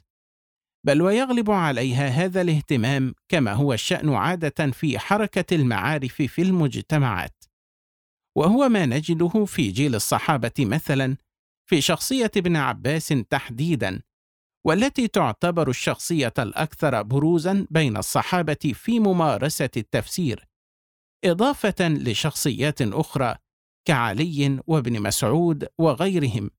بل 0.87 1.03
ويغلب 1.03 1.51
عليها 1.51 2.09
هذا 2.09 2.41
الاهتمام 2.41 3.15
كما 3.29 3.53
هو 3.53 3.73
الشأن 3.73 4.15
عادة 4.15 4.71
في 4.71 4.99
حركة 4.99 5.55
المعارف 5.55 6.23
في 6.23 6.43
المجتمعات. 6.43 7.45
وهو 8.37 8.69
ما 8.69 8.87
نجده 8.87 9.45
في 9.45 9.71
جيل 9.71 9.95
الصحابة 9.95 10.53
مثلا 10.59 11.17
في 11.71 11.81
شخصية 11.81 12.31
ابن 12.37 12.57
عباس 12.57 13.09
تحديدا 13.31 14.03
والتي 14.67 15.09
تعتبر 15.09 15.69
الشخصية 15.71 16.33
الأكثر 16.39 17.03
بروزا 17.03 17.67
بين 17.71 17.97
الصحابة 17.97 18.73
في 18.75 19.01
ممارسة 19.01 19.71
التفسير 19.77 20.49
إضافة 21.25 21.89
لشخصيات 21.89 22.83
أخرى 22.83 23.37
كعلي 23.85 24.61
وابن 24.67 25.03
مسعود 25.03 25.69
وغيرهم 25.79 26.51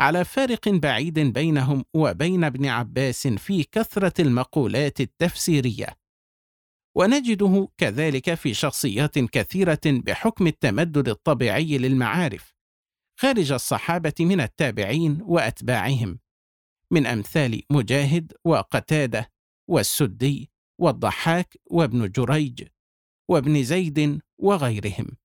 على 0.00 0.24
فارق 0.24 0.68
بعيد 0.68 1.18
بينهم 1.18 1.84
وبين 1.94 2.44
ابن 2.44 2.66
عباس 2.66 3.26
في 3.26 3.62
كثرة 3.62 4.22
المقولات 4.22 5.00
التفسيرية. 5.00 5.96
ونجده 6.96 7.68
كذلك 7.78 8.34
في 8.34 8.54
شخصيات 8.54 9.18
كثيرة 9.18 9.80
بحكم 9.86 10.46
التمدد 10.46 11.08
الطبيعي 11.08 11.78
للمعارف 11.78 12.54
خارج 13.20 13.52
الصحابة 13.52 14.14
من 14.20 14.40
التابعين 14.40 15.18
وأتباعهم 15.22 16.18
من 16.90 17.06
أمثال 17.06 17.62
مجاهد 17.70 18.32
وقتادة 18.44 19.30
والسدي 19.68 20.50
والضحاك 20.80 21.56
وابن 21.70 22.10
جريج 22.10 22.68
وابن 23.28 23.62
زيد 23.62 24.20
وغيرهم. 24.38 25.16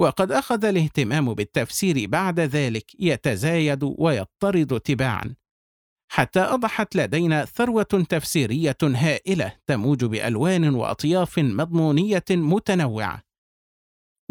وقد 0.00 0.32
أخذ 0.32 0.64
الاهتمام 0.64 1.34
بالتفسير 1.34 2.06
بعد 2.08 2.40
ذلك 2.40 2.84
يتزايد 3.00 3.94
ويضطرد 3.98 4.80
تباعا. 4.80 5.34
حتى 6.12 6.40
أضحت 6.40 6.96
لدينا 6.96 7.44
ثروة 7.44 7.82
تفسيرية 8.08 8.76
هائلة 8.82 9.52
تموج 9.66 10.04
بألوان 10.04 10.74
وأطياف 10.74 11.38
مضمونية 11.38 12.24
متنوعة. 12.30 13.22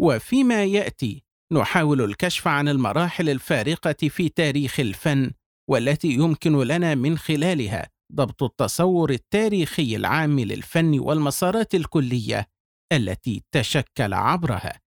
وفيما 0.00 0.64
يأتي 0.64 1.24
نحاول 1.52 2.02
الكشف 2.02 2.48
عن 2.48 2.68
المراحل 2.68 3.28
الفارقة 3.28 4.08
في 4.08 4.28
تاريخ 4.28 4.80
الفن 4.80 5.30
والتي 5.70 6.08
يمكن 6.08 6.58
لنا 6.62 6.94
من 6.94 7.18
خلالها 7.18 7.90
ضبط 8.12 8.42
التصور 8.42 9.10
التاريخي 9.10 9.96
العام 9.96 10.40
للفن 10.40 10.98
والمسارات 10.98 11.74
الكلية 11.74 12.46
التي 12.92 13.42
تشكل 13.52 14.14
عبرها. 14.14 14.85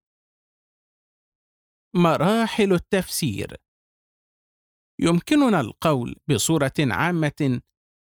مراحل 1.95 2.73
التفسير. 2.73 3.55
يمكننا 5.01 5.59
القول 5.59 6.15
بصورة 6.29 6.73
عامة 6.79 7.61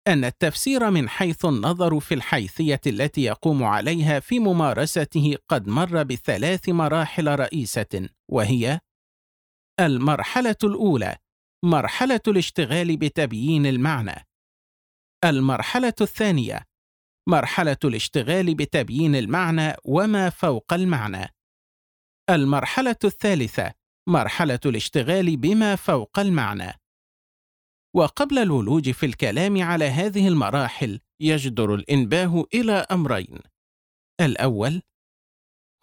أن 0.09 0.24
التفسير 0.24 0.90
من 0.90 1.09
حيث 1.09 1.44
النظر 1.44 2.01
في 2.01 2.14
الحيثية 2.14 2.80
التي 2.86 3.20
يقوم 3.20 3.64
عليها 3.64 4.20
في 4.20 4.38
ممارسته 4.38 5.36
قد 5.48 5.68
مر 5.68 6.02
بثلاث 6.02 6.68
مراحل 6.68 7.38
رئيسة 7.40 8.09
وهي 8.30 8.80
المرحلة 9.80 10.56
الأولى 10.64 11.16
مرحلة 11.64 12.20
الاشتغال 12.28 12.96
بتبيين 12.96 13.66
المعنى. 13.66 14.26
المرحلة 15.24 15.94
الثانية 16.01 16.62
مرحلة 17.28 17.76
الاشتغال 17.84 18.55
بتبيين 18.55 19.16
المعنى 19.16 19.72
وما 19.84 20.30
فوق 20.30 20.72
المعنى. 20.72 21.34
المرحلة 22.30 22.96
الثالثة 23.05 23.74
مرحلة 24.09 24.60
الاشتغال 24.66 25.36
بما 25.36 25.76
فوق 25.76 26.18
المعنى. 26.18 26.72
وقبل 27.94 28.38
الولوج 28.38 28.90
في 28.90 29.06
الكلام 29.06 29.62
على 29.62 29.84
هذه 29.84 30.28
المراحل 30.28 31.01
يجدر 31.20 31.74
الإنباه 31.74 32.44
إلى 32.55 32.72
أمرين. 32.72 33.38
الأول 34.20 34.82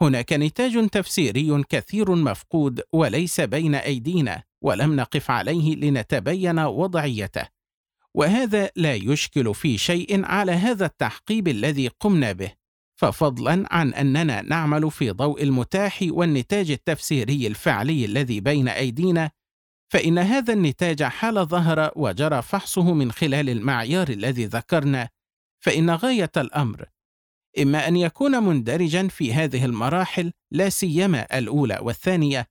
هناك 0.01 0.34
نتاج 0.34 0.89
تفسيري 0.89 1.63
كثير 1.63 2.15
مفقود 2.15 2.81
وليس 2.93 3.41
بين 3.41 3.76
أيدينا 3.76 4.43
ولم 4.61 4.95
نقف 4.95 5.31
عليه 5.31 5.76
لنتبين 5.76 6.59
وضعيته. 6.59 7.47
وهذا 8.13 8.72
لا 8.76 8.95
يشكل 8.95 9.55
في 9.55 9.77
شيء 9.77 10.26
على 10.26 10.51
هذا 10.51 10.85
التحقيب 10.85 11.47
الذي 11.47 11.88
قمنا 11.88 12.31
به. 12.31 12.60
ففضلا 13.02 13.65
عن 13.72 13.94
أننا 13.94 14.41
نعمل 14.41 14.91
في 14.91 15.11
ضوء 15.11 15.44
المتاح 15.44 15.99
والنتاج 16.02 16.72
التفسيري 16.72 17.48
الفعلي 17.48 18.06
الذي 18.06 18.40
بين 18.40 18.68
أيدينا 18.68 19.32
فإن 19.91 20.18
هذا 20.18 20.53
النتاج 20.53 21.03
حال 21.03 21.48
ظهر 21.48 21.91
وجرى 21.95 22.41
فحصه 22.41 22.94
من 22.94 23.11
خلال 23.11 23.49
المعيار 23.49 24.10
الذي 24.10 24.45
ذكرنا 24.45 25.10
فإن 25.64 25.90
غاية 25.90 26.32
الأمر 26.38 26.86
إما 27.60 27.88
أن 27.88 27.95
يكون 27.95 28.44
مندرجا 28.44 29.07
في 29.07 29.34
هذه 29.34 29.65
المراحل 29.65 30.32
لا 30.52 30.69
سيما 30.69 31.38
الأولى 31.38 31.80
والثانية 31.82 32.48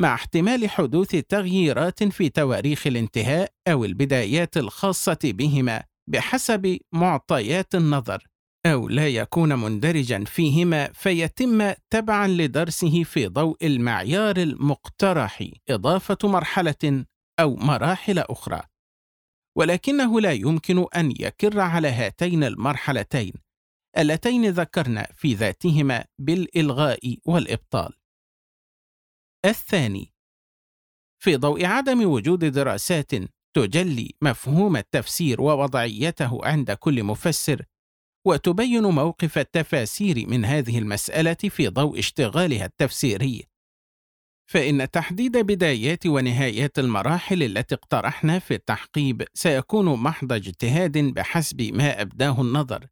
مع 0.00 0.14
احتمال 0.14 0.70
حدوث 0.70 1.10
تغييرات 1.10 2.04
في 2.04 2.28
تواريخ 2.28 2.86
الانتهاء 2.86 3.50
أو 3.68 3.84
البدايات 3.84 4.56
الخاصة 4.56 5.18
بهما 5.24 5.82
بحسب 6.10 6.78
معطيات 6.92 7.74
النظر. 7.74 8.33
أو 8.66 8.88
لا 8.88 9.08
يكون 9.08 9.54
مندرجا 9.54 10.24
فيهما 10.24 10.92
فيتم 10.92 11.72
تبعا 11.90 12.28
لدرسه 12.28 13.02
في 13.02 13.26
ضوء 13.26 13.66
المعيار 13.66 14.36
المقترح 14.36 15.48
إضافة 15.68 16.18
مرحلة 16.24 17.04
أو 17.40 17.56
مراحل 17.56 18.18
أخرى. 18.18 18.62
ولكنه 19.56 20.20
لا 20.20 20.32
يمكن 20.32 20.86
أن 20.96 21.10
يكر 21.10 21.60
على 21.60 21.88
هاتين 21.88 22.44
المرحلتين 22.44 23.32
اللتين 23.98 24.50
ذكرنا 24.50 25.06
في 25.14 25.34
ذاتهما 25.34 26.04
بالإلغاء 26.18 27.16
والإبطال. 27.24 27.92
الثاني 29.44 30.12
في 31.22 31.36
ضوء 31.36 31.64
عدم 31.64 32.04
وجود 32.10 32.44
دراسات 32.44 33.10
تجلي 33.56 34.14
مفهوم 34.22 34.76
التفسير 34.76 35.40
ووضعيته 35.40 36.40
عند 36.44 36.72
كل 36.72 37.04
مفسر 37.04 37.64
وتبين 38.26 38.82
موقف 38.82 39.38
التفاسير 39.38 40.28
من 40.28 40.44
هذه 40.44 40.78
المسألة 40.78 41.34
في 41.34 41.68
ضوء 41.68 41.98
اشتغالها 41.98 42.64
التفسيري. 42.64 43.44
فإن 44.50 44.90
تحديد 44.90 45.36
بدايات 45.36 46.06
ونهايات 46.06 46.78
المراحل 46.78 47.42
التي 47.42 47.74
اقترحنا 47.74 48.38
في 48.38 48.54
التحقيب 48.54 49.24
سيكون 49.34 49.84
محض 49.84 50.32
اجتهاد 50.32 50.98
بحسب 50.98 51.62
ما 51.62 52.00
أبداه 52.02 52.40
النظر. 52.40 52.86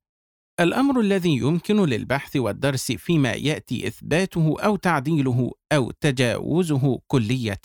الأمر 0.61 1.01
الذي 1.01 1.37
يمكن 1.37 1.85
للبحث 1.85 2.37
والدرس 2.37 2.93
فيما 2.93 3.33
يأتي 3.33 3.87
إثباته 3.87 4.57
أو 4.61 4.77
تعديله 4.77 5.53
أو 5.73 5.91
تجاوزه 5.91 7.01
كلية. 7.07 7.61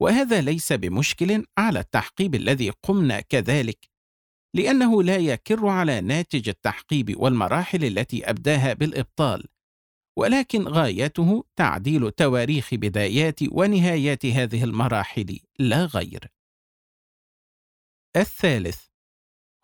وهذا 0.00 0.40
ليس 0.40 0.72
بمشكل 0.72 1.44
على 1.58 1.80
التحقيب 1.80 2.34
الذي 2.34 2.70
قمنا 2.70 3.20
كذلك. 3.20 3.91
لأنه 4.54 5.02
لا 5.02 5.16
يكر 5.16 5.66
على 5.66 6.00
ناتج 6.00 6.48
التحقيب 6.48 7.20
والمراحل 7.20 7.84
التي 7.84 8.30
أبداها 8.30 8.72
بالإبطال 8.72 9.44
ولكن 10.18 10.62
غايته 10.68 11.44
تعديل 11.56 12.10
تواريخ 12.10 12.74
بدايات 12.74 13.40
ونهايات 13.52 14.26
هذه 14.26 14.64
المراحل 14.64 15.38
لا 15.58 15.84
غير. 15.84 16.32
الثالث 18.16 18.84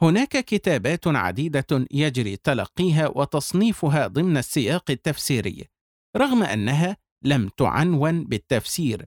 هناك 0.02 0.44
كتابات 0.44 1.06
عديدة 1.06 1.86
يجري 1.90 2.36
تلقيها 2.36 3.08
وتصنيفها 3.08 4.06
ضمن 4.06 4.36
السياق 4.36 4.90
التفسيري، 4.90 5.68
رغم 6.16 6.42
أنها 6.42 6.96
لم 7.24 7.48
تعنون 7.48 8.24
بالتفسير، 8.24 9.06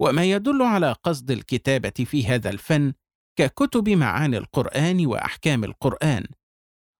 وما 0.00 0.24
يدل 0.24 0.62
على 0.62 0.92
قصد 0.92 1.30
الكتابة 1.30 1.90
في 1.90 2.26
هذا 2.26 2.50
الفن 2.50 2.92
ككتب 3.38 3.88
معاني 3.88 4.38
القرآن 4.38 5.06
وأحكام 5.06 5.64
القرآن، 5.64 6.24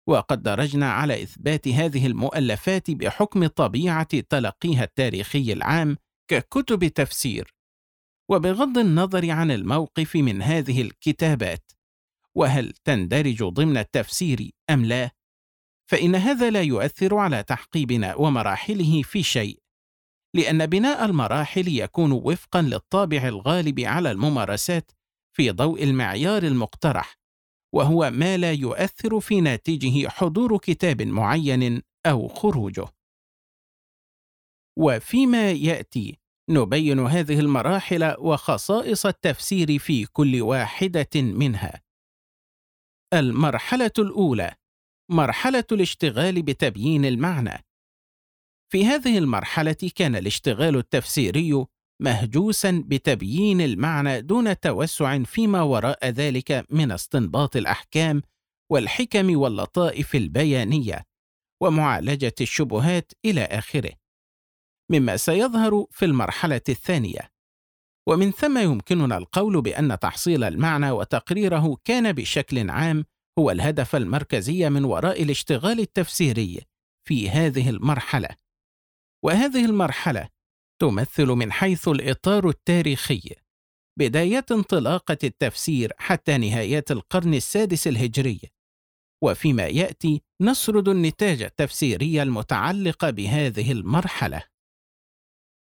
وقد 0.09 0.43
درجنا 0.43 0.93
على 0.93 1.23
إثبات 1.23 1.69
هذه 1.69 2.07
المؤلفات 2.07 2.91
بحكم 2.91 3.47
طبيعة 3.47 4.21
تلقيها 4.21 4.85
التاريخي 4.85 5.53
العام 5.53 5.97
ككتب 6.31 6.89
تفسير، 6.89 7.55
وبغض 8.31 8.79
النظر 8.79 9.31
عن 9.31 9.51
الموقف 9.51 10.17
من 10.17 10.43
هذه 10.43 10.83
الكتابات، 10.83 11.73
وهل 12.35 12.73
تندرج 12.85 13.45
ضمن 13.45 13.77
التفسير 13.77 14.51
أم 14.71 14.85
لا 14.85 15.11
فإن 15.91 16.15
هذا 16.15 16.51
لا 16.51 16.63
يؤثر 16.63 17.17
على 17.17 17.43
تحقيبنا 17.43 18.15
ومراحله 18.15 19.03
في 19.03 19.23
شيء 19.23 19.59
لأن 20.35 20.67
بناء 20.67 21.05
المراحل 21.05 21.69
يكون 21.69 22.13
وفقا 22.13 22.63
للطابع 22.63 23.29
الغالب 23.29 23.81
على 23.81 24.11
الممارسات 24.11 24.91
في 25.37 25.51
ضوء 25.51 25.83
المعيار 25.83 26.43
المقترح 26.43 27.17
وهو 27.75 28.11
ما 28.11 28.37
لا 28.37 28.53
يؤثر 28.53 29.21
في 29.21 29.41
ناتجه 29.41 30.09
حضور 30.09 30.59
كتاب 30.59 31.03
معين 31.03 31.83
أو 32.07 32.29
خروجه 32.29 32.87
وفيما 34.79 35.51
يأتي 35.51 36.19
نبين 36.51 37.01
هذه 37.01 37.41
المراحل 37.41 38.15
وخصائص 38.19 39.07
التفسير 39.07 39.79
في 39.79 40.07
كل 40.07 40.43
واحدة 40.43 41.11
منها 41.15 41.83
المرحلة 43.15 43.93
الأولى 43.99 44.55
مرحلة 45.11 45.65
الاشتغال 45.73 46.43
بتبيين 46.43 47.05
المعنى. 47.05 47.65
في 48.73 48.87
هذه 48.87 49.19
المرحلة 49.19 49.91
كان 49.95 50.17
الاشتغال 50.17 50.77
التفسيري 50.77 51.67
مهجوسا 52.03 52.83
بتبيين 52.87 53.61
المعنى 53.61 54.21
دون 54.21 54.61
توسع 54.61 55.23
فيما 55.23 55.63
وراء 55.63 56.09
ذلك 56.09 56.67
من 56.71 56.93
استنباط 56.93 57.57
الأحكام 57.57 58.23
والحكم 58.73 59.39
واللطائف 59.39 60.15
البيانية 60.15 61.05
ومعالجة 61.63 62.35
الشبهات 62.41 63.13
إلى 63.25 63.45
آخره. 63.45 63.93
مما 64.91 65.17
سيظهر 65.17 65.87
في 65.91 66.05
المرحلة 66.05 66.61
الثانية. 66.69 67.31
ومن 68.09 68.31
ثم 68.31 68.59
يمكننا 68.59 69.17
القول 69.17 69.63
بأن 69.63 69.99
تحصيل 69.99 70.45
المعنى 70.45 70.91
وتقريره 70.91 71.77
كان 71.85 72.13
بشكل 72.13 72.71
عام 72.71 73.05
هو 73.39 73.51
الهدف 73.51 73.97
المركزي 73.97 74.71
من 74.71 74.85
وراء 74.85 75.23
الاشتغال 75.23 75.81
التفسيري 75.81 76.61
في 77.09 77.31
هذه 77.31 77.71
المرحلة 77.71 78.29
وهذه 79.25 79.65
المرحلة 79.65 80.29
تمثل 80.81 81.27
من 81.27 81.53
حيث 81.53 81.89
الإطار 81.89 82.49
التاريخي 82.49 83.35
بداية 83.99 84.47
انطلاقة 84.51 85.19
التفسير 85.25 85.93
حتى 85.99 86.39
نهايات 86.39 86.91
القرن 86.91 87.35
السادس 87.35 87.87
الهجري 87.87 88.41
وفيما 89.25 89.67
يأتي 89.67 90.23
نسرد 90.41 90.89
النتاج 90.89 91.43
التفسيري 91.43 92.23
المتعلق 92.23 93.11
بهذه 93.11 93.73
المرحلة. 93.73 94.43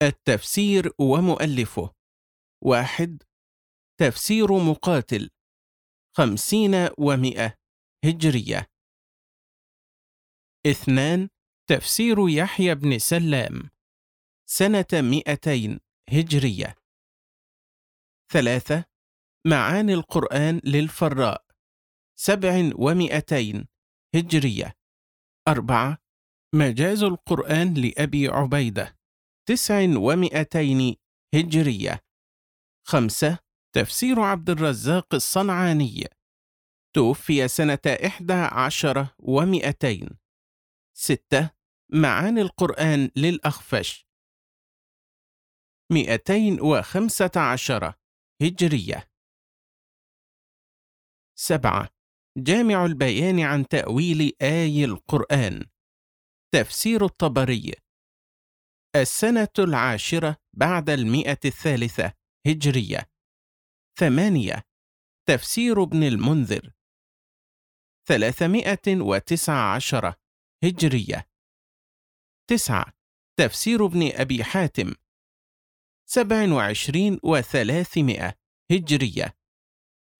التفسير 0.03 0.93
ومؤلفه 0.99 1.95
واحد 2.65 3.23
تفسير 4.01 4.53
مقاتل 4.53 5.31
خمسين 6.17 6.89
ومئة 6.99 7.55
هجرية. 8.05 8.67
اثنان 10.67 11.29
تفسير 11.71 12.29
يحيى 12.29 12.75
بن 12.75 12.99
سلام. 12.99 13.71
سنة 14.49 14.87
مئتين 14.95 15.81
هجرية. 16.11 16.75
ثلاثة 18.33 18.85
معاني 19.47 19.95
القرآن 19.95 20.61
للفراء. 20.65 21.45
سبع 22.19 22.71
ومئتين 22.75 23.69
هجرية. 24.15 24.77
أربعة 25.49 25.99
مجاز 26.55 27.03
القرآن 27.03 27.75
لأبي 27.75 28.29
عبيدة. 28.29 28.99
تسع 29.49 29.87
ومئتين 29.97 30.97
هجرية. 31.35 32.05
خمسة 32.87 33.39
تفسير 33.73 34.21
عبد 34.21 34.51
الرزاق 34.51 35.15
الصنعاني. 35.15 36.05
توفي 36.95 37.49
سنة 37.49 37.79
إحدى 38.07 38.33
عشر 38.33 39.07
ومئتين. 39.19 40.19
ستة 40.97 41.51
معاني 41.93 42.41
القرآن 42.41 43.11
للأخفش. 43.17 44.06
مئتين 45.93 46.61
وخمسة 46.61 47.31
عشر 47.53 47.95
هجرية. 48.43 49.11
سبعة. 51.39 51.89
جامع 52.39 52.85
البيان 52.87 53.41
عن 53.41 53.69
تأويل 53.69 54.33
آي 54.43 54.85
القرآن. 54.85 55.65
تفسير 56.55 57.05
الطبري. 57.05 57.73
السنة 58.97 59.49
العاشرة 59.59 60.37
بعد 60.57 60.91
المئة 60.91 61.39
الثالثة 61.45 62.13
هجرية. 62.47 63.11
ثمانية. 63.99 64.63
تفسير 65.29 65.83
ابن 65.83 66.03
المنذر. 66.03 66.73
ثلاثمائة 68.09 69.01
وتسع 69.01 69.75
عشر 69.75 70.15
هجرية. 70.65 71.29
تسعة. 72.51 72.93
تفسير 73.39 73.87
ابن 73.87 74.11
أبي 74.15 74.45
حاتم. 74.45 74.95
سبع 76.09 76.53
وعشرين 76.53 77.19
وثلاثمائة 77.23 78.35
هجرية. 78.71 79.37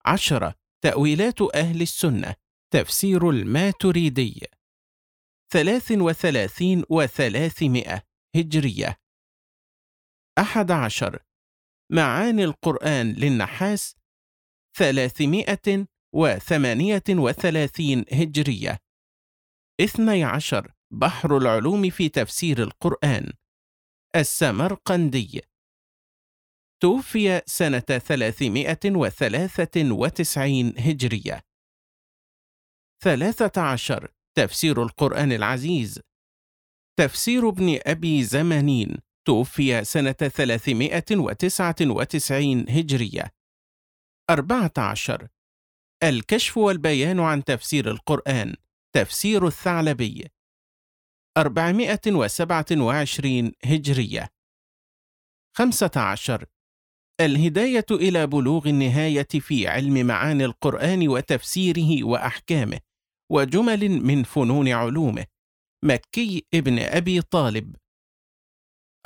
عشرة. 0.05 0.55
تأويلات 0.83 1.41
أهل 1.41 1.81
السنة. 1.81 2.35
تفسير 2.73 3.29
الماتريدي. 3.29 4.47
ثلاث 5.53 5.91
وثلاثين 5.91 6.83
وثلاثمائة 6.89 8.03
هجرية. 8.35 8.97
أحد 10.37 10.71
عشر. 10.71 11.23
معاني 11.91 12.43
القرآن 12.43 13.13
للنحاس. 13.13 13.95
ثلاثمائة 14.77 15.87
وثمانية 16.13 17.03
وثلاثين 17.09 18.05
هجرية. 18.11 18.79
اثني 19.81 20.23
عشر. 20.23 20.73
بحر 20.91 21.37
العلوم 21.37 21.89
في 21.89 22.09
تفسير 22.09 22.63
القرآن. 22.63 23.33
السمرقندي. 24.15 25.41
توفي 26.83 27.41
سنة 27.45 27.79
ثلاثمائة 27.79 28.79
وثلاثة 28.85 29.91
وتسعين 29.91 30.73
هجرية. 30.77 31.41
ثلاثة 33.03 33.61
عشر. 33.61 34.13
تفسير 34.37 34.83
القرآن 34.83 35.31
العزيز. 35.31 35.99
تفسير 36.99 37.49
ابن 37.49 37.79
أبي 37.85 38.23
زمانين. 38.23 38.97
توفي 39.27 39.83
سنة 39.83 40.11
399 40.11 42.69
هجرية. 42.69 43.31
14 44.29 45.27
الكشف 46.03 46.57
والبيان 46.57 47.19
عن 47.19 47.43
تفسير 47.43 47.91
القرآن. 47.91 48.55
تفسير 48.95 49.47
الثعلبي. 49.47 50.27
427 51.37 53.51
هجرية. 53.65 54.29
15 55.57 56.45
الهداية 57.21 57.85
إلى 57.91 58.27
بلوغ 58.27 58.67
النهاية 58.67 59.27
في 59.39 59.67
علم 59.67 60.07
معاني 60.07 60.45
القرآن 60.45 61.07
وتفسيره 61.07 62.03
وأحكامه 62.03 62.79
وجمل 63.31 63.89
من 63.89 64.23
فنون 64.23 64.67
علومه. 64.67 65.25
مكي 65.85 66.45
ابن 66.53 66.79
أبي 66.79 67.21
طالب. 67.21 67.75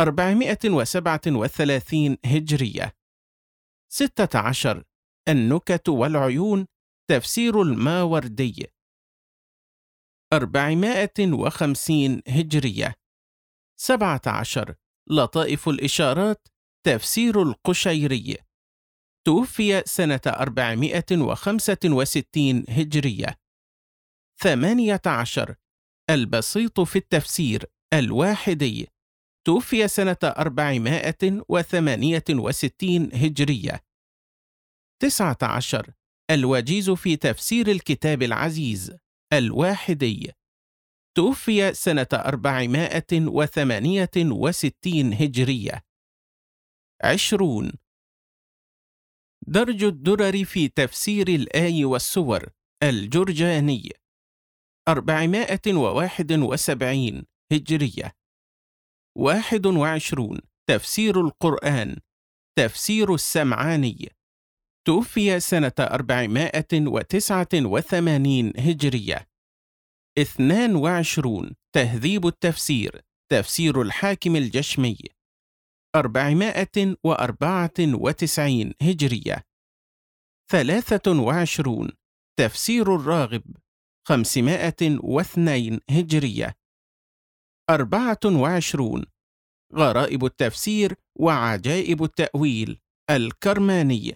437 0.02 2.18
هجرية. 2.26 2.92
16 3.92 4.84
النكت 5.30 5.90
والعيون. 5.90 6.68
تفسير 7.10 7.62
الماوردي. 7.62 8.68
450 10.34 12.22
هجرية. 12.28 12.94
17 13.80 14.76
لطائف 15.10 15.70
الإشارات. 15.70 16.48
تفسير 16.84 17.42
القشيري. 17.42 18.38
توفي 19.28 19.84
سنة 19.86 20.22
465 20.28 22.66
هجرية. 22.70 23.38
18 24.42 25.56
البسيط 26.10 26.80
في 26.80 26.96
التفسير 26.96 27.66
الواحدي. 27.94 28.88
توفي 29.48 29.88
سنة 29.88 30.18
468 30.24 33.10
هجرية. 33.14 33.84
19 35.02 35.92
الوجيز 36.32 36.90
في 36.90 37.16
تفسير 37.16 37.72
الكتاب 37.72 38.24
العزيز 38.24 38.98
الواحدي. 39.34 40.32
توفي 41.18 41.74
سنة 41.74 42.08
468 42.14 45.14
هجرية. 45.14 45.82
20 47.04 47.72
درج 49.48 49.84
الدرر 49.84 50.46
في 50.46 50.68
تفسير 50.68 51.28
الآي 51.28 51.86
والسور 51.86 52.50
الجرجاني. 52.84 53.90
471 54.88 57.26
هجرية. 57.52 58.12
واحد 59.18 59.66
وعشرون. 59.66 60.40
تفسير 60.70 61.22
القرآن. 61.22 61.98
تفسير 62.58 63.14
السمعاني. 63.14 64.10
توفي 64.88 65.40
سنة 65.40 65.74
أربعمائة 65.80 66.68
وتسعة 66.74 67.48
وثمانين 67.54 68.54
هجرية. 68.58 69.28
اثنان 70.18 70.76
وعشرون. 70.76 71.56
تهذيب 71.76 72.28
التفسير. 72.28 73.02
تفسير 73.32 73.82
الحاكم 73.82 74.36
الجشمي. 74.36 74.98
أربعمائة 75.96 76.96
وأربعة 77.04 77.74
وتسعين 77.80 78.74
هجرية. 78.82 79.44
ثلاثة 80.52 81.12
وعشرون 81.22 81.92
تفسير 82.40 82.96
الراغب. 82.96 83.44
خمسمائة 84.08 85.00
واثنين 85.00 85.80
هجرية. 85.90 86.56
أربعة 87.70 88.20
وعشرون 88.26 89.06
غرائب 89.74 90.26
التفسير 90.26 90.96
وعجائب 91.20 92.04
التأويل 92.04 92.80
الكرماني. 93.10 94.16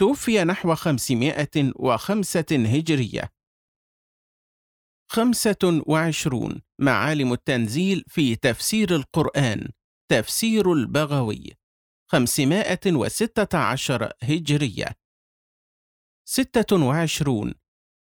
توفي 0.00 0.44
نحو 0.44 0.74
خمسمائة 0.74 1.72
وخمسة 1.76 2.46
هجرية. 2.50 3.28
خمسة 5.12 5.82
وعشرون 5.86 6.62
معالم 6.80 7.32
التنزيل 7.32 8.04
في 8.08 8.36
تفسير 8.36 8.96
القرآن. 8.96 9.68
تفسير 10.10 10.72
البغوي. 10.72 11.52
خمسمائة 12.06 12.80
وستة 12.86 13.58
عشر 13.58 14.12
هجرية. 14.22 14.96
ستة 16.28 16.86
وعشرون. 16.86 17.54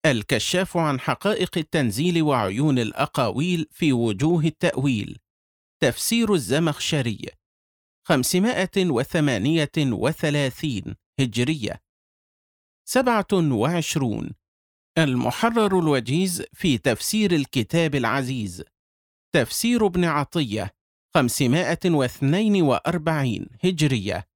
الكشاف 0.05 0.77
عن 0.77 0.99
حقائق 0.99 1.57
التنزيل 1.57 2.21
وعيون 2.21 2.79
الأقاويل 2.79 3.67
في 3.71 3.93
وجوه 3.93 4.45
التأويل. 4.45 5.17
تفسير 5.81 6.33
الزمخشري. 6.33 7.25
538 8.07 10.95
هجرية. 11.19 11.81
27 12.85 14.31
المحرر 14.97 15.79
الوجيز 15.79 16.43
في 16.53 16.77
تفسير 16.77 17.31
الكتاب 17.31 17.95
العزيز. 17.95 18.63
تفسير 19.35 19.85
ابن 19.85 20.05
عطية. 20.05 20.80
542 21.13 23.47
هجرية. 23.63 24.27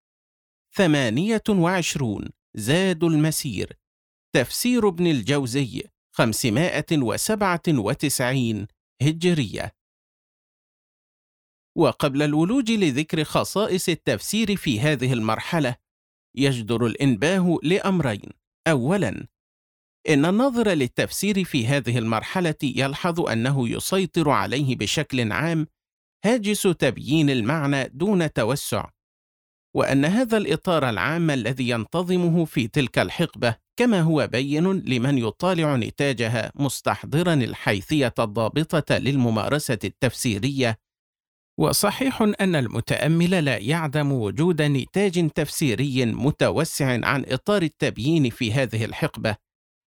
28 0.76 2.30
زاد 2.56 3.04
المسير. 3.04 3.80
تفسير 4.36 4.88
ابن 4.88 5.08
الجوزي 5.08 5.84
597 6.12 8.68
هجرية. 9.02 9.76
وقبل 11.78 12.22
الولوج 12.22 12.72
لذكر 12.72 13.24
خصائص 13.24 13.90
التفسير 13.90 14.56
في 14.56 14.80
هذه 14.80 15.14
المرحلة 15.14 15.76
يجدر 16.36 16.86
الإنباه 16.86 17.58
لأمرين. 17.64 18.30
أولاً 18.68 19.28
إن 20.10 20.26
الناظر 20.26 20.70
للتفسير 20.70 21.44
في 21.44 21.68
هذه 21.68 21.98
المرحلة 21.98 22.56
يلحظ 22.64 23.22
أنه 23.22 23.70
يسيطر 23.70 24.30
عليه 24.30 24.76
بشكل 24.76 25.32
عام 25.32 25.68
هاجس 26.26 26.62
تبيين 26.62 27.30
المعنى 27.30 27.90
دون 27.94 28.34
توسع 28.34 28.90
وأن 29.76 30.06
هذا 30.06 30.38
الإطار 30.38 30.90
العام 30.90 31.32
الذي 31.32 31.70
ينتظمه 31.70 32.46
في 32.46 32.68
تلك 32.68 33.00
الحقبة 33.00 33.56
كما 33.80 34.02
هو 34.02 34.28
بين 34.28 34.72
لمن 34.72 35.18
يطالع 35.18 35.76
نتاجها 35.76 36.52
مستحضرا 36.56 37.34
الحيثية 37.34 38.14
الضابطة 38.20 38.98
للممارسة 38.98 39.80
التفسيرية. 39.84 40.78
وصحيح 41.60 42.22
أن 42.22 42.56
المتأمل 42.56 43.46
لا 43.46 43.58
يعدم 43.58 44.12
وجود 44.12 44.62
نتاج 44.62 45.30
تفسيري 45.30 46.06
متوسع 46.06 47.06
عن 47.08 47.26
إطار 47.28 47.62
التبيين 47.62 48.30
في 48.30 48.54
هذه 48.54 48.86
الحقبة 48.86 49.36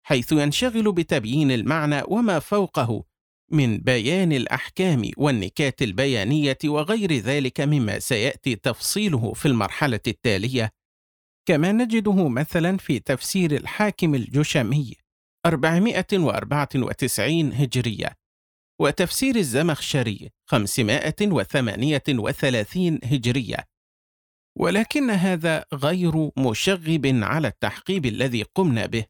حيث 0.04 0.32
ينشغل 0.32 0.92
بتبيين 0.92 1.52
المعنى 1.52 2.02
وما 2.08 2.40
فوقه 2.40 3.04
من 3.52 3.78
بيان 3.78 4.32
الأحكام 4.32 5.12
والنكات 5.18 5.82
البيانية 5.82 6.58
وغير 6.66 7.14
ذلك 7.14 7.62
مما 7.62 8.00
سيأتي 8.00 8.56
تفصيله 8.56 9.34
في 9.34 9.48
المرحلة 9.48 10.00
التالية. 10.08 10.70
كما 11.48 11.72
نجده 11.72 12.30
مثلا 12.30 12.78
في 12.78 13.00
تفسير 13.00 13.56
الحاكم 13.56 14.16
الجشمي 14.16 14.94
494 15.46 17.54
هجرية 17.54 18.18
وتفسير 18.82 19.36
الزمخشري 19.36 20.30
538 20.50 23.00
هجرية. 23.04 23.58
ولكن 24.60 25.10
هذا 25.10 25.66
غير 25.74 26.32
مشغب 26.38 27.06
على 27.24 27.48
التحقيب 27.48 28.06
الذي 28.06 28.44
قمنا 28.44 28.86
به 28.86 29.06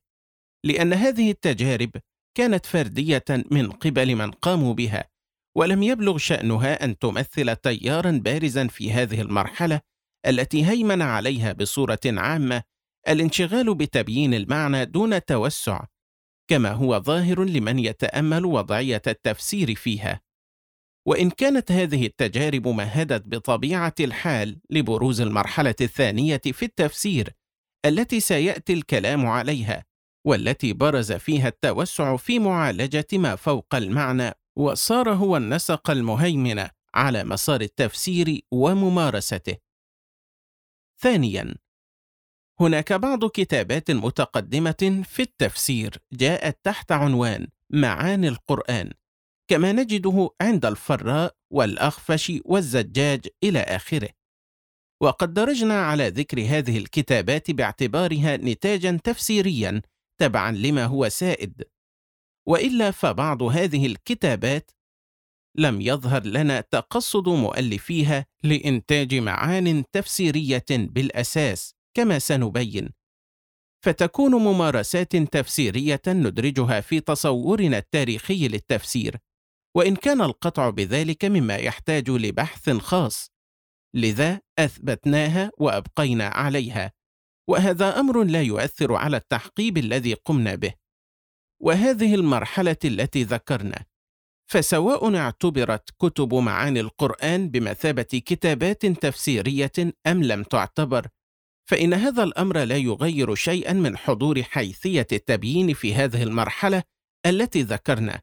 لأن 0.65 0.93
هذه 0.93 1.31
التجارب 1.31 1.91
كانت 2.37 2.65
فردية 2.65 3.23
من 3.51 3.71
قبل 3.71 4.15
من 4.15 4.31
قاموا 4.31 4.73
بها 4.73 5.09
ولم 5.57 5.83
يبلغ 5.83 6.17
شأنها 6.17 6.85
أن 6.85 6.97
تمثل 6.97 7.55
تيارا 7.55 8.11
بارزا 8.11 8.67
في 8.67 8.91
هذه 8.91 9.21
المرحلة 9.21 9.81
التي 10.27 10.65
هيمن 10.65 11.01
عليها 11.01 11.53
بصورة 11.53 11.99
عامة 12.05 12.63
الانشغال 13.07 13.75
بتبيين 13.75 14.33
المعنى 14.33 14.85
دون 14.85 15.25
توسع 15.25 15.85
كما 16.49 16.71
هو 16.71 16.99
ظاهر 16.99 17.43
لمن 17.43 17.79
يتأمل 17.79 18.45
وضعية 18.45 19.01
التفسير 19.07 19.75
فيها. 19.75 20.21
وإن 21.07 21.29
كانت 21.29 21.71
هذه 21.71 22.05
التجارب 22.05 22.67
مهدت 22.67 23.23
بطبيعة 23.27 23.95
الحال 23.99 24.59
لبروز 24.69 25.21
المرحلة 25.21 25.75
الثانية 25.81 26.41
في 26.45 26.65
التفسير 26.65 27.29
التي 27.85 28.19
سيأتي 28.19 28.73
الكلام 28.73 29.25
عليها 29.25 29.86
والتي 30.27 30.73
برز 30.73 31.11
فيها 31.11 31.47
التوسع 31.47 32.17
في 32.17 32.39
معالجة 32.39 33.07
ما 33.13 33.35
فوق 33.35 33.75
المعنى 33.75 34.31
وصار 34.57 35.13
هو 35.13 35.37
النسق 35.37 35.89
المهيمن 35.89 36.67
على 36.93 37.23
مسار 37.23 37.61
التفسير 37.61 38.41
وممارسته. 38.51 39.57
ثانيا 41.01 41.55
هناك 42.59 42.93
بعض 42.93 43.25
كتابات 43.25 43.91
متقدمة 43.91 45.03
في 45.05 45.21
التفسير 45.21 45.97
جاءت 46.13 46.59
تحت 46.63 46.91
عنوان 46.91 47.47
معاني 47.69 48.27
القرآن 48.27 48.91
كما 49.49 49.71
نجده 49.71 50.29
عند 50.41 50.65
الفراء 50.65 51.35
والأخفش 51.53 52.33
والزجاج 52.45 53.27
إلى 53.43 53.59
آخره. 53.59 54.09
وقد 55.01 55.33
درجنا 55.33 55.81
على 55.81 56.07
ذكر 56.09 56.41
هذه 56.41 56.77
الكتابات 56.77 57.51
باعتبارها 57.51 58.37
نتاجا 58.37 58.99
تفسيريا 59.03 59.81
تبعا 60.17 60.51
لما 60.51 60.85
هو 60.85 61.09
سائد. 61.09 61.63
وإلا 62.47 62.91
فبعض 62.91 63.43
هذه 63.43 63.85
الكتابات 63.85 64.71
لم 65.57 65.81
يظهر 65.81 66.23
لنا 66.25 66.61
تقصد 66.61 67.29
مؤلفيها 67.29 68.25
لإنتاج 68.43 69.15
معان 69.15 69.83
تفسيرية 69.91 70.65
بالأساس 70.69 71.73
كما 71.93 72.19
سنبين. 72.19 72.89
فتكون 73.85 74.31
ممارسات 74.35 75.15
تفسيرية 75.15 76.01
ندرجها 76.07 76.81
في 76.81 76.99
تصورنا 76.99 77.77
التاريخي 77.77 78.47
للتفسير 78.47 79.17
وإن 79.75 79.95
كان 79.95 80.21
القطع 80.21 80.69
بذلك 80.69 81.25
مما 81.25 81.55
يحتاج 81.55 82.09
لبحث 82.09 82.69
خاص. 82.69 83.31
لذا 83.95 84.41
أثبتناها 84.59 85.51
وأبقينا 85.57 86.27
عليها. 86.27 86.96
وهذا 87.49 87.99
أمر 87.99 88.23
لا 88.23 88.41
يؤثر 88.41 88.95
على 88.95 89.17
التحقيب 89.17 89.77
الذي 89.77 90.13
قمنا 90.13 90.55
به. 90.55 90.73
وهذه 91.61 92.15
المرحلة 92.15 92.77
التي 92.85 93.23
ذكرنا 93.23 93.85
فسواء 94.51 95.15
اعتبرت 95.15 95.89
كتب 95.99 96.33
معاني 96.33 96.79
القرآن 96.79 97.49
بمثابة 97.49 98.03
كتابات 98.03 98.85
تفسيرية 98.85 99.71
أم 100.07 100.23
لم 100.23 100.43
تعتبر 100.43 101.07
فإن 101.69 101.93
هذا 101.93 102.23
الأمر 102.23 102.63
لا 102.63 102.77
يغير 102.77 103.35
شيئا 103.35 103.73
من 103.73 103.97
حضور 103.97 104.43
حيثية 104.43 105.07
التبيين 105.11 105.73
في 105.73 105.93
هذه 105.93 106.23
المرحلة 106.23 106.83
التي 107.25 107.61
ذكرنا. 107.61 108.21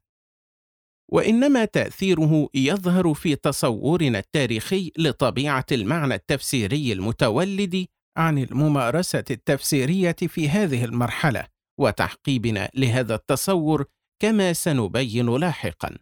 وإنما 1.13 1.65
تأثيره 1.65 2.49
يظهر 2.55 3.15
في 3.15 3.37
تصورنا 3.37 4.19
التاريخي 4.19 4.93
لطبيعة 4.99 5.67
المعنى 5.73 6.15
التفسيري 6.15 6.93
المتولد 6.93 7.87
عن 8.17 8.39
الممارسة 8.39 9.25
التفسيرية 9.31 10.17
في 10.29 10.49
هذه 10.49 10.85
المرحلة 10.85 11.47
وتحقيبنا 11.81 12.71
لهذا 12.75 13.15
التصور 13.15 13.85
كما 14.23 14.53
سنبين 14.53 15.37
لاحقا. 15.37 15.99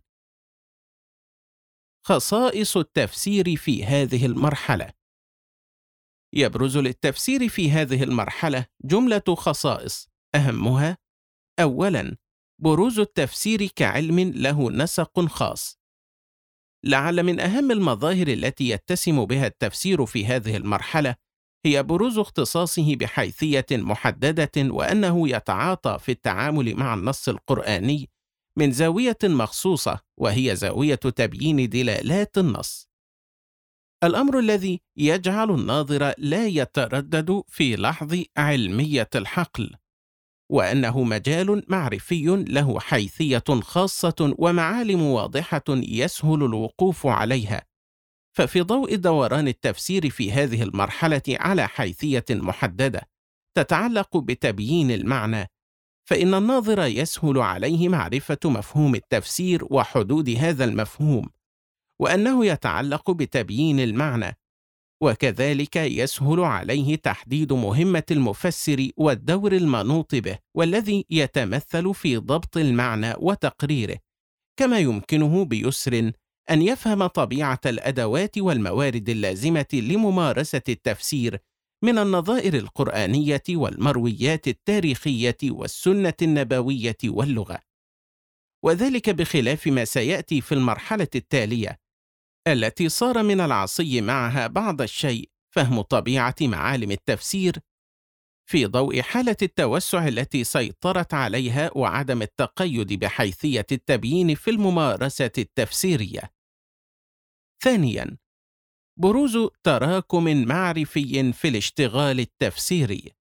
خصائص 2.07 2.77
التفسير 2.77 3.57
في 3.57 3.85
هذه 3.85 4.27
المرحلة 4.27 4.93
يبرز 6.35 6.79
للتفسير 6.79 7.49
في 7.49 7.71
هذه 7.71 8.03
المرحلة 8.03 8.67
جملة 8.85 9.35
خصائص 9.37 10.09
أهمها 10.35 10.99
اولا 11.61 12.17
بروز 12.63 12.99
التفسير 12.99 13.67
كعلم 13.67 14.21
له 14.21 14.71
نسق 14.71 15.21
خاص. 15.21 15.79
لعل 16.85 17.23
من 17.23 17.41
أهم 17.41 17.71
المظاهر 17.71 18.29
التي 18.29 18.69
يتسم 18.69 19.25
بها 19.25 19.47
التفسير 19.47 20.07
في 20.07 20.27
هذه 20.27 20.57
المرحلة 20.57 21.17
هي 21.67 21.83
بروز 21.83 22.19
اختصاصه 22.19 22.97
بحيثية 22.97 23.67
محددة 23.71 24.51
وأنه 24.57 25.29
يتعاطى 25.29 25.99
في 26.01 26.13
التعامل 26.13 26.75
مع 26.77 26.95
النص 26.95 27.29
القرآني 27.29 28.11
من 28.59 28.73
زاوية 28.73 29.19
مخصوصة 29.25 30.01
وهي 30.17 30.57
زاوية 30.57 30.95
تبيين 30.95 31.69
دلالات 31.69 32.39
النص. 32.39 32.89
الأمر 34.05 34.39
الذي 34.39 34.81
يجعل 34.97 35.51
الناظر 35.51 36.15
لا 36.19 36.47
يتردد 36.47 37.43
في 37.49 37.77
لحظ 37.77 38.23
علمية 38.37 39.09
الحقل 39.15 39.75
وأنه 40.51 41.03
مجال 41.03 41.65
معرفي 41.69 42.45
له 42.49 42.81
حيثية 42.81 43.45
خاصة 43.63 44.35
ومعالم 44.39 45.03
واضحة 45.03 45.65
يسهل 45.69 46.43
الوقوف 46.45 47.07
عليها. 47.07 47.72
ففي 48.37 48.61
ضوء 48.61 48.95
دوران 48.95 49.49
التفسير 49.49 50.11
في 50.11 50.33
هذه 50.33 50.63
المرحلة 50.63 51.23
على 51.29 51.69
حيثية 51.69 52.25
محددة 52.31 53.03
تتعلق 53.57 54.17
بتبيين 54.17 54.91
المعنى 54.91 55.47
فإن 56.09 56.35
الناظر 56.35 56.87
يسهل 56.87 57.39
عليه 57.39 57.89
معرفة 57.89 58.39
مفهوم 58.45 58.95
التفسير 58.95 59.65
وحدود 59.71 60.31
هذا 60.31 60.65
المفهوم 60.65 61.29
وأنه 62.01 62.47
يتعلق 62.47 63.11
بتبيين 63.11 63.81
المعنى 63.81 64.37
وكذلك 65.03 65.77
يسهل 65.77 66.41
عليه 66.41 66.97
تحديد 66.97 67.53
مهمة 67.53 68.03
المفسر 68.11 68.91
والدور 68.97 69.53
المنوط 69.53 70.15
به 70.15 70.39
والذي 70.57 71.05
يتمثل 71.11 71.95
في 71.95 72.17
ضبط 72.17 72.57
المعنى 72.57 73.15
وتقريره 73.19 73.99
كما 74.59 74.79
يمكنه 74.79 75.45
بيسر 75.45 76.13
أن 76.51 76.63
يفهم 76.63 77.07
طبيعة 77.07 77.61
الأدوات 77.67 78.39
والموارد 78.39 79.09
اللازمة 79.09 79.67
لممارسة 79.73 80.63
التفسير 80.69 81.39
من 81.85 81.99
النظائر 81.99 82.55
القرآنية 82.55 83.43
والمرويات 83.51 84.49
التاريخية 84.49 85.37
والسنة 85.45 86.15
النبوية 86.23 86.97
واللغة، 87.05 87.59
وذلك 88.65 89.11
بخلاف 89.11 89.67
ما 89.67 89.85
سيأتي 89.85 90.41
في 90.41 90.53
المرحلة 90.53 91.09
التالية، 91.15 91.79
التي 92.49 92.89
صار 92.89 93.23
من 93.23 93.41
العصي 93.41 94.01
معها 94.01 94.47
بعض 94.47 94.83
الشيء 94.83 95.31
فهم 95.55 95.81
طبيعة 95.81 96.35
معالم 96.41 96.91
التفسير 96.91 97.57
في 98.51 98.67
ضوء 98.67 99.01
حالة 99.01 99.37
التوسع 99.43 100.09
التي 100.09 100.45
سيطرت 100.45 101.15
عليها 101.15 101.71
وعدم 101.77 102.23
التقيد 102.23 102.93
بحيثية 102.93 103.67
التبيين 103.73 104.35
في 104.35 104.51
الممارسة 104.51 105.31
التفسيرية. 105.39 106.33
ثانياً، 107.63 108.17
بروز 108.99 109.39
تراكم 109.63 110.47
معرفي 110.47 111.33
في 111.33 111.49
الاشتغال 111.49 112.21
التفسيري. 112.21 113.13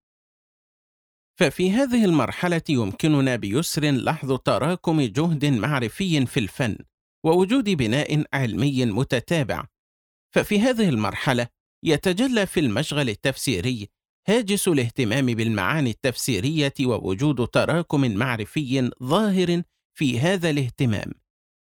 ففي 1.40 1.72
هذه 1.72 2.06
المرحلة 2.06 2.62
يمكننا 2.70 3.36
بيسر 3.36 3.92
لحظ 3.92 4.34
تراكم 4.34 5.02
جهد 5.02 5.46
معرفي 5.46 6.26
في 6.26 6.40
الفن، 6.40 6.78
ووجود 7.26 7.70
بناء 7.70 8.24
علمي 8.34 8.86
متتابع. 8.86 9.68
ففي 10.36 10.60
هذه 10.60 10.90
المرحلة 10.90 11.48
يتجلى 11.86 12.46
في 12.46 12.60
المشغل 12.60 13.10
التفسيري 13.10 13.90
هاجس 14.28 14.68
الاهتمام 14.68 15.26
بالمعاني 15.26 15.90
التفسيرية 15.90 16.74
ووجود 16.82 17.48
تراكم 17.48 18.12
معرفي 18.12 18.92
ظاهر 19.04 19.62
في 19.94 20.20
هذا 20.20 20.50
الاهتمام 20.50 21.12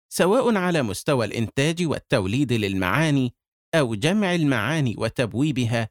سواء 0.10 0.56
على 0.56 0.84
مستوى 0.84 1.26
الإنتاج 1.26 1.88
والتوليد 1.88 2.54
للمعاني 2.54 3.34
أو 3.76 3.96
جمع 3.96 4.36
المعاني 4.36 4.96
وتبويبها 4.98 5.90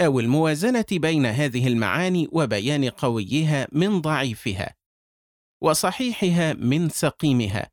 أو 0.00 0.20
الموازنة 0.20 0.84
بين 0.92 1.26
هذه 1.26 1.66
المعاني 1.66 2.28
وبيان 2.32 2.88
قويها 2.88 3.68
من 3.72 4.00
ضعيفها 4.00 4.74
وصحيحها 5.62 6.52
من 6.52 6.88
سقيمها. 6.88 7.70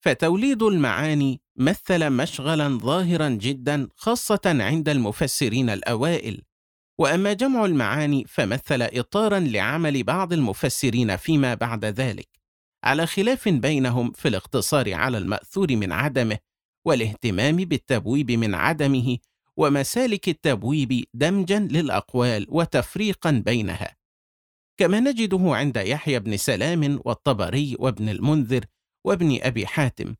فتوليد 0.00 0.62
المعاني 0.62 1.40
مثل 1.56 2.10
مشغلا 2.10 2.68
ظاهرا 2.78 3.28
جدا 3.28 3.88
خاصة 3.96 4.40
عند 4.46 4.88
المفسرين 4.88 5.70
الأوائل. 5.70 6.42
وأما 6.98 7.32
جمع 7.32 7.64
المعاني 7.64 8.24
فمثل 8.28 8.82
اطارا 8.82 9.38
لعمل 9.38 10.02
بعض 10.02 10.32
المفسرين 10.32 11.16
فيما 11.16 11.54
بعد 11.54 11.84
ذلك 11.84 12.28
على 12.84 13.06
خلاف 13.06 13.48
بينهم 13.48 14.12
في 14.12 14.28
الاقتصار 14.28 14.94
على 14.94 15.18
المأثور 15.18 15.76
من 15.76 15.92
عدمه 15.92 16.38
والاهتمام 16.86 17.56
بالتبويب 17.56 18.30
من 18.30 18.54
عدمه 18.54 19.18
ومسالك 19.56 20.28
التبويب 20.28 21.04
دمجا 21.14 21.58
للأقوال 21.58 22.46
وتفريقا 22.48 23.30
بينها. 23.30 23.96
كما 24.76 25.00
نجده 25.00 25.40
عند 25.42 25.76
يحيى 25.76 26.18
بن 26.18 26.36
سلام 26.36 27.00
والطبري 27.04 27.76
وابن 27.78 28.08
المنذر 28.08 28.64
وابن 29.04 29.38
أبي 29.42 29.66
حاتم 29.66 30.14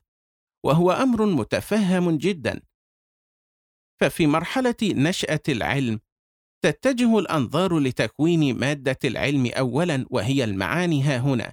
وهو 0.65 0.93
أمر 0.93 1.27
متفهم 1.27 2.19
جدا. 2.19 2.61
ففي 4.01 4.27
مرحلة 4.27 4.77
نشأة 4.83 5.43
العلم 5.49 6.01
تتجه 6.63 7.19
الأنظار 7.19 7.79
لتكوين 7.79 8.59
مادة 8.59 8.99
العلم 9.05 9.47
اولا 9.47 10.07
وهي 10.11 10.45
المعاني 10.45 11.03
ها 11.03 11.19
هنا 11.19 11.53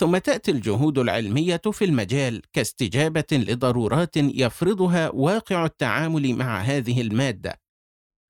ثم 0.00 0.18
تأتي 0.18 0.50
الجهود 0.50 0.98
العلمية 0.98 1.60
في 1.72 1.84
المجال 1.84 2.42
كاستجابة 2.52 3.24
لضرورات 3.32 4.16
يفرضها 4.16 5.10
واقع 5.10 5.64
التعامل 5.64 6.34
مع 6.34 6.60
هذه 6.60 7.00
المادة. 7.00 7.60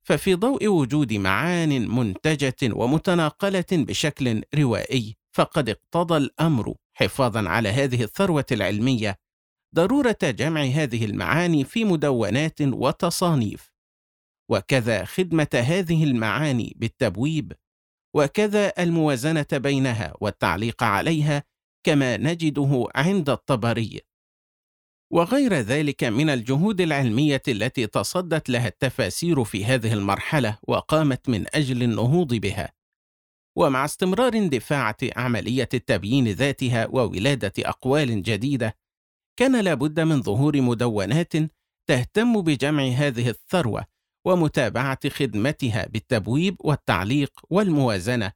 ففي 0.03 0.35
ضوء 0.35 0.67
وجود 0.67 1.13
معان 1.13 1.89
منتجة 1.89 2.57
ومتناقلة 2.63 3.65
بشكل 3.73 4.43
روائي 4.55 5.17
فقد 5.33 5.69
اقتضى 5.69 6.17
الأمر 6.17 6.75
حفاظا 6.95 7.49
على 7.49 7.69
هذه 7.69 8.03
الثروة 8.03 8.47
العلمية 8.53 9.17
ضرورة 9.75 10.19
جمع 10.23 10.63
هذه 10.63 11.05
المعاني 11.05 11.65
في 11.65 11.85
مدونات 11.85 12.61
وتصانيف. 12.61 13.71
وكذا 14.51 15.05
خدمة 15.05 15.48
هذه 15.55 16.05
المعاني 16.05 16.74
بالتبويب 16.77 17.52
وكذا 18.16 18.72
الموازنة 18.78 19.47
بينها 19.52 20.14
والتعليق 20.20 20.82
عليها 20.82 21.44
كما 21.86 22.16
نجده 22.16 22.86
عند 22.94 23.31
الطبري. 23.31 24.01
وغير 25.12 25.55
ذلك 25.55 26.05
من 26.05 26.31
الجهود 26.31 26.81
العلمية 26.81 27.43
التي 27.48 27.86
تصدت 27.86 28.51
لها 28.51 28.68
التفاسير 28.68 29.44
في 29.44 29.64
هذه 29.64 29.93
المرحلة 29.93 30.59
وقامت 30.68 31.28
من 31.28 31.47
أجل 31.55 31.82
النهوض 31.82 32.35
بها. 32.35 32.72
ومع 33.56 33.85
استمرار 33.85 34.35
اندفاعه 34.35 34.97
عملية 35.16 35.68
التبيين 35.74 36.28
ذاتها 36.28 36.86
وولادة 36.86 37.52
أقوال 37.59 38.22
جديدة 38.22 38.77
كان 39.39 39.60
لابد 39.60 40.01
من 40.01 40.22
ظهور 40.22 40.60
مدونات 40.60 41.32
تهتم 41.89 42.40
بجمع 42.43 42.82
هذه 42.82 43.28
الثروة 43.28 43.85
ومتابعة 44.25 45.09
خدمتها 45.09 45.87
بالتبويب 45.87 46.57
والتعليق 46.61 47.41
والموازنة 47.51 48.33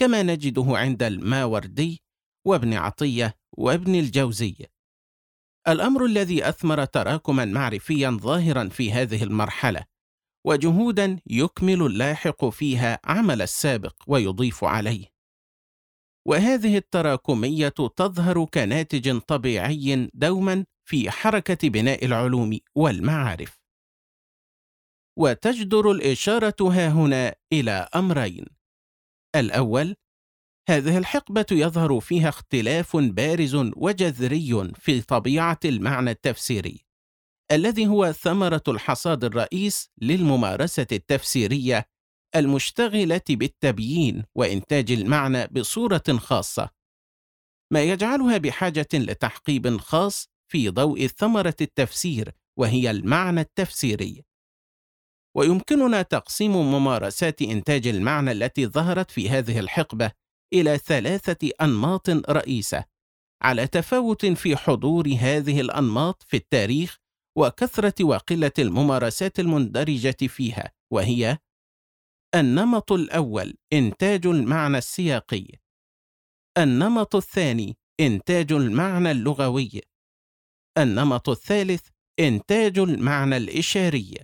كما 0.00 0.22
نجده 0.22 0.64
عند 0.68 1.02
الماوردي 1.02 2.02
وابن 2.46 2.74
عطية 2.74 3.34
وابن 3.52 3.94
الجوزي. 3.94 4.56
الأمر 5.68 6.04
الذي 6.04 6.48
أثمر 6.48 6.84
تراكما 6.84 7.44
معرفيا 7.44 8.10
ظاهرا 8.10 8.68
في 8.68 8.92
هذه 8.92 9.22
المرحلة 9.22 9.84
وجهودا 10.46 11.18
يكمل 11.26 11.82
اللاحق 11.82 12.48
فيها 12.48 13.00
عمل 13.04 13.42
السابق 13.42 13.94
ويضيف 14.06 14.64
عليه. 14.64 15.14
وهذه 16.26 16.76
التراكمية 16.76 17.68
تظهر 17.68 18.44
كناتج 18.44 19.18
طبيعي 19.18 20.10
دوما 20.14 20.64
في 20.84 21.10
حركة 21.10 21.68
بناء 21.68 22.04
العلوم 22.04 22.58
والمعارف. 22.74 23.63
وتجدر 25.18 25.90
الإشارة 25.90 26.56
ها 26.60 26.88
هنا 26.88 27.34
إلى 27.52 27.88
أمرين. 27.94 28.44
الأول 29.36 29.94
هذه 30.68 30.98
الحقبة 30.98 31.46
يظهر 31.52 32.00
فيها 32.00 32.28
اختلاف 32.28 32.96
بارز 32.96 33.54
وجذري 33.76 34.72
في 34.74 35.00
طبيعة 35.00 35.58
المعنى 35.64 36.10
التفسيري 36.10 36.84
الذي 37.52 37.86
هو 37.86 38.12
ثمرة 38.12 38.62
الحصاد 38.68 39.24
الرئيس 39.24 39.90
للممارسة 40.02 40.86
التفسيرية 40.92 41.88
المشتغلة 42.36 43.20
بالتبيين 43.30 44.24
وإنتاج 44.34 44.92
المعنى 44.92 45.46
بصورة 45.46 46.02
خاصة. 46.08 46.70
ما 47.72 47.82
يجعلها 47.82 48.38
بحاجة 48.38 48.88
لتحقيب 48.94 49.76
خاص 49.76 50.28
في 50.50 50.68
ضوء 50.68 51.06
ثمرة 51.06 51.56
التفسير 51.60 52.32
وهي 52.58 52.90
المعنى 52.90 53.40
التفسيري. 53.40 54.24
ويمكننا 55.36 56.02
تقسيم 56.02 56.52
ممارسات 56.56 57.42
إنتاج 57.42 57.86
المعنى 57.86 58.32
التي 58.32 58.66
ظهرت 58.66 59.10
في 59.10 59.30
هذه 59.30 59.58
الحقبة 59.58 60.12
إلى 60.52 60.78
ثلاثة 60.78 61.50
أنماط 61.60 62.10
رئيسة 62.10 62.84
على 63.42 63.66
تفاوت 63.66 64.26
في 64.26 64.56
حضور 64.56 65.08
هذه 65.20 65.60
الأنماط 65.60 66.22
في 66.22 66.36
التاريخ 66.36 66.98
وكثرة 67.38 68.04
وقلة 68.04 68.52
الممارسات 68.58 69.40
المندرجة 69.40 70.26
فيها 70.26 70.72
وهي 70.92 71.38
النمط 72.34 72.92
الأول 72.92 73.54
إنتاج 73.72 74.26
المعنى 74.26 74.78
السياقي. 74.78 75.46
النمط 76.58 77.16
الثاني 77.16 77.76
إنتاج 78.00 78.52
المعنى 78.52 79.10
اللغوي. 79.10 79.80
النمط 80.78 81.28
الثالث 81.28 81.88
إنتاج 82.20 82.78
المعنى 82.78 83.36
الإشاري. 83.36 84.14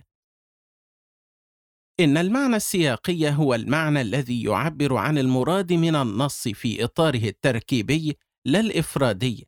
إن 2.01 2.17
المعنى 2.17 2.55
السياقي 2.55 3.29
هو 3.29 3.55
المعنى 3.55 4.01
الذي 4.01 4.43
يعبر 4.43 4.95
عن 4.95 5.17
المراد 5.17 5.73
من 5.73 5.95
النص 5.95 6.47
في 6.47 6.83
إطاره 6.83 7.23
التركيبي 7.23 8.17
لا 8.45 8.59
الإفرادي، 8.59 9.47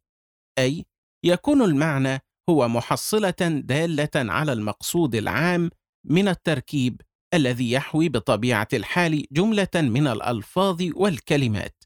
أي 0.59 0.85
يكون 1.25 1.61
المعنى 1.61 2.19
هو 2.49 2.67
محصلة 2.67 3.61
دالة 3.63 4.09
على 4.15 4.53
المقصود 4.53 5.15
العام 5.15 5.69
من 6.05 6.27
التركيب 6.27 7.01
الذي 7.33 7.71
يحوي 7.71 8.09
بطبيعة 8.09 8.67
الحال 8.73 9.25
جملة 9.31 9.69
من 9.75 10.07
الألفاظ 10.07 10.83
والكلمات، 10.95 11.83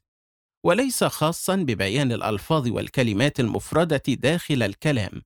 وليس 0.66 1.04
خاصا 1.04 1.56
ببيان 1.56 2.12
الألفاظ 2.12 2.68
والكلمات 2.68 3.40
المفردة 3.40 4.02
داخل 4.08 4.62
الكلام. 4.62 5.22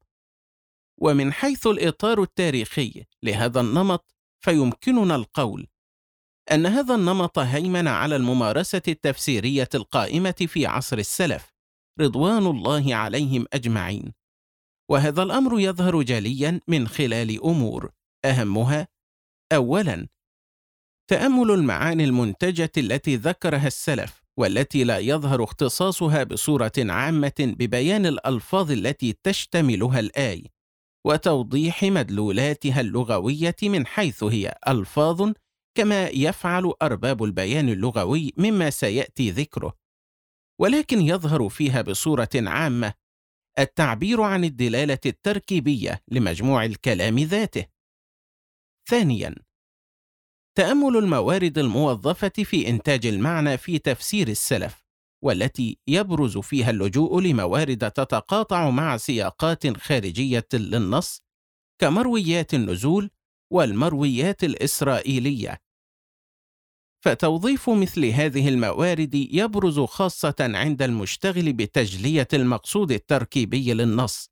ومن 1.01 1.33
حيث 1.33 1.67
الإطار 1.67 2.23
التاريخي 2.23 3.05
لهذا 3.23 3.61
النمط 3.61 4.12
فيمكننا 4.45 5.15
القول 5.15 5.67
أن 6.53 6.67
هذا 6.67 6.95
النمط 6.95 7.39
هيمن 7.39 7.89
على 7.89 8.17
الممارسة 8.17 8.83
التفسيرية 8.89 9.69
القائمة 9.75 10.47
في 10.49 10.67
عصر 10.67 10.99
السلف 10.99 11.53
رضوان 12.01 12.47
الله 12.47 12.95
عليهم 12.95 13.47
أجمعين. 13.53 14.13
وهذا 14.91 15.23
الأمر 15.23 15.61
يظهر 15.61 16.03
جليا 16.03 16.61
من 16.69 16.89
خلال 16.89 17.45
أمور 17.45 17.91
أهمها 18.25 18.89
أولا 19.53 20.09
تأمل 21.11 21.51
المعاني 21.51 22.05
المنتجة 22.05 22.73
التي 22.79 23.17
ذكرها 23.17 23.67
السلف 23.67 24.23
والتي 24.39 24.85
لا 24.85 24.99
يظهر 24.99 25.45
اختصاصها 25.45 26.25
بصورة 26.25 26.73
عامة 26.79 27.33
ببيان 27.41 28.07
الألفاظ 28.07 28.71
التي 28.73 29.17
تشتملها 29.23 30.01
الآي. 30.01 30.51
وتوضيح 31.07 31.83
مدلولاتها 31.83 32.81
اللغوية 32.81 33.57
من 33.63 33.87
حيث 33.87 34.25
هي 34.25 34.55
ألفاظ 34.69 35.33
كما 35.75 36.09
يفعل 36.09 36.73
أرباب 36.83 37.23
البيان 37.23 37.69
اللغوي 37.69 38.33
مما 38.37 38.71
سيأتي 38.71 39.31
ذكره 39.31 39.77
ولكن 40.61 41.01
يظهر 41.01 41.49
فيها 41.49 41.83
بصورة 41.83 42.29
عامة 42.35 42.95
التعبير 43.59 44.23
عن 44.23 44.45
الدلالة 44.45 44.99
التركيبية 45.07 46.03
لمجموع 46.09 46.65
الكلام 46.65 47.19
ذاته. 47.19 47.67
ثانياً، 48.89 49.35
تأمل 50.59 50.97
الموارد 50.97 51.59
الموظفة 51.59 52.29
في 52.29 52.69
إنتاج 52.69 53.07
المعنى 53.07 53.59
في 53.59 53.79
تفسير 53.79 54.29
السلف، 54.29 54.85
والتي 55.25 55.79
يبرز 55.89 56.39
فيها 56.39 56.71
اللجوء 56.71 57.21
لموارد 57.21 57.91
تتقاطع 57.91 58.71
مع 58.71 58.97
سياقات 58.97 59.77
خارجية 59.77 60.49
للنص 60.55 61.23
كمرويات 61.81 62.55
النزول 62.55 63.11
والمرويات 63.53 64.45
الإسرائيلية 64.45 65.61
فتوظيف 67.05 67.71
مثل 67.71 68.05
هذه 68.05 68.49
الموارد 68.49 69.15
يبرز 69.15 69.81
خاصة 69.81 70.35
عند 70.41 70.83
المشتغل 70.83 71.53
بتجلية 71.53 72.29
المقصود 72.33 72.93
التركيبي 72.93 73.75
للنص، 73.75 74.31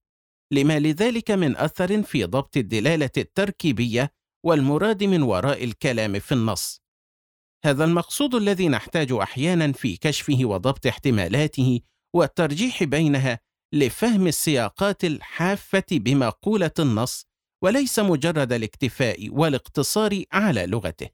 لما 0.52 0.78
لذلك 0.78 1.30
من 1.30 1.56
أثر 1.56 2.02
في 2.02 2.24
ضبط 2.24 2.56
الدلالة 2.56 3.10
التركيبية 3.16 4.12
والمراد 4.46 5.04
من 5.04 5.22
وراء 5.22 5.64
الكلام 5.64 6.18
في 6.18 6.32
النص. 6.32 6.82
هذا 7.64 7.84
المقصود 7.84 8.34
الذي 8.34 8.68
نحتاج 8.68 9.12
أحيانا 9.12 9.72
في 9.72 9.96
كشفه 9.96 10.38
وضبط 10.42 10.86
احتمالاته 10.86 11.80
والترجيح 12.14 12.84
بينها 12.84 13.40
لفهم 13.74 14.26
السياقات 14.26 15.04
الحافة 15.04 15.84
بمقولة 15.92 16.70
النص 16.78 17.26
وليس 17.64 17.98
مجرد 17.98 18.52
الاكتفاء 18.52 19.28
والاقتصار 19.30 20.24
على 20.32 20.66
لغته. 20.66 21.08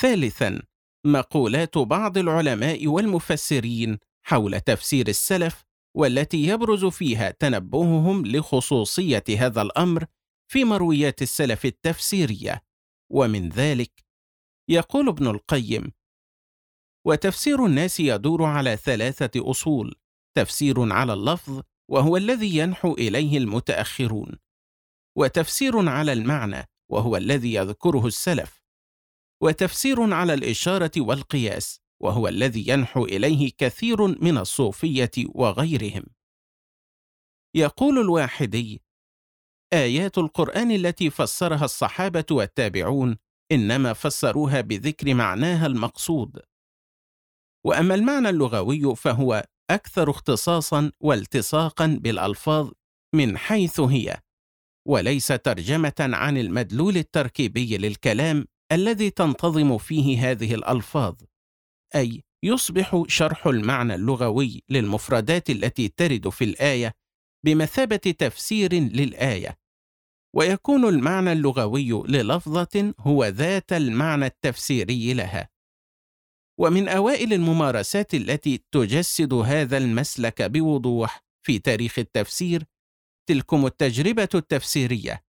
ثالثا 0.00 0.62
مقولات 1.06 1.78
بعض 1.78 2.18
العلماء 2.18 2.86
والمفسرين 2.86 3.98
حول 4.26 4.60
تفسير 4.60 5.08
السلف 5.08 5.64
والتي 5.96 6.46
يبرز 6.46 6.84
فيها 6.84 7.30
تنبههم 7.30 8.26
لخصوصية 8.26 9.24
هذا 9.38 9.62
الأمر 9.62 10.06
في 10.52 10.64
مرويات 10.64 11.22
السلف 11.22 11.66
التفسيرية 11.66 12.62
ومن 13.12 13.48
ذلك 13.48 14.01
يقول 14.68 15.08
ابن 15.08 15.26
القيم. 15.26 15.92
وتفسير 17.06 17.66
الناس 17.66 18.00
يدور 18.00 18.44
على 18.44 18.76
ثلاثة 18.76 19.50
أصول. 19.50 19.94
تفسير 20.36 20.92
على 20.92 21.12
اللفظ 21.12 21.60
وهو 21.90 22.16
الذي 22.16 22.56
ينحو 22.56 22.92
إليه 22.94 23.38
المتأخرون. 23.38 24.38
وتفسير 25.16 25.88
على 25.88 26.12
المعنى 26.12 26.64
وهو 26.90 27.16
الذي 27.16 27.54
يذكره 27.54 28.06
السلف. 28.06 28.62
وتفسير 29.42 30.14
على 30.14 30.34
الإشارة 30.34 30.90
والقياس 30.96 31.80
وهو 32.00 32.28
الذي 32.28 32.68
ينحو 32.68 33.04
إليه 33.04 33.50
كثير 33.58 34.06
من 34.24 34.38
الصوفية 34.38 35.10
وغيرهم. 35.34 36.04
يقول 37.54 37.98
الواحدي 37.98 38.82
آيات 39.72 40.18
القرآن 40.18 40.70
التي 40.70 41.10
فسرها 41.10 41.64
الصحابة 41.64 42.24
والتابعون 42.30 43.18
إنما 43.52 43.92
فسروها 43.92 44.60
بذكر 44.60 45.14
معناها 45.14 45.66
المقصود. 45.66 46.40
وأما 47.66 47.94
المعنى 47.94 48.28
اللغوي 48.28 48.96
فهو 48.96 49.44
أكثر 49.70 50.10
اختصاصا 50.10 50.92
والتصاقا 51.00 51.86
بالألفاظ 51.86 52.70
من 53.14 53.38
حيث 53.38 53.80
هي 53.80 54.20
وليس 54.88 55.26
ترجمة 55.26 55.94
عن 56.00 56.38
المدلول 56.38 56.96
التركيبي 56.96 57.76
للكلام 57.78 58.46
الذي 58.72 59.10
تنتظم 59.10 59.78
فيه 59.78 60.30
هذه 60.30 60.54
الألفاظ 60.54 61.14
أي 61.94 62.22
يصبح 62.44 63.02
شرح 63.08 63.46
المعنى 63.46 63.94
اللغوي 63.94 64.62
للمفردات 64.68 65.50
التي 65.50 65.88
ترد 65.88 66.28
في 66.28 66.44
الآية 66.44 66.92
بمثابة 67.44 67.96
تفسير 67.96 68.74
للآية. 68.74 69.58
ويكون 70.36 70.88
المعنى 70.88 71.32
اللغوي 71.32 72.02
للفظة 72.08 72.94
هو 73.00 73.24
ذات 73.24 73.72
المعنى 73.72 74.26
التفسيري 74.26 75.14
لها. 75.14 75.48
ومن 76.60 76.88
أوائل 76.88 77.32
الممارسات 77.32 78.14
التي 78.14 78.64
تجسد 78.72 79.32
هذا 79.34 79.76
المسلك 79.78 80.42
بوضوح 80.42 81.24
في 81.46 81.58
تاريخ 81.58 81.98
التفسير 81.98 82.64
تلكم 83.28 83.66
التجربة 83.66 84.28
التفسيرية 84.34 85.24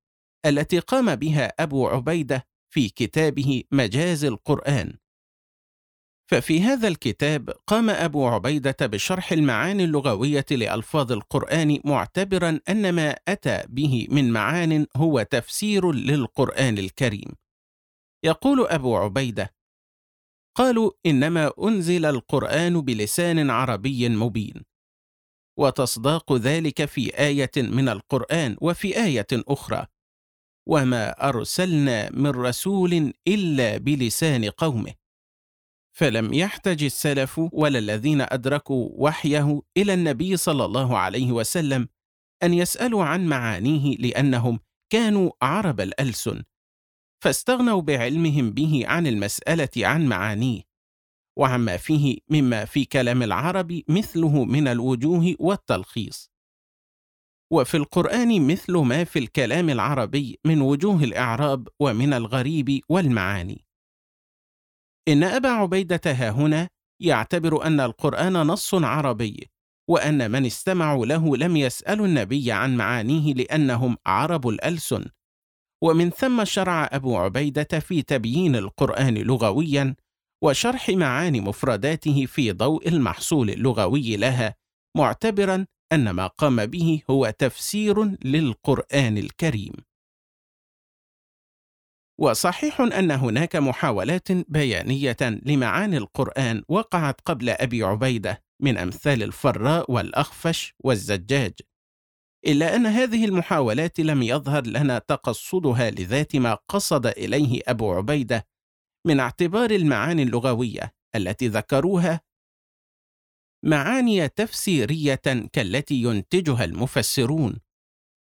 التي 0.46 0.80
قام 0.80 1.16
بها 1.16 1.54
أبو 1.60 1.88
عبيدة 1.88 2.48
في 2.74 2.90
كتابه 2.90 3.64
مجاز 3.72 4.24
القرآن. 4.26 4.98
ففي 6.32 6.62
هذا 6.62 6.88
الكتاب 6.88 7.50
قام 7.68 7.90
أبو 7.90 8.28
عبيدة 8.28 8.76
بشرح 8.82 9.32
المعاني 9.32 9.84
اللغوية 9.84 10.46
لألفاظ 10.52 11.12
القرآن 11.12 11.80
معتبرا 11.86 12.60
أن 12.70 12.96
ما 12.96 13.16
أتى 13.28 13.64
به 13.70 14.08
من 14.12 14.32
معان 14.32 14.88
هو 14.96 15.22
تفسير 15.22 15.92
للقرآن 15.92 16.78
الكريم. 16.78 17.36
يقول 18.26 18.68
أبو 18.68 18.98
عبيدة 18.98 19.54
قالوا 20.56 20.92
إنما 21.06 21.52
أنزل 21.64 22.06
القرآن 22.06 22.82
بلسان 22.82 23.50
عربي 23.50 24.10
مبين 24.10 24.64
وتصداق 25.60 26.34
ذلك 26.34 26.86
في 26.86 27.20
آية 27.20 27.52
من 27.58 27.90
القرآن 27.90 28.58
وفي 28.62 29.04
آية 29.04 29.28
أخرى 29.34 29.86
وما 30.68 31.30
أرسلنا 31.30 32.12
من 32.12 32.30
رسول 32.30 33.14
إلا 33.28 33.78
بلسان 33.78 34.50
قومه 34.50 34.94
فلم 35.96 36.34
يحتج 36.34 36.84
السلف 36.84 37.42
ولا 37.52 37.80
الذين 37.80 38.22
أدركوا 38.22 38.90
وحيه 38.94 39.62
إلى 39.78 39.94
النبي 39.94 40.38
صلى 40.38 40.66
الله 40.66 40.98
عليه 40.98 41.32
وسلم 41.32 41.88
أن 42.44 42.54
يسألوا 42.54 43.04
عن 43.04 43.28
معانيه 43.28 43.98
لأنهم 43.98 44.60
كانوا 44.90 45.32
عرب 45.42 45.82
الألسن 45.82 46.44
فاستغنوا 47.24 47.82
بعلمهم 47.82 48.52
به 48.52 48.84
عن 48.88 49.08
المسألة 49.08 49.70
عن 49.78 50.06
معانيه 50.06 50.62
وعما 51.38 51.78
فيه 51.78 52.18
مما 52.30 52.66
في 52.66 52.86
كلام 52.86 53.24
العرب 53.24 53.82
مثله 53.90 54.46
من 54.46 54.68
الوجوه 54.68 55.36
والتلخيص 55.40 56.34
وفي 57.54 57.78
القرآن 57.78 58.48
مثل 58.48 58.78
ما 58.78 59.04
في 59.04 59.20
الكلام 59.20 59.70
العربي 59.70 60.40
من 60.46 60.62
وجوه 60.62 61.04
الإعراب 61.04 61.68
ومن 61.80 62.14
الغريب 62.14 62.82
والمعاني. 62.90 63.66
إن 65.08 65.24
أبا 65.24 65.50
عبيدة 65.50 66.02
ها 66.06 66.30
هنا 66.30 66.68
يعتبر 67.02 67.66
أن 67.68 67.80
القرآن 67.80 68.34
نص 68.34 68.74
عربي، 68.74 69.50
وأن 69.90 70.32
من 70.32 70.46
استمعوا 70.46 71.06
له 71.06 71.38
لم 71.38 71.58
يسألوا 71.58 72.06
النبي 72.06 72.52
عن 72.52 72.78
معانيه 72.78 73.34
لأنهم 73.34 73.98
عرب 74.06 74.48
الألسن، 74.48 75.06
ومن 75.84 76.10
ثم 76.10 76.44
شرع 76.46 76.90
أبو 76.92 77.18
عبيدة 77.18 77.80
في 77.80 78.02
تبيين 78.02 78.56
القرآن 78.56 79.18
لغويًا 79.18 79.96
وشرح 80.44 80.90
معاني 80.90 81.42
مفرداته 81.42 82.26
في 82.26 82.52
ضوء 82.52 82.88
المحصول 82.88 83.50
اللغوي 83.50 84.18
لها، 84.18 84.56
معتبرًا 84.98 85.66
أن 85.94 86.10
ما 86.10 86.28
قام 86.28 86.66
به 86.66 87.02
هو 87.10 87.34
تفسير 87.40 88.04
للقرآن 88.26 89.18
الكريم. 89.18 89.74
وصحيح 92.20 92.82
أن 92.82 93.12
هناك 93.12 93.56
محاولات 93.56 94.32
بيانية 94.32 95.18
لمعاني 95.22 95.98
القرآن 95.98 96.64
وقعت 96.68 97.22
قبل 97.26 97.50
أبي 97.50 97.84
عبيدة 97.84 98.44
من 98.62 98.78
أمثال 98.78 99.24
الفراء 99.24 99.92
والأخفش 99.92 100.74
والزجاج، 100.80 101.54
إلا 102.48 102.76
أن 102.76 102.86
هذه 102.86 103.26
المحاولات 103.26 104.00
لم 104.00 104.24
يظهر 104.24 104.68
لنا 104.68 105.00
تقصدها 105.00 105.92
لذات 105.92 106.36
ما 106.36 106.54
قصد 106.54 107.06
إليه 107.08 107.62
أبو 107.68 107.92
عبيدة 107.94 108.48
من 109.08 109.20
اعتبار 109.20 109.72
المعاني 109.72 110.24
اللغوية 110.24 110.94
التي 111.16 111.48
ذكروها 111.48 112.22
معاني 113.66 114.28
تفسيرية 114.30 115.22
كالتي 115.54 115.96
ينتجها 115.96 116.64
المفسرون. 116.64 117.60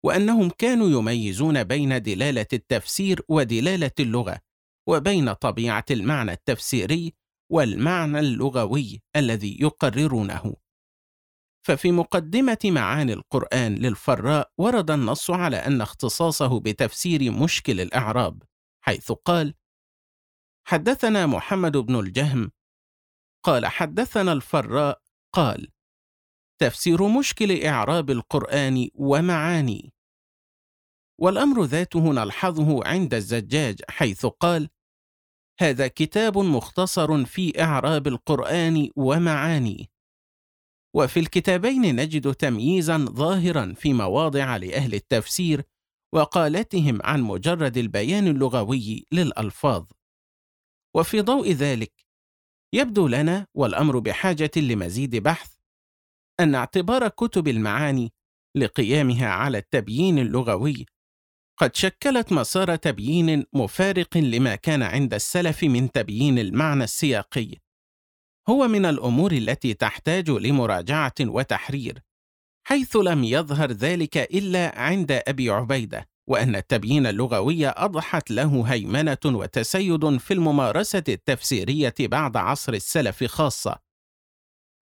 وأنهم 0.06 0.50
كانوا 0.50 0.90
يميزون 0.90 1.64
بين 1.64 2.02
دلالة 2.02 2.48
التفسير 2.54 3.22
ودلالة 3.30 3.92
اللغة 4.00 4.40
وبين 4.88 5.34
طبيعة 5.34 5.86
المعنى 5.92 6.32
التفسيري 6.32 7.14
والمعنى 7.52 8.20
اللغوي 8.20 9.02
الذي 9.16 9.58
يقررونه. 9.62 10.56
ففي 11.68 11.92
مقدمة 11.92 12.58
معاني 12.66 13.14
القرآن 13.14 13.76
للفراء 13.76 14.52
ورد 14.58 14.92
النص 14.92 15.32
على 15.32 15.58
أن 15.58 15.82
اختصاصه 15.82 16.60
بتفسير 16.60 17.32
مشكل 17.32 17.82
الإعراب 17.82 18.44
حيث 18.84 19.12
قال 19.12 19.54
حدثنا 20.68 21.26
محمد 21.26 21.78
بن 21.78 22.00
الجهم 22.00 22.52
قال 23.44 23.66
حدثنا 23.66 24.34
الفراء 24.34 25.02
قال 25.34 25.72
تفسير 26.62 27.08
مشكل 27.08 27.64
إعراب 27.64 28.12
القرآن 28.12 28.90
ومعاني. 28.96 29.94
والأمر 31.22 31.64
ذاته 31.64 32.14
نلحظه 32.14 32.86
عند 32.88 33.14
الزجاج 33.14 33.82
حيث 33.90 34.26
قال 34.26 34.70
هذا 35.60 35.88
كتاب 35.88 36.38
مختصر 36.38 37.26
في 37.26 37.62
إعراب 37.62 38.08
القرآن 38.08 38.90
ومعانيه 38.96 39.86
وفي 40.96 41.20
الكتابين 41.20 41.96
نجد 41.96 42.34
تمييزا 42.34 42.98
ظاهرا 42.98 43.74
في 43.74 43.94
مواضع 43.94 44.58
لأهل 44.58 44.94
التفسير 44.94 45.64
وقالتهم 46.14 47.00
عن 47.04 47.22
مجرد 47.22 47.78
البيان 47.78 48.28
اللغوي 48.28 49.06
للألفاظ. 49.12 49.86
وفي 50.96 51.22
ضوء 51.22 51.52
ذلك 51.52 52.06
يبدو 52.74 53.08
لنا 53.08 53.48
والأمر 53.54 54.00
بحاجة 54.00 54.52
لمزيد 54.58 55.16
بحث 55.16 55.61
أن 56.42 56.56
اعتبار 56.56 57.08
كتب 57.08 57.48
المعاني 57.48 58.14
لقيامها 58.56 59.28
على 59.28 59.58
التبيين 59.58 60.20
اللغوي 60.20 60.86
قد 61.58 61.76
شكلت 61.76 62.32
مسار 62.32 62.76
تبيين 62.76 63.46
مفارق 63.54 64.18
لما 64.18 64.56
كان 64.56 64.84
عند 64.84 65.14
السلف 65.14 65.64
من 65.64 65.92
تبيين 65.92 66.40
المعنى 66.40 66.84
السياقي. 66.84 67.56
هو 68.50 68.68
من 68.68 68.86
الأمور 68.86 69.32
التي 69.32 69.74
تحتاج 69.74 70.30
لمراجعة 70.30 71.14
وتحرير 71.22 72.00
حيث 72.68 72.96
لم 72.96 73.24
يظهر 73.24 73.72
ذلك 73.72 74.18
إلا 74.18 74.80
عند 74.80 75.12
أبي 75.12 75.50
عبيدة 75.50 76.08
وأن 76.30 76.56
التبيين 76.56 77.08
اللغوي 77.08 77.68
أضحت 77.68 78.32
له 78.32 78.64
هيمنة 78.64 79.18
وتسيد 79.26 80.18
في 80.18 80.34
الممارسة 80.34 81.04
التفسيرية 81.10 81.94
بعد 82.00 82.38
عصر 82.38 82.74
السلف 82.74 83.24
خاصة. 83.24 83.91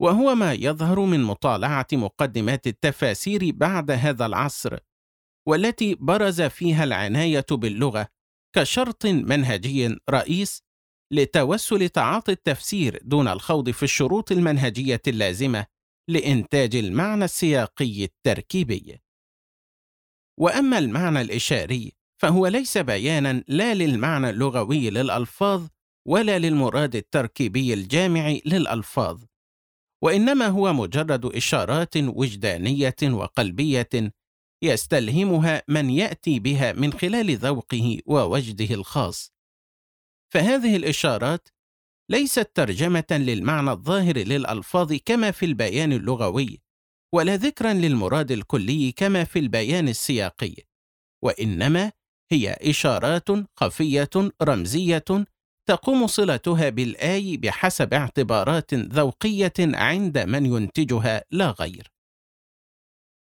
وهو 0.01 0.35
ما 0.35 0.53
يظهر 0.53 0.99
من 0.99 1.23
مطالعة 1.23 1.87
مقدمات 1.93 2.67
التفاسير 2.67 3.51
بعد 3.51 3.91
هذا 3.91 4.25
العصر 4.25 4.77
والتي 5.47 5.95
برز 5.95 6.41
فيها 6.41 6.83
العناية 6.83 7.45
باللغة 7.51 8.07
كشرط 8.55 9.05
منهجي 9.05 9.97
رئيس 10.09 10.63
لتوسل 11.13 11.89
تعاطي 11.89 12.31
التفسير 12.31 12.99
دون 13.03 13.27
الخوض 13.27 13.69
في 13.69 13.83
الشروط 13.83 14.31
المنهجية 14.31 15.01
اللازمة 15.07 15.65
لإنتاج 16.09 16.75
المعنى 16.75 17.25
السياقي 17.25 18.03
التركيبي. 18.03 18.99
وأما 20.39 20.77
المعنى 20.77 21.21
الإشاري 21.21 21.93
فهو 22.21 22.47
ليس 22.47 22.77
بيانا 22.77 23.43
لا 23.47 23.73
للمعنى 23.73 24.29
اللغوي 24.29 24.89
للألفاظ 24.89 25.67
ولا 26.07 26.39
للمراد 26.39 26.95
التركيبي 26.95 27.73
الجامع 27.73 28.37
للألفاظ. 28.45 29.23
وإنما 30.03 30.47
هو 30.47 30.73
مجرد 30.73 31.25
إشارات 31.25 31.97
وجدانية 31.97 32.95
وقلبية 33.03 33.89
يستلهمها 34.63 35.63
من 35.67 35.89
يأتي 35.89 36.39
بها 36.39 36.73
من 36.73 36.93
خلال 36.93 37.37
ذوقه 37.37 37.99
ووجده 38.05 38.75
الخاص. 38.75 39.33
فهذه 40.33 40.75
الإشارات 40.75 41.47
ليست 42.09 42.51
ترجمة 42.55 43.05
للمعنى 43.11 43.71
الظاهر 43.71 44.17
للألفاظ 44.17 44.93
كما 45.05 45.31
في 45.31 45.45
البيان 45.45 45.93
اللغوي 45.93 46.61
ولا 47.13 47.35
ذكرا 47.35 47.73
للمراد 47.73 48.31
الكلي 48.31 48.91
كما 48.91 49.23
في 49.23 49.39
البيان 49.39 49.87
السياقي 49.87 50.55
وإنما 51.23 51.91
هي 52.31 52.57
إشارات 52.61 53.27
خفية 53.59 54.09
رمزية 54.41 55.05
تقوم 55.69 56.07
صلتها 56.07 56.69
بالآي 56.69 57.37
بحسب 57.37 57.93
اعتبارات 57.93 58.73
ذوقية 58.73 59.53
عند 59.59 60.17
من 60.17 60.45
ينتجها 60.45 61.23
لا 61.31 61.51
غير. 61.59 61.91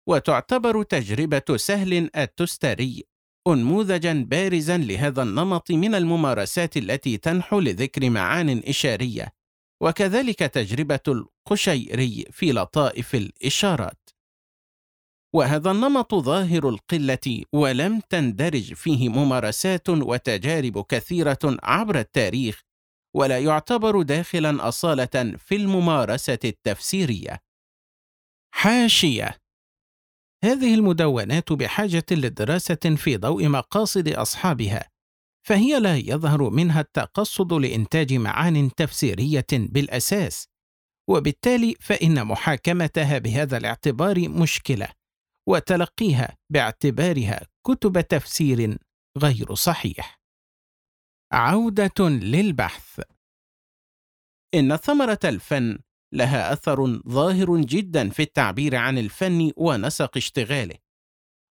وتعتبر 0.08 0.82
تجربة 0.82 1.56
سهل 1.56 2.10
التستري 2.16 3.04
أنموذجا 3.48 4.12
بارزا 4.12 4.78
لهذا 4.78 5.22
النمط 5.22 5.70
من 5.70 5.94
الممارسات 5.94 6.76
التي 6.76 7.16
تنحو 7.16 7.60
لذكر 7.60 8.10
معان 8.10 8.62
إشارية 8.66 9.32
وكذلك 9.82 10.38
تجربة 10.38 11.00
القشيري 11.08 12.24
في 12.30 12.52
لطائف 12.52 13.14
الإشارات. 13.14 14.03
وهذا 15.34 15.70
النمط 15.70 16.14
ظاهر 16.14 16.68
القلة 16.68 17.42
ولم 17.52 18.00
تندرج 18.10 18.74
فيه 18.74 19.08
ممارسات 19.08 19.88
وتجارب 19.88 20.84
كثيرة 20.88 21.38
عبر 21.62 21.98
التاريخ 21.98 22.60
ولا 23.16 23.38
يعتبر 23.38 24.02
داخلا 24.02 24.68
أصالة 24.68 25.36
في 25.38 25.56
الممارسة 25.56 26.38
التفسيرية. 26.44 27.40
حاشية. 28.54 29.38
هذه 30.44 30.74
المدونات 30.74 31.52
بحاجة 31.52 32.06
لدراسة 32.10 32.94
في 32.96 33.16
ضوء 33.16 33.48
مقاصد 33.48 34.08
أصحابها، 34.08 34.90
فهي 35.46 35.80
لا 35.80 35.96
يظهر 35.96 36.50
منها 36.50 36.80
التقصد 36.80 37.52
لإنتاج 37.52 38.12
معان 38.14 38.74
تفسيرية 38.74 39.46
بالأساس، 39.52 40.48
وبالتالي 41.10 41.74
فإن 41.80 42.24
محاكمتها 42.24 43.18
بهذا 43.18 43.56
الاعتبار 43.56 44.28
مشكلة، 44.28 44.88
وتلقيها 45.48 46.36
باعتبارها 46.52 47.46
كتب 47.66 48.00
تفسير 48.00 48.78
غير 49.18 49.54
صحيح. 49.54 50.20
عودة 51.32 52.08
للبحث 52.08 53.00
إن 54.54 54.76
ثمرة 54.76 55.18
الفن 55.24 55.78
لها 56.14 56.52
أثر 56.52 56.86
ظاهر 57.08 57.56
جدا 57.56 58.10
في 58.10 58.22
التعبير 58.22 58.76
عن 58.76 58.98
الفن 58.98 59.52
ونسق 59.56 60.16
اشتغاله 60.16 60.74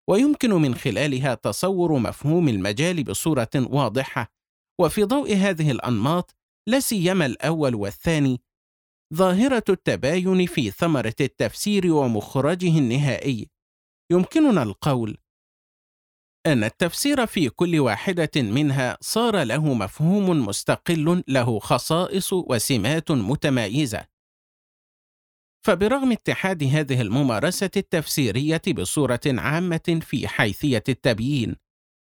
ويمكن 0.10 0.50
من 0.50 0.76
خلالها 0.76 1.36
تصور 1.36 1.98
مفهوم 2.00 2.48
المجال 2.48 3.04
بصورة 3.04 3.50
واضحة 3.56 4.34
وفي 4.80 5.04
ضوء 5.04 5.36
هذه 5.36 5.72
الأنماط 5.72 6.36
لا 6.68 6.80
سيما 6.80 7.26
الأول 7.26 7.76
والثاني 7.76 8.42
ظاهرة 9.14 9.64
التباين 9.70 10.46
في 10.46 10.72
ثمرة 10.72 11.16
التفسير 11.22 11.94
ومخرجه 11.94 12.78
النهائي 12.80 13.50
يمكننا 14.14 14.64
القول 14.64 15.18
أن 16.46 16.64
التفسير 16.64 17.26
في 17.26 17.50
كل 17.50 17.80
واحدة 17.80 18.32
منها 18.36 18.98
صار 19.02 19.44
له 19.44 19.74
مفهوم 19.74 20.46
مستقل 20.46 21.24
له 21.28 21.60
خصائص 21.60 22.34
وسمات 22.34 23.12
متمايزه 23.12 24.06
فبرغم 25.66 26.12
اتحاد 26.12 26.64
هذه 26.64 27.02
الممارسة 27.02 27.72
التفسيرية 27.78 28.62
بصورة 28.76 29.22
عامة 29.26 30.00
في 30.02 30.28
حيثية 30.28 30.84
التبيين 30.90 31.56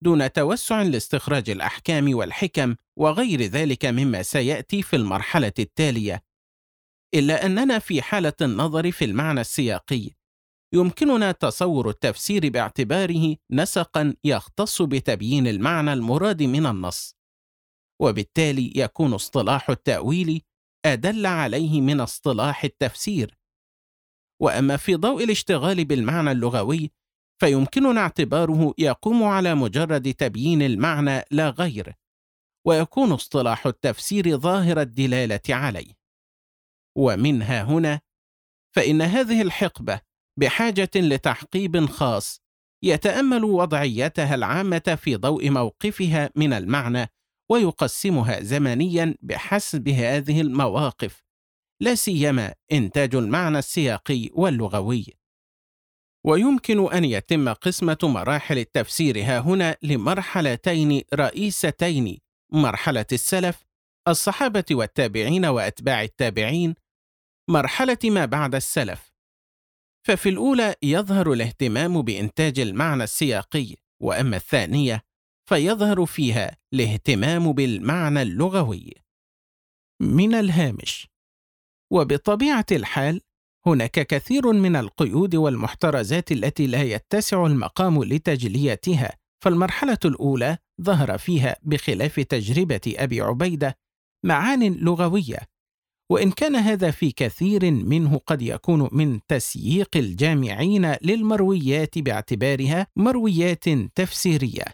دون 0.03 0.31
توسع 0.31 0.81
لاستخراج 0.81 1.49
الأحكام 1.49 2.15
والحكم 2.15 2.75
وغير 2.97 3.41
ذلك 3.41 3.85
مما 3.85 4.23
سيأتي 4.23 4.81
في 4.81 4.95
المرحلة 4.95 5.53
التالية 5.59 6.23
إلا 7.13 7.45
أننا 7.45 7.79
في 7.79 8.01
حالة 8.01 8.33
النظر 8.41 8.91
في 8.91 9.05
المعنى 9.05 9.41
السياقي. 9.41 10.18
يمكننا 10.73 11.31
تصور 11.31 11.89
التفسير 11.89 12.49
باعتباره 12.49 13.35
نسقا 13.51 14.15
يختص 14.23 14.81
بتبيين 14.81 15.47
المعنى 15.47 15.93
المراد 15.93 16.43
من 16.43 16.65
النص 16.65 17.15
وبالتالي 18.01 18.73
يكون 18.75 19.13
اصطلاح 19.13 19.69
التأويل 19.69 20.41
أدل 20.85 21.25
عليه 21.25 21.81
من 21.81 21.99
اصطلاح 21.99 22.63
التفسير. 22.63 23.37
وأما 24.41 24.77
في 24.77 24.95
ضوء 24.95 25.23
الاشتغال 25.23 25.85
بالمعنى 25.85 26.31
اللغوي 26.31 26.91
فيمكننا 27.41 28.01
اعتباره 28.01 28.73
يقوم 28.77 29.23
على 29.23 29.55
مجرد 29.55 30.13
تبيين 30.13 30.61
المعنى 30.61 31.23
لا 31.31 31.49
غير 31.49 31.95
ويكون 32.67 33.11
اصطلاح 33.11 33.67
التفسير 33.67 34.37
ظاهر 34.37 34.81
الدلالة 34.81 35.41
عليه. 35.49 35.93
ومنها 36.97 37.63
هنا 37.63 38.01
فإن 38.75 39.01
هذه 39.01 39.41
الحقبة 39.41 40.01
بحاجة 40.39 40.89
لتحقيب 40.95 41.85
خاص 41.85 42.41
يتأمل 42.83 43.43
وضعيتها 43.43 44.35
العامة 44.35 44.97
في 45.03 45.15
ضوء 45.15 45.49
موقفها 45.49 46.29
من 46.35 46.53
المعنى 46.53 47.07
ويقسمها 47.51 48.39
زمنيا 48.39 49.15
بحسب 49.21 49.89
هذه 49.89 50.41
المواقف 50.41 51.23
لا 51.81 51.95
سيما 51.95 52.53
إنتاج 52.71 53.15
المعنى 53.15 53.59
السياقي 53.59 54.29
واللغوي. 54.33 55.05
ويمكن 56.25 56.93
أن 56.93 57.05
يتم 57.05 57.53
قسمة 57.53 57.97
مراحل 58.03 58.57
التفسير 58.57 59.23
ها 59.23 59.39
هنا 59.39 59.77
لمرحلتين 59.83 61.01
رئيستين: 61.13 62.17
مرحلة 62.53 63.05
السلف، 63.11 63.65
الصحابة 64.07 64.65
والتابعين 64.71 65.45
وأتباع 65.45 66.03
التابعين، 66.03 66.75
مرحلة 67.49 67.97
ما 68.03 68.25
بعد 68.25 68.55
السلف. 68.55 69.08
ففي 70.09 70.29
الأولى 70.29 70.75
يظهر 70.83 71.33
الاهتمام 71.33 72.01
بإنتاج 72.01 72.59
المعنى 72.59 73.03
السياقي، 73.03 73.75
وأما 74.01 74.35
الثانية 74.35 75.01
فيظهر 75.49 76.05
فيها 76.05 76.57
الاهتمام 76.73 77.53
بالمعنى 77.53 78.21
اللغوي. 78.21 78.93
من 80.01 80.33
الهامش: 80.33 81.07
وبطبيعة 81.91 82.65
الحال 82.71 83.21
هناك 83.65 83.91
كثير 83.91 84.51
من 84.51 84.75
القيود 84.75 85.35
والمحترزات 85.35 86.31
التي 86.31 86.67
لا 86.67 86.83
يتسع 86.83 87.45
المقام 87.45 88.03
لتجليتها، 88.03 89.17
فالمرحلة 89.43 89.99
الأولى 90.05 90.57
ظهر 90.81 91.17
فيها 91.17 91.55
بخلاف 91.61 92.19
تجربة 92.19 92.93
أبي 92.97 93.21
عبيدة 93.21 93.77
معان 94.25 94.73
لغوية 94.73 95.39
وإن 96.11 96.31
كان 96.31 96.55
هذا 96.55 96.91
في 96.91 97.11
كثير 97.11 97.71
منه 97.71 98.21
قد 98.27 98.41
يكون 98.41 98.89
من 98.91 99.19
تسييق 99.27 99.89
الجامعين 99.95 100.95
للمرويات 101.01 101.99
باعتبارها 101.99 102.87
مرويات 102.95 103.69
تفسيرية 103.95 104.65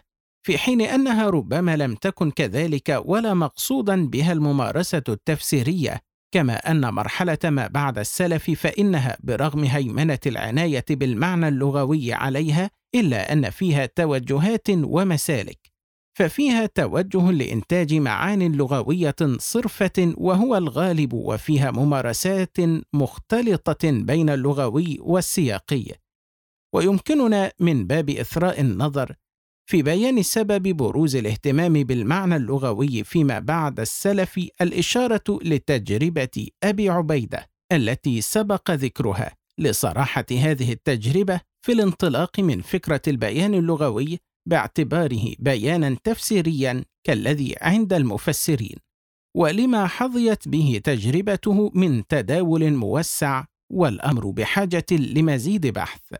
في 0.46 0.58
حين 0.58 0.80
أنها 0.80 1.30
ربما 1.30 1.76
لم 1.76 1.94
تكن 1.94 2.30
كذلك 2.30 3.02
ولا 3.04 3.34
مقصودا 3.34 4.06
بها 4.06 4.32
الممارسة 4.32 5.02
التفسيرية 5.08 6.00
كما 6.34 6.70
أن 6.70 6.94
مرحلة 6.94 7.38
ما 7.44 7.66
بعد 7.66 7.98
السلف 7.98 8.50
فإنها 8.50 9.16
برغم 9.20 9.64
هيمنة 9.64 10.18
العناية 10.26 10.84
بالمعنى 10.90 11.48
اللغوي 11.48 12.12
عليها 12.12 12.70
إلا 12.94 13.32
أن 13.32 13.50
فيها 13.50 13.86
توجهات 13.86 14.68
ومسالك. 14.70 15.75
ففيها 16.16 16.66
توجه 16.66 17.30
لإنتاج 17.30 17.94
معان 17.94 18.52
لغوية 18.56 19.16
صرفة 19.38 20.14
وهو 20.16 20.56
الغالب 20.56 21.12
وفيها 21.12 21.70
ممارسات 21.70 22.56
مختلطة 22.92 23.90
بين 23.90 24.30
اللغوي 24.30 24.98
والسياقي. 25.00 25.84
ويمكننا 26.74 27.52
من 27.60 27.86
باب 27.86 28.10
إثراء 28.10 28.60
النظر 28.60 29.14
في 29.70 29.82
بيان 29.82 30.22
سبب 30.22 30.62
بروز 30.68 31.16
الاهتمام 31.16 31.72
بالمعنى 31.72 32.36
اللغوي 32.36 33.04
فيما 33.04 33.38
بعد 33.38 33.80
السلف 33.80 34.40
الإشارة 34.60 35.38
لتجربة 35.42 36.48
أبي 36.62 36.88
عبيدة 36.90 37.46
التي 37.72 38.20
سبق 38.20 38.70
ذكرها. 38.70 39.32
لصراحة 39.58 40.26
هذه 40.30 40.72
التجربة 40.72 41.40
في 41.66 41.72
الانطلاق 41.72 42.40
من 42.40 42.60
فكرة 42.60 43.02
البيان 43.08 43.54
اللغوي 43.54 44.18
باعتباره 44.46 45.34
بيانا 45.38 45.96
تفسيريا 46.04 46.84
كالذي 47.06 47.54
عند 47.60 47.92
المفسرين 47.92 48.76
ولما 49.36 49.86
حظيت 49.86 50.48
به 50.48 50.80
تجربته 50.84 51.70
من 51.74 52.06
تداول 52.06 52.72
موسع 52.72 53.44
والأمر 53.72 54.30
بحاجة 54.30 54.86
لمزيد 54.90 55.66
بحث. 55.66 56.14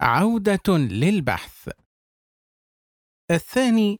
عودة 0.00 0.76
للبحث. 0.78 1.68
الثاني 3.30 3.98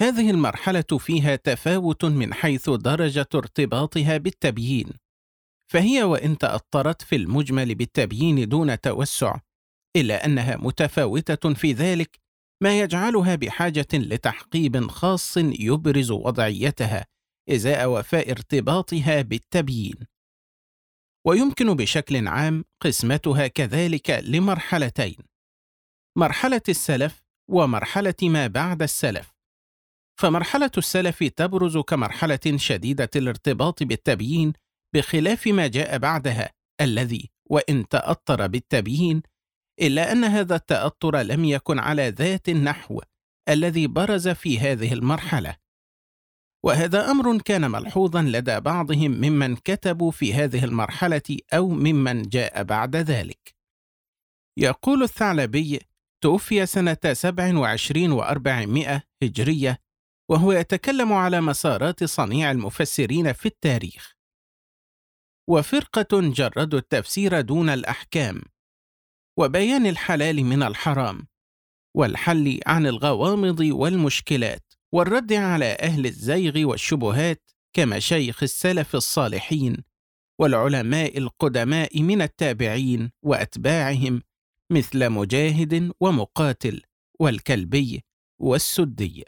هذه 0.00 0.30
المرحلة 0.30 0.98
فيها 0.98 1.36
تفاوت 1.36 2.04
من 2.04 2.34
حيث 2.34 2.70
درجة 2.70 3.28
ارتباطها 3.34 4.16
بالتبيين 4.16 4.90
فهي 5.72 6.02
وإن 6.02 6.38
تأطرت 6.38 7.02
في 7.02 7.16
المجمل 7.16 7.74
بالتبيين 7.74 8.48
دون 8.48 8.80
توسع 8.80 9.36
إلا 9.96 10.24
أنها 10.24 10.56
متفاوتة 10.56 11.54
في 11.54 11.72
ذلك 11.72 12.20
ما 12.62 12.80
يجعلها 12.80 13.34
بحاجة 13.34 13.88
لتحقيب 13.92 14.90
خاص 14.90 15.36
يبرز 15.36 16.10
وضعيتها 16.10 17.06
إزاء 17.48 17.90
وفاء 17.90 18.30
ارتباطها 18.30 19.22
بالتبيين. 19.22 20.06
ويمكن 21.26 21.74
بشكل 21.74 22.28
عام 22.28 22.64
قسمتها 22.80 23.46
كذلك 23.46 24.10
لمرحلتين: 24.10 25.16
مرحلة 26.18 26.62
السلف 26.68 27.22
ومرحلة 27.50 28.14
ما 28.22 28.46
بعد 28.46 28.82
السلف. 28.82 29.32
فمرحلة 30.20 30.70
السلف 30.78 31.24
تبرز 31.24 31.78
كمرحلة 31.78 32.56
شديدة 32.56 33.10
الارتباط 33.16 33.82
بالتبيين 33.82 34.52
بخلاف 34.94 35.46
ما 35.46 35.66
جاء 35.66 35.98
بعدها 35.98 36.50
الذي 36.80 37.30
وإن 37.50 37.88
تأطر 37.88 38.46
بالتبيين 38.46 39.22
إلا 39.80 40.12
أن 40.12 40.24
هذا 40.24 40.56
التأطر 40.56 41.16
لم 41.20 41.44
يكن 41.44 41.78
على 41.78 42.08
ذات 42.08 42.48
النحو 42.48 43.00
الذي 43.48 43.86
برز 43.86 44.28
في 44.28 44.58
هذه 44.58 44.92
المرحلة. 44.92 45.56
وهذا 46.64 47.10
أمر 47.10 47.38
كان 47.38 47.70
ملحوظا 47.70 48.22
لدى 48.22 48.60
بعضهم 48.60 49.10
ممن 49.10 49.56
كتبوا 49.56 50.10
في 50.10 50.34
هذه 50.34 50.64
المرحلة 50.64 51.38
أو 51.52 51.68
ممن 51.68 52.22
جاء 52.22 52.62
بعد 52.62 52.96
ذلك. 52.96 53.54
يقول 54.58 55.02
الثعلبي 55.02 55.80
توفي 56.20 56.66
سنة 56.66 56.98
27 57.12 58.12
وأربعمائة 58.12 59.02
هجرية 59.22 59.78
وهو 60.30 60.52
يتكلم 60.52 61.12
على 61.12 61.40
مسارات 61.40 62.04
صنيع 62.04 62.50
المفسرين 62.50 63.32
في 63.32 63.46
التاريخ. 63.46 64.14
وفرقة 65.48 66.20
جردوا 66.20 66.78
التفسير 66.78 67.40
دون 67.40 67.68
الأحكام. 67.70 68.42
وبيان 69.38 69.86
الحلال 69.86 70.44
من 70.44 70.62
الحرام 70.62 71.26
والحل 71.96 72.60
عن 72.66 72.86
الغوامض 72.86 73.60
والمشكلات 73.60 74.72
والرد 74.92 75.32
على 75.32 75.76
أهل 75.80 76.06
الزيغ 76.06 76.64
والشبهات 76.68 77.50
كمشايخ 77.72 78.42
السلف 78.42 78.94
الصالحين 78.94 79.76
والعلماء 80.40 81.18
القدماء 81.18 82.02
من 82.02 82.22
التابعين 82.22 83.10
وأتباعهم 83.24 84.22
مثل 84.72 85.10
مجاهد 85.10 85.92
ومقاتل 86.00 86.82
والكلبي 87.20 88.04
والسدي. 88.40 89.24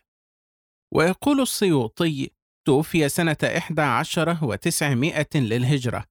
ويقول 0.94 1.40
السيوطي 1.40 2.30
توفي 2.66 3.08
سنة 3.08 3.36
إحدى 3.56 3.82
عشر 3.82 4.38
وتسعمائة 4.42 5.28
للهجرة. 5.34 6.04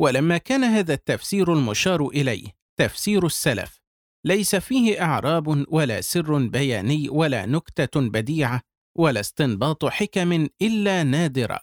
ولما 0.00 0.38
كان 0.38 0.64
هذا 0.64 0.94
التفسير 0.94 1.52
المشار 1.52 2.08
إليه 2.08 2.57
تفسير 2.78 3.26
السلف. 3.26 3.80
ليس 4.24 4.56
فيه 4.56 5.02
إعراب 5.02 5.64
ولا 5.68 6.00
سر 6.00 6.46
بياني 6.46 7.08
ولا 7.08 7.46
نكتة 7.46 8.00
بديعة 8.00 8.60
ولا 8.98 9.20
استنباط 9.20 9.84
حكم 9.84 10.48
إلا 10.62 11.02
نادرة. 11.02 11.60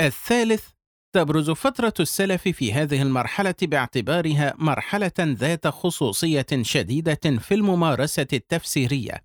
الثالث 0.00 0.68
تبرز 1.14 1.50
فترة 1.50 1.94
السلف 2.00 2.48
في 2.48 2.72
هذه 2.72 3.02
المرحلة 3.02 3.54
باعتبارها 3.62 4.54
مرحلة 4.58 5.12
ذات 5.20 5.68
خصوصية 5.68 6.46
شديدة 6.62 7.38
في 7.38 7.54
الممارسة 7.54 8.26
التفسيرية. 8.32 9.24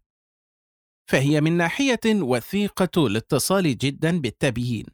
فهي 1.10 1.42
من 1.42 1.58
ناحية 1.58 2.00
وثيقة 2.06 3.08
الاتصال 3.08 3.78
جدا 3.78 4.20
بالتبيين. 4.20 4.86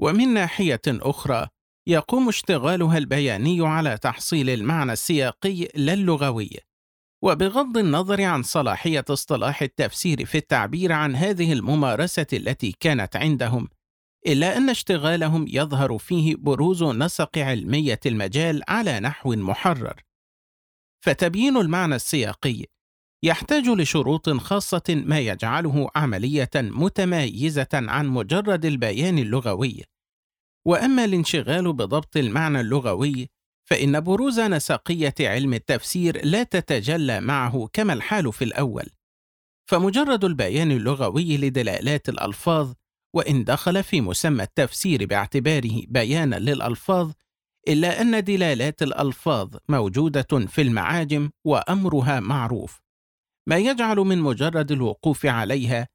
ومن 0.00 0.34
ناحية 0.34 0.82
أخرى 0.88 1.48
يقوم 1.88 2.28
اشتغالها 2.28 2.98
البياني 2.98 3.66
على 3.66 3.98
تحصيل 3.98 4.50
المعنى 4.50 4.92
السياقي 4.92 5.68
لا 5.74 5.92
اللغوي 5.92 6.50
وبغض 7.22 7.78
النظر 7.78 8.22
عن 8.22 8.42
صلاحية 8.42 9.04
اصطلاح 9.10 9.62
التفسير 9.62 10.24
في 10.24 10.38
التعبير 10.38 10.92
عن 10.92 11.16
هذه 11.16 11.52
الممارسة 11.52 12.26
التي 12.32 12.76
كانت 12.80 13.16
عندهم 13.16 13.68
إلا 14.26 14.56
أن 14.56 14.70
اشتغالهم 14.70 15.44
يظهر 15.48 15.98
فيه 15.98 16.36
بروز 16.36 16.82
نسق 16.82 17.38
علمية 17.38 18.00
المجال 18.06 18.62
على 18.68 19.00
نحو 19.00 19.34
محرر. 19.34 20.02
فتبيين 21.04 21.56
المعنى 21.56 21.94
السياقي 21.94 22.64
يحتاج 23.22 23.68
لشروط 23.68 24.30
خاصة 24.30 24.82
ما 25.06 25.18
يجعله 25.18 25.90
عملية 25.96 26.50
متميزة 26.54 27.68
عن 27.72 28.06
مجرد 28.06 28.64
البيان 28.64 29.18
اللغوي. 29.18 29.82
وأما 30.66 31.04
الانشغال 31.04 31.72
بضبط 31.72 32.16
المعنى 32.16 32.60
اللغوي 32.60 33.28
فإن 33.68 34.00
بروز 34.00 34.40
نسقيه 34.40 35.14
علم 35.20 35.54
التفسير 35.54 36.26
لا 36.26 36.42
تتجلى 36.42 37.20
معه 37.20 37.68
كما 37.72 37.92
الحال 37.92 38.32
في 38.32 38.44
الأول. 38.44 38.86
فمجرد 39.70 40.24
البيان 40.24 40.70
اللغوي 40.70 41.36
لدلالات 41.36 42.08
الألفاظ 42.08 42.72
وإن 43.14 43.44
دخل 43.44 43.82
في 43.82 44.00
مسمى 44.00 44.42
التفسير 44.42 45.06
باعتباره 45.06 45.82
بيانا 45.88 46.36
للألفاظ 46.36 47.12
إلا 47.68 48.00
أن 48.00 48.24
دلالات 48.24 48.82
الألفاظ 48.82 49.56
موجودة 49.68 50.46
في 50.46 50.62
المعاجم 50.62 51.30
وأمرها 51.44 52.20
معروف. 52.20 52.80
ما 53.48 53.56
يجعل 53.56 53.96
من 53.96 54.18
مجرد 54.18 54.72
الوقوف 54.72 55.26
عليها 55.26 55.88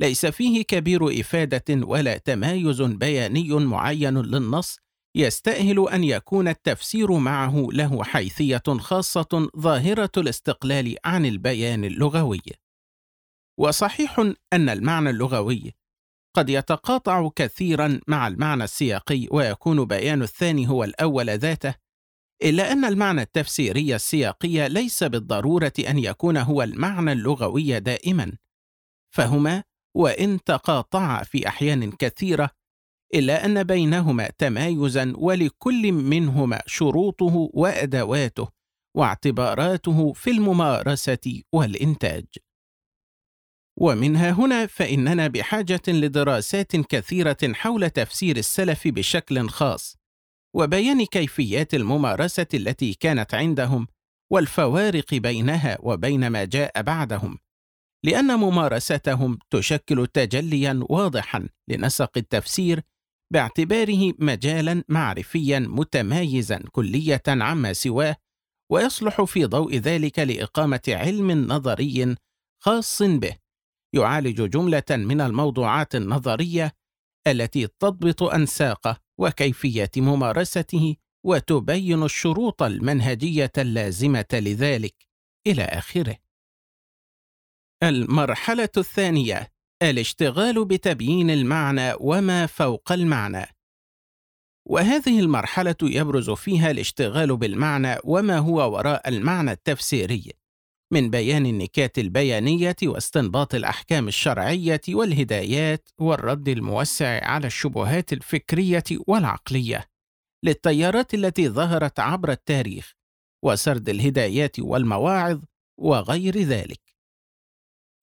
ليس 0.00 0.26
فيه 0.26 0.62
كبير 0.62 1.20
إفادة 1.20 1.86
ولا 1.86 2.18
تمايز 2.18 2.82
بياني 2.82 3.48
معين 3.54 4.18
للنص 4.18 4.78
يستأهل 5.16 5.88
أن 5.88 6.04
يكون 6.04 6.48
التفسير 6.48 7.12
معه 7.12 7.68
له 7.72 8.04
حيثية 8.04 8.62
خاصة 8.78 9.50
ظاهرة 9.58 10.10
الاستقلال 10.16 10.96
عن 11.04 11.26
البيان 11.26 11.84
اللغوي. 11.84 12.42
وصحيح 13.58 14.18
أن 14.52 14.68
المعنى 14.68 15.10
اللغوي 15.10 15.74
قد 16.36 16.48
يتقاطع 16.50 17.28
كثيرا 17.36 18.00
مع 18.08 18.28
المعنى 18.28 18.64
السياقي 18.64 19.28
ويكون 19.30 19.84
بيان 19.84 20.22
الثاني 20.22 20.68
هو 20.68 20.84
الأول 20.84 21.30
ذاته 21.30 21.74
إلا 22.42 22.72
أن 22.72 22.84
المعنى 22.84 23.22
التفسيري 23.22 23.94
السياقي 23.94 24.68
ليس 24.68 25.04
بالضرورة 25.04 25.72
أن 25.88 25.98
يكون 25.98 26.36
هو 26.36 26.62
المعنى 26.62 27.12
اللغوي 27.12 27.80
دائما، 27.80 28.32
فهما 29.10 29.62
وإن 29.96 30.42
تقاطعا 30.44 31.22
في 31.22 31.48
أحيان 31.48 31.92
كثيرة 31.92 32.50
إلا 33.14 33.44
أن 33.44 33.62
بينهما 33.62 34.30
تمايزا 34.38 35.12
ولكل 35.16 35.92
منهما 35.92 36.62
شروطه 36.66 37.50
وأدواته 37.52 38.48
واعتباراته 38.96 40.12
في 40.12 40.30
الممارسة 40.30 41.42
والإنتاج. 41.52 42.24
ومنها 43.80 44.30
هنا 44.30 44.66
فإننا 44.66 45.26
بحاجة 45.26 45.82
لدراسات 45.88 46.76
كثيرة 46.76 47.36
حول 47.52 47.90
تفسير 47.90 48.36
السلف 48.36 48.88
بشكل 48.88 49.48
خاص، 49.48 49.96
وبيان 50.56 51.04
كيفيات 51.04 51.74
الممارسة 51.74 52.46
التي 52.54 52.94
كانت 52.94 53.34
عندهم 53.34 53.86
والفوارق 54.32 55.14
بينها 55.14 55.78
وبين 55.80 56.26
ما 56.26 56.44
جاء 56.44 56.82
بعدهم، 56.82 57.38
لأن 58.04 58.36
ممارستهم 58.36 59.38
تشكل 59.50 60.06
تجليا 60.06 60.80
واضحا 60.88 61.48
لنسق 61.68 62.10
التفسير 62.16 62.80
باعتباره 63.32 64.12
مجالا 64.18 64.84
معرفيا 64.88 65.58
متمايزا 65.58 66.62
كلية 66.72 67.22
عما 67.28 67.72
سواه 67.72 68.16
ويصلح 68.72 69.22
في 69.22 69.44
ضوء 69.44 69.76
ذلك 69.76 70.18
لإقامة 70.18 70.80
علم 70.88 71.30
نظري 71.30 72.16
خاص 72.62 73.02
به 73.02 73.36
يعالج 73.94 74.50
جملة 74.50 74.84
من 74.90 75.20
الموضوعات 75.20 75.94
النظرية 75.94 76.72
التي 77.26 77.66
تضبط 77.66 78.22
أنساقه 78.22 78.96
وكيفية 79.18 79.90
ممارسته 79.96 80.96
وتبين 81.26 82.02
الشروط 82.02 82.62
المنهجية 82.62 83.52
اللازمة 83.58 84.24
لذلك 84.32 84.94
إلى 85.46 85.62
آخره. 85.62 86.23
المرحلة 87.84 88.68
الثانية 88.76 89.52
الاشتغال 89.82 90.64
بتبيين 90.64 91.30
المعنى 91.30 91.92
وما 92.00 92.46
فوق 92.46 92.92
المعنى. 92.92 93.46
وهذه 94.68 95.20
المرحلة 95.20 95.76
يبرز 95.82 96.30
فيها 96.30 96.70
الاشتغال 96.70 97.36
بالمعنى 97.36 97.96
وما 98.04 98.38
هو 98.38 98.72
وراء 98.72 99.08
المعنى 99.08 99.50
التفسيري، 99.52 100.32
من 100.92 101.10
بيان 101.10 101.46
النكات 101.46 101.98
البيانية 101.98 102.76
واستنباط 102.82 103.54
الأحكام 103.54 104.08
الشرعية 104.08 104.80
والهدايات 104.88 105.88
والرد 105.98 106.48
الموسع 106.48 107.24
على 107.24 107.46
الشبهات 107.46 108.12
الفكرية 108.12 108.84
والعقلية 109.06 109.84
للتيارات 110.44 111.14
التي 111.14 111.48
ظهرت 111.48 112.00
عبر 112.00 112.30
التاريخ 112.30 112.94
وسرد 113.44 113.88
الهدايات 113.88 114.60
والمواعظ 114.60 115.42
وغير 115.80 116.38
ذلك. 116.38 116.83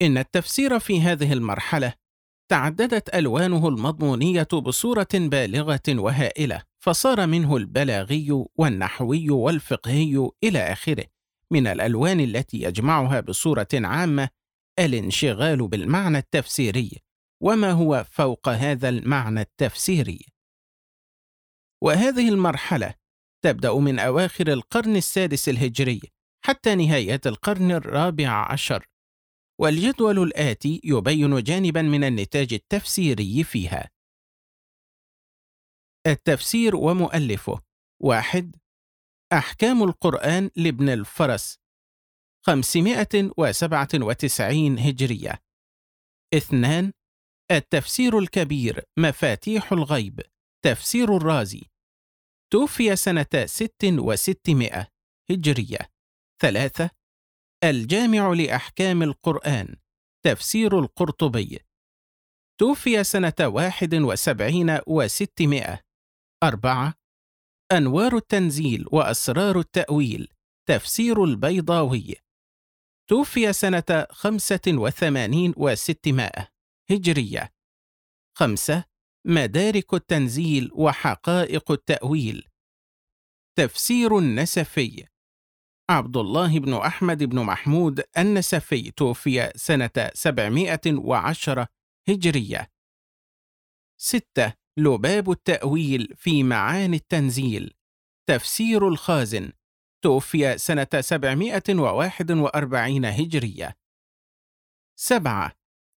إن 0.01 0.17
التفسير 0.17 0.79
في 0.79 1.01
هذه 1.01 1.33
المرحلة 1.33 1.93
تعددت 2.51 3.15
ألوانه 3.15 3.67
المضمونية 3.67 4.47
بصورة 4.53 5.07
بالغة 5.13 5.81
وهائلة، 5.89 6.61
فصار 6.83 7.27
منه 7.27 7.57
البلاغي 7.57 8.45
والنحوي 8.55 9.29
والفقهي 9.29 10.29
إلى 10.43 10.59
آخره، 10.59 11.05
من 11.51 11.67
الألوان 11.67 12.19
التي 12.19 12.61
يجمعها 12.61 13.19
بصورة 13.19 13.67
عامة 13.73 14.29
الانشغال 14.79 15.67
بالمعنى 15.67 16.17
التفسيري 16.17 16.91
وما 17.41 17.71
هو 17.71 18.05
فوق 18.11 18.49
هذا 18.49 18.89
المعنى 18.89 19.41
التفسيري؟ 19.41 20.25
وهذه 21.83 22.29
المرحلة 22.29 22.93
تبدأ 23.43 23.73
من 23.73 23.99
أواخر 23.99 24.47
القرن 24.47 24.95
السادس 24.95 25.49
الهجري 25.49 26.01
حتى 26.45 26.75
نهايات 26.75 27.27
القرن 27.27 27.71
الرابع 27.71 28.51
عشر. 28.51 28.90
والجدول 29.61 30.19
الآتي 30.19 30.81
يبين 30.83 31.43
جانبا 31.43 31.81
من 31.81 32.03
النتاج 32.03 32.53
التفسيري 32.53 33.43
فيها. 33.43 33.89
التفسير 36.07 36.75
ومؤلفه. 36.75 37.61
واحد. 38.01 38.55
أحكام 39.33 39.83
القرآن 39.83 40.49
لابن 40.55 40.89
الفرس. 40.89 41.59
597 42.45 44.79
هجرية. 44.79 45.43
اثنان. 46.33 46.93
التفسير 47.51 48.19
الكبير 48.19 48.83
مفاتيح 48.99 49.71
الغيب. 49.71 50.21
تفسير 50.65 51.17
الرازي. 51.17 51.61
توفي 52.53 52.95
سنة 52.95 53.45
ست 53.45 53.83
وستمائة 53.83 54.87
هجرية. 55.31 55.91
ثلاثة. 56.41 57.00
الجامع 57.63 58.33
لأحكام 58.33 59.03
القرآن 59.03 59.75
تفسير 60.25 60.79
القرطبي. 60.79 61.59
توفي 62.59 63.03
سنة 63.03 63.33
واحد 63.41 63.95
وسبعين 63.95 64.79
وستمائة. 64.87 65.79
أربعة. 66.43 66.93
أنوار 67.71 68.15
التنزيل 68.15 68.85
وأسرار 68.91 69.59
التأويل 69.59 70.27
تفسير 70.69 71.23
البيضاوي. 71.23 72.15
توفي 73.09 73.53
سنة 73.53 74.07
خمسة 74.11 74.61
وثمانين 74.67 75.53
وستمائة. 75.57 76.47
هجرية. 76.91 77.53
خمسة. 78.37 78.83
مدارك 79.27 79.93
التنزيل 79.93 80.69
وحقائق 80.73 81.71
التأويل. 81.71 82.47
تفسير 83.57 84.17
النسفي. 84.17 85.10
عبد 85.89 86.17
الله 86.17 86.59
بن 86.59 86.73
أحمد 86.73 87.23
بن 87.23 87.39
محمود 87.39 88.03
النسفي 88.17 88.91
توفي 88.91 89.51
سنة 89.55 90.11
سبعمائة 90.13 90.81
وعشرة 90.87 91.67
هجرية. 92.09 92.71
ستة 93.97 94.53
لباب 94.77 95.31
التأويل 95.31 96.13
في 96.15 96.43
معاني 96.43 96.97
التنزيل. 96.97 97.73
تفسير 98.29 98.87
الخازن. 98.87 99.51
توفي 100.03 100.57
سنة 100.57 100.87
741 100.99 103.05
هجرية. 103.05 103.77
سبعة 104.99 105.51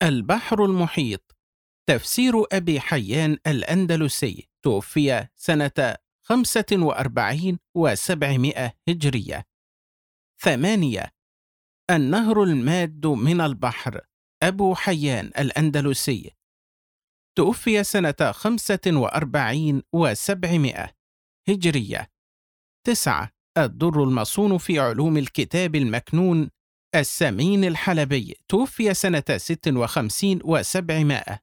البحر 0.04 0.66
المحيط. 0.66 1.36
تفسير 1.90 2.34
أبي 2.52 2.80
حيان 2.80 3.38
الأندلسي 3.48 4.50
توفي 4.64 5.28
سنة 5.36 5.96
45 6.22 7.60
و700 7.78 8.72
هجرية. 8.90 9.44
ثمانية. 10.44 11.14
النهر 11.92 12.44
الماد 12.44 13.08
من 13.08 13.42
البحر 13.42 14.02
أبو 14.44 14.76
حيان 14.76 15.26
الأندلسي. 15.26 16.32
توفي 17.38 17.84
سنة 17.84 18.32
خمسة 18.32 18.80
وأربعين 18.88 19.82
وسبعمائة. 19.94 20.90
هجرية. 21.50 22.12
تسعة. 22.88 23.30
الدر 23.58 24.04
المصون 24.04 24.58
في 24.58 24.80
علوم 24.80 25.18
الكتاب 25.18 25.76
المكنون. 25.76 26.50
السمين 26.96 27.64
الحلبي. 27.64 28.36
توفي 28.48 28.94
سنة 28.94 29.38
ست 29.38 29.68
وخمسين 29.68 30.40
وسبعمائة. 30.44 31.40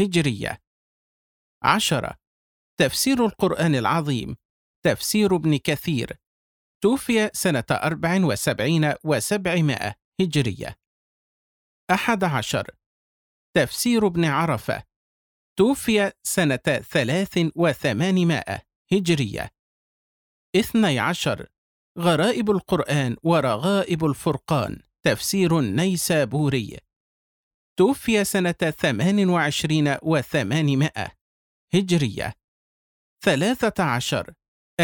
هجرية. 0.00 0.62
عشرة. 1.62 2.16
تفسير 2.80 3.26
القرآن 3.26 3.74
العظيم. 3.74 4.36
تفسير 4.84 5.36
ابن 5.36 5.56
كثير. 5.56 6.21
توفي 6.82 7.30
سنة 7.32 7.64
أربع 7.70 8.24
وسبعين 8.24 8.94
وسبعمائة 9.04 9.94
هجرية. 10.20 10.76
أحد 11.90 12.24
عشر. 12.24 12.70
تفسير 13.56 14.06
ابن 14.06 14.24
عرفة. 14.24 14.82
توفي 15.58 16.12
سنة 16.22 16.82
ثلاث 16.90 17.38
وثمانمائة 17.56 18.62
هجرية. 18.92 19.50
اثني 20.56 20.98
عشر. 20.98 21.48
غرائب 21.98 22.50
القرآن 22.50 23.16
ورغائب 23.22 24.04
الفرقان. 24.04 24.82
تفسير 25.02 25.60
نيسابوري. 25.60 26.78
توفي 27.78 28.24
سنة 28.24 28.52
ثمان 28.52 29.28
وعشرين 29.28 29.96
وثمانمائة 30.02 31.12
هجرية. 31.74 32.32
ثلاثة 33.24 33.84
عشر. 33.84 34.34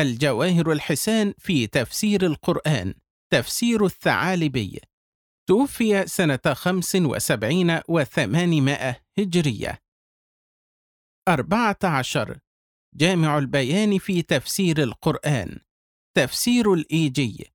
الجواهر 0.03 0.73
الحسان 0.73 1.35
في 1.39 1.67
تفسير 1.67 2.27
القرآن 2.27 2.95
تفسير 3.33 3.85
الثعالبي. 3.85 4.81
توفي 5.49 6.07
سنة 6.07 6.55
خمس 6.55 6.97
وسبعين 6.97 7.81
وثمانمائة 7.89 8.97
هجرية. 9.19 9.79
أربعة 11.29 11.79
عشر. 11.85 12.39
جامع 12.95 13.39
البيان 13.39 13.99
في 13.99 14.23
تفسير 14.23 14.83
القرآن 14.83 15.61
تفسير 16.17 16.75
الإيجي. 16.75 17.53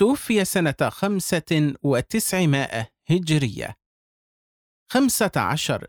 توفي 0.00 0.44
سنة 0.44 0.76
خمسة 0.88 1.74
وتسعمائة 1.82 2.88
هجرية. 3.10 3.76
خمسة 4.92 5.32
عشر. 5.36 5.86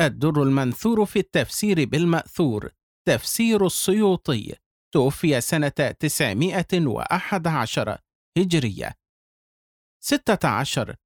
الدر 0.00 0.42
المنثور 0.42 1.04
في 1.04 1.18
التفسير 1.18 1.84
بالمأثور 1.84 2.70
تفسير 3.08 3.66
السيوطي. 3.66 4.65
توفي 4.96 5.40
سنة 5.40 5.68
911 5.68 7.98
هجرية. 8.38 8.92
16 10.04 10.96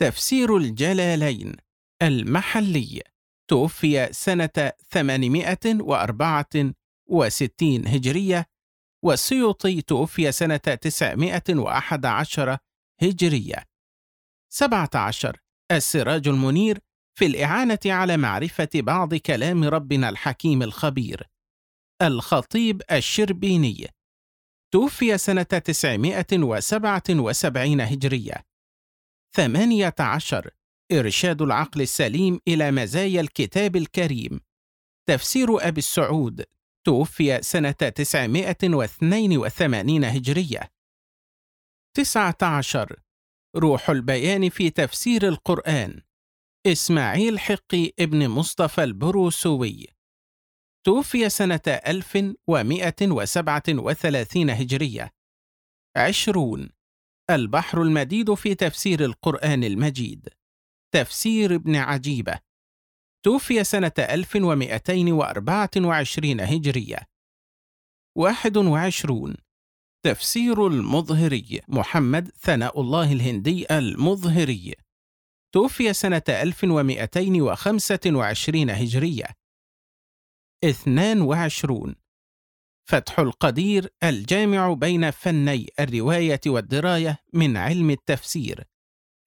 تفسير 0.00 0.56
الجلالين 0.56 1.56
المحلي. 2.02 3.02
توفي 3.50 4.12
سنة 4.12 4.72
864 4.92 7.86
هجرية. 7.86 8.46
والسيوطي 9.04 9.82
توفي 9.82 10.32
سنة 10.32 10.56
911 10.56 12.58
هجرية. 13.02 13.64
17 14.52 15.40
السراج 15.72 16.28
المنير 16.28 16.78
في 17.18 17.26
الإعانة 17.26 17.78
على 17.86 18.16
معرفة 18.16 18.68
بعض 18.74 19.14
كلام 19.14 19.64
ربنا 19.64 20.08
الحكيم 20.08 20.62
الخبير. 20.62 21.30
الخطيب 22.02 22.82
الشربيني. 22.92 23.86
توفي 24.72 25.18
سنة 25.18 25.42
977 25.42 27.80
هجرية. 27.80 28.44
18 29.36 30.50
إرشاد 30.92 31.42
العقل 31.42 31.80
السليم 31.80 32.40
إلى 32.48 32.70
مزايا 32.70 33.20
الكتاب 33.20 33.76
الكريم. 33.76 34.40
تفسير 35.08 35.68
أبي 35.68 35.78
السعود. 35.78 36.44
توفي 36.86 37.42
سنة 37.42 37.70
982 37.70 40.04
هجرية. 40.04 40.70
19 41.96 43.00
روح 43.56 43.90
البيان 43.90 44.48
في 44.48 44.70
تفسير 44.70 45.28
القرآن. 45.28 46.02
إسماعيل 46.66 47.40
حقي 47.40 47.92
ابن 48.00 48.28
مصطفى 48.28 48.84
البروسوي. 48.84 49.86
توفي 50.86 51.28
سنة 51.28 51.60
1137 51.86 54.50
هجرية. 54.50 55.10
عشرون. 55.96 56.70
البحر 57.30 57.82
المديد 57.82 58.34
في 58.34 58.54
تفسير 58.54 59.04
القرآن 59.04 59.64
المجيد. 59.64 60.28
تفسير 60.94 61.54
ابن 61.54 61.76
عجيبة. 61.76 62.38
توفي 63.24 63.64
سنة 63.64 63.92
1224 63.98 66.40
هجرية. 66.40 66.98
21 68.18 69.36
تفسير 70.04 70.66
المظهري. 70.66 71.60
محمد 71.68 72.28
ثناء 72.28 72.80
الله 72.80 73.12
الهندي 73.12 73.66
المظهري. 73.70 74.74
توفي 75.54 75.92
سنة 75.92 76.22
1225 76.28 78.70
هجرية. 78.70 79.39
22 80.64 81.94
فتح 82.90 83.18
القدير 83.18 83.92
الجامع 84.02 84.72
بين 84.72 85.10
فني 85.10 85.66
الرواية 85.80 86.40
والدراية 86.46 87.18
من 87.32 87.56
علم 87.56 87.90
التفسير. 87.90 88.64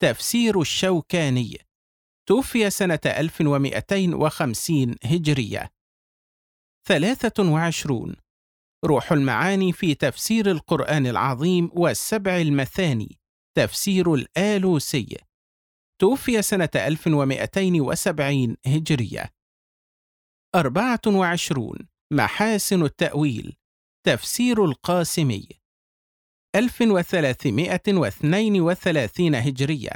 تفسير 0.01 0.61
الشوكاني. 0.61 1.57
توفي 2.27 2.69
سنة 2.69 2.99
1250 3.05 4.95
هجرية. 5.03 5.69
23 6.87 8.15
روح 8.85 9.11
المعاني 9.11 9.73
في 9.73 9.95
تفسير 9.95 10.51
القرآن 10.51 11.07
العظيم 11.07 11.69
والسبع 11.73 12.37
المثاني. 12.37 13.19
تفسير 13.57 14.13
الآلوسي. 14.13 15.17
توفي 15.99 16.41
سنة 16.41 16.69
1270 16.75 18.57
هجرية. 18.65 19.42
24 20.55 21.77
محاسن 22.13 22.83
التأويل 22.83 23.55
تفسير 24.05 24.65
القاسمي. 24.65 25.47
1332 26.55 29.35
هجرية. 29.35 29.91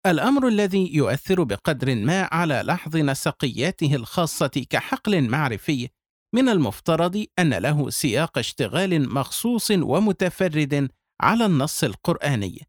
الأمر 0.06 0.48
الذي 0.48 0.96
يؤثر 0.96 1.42
بقدر 1.42 1.94
ما 1.94 2.22
على 2.32 2.62
لحظ 2.64 2.96
نسقياته 2.96 3.94
الخاصة 3.94 4.66
كحقل 4.70 5.28
معرفي 5.28 5.88
من 6.34 6.48
المفترض 6.48 7.24
أن 7.38 7.54
له 7.54 7.90
سياق 7.90 8.38
اشتغال 8.38 9.14
مخصوص 9.14 9.70
ومتفرد 9.70 10.90
على 11.20 11.46
النص 11.46 11.84
القرآني. 11.84 12.66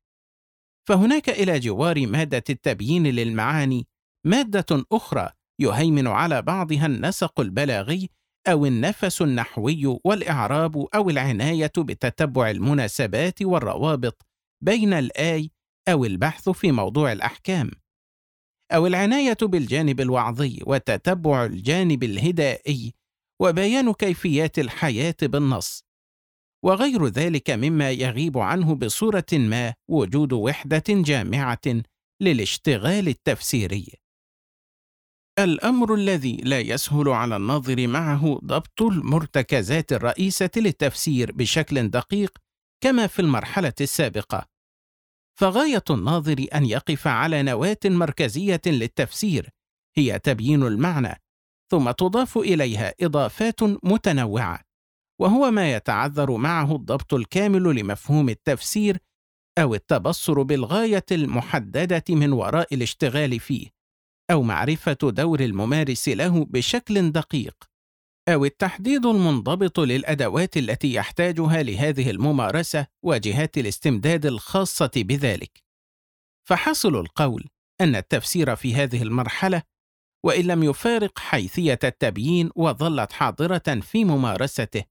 فهناك 0.88 1.30
إلى 1.30 1.60
جوار 1.60 2.08
مادة 2.08 2.44
التبيين 2.50 3.08
للمعاني 3.08 3.88
مادة 4.28 4.86
أخرى 4.92 5.30
يهيمن 5.62 6.08
على 6.08 6.42
بعضها 6.42 6.86
النسق 6.86 7.40
البلاغي 7.40 8.10
أو 8.48 8.66
النفس 8.66 9.22
النحوي 9.22 10.00
والإعراب 10.06 10.78
أو 10.96 11.10
العناية 11.10 11.72
بتتبع 11.78 12.50
المناسبات 12.50 13.42
والروابط 13.42 14.26
بين 14.64 14.94
الآي 14.94 15.52
أو 15.88 16.06
البحث 16.06 16.50
في 16.50 16.72
موضوع 16.72 17.12
الأحكام 17.12 17.72
أو 18.72 18.88
العناية 18.88 19.38
بالجانب 19.42 20.02
الوعظي 20.02 20.60
وتتبع 20.66 21.46
الجانب 21.46 22.04
الهدائي 22.04 22.94
وبيان 23.42 23.94
كيفيات 23.94 24.60
الحياة 24.60 25.16
بالنص 25.22 25.84
وغير 26.66 27.08
ذلك 27.08 27.50
مما 27.50 27.92
يغيب 27.92 28.38
عنه 28.38 28.76
بصورة 28.76 29.26
ما 29.34 29.74
وجود 29.90 30.34
وحدة 30.34 30.84
جامعة 30.90 31.84
للاشتغال 32.22 33.08
التفسيري. 33.08 33.88
الأمر 35.40 35.94
الذي 35.94 36.38
لا 36.38 36.60
يسهل 36.60 37.10
على 37.10 37.36
الناظر 37.36 37.88
معه 37.88 38.40
ضبط 38.44 38.82
المرتكزات 38.82 39.94
الرئيسة 39.94 40.50
للتفسير 40.58 41.32
بشكل 41.32 41.90
دقيق 41.90 42.38
كما 42.84 43.08
في 43.08 43.22
المرحلة 43.22 43.74
السابقة، 43.82 44.51
فغاية 45.40 45.84
الناظر 45.90 46.46
أن 46.56 46.66
يقف 46.66 47.08
على 47.08 47.44
نواة 47.44 47.78
مركزية 47.86 48.62
للتفسير 48.66 49.50
هي 49.98 50.20
تبيين 50.20 50.64
المعنى، 50.64 51.22
ثم 51.72 51.92
تضاف 51.92 52.38
إليها 52.38 52.94
إضافات 53.02 53.64
متنوعة، 53.64 54.60
وهو 55.22 55.52
ما 55.52 55.74
يتعذر 55.74 56.38
معه 56.38 56.76
الضبط 56.76 57.14
الكامل 57.14 57.64
لمفهوم 57.64 58.30
التفسير 58.30 58.98
أو 59.58 59.76
التبصر 59.76 60.42
بالغاية 60.42 61.06
المحددة 61.12 62.04
من 62.10 62.34
وراء 62.34 62.74
الاشتغال 62.74 63.40
فيه، 63.40 63.68
أو 64.32 64.44
معرفة 64.44 64.98
دور 65.04 65.40
الممارس 65.40 66.10
له 66.10 66.46
بشكل 66.46 67.12
دقيق. 67.12 67.71
أو 68.32 68.46
التحديد 68.46 69.06
المنضبط 69.06 69.80
للأدوات 69.80 70.58
التي 70.58 70.94
يحتاجها 70.94 71.64
لهذه 71.64 72.10
الممارسة 72.10 72.88
وجهات 73.04 73.58
الاستمداد 73.58 74.26
الخاصة 74.26 74.92
بذلك. 74.96 75.64
فحاصل 76.48 76.96
القول 76.96 77.48
أن 77.82 77.96
التفسير 77.96 78.56
في 78.56 78.76
هذه 78.76 79.02
المرحلة 79.02 79.64
وإن 80.26 80.46
لم 80.46 80.64
يفارق 80.64 81.20
حيثية 81.20 81.80
التبيين 81.84 82.50
وظلت 82.56 83.12
حاضرة 83.12 83.80
في 83.82 84.06
ممارسته، 84.06 84.84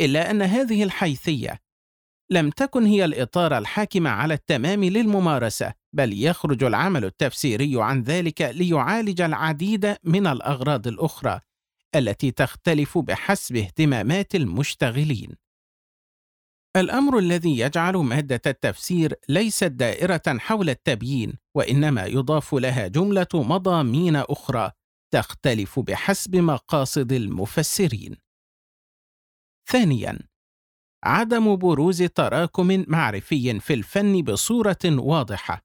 إلا 0.00 0.30
أن 0.30 0.42
هذه 0.42 0.84
الحيثية 0.84 1.60
لم 2.30 2.50
تكن 2.50 2.86
هي 2.86 3.04
الإطار 3.04 3.58
الحاكم 3.58 4.06
على 4.06 4.34
التمام 4.34 4.84
للممارسة، 4.84 5.72
بل 5.92 6.22
يخرج 6.22 6.64
العمل 6.64 7.04
التفسيري 7.04 7.82
عن 7.82 8.02
ذلك 8.02 8.42
ليعالج 8.42 9.20
العديد 9.20 9.96
من 10.04 10.26
الأغراض 10.26 10.86
الأخرى 10.86 11.40
التي 11.94 12.30
تختلف 12.30 12.98
بحسب 12.98 13.56
اهتمامات 13.56 14.34
المشتغلين. 14.34 15.36
الأمر 16.76 17.18
الذي 17.18 17.58
يجعل 17.58 17.96
مادة 17.96 18.40
التفسير 18.46 19.14
ليست 19.28 19.64
دائرة 19.64 20.22
حول 20.28 20.70
التبيين، 20.70 21.38
وإنما 21.56 22.06
يضاف 22.06 22.54
لها 22.54 22.86
جملة 22.88 23.28
مضامين 23.34 24.16
أخرى 24.16 24.70
تختلف 25.14 25.78
بحسب 25.78 26.36
مقاصد 26.36 27.12
المفسرين. 27.12 28.16
ثانياً، 29.70 30.18
عدم 31.04 31.56
بروز 31.56 32.02
تراكم 32.02 32.84
معرفي 32.88 33.60
في 33.60 33.74
الفن 33.74 34.22
بصورة 34.22 34.78
واضحة. 34.84 35.64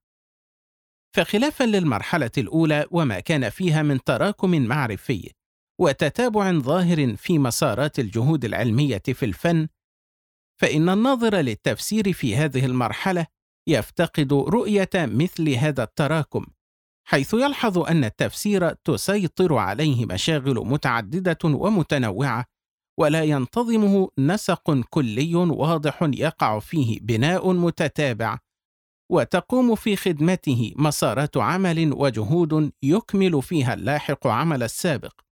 فخلافا 1.15 1.63
للمرحلة 1.63 2.31
الأولى 2.37 2.87
وما 2.91 3.19
كان 3.19 3.49
فيها 3.49 3.83
من 3.83 4.03
تراكم 4.03 4.61
معرفي 4.61 5.33
وتتابع 5.79 6.51
ظاهر 6.51 7.15
في 7.15 7.39
مسارات 7.39 7.99
الجهود 7.99 8.45
العلمية 8.45 9.01
في 9.07 9.25
الفن، 9.25 9.67
فإن 10.61 10.89
الناظر 10.89 11.35
للتفسير 11.35 12.13
في 12.13 12.35
هذه 12.35 12.65
المرحلة 12.65 13.27
يفتقد 13.69 14.33
رؤية 14.33 14.89
مثل 14.95 15.49
هذا 15.49 15.83
التراكم، 15.83 16.45
حيث 17.07 17.33
يلحظ 17.33 17.77
أن 17.77 18.03
التفسير 18.03 18.69
تسيطر 18.73 19.55
عليه 19.55 20.05
مشاغل 20.05 20.55
متعددة 20.55 21.37
ومتنوعة 21.43 22.45
ولا 22.99 23.23
ينتظمه 23.23 24.09
نسق 24.19 24.81
كلي 24.89 25.35
واضح 25.35 25.99
يقع 26.03 26.59
فيه 26.59 26.99
بناء 27.01 27.53
متتابع 27.53 28.37
وتقوم 29.11 29.75
في 29.75 29.95
خدمته 29.95 30.73
مسارات 30.75 31.37
عمل 31.37 31.93
وجهود 31.93 32.71
يكمل 32.83 33.41
فيها 33.41 33.73
اللاحق 33.73 34.27
عمل 34.27 34.63
السابق. 34.63 35.28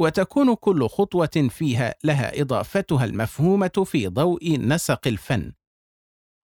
وتكون 0.00 0.54
كل 0.54 0.88
خطوة 0.88 1.48
فيها 1.50 1.94
لها 2.04 2.40
إضافتها 2.40 3.04
المفهومة 3.04 3.84
في 3.86 4.08
ضوء 4.08 4.58
نسق 4.60 5.06
الفن. 5.06 5.52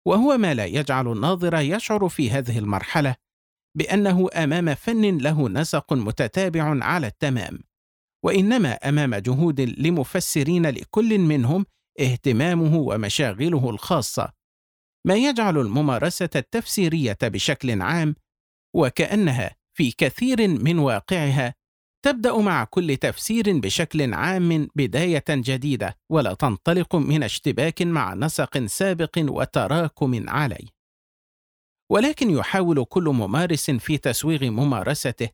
وهو 0.07 0.37
ما 0.39 0.55
لا 0.55 0.65
يجعل 0.65 1.12
الناظر 1.12 1.59
يشعر 1.61 2.09
في 2.09 2.31
هذه 2.31 2.59
المرحلة 2.59 3.16
بأنه 3.77 4.29
أمام 4.35 4.74
فن 4.74 5.19
له 5.19 5.49
نسق 5.49 5.93
متتابع 5.93 6.85
على 6.85 7.07
التمام 7.07 7.59
وإنما 8.24 8.73
أمام 8.73 9.15
جهود 9.15 9.61
لمفسرين 9.61 10.66
لكل 10.66 11.19
منهم 11.19 11.66
اهتمامه 12.01 12.77
ومشاغله 12.77 13.70
الخاصة. 13.70 14.33
ما 15.07 15.15
يجعل 15.15 15.59
الممارسة 15.59 16.31
التفسيرية 16.37 17.19
بشكل 17.23 17.83
عام 17.83 18.15
وكأنها 18.74 19.57
في 19.77 19.91
كثير 19.93 20.49
من 20.49 20.79
واقعها 20.79 21.55
تبدأ 22.05 22.37
مع 22.37 22.65
كل 22.65 22.97
تفسير 22.97 23.59
بشكل 23.59 24.15
عام 24.15 24.69
بداية 24.77 25.24
جديدة 25.31 25.97
ولا 26.11 26.35
تنطلق 26.35 26.97
من 26.97 27.23
اشتباك 27.23 27.83
مع 27.83 28.15
نسق 28.15 28.66
سابق 28.66 29.19
وتراكم 29.19 30.29
عليه. 30.29 30.69
ولكن 31.93 32.31
يحاول 32.31 32.85
كل 32.85 33.05
ممارس 33.05 33.70
في 33.70 33.99
تسويغ 33.99 34.51
ممارسته 34.51 35.29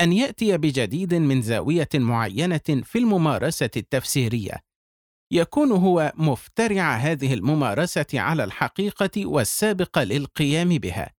أن 0.00 0.12
يأتي 0.12 0.56
بجديد 0.58 1.14
من 1.14 1.42
زاوية 1.42 1.88
معينة 1.94 2.82
في 2.82 2.98
الممارسة 2.98 3.70
التفسيرية. 3.76 4.62
يكون 5.32 5.72
هو 5.72 6.12
مفترع 6.16 6.96
هذه 6.96 7.34
الممارسة 7.34 8.06
على 8.14 8.44
الحقيقة 8.44 9.26
والسابق 9.26 9.98
للقيام 9.98 10.68
بها. 10.68 11.15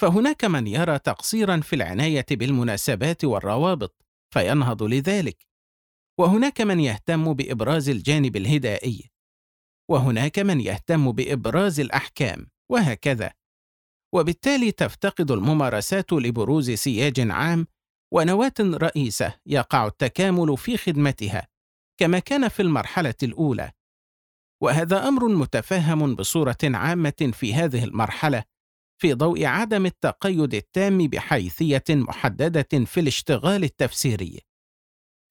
فهناك 0.00 0.44
من 0.44 0.66
يرى 0.66 0.98
تقصيرا 0.98 1.60
في 1.60 1.76
العناية 1.76 2.26
بالمناسبات 2.30 3.24
والروابط 3.24 4.06
فينهض 4.34 4.82
لذلك. 4.82 5.46
وهناك 6.18 6.60
من 6.60 6.80
يهتم 6.80 7.34
بإبراز 7.34 7.88
الجانب 7.88 8.36
الهدائي. 8.36 9.10
وهناك 9.90 10.38
من 10.38 10.60
يهتم 10.60 11.12
بإبراز 11.12 11.80
الأحكام 11.80 12.46
وهكذا. 12.70 13.32
وبالتالي 14.14 14.72
تفتقد 14.72 15.30
الممارسات 15.30 16.12
لبروز 16.12 16.70
سياج 16.70 17.30
عام 17.30 17.66
ونواة 18.12 18.54
رئيسة 18.60 19.34
يقع 19.46 19.86
التكامل 19.86 20.56
في 20.56 20.76
خدمتها 20.76 21.48
كما 22.00 22.18
كان 22.18 22.48
في 22.48 22.62
المرحلة 22.62 23.14
الأولى. 23.22 23.72
وهذا 24.62 25.08
أمر 25.08 25.28
متفهم 25.28 26.14
بصورة 26.14 26.58
عامة 26.64 27.30
في 27.32 27.54
هذه 27.54 27.84
المرحلة 27.84 28.44
في 28.98 29.14
ضوء 29.14 29.44
عدم 29.44 29.86
التقيد 29.86 30.54
التام 30.54 30.98
بحيثية 30.98 31.84
محددة 31.90 32.84
في 32.84 33.00
الاشتغال 33.00 33.64
التفسيري. 33.64 34.40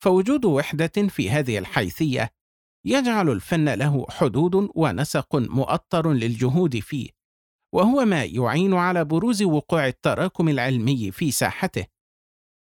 فوجود 0.03 0.45
وحدة 0.45 1.07
في 1.09 1.29
هذه 1.29 1.57
الحيثية 1.57 2.29
يجعل 2.85 3.29
الفن 3.29 3.69
له 3.69 4.05
حدود 4.09 4.69
ونسق 4.75 5.35
مؤطر 5.35 6.13
للجهود 6.13 6.79
فيه 6.79 7.09
وهو 7.73 8.05
ما 8.05 8.23
يعين 8.23 8.73
على 8.73 9.05
بروز 9.05 9.43
وقوع 9.43 9.87
التراكم 9.87 10.49
العلمي 10.49 11.11
في 11.11 11.31
ساحته. 11.31 11.85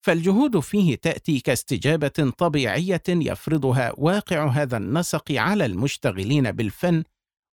فالجهود 0.05 0.59
فيه 0.59 0.95
تأتي 0.95 1.39
كاستجابة 1.39 2.33
طبيعية 2.37 3.03
يفرضها 3.09 3.93
واقع 3.97 4.47
هذا 4.47 4.77
النسق 4.77 5.31
على 5.31 5.65
المشتغلين 5.65 6.51
بالفن 6.51 7.03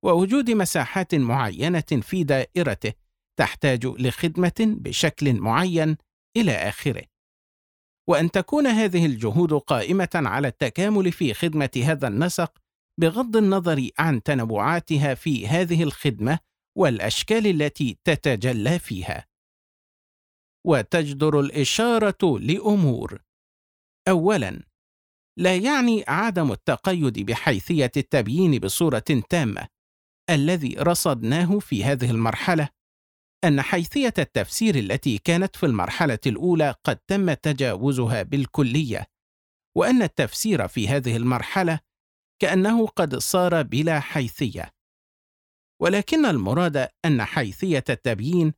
ووجود 0.05 0.51
مساحات 0.51 1.15
معينة 1.15 2.01
في 2.03 2.25
دائرته. 2.25 3.02
تحتاج 3.39 3.87
لخدمة 3.87 4.55
بشكل 4.61 5.41
معين 5.41 5.97
إلى 6.37 6.53
آخره. 6.53 7.05
وأن 8.09 8.31
تكون 8.31 8.67
هذه 8.67 9.07
الجهود 9.07 9.53
قائمة 9.53 10.11
على 10.15 10.49
التكامل 10.49 11.13
في 11.13 11.35
خدمة 11.35 11.71
هذا 11.85 12.09
النسق 12.09 12.59
بغض 13.01 13.37
النظر 13.37 13.89
عن 13.99 14.23
تنوعاتها 14.23 15.15
في 15.15 15.47
هذه 15.47 15.83
الخدمة 15.83 16.39
والأشكال 16.79 17.47
التي 17.47 17.99
تتجلى 18.05 18.79
فيها. 18.79 19.27
وتجدر 20.67 21.41
الإشارة 21.41 22.39
لأمور. 22.39 23.23
اولا 24.09 24.63
لا 25.39 25.57
يعني 25.57 26.05
عدم 26.09 26.53
التقيد 26.53 27.19
بحيثية 27.19 27.93
التبيين 27.97 28.59
بصورة 28.59 29.23
تامة 29.29 29.69
الذي 30.31 30.75
رصدناه 30.75 31.59
في 31.59 31.85
هذه 31.85 32.11
المرحلة. 32.11 32.69
أن 33.45 33.63
حيثية 33.63 34.15
التفسير 34.19 34.75
التي 34.75 35.19
كانت 35.19 35.57
في 35.57 35.67
المرحلة 35.67 36.19
الأولى 36.27 36.75
قد 36.85 36.97
تم 36.97 37.33
تجاوزها 37.33 38.23
بالكلية 38.23 39.07
وأن 39.77 40.03
التفسير 40.03 40.69
في 40.69 40.89
هذه 40.89 41.17
المرحلة 41.17 41.81
كأنه 42.43 42.87
قد 42.87 43.17
صار 43.17 43.63
بلا 43.63 44.01
حيثية. 44.01 44.71
ولكن 45.83 46.27
المراد 46.27 46.89
أن 47.05 47.25
حيثية 47.25 47.85
التبيين 47.91 48.53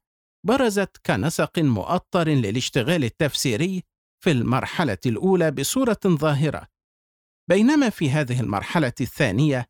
برزت 0.46 0.96
كنسق 1.06 1.58
مؤطر 1.58 2.28
للاشتغال 2.28 3.04
التفسيري 3.04 3.82
في 4.24 4.30
المرحلة 4.30 4.98
الأولى 5.06 5.50
بصورة 5.50 6.00
ظاهرة. 6.06 6.68
بينما 7.50 7.90
في 7.90 8.10
هذه 8.10 8.40
المرحلة 8.40 8.92
الثانية 9.00 9.66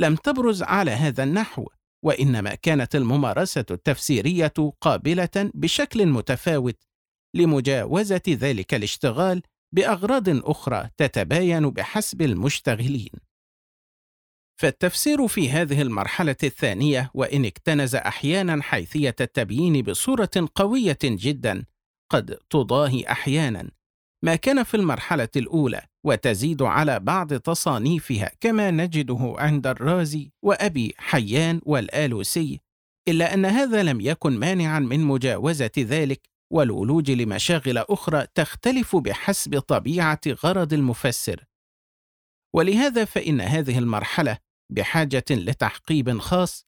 لم 0.00 0.16
تبرز 0.16 0.62
على 0.62 0.90
هذا 0.90 1.22
النحو 1.22 1.68
وإنما 2.06 2.54
كانت 2.54 2.96
الممارسة 2.96 3.64
التفسيرية 3.70 4.52
قابلة 4.80 5.50
بشكل 5.54 6.06
متفاوت 6.06 6.84
لمجاوزة 7.34 8.22
ذلك 8.28 8.74
الاشتغال 8.74 9.42
بأغراض 9.72 10.28
أخرى 10.28 10.90
تتباين 10.96 11.70
بحسب 11.70 12.22
المشتغلين. 12.22 13.10
فالتفسير 14.60 15.28
في 15.28 15.50
هذه 15.50 15.82
المرحلة 15.82 16.36
الثانية 16.42 17.10
وإن 17.14 17.44
اكتنز 17.44 17.94
أحيانا 17.94 18.62
حيثية 18.62 19.16
التبيين 19.20 19.82
بصورة 19.82 20.48
قوية 20.54 20.98
جدا 21.04 21.64
قد 22.10 22.38
تضاهي 22.50 23.04
أحيانا 23.10 23.70
ما 24.24 24.36
كان 24.36 24.62
في 24.62 24.76
المرحلة 24.76 25.28
الأولى 25.36 25.82
وتزيد 26.04 26.62
على 26.62 27.00
بعض 27.00 27.34
تصانيفها 27.34 28.30
كما 28.40 28.70
نجده 28.70 29.34
عند 29.38 29.66
الرازي 29.66 30.32
وأبي 30.42 30.94
حيان 30.98 31.60
والآلوسي 31.64 32.60
إلا 33.08 33.34
أن 33.34 33.44
هذا 33.44 33.82
لم 33.82 34.00
يكن 34.00 34.38
مانعا 34.38 34.78
من 34.78 35.00
مجاوزة 35.00 35.70
ذلك 35.78 36.28
والولوج 36.52 37.10
لمشاغل 37.10 37.78
أخرى 37.78 38.26
تختلف 38.34 38.96
بحسب 38.96 39.58
طبيعة 39.58 40.20
غرض 40.28 40.72
المفسر. 40.72 41.44
ولهذا 42.54 43.04
فإن 43.04 43.40
هذه 43.40 43.78
المرحلة 43.78 44.38
بحاجة 44.72 45.24
لتحقيب 45.30 46.18
خاص 46.18 46.66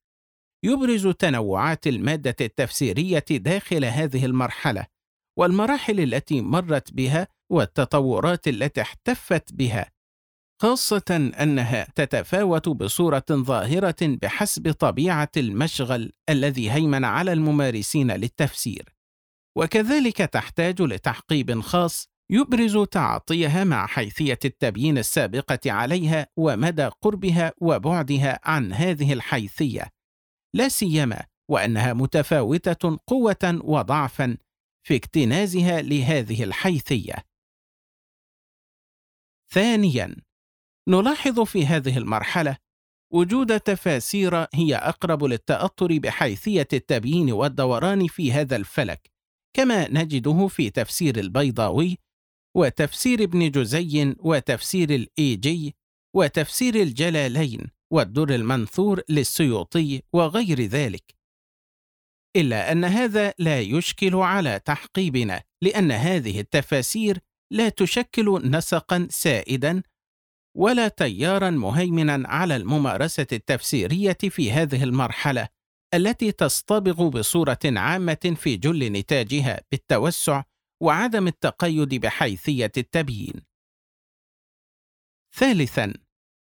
يبرز 0.65 1.07
تنوعات 1.09 1.87
المادة 1.87 2.37
التفسيرية 2.41 3.25
داخل 3.31 3.85
هذه 3.85 4.25
المرحلة 4.25 4.87
والمراحل 5.39 6.01
التي 6.01 6.41
مرت 6.41 6.93
بها 6.93 7.29
والتطورات 7.53 8.49
التي 8.49 8.81
احتفت 8.81 9.53
بها 9.53 9.91
خاصة 10.63 11.33
أنها 11.41 11.87
تتفاوت 11.95 12.69
بصورة 12.69 13.25
ظاهرة 13.33 13.97
بحسب 14.01 14.73
طبيعة 14.73 15.31
المشغل 15.37 16.13
الذي 16.29 16.71
هيمن 16.71 17.05
على 17.05 17.33
الممارسين 17.33 18.11
للتفسير، 18.11 18.95
وكذلك 19.59 20.17
تحتاج 20.17 20.83
لتحقيب 20.83 21.61
خاص 21.61 22.09
يبرز 22.31 22.79
تعاطيها 22.79 23.65
مع 23.65 23.87
حيثية 23.87 24.39
التبيين 24.45 24.99
السابقة 24.99 25.73
عليها 25.73 26.27
ومدى 26.37 26.91
قربها 27.03 27.53
وبعدها 27.61 28.41
عن 28.45 28.73
هذه 28.73 29.13
الحيثية، 29.13 29.89
لا 30.55 30.69
سيما 30.69 31.25
وأنها 31.51 31.93
متفاوتة 31.93 32.99
قوة 33.07 33.61
وضعفا 33.65 34.37
في 34.87 34.97
اكتنازها 34.97 35.83
لهذه 35.83 36.45
الحيثية. 36.45 37.15
ثانياً، 39.51 40.17
نلاحظ 40.89 41.41
في 41.41 41.67
هذه 41.67 41.99
المرحلة 41.99 42.57
وجود 43.13 43.61
تفاسير 43.61 44.47
هي 44.55 44.77
أقرب 44.77 45.25
للتأطر 45.25 45.99
بحيثية 45.99 46.69
التبيين 46.73 47.33
والدوران 47.33 48.07
في 48.07 48.33
هذا 48.33 48.57
الفلك، 48.57 49.11
كما 49.57 49.89
نجده 49.89 50.47
في 50.47 50.71
تفسير 50.71 51.19
البيضاوي 51.19 51.99
وتفسير 52.57 53.23
ابن 53.23 53.51
جزي 53.51 54.15
وتفسير 54.19 54.91
الإيجي 54.91 55.75
وتفسير 56.17 56.75
الجلالين 56.75 57.71
والدر 57.93 58.35
المنثور 58.35 59.03
للسيوطي 59.09 60.03
وغير 60.13 60.61
ذلك 60.61 61.18
إلا 62.37 62.73
أن 62.73 62.85
هذا 62.85 63.35
لا 63.39 63.61
يشكل 63.61 64.15
على 64.15 64.61
تحقيبنا 64.65 65.43
لأن 65.63 65.93
هذه 65.93 66.41
التفاسير 66.41 67.19
لا 67.53 67.69
تشكل 67.69 68.51
نسقا 68.51 69.09
سائدا 69.11 69.83
ولا 70.57 70.89
تيارا 70.89 71.51
مهيمنا 71.51 72.29
على 72.29 72.57
الممارسة 72.57 73.27
التفسيرية 73.33 74.19
في 74.31 74.53
هذه 74.53 74.85
المرحلة 74.85 75.49
التي 75.95 76.33
تصطبغ 76.33 77.09
بصورة 77.09 77.59
عامة 77.65 78.35
في 78.37 78.57
جل 78.57 78.93
نتاجها 78.93 79.61
بالتوسع 79.71 80.43
وعدم 80.83 81.27
التقيد 81.27 81.95
بحيثية 81.95 82.73
التبيين. 82.77 83.43
ثالثا 85.35 85.95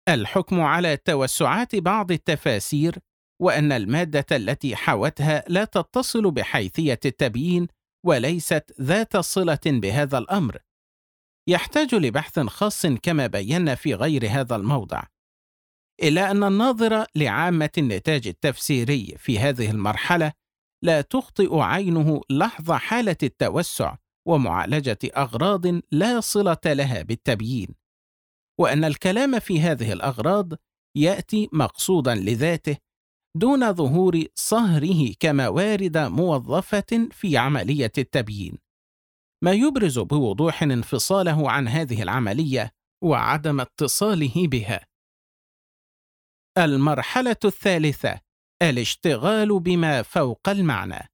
الحكم 0.10 0.62
على 0.62 0.98
توسعات 0.98 1.76
بعض 1.76 2.12
التفاسير 2.12 3.00
وأن 3.42 3.72
المادة 3.72 4.26
التي 4.32 4.76
حوتها 4.76 5.44
لا 5.48 5.66
تتصل 5.66 6.32
بحيثية 6.32 7.00
التبيين 7.06 7.68
وليست 8.06 8.76
ذات 8.82 9.18
صلة 9.18 9.60
بهذا 9.66 10.18
الأمر. 10.18 10.58
يحتاج 11.50 11.96
لبحث 11.96 12.40
خاص 12.40 12.86
كما 12.86 13.28
بينا 13.28 13.76
في 13.76 13.94
غير 13.94 14.30
هذا 14.30 14.56
الموضع. 14.56 15.04
إلا 16.04 16.32
أن 16.32 16.44
الناظر 16.44 17.06
لعامة 17.16 17.70
النتاج 17.78 18.28
التفسيري 18.28 19.16
في 19.18 19.40
هذه 19.40 19.72
المرحلة 19.72 20.34
لا 20.84 21.02
تخطئ 21.02 21.60
عينه 21.60 22.22
لحظه 22.30 22.78
حالة 22.78 23.18
التوسع 23.24 23.96
ومعالجة 24.28 25.00
أغراض 25.18 25.66
لا 25.92 26.20
صلة 26.20 26.58
لها 26.66 27.02
بالتبيين. 27.02 27.76
وأن 28.60 28.84
الكلام 28.84 29.40
في 29.40 29.62
هذه 29.62 29.94
الأغراض 29.94 30.54
يأتي 30.96 31.50
مقصودا 31.54 32.16
لذاته 32.16 32.78
دون 33.36 33.74
ظهور 33.74 34.24
صهره 34.36 35.14
كموارد 35.20 35.98
موظفة 35.98 37.10
في 37.12 37.38
عملية 37.38 37.92
التبيين. 37.98 38.58
ما 39.44 39.52
يبرز 39.52 40.00
بوضوح 40.00 40.64
انفصاله 40.64 41.52
عن 41.52 41.68
هذه 41.68 42.04
العملية 42.04 42.72
وعدم 43.04 43.60
اتصاله 43.62 44.48
بها. 44.48 44.86
المرحلة 46.58 47.36
الثالثة 47.46 48.22
الاشتغال 48.62 49.60
بما 49.60 50.02
فوق 50.02 50.50
المعنى. 50.50 51.10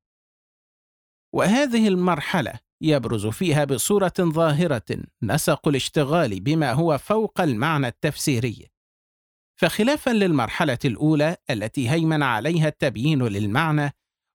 وهذه 1.35 1.87
المرحلة 1.87 2.59
يبرز 2.81 3.27
فيها 3.27 3.65
بصورة 3.65 4.13
ظاهرة 4.19 5.03
نسق 5.23 5.67
الاشتغال 5.67 6.39
بما 6.39 6.73
هو 6.73 6.97
فوق 6.97 7.41
المعنى 7.41 7.87
التفسيري. 7.87 8.74
فخلافا 9.59 10.09
للمرحلة 10.11 10.77
الأولى 10.85 11.37
التي 11.49 11.89
هيمن 11.89 12.23
عليها 12.23 12.67
التبيين 12.67 13.23
للمعنى 13.23 13.91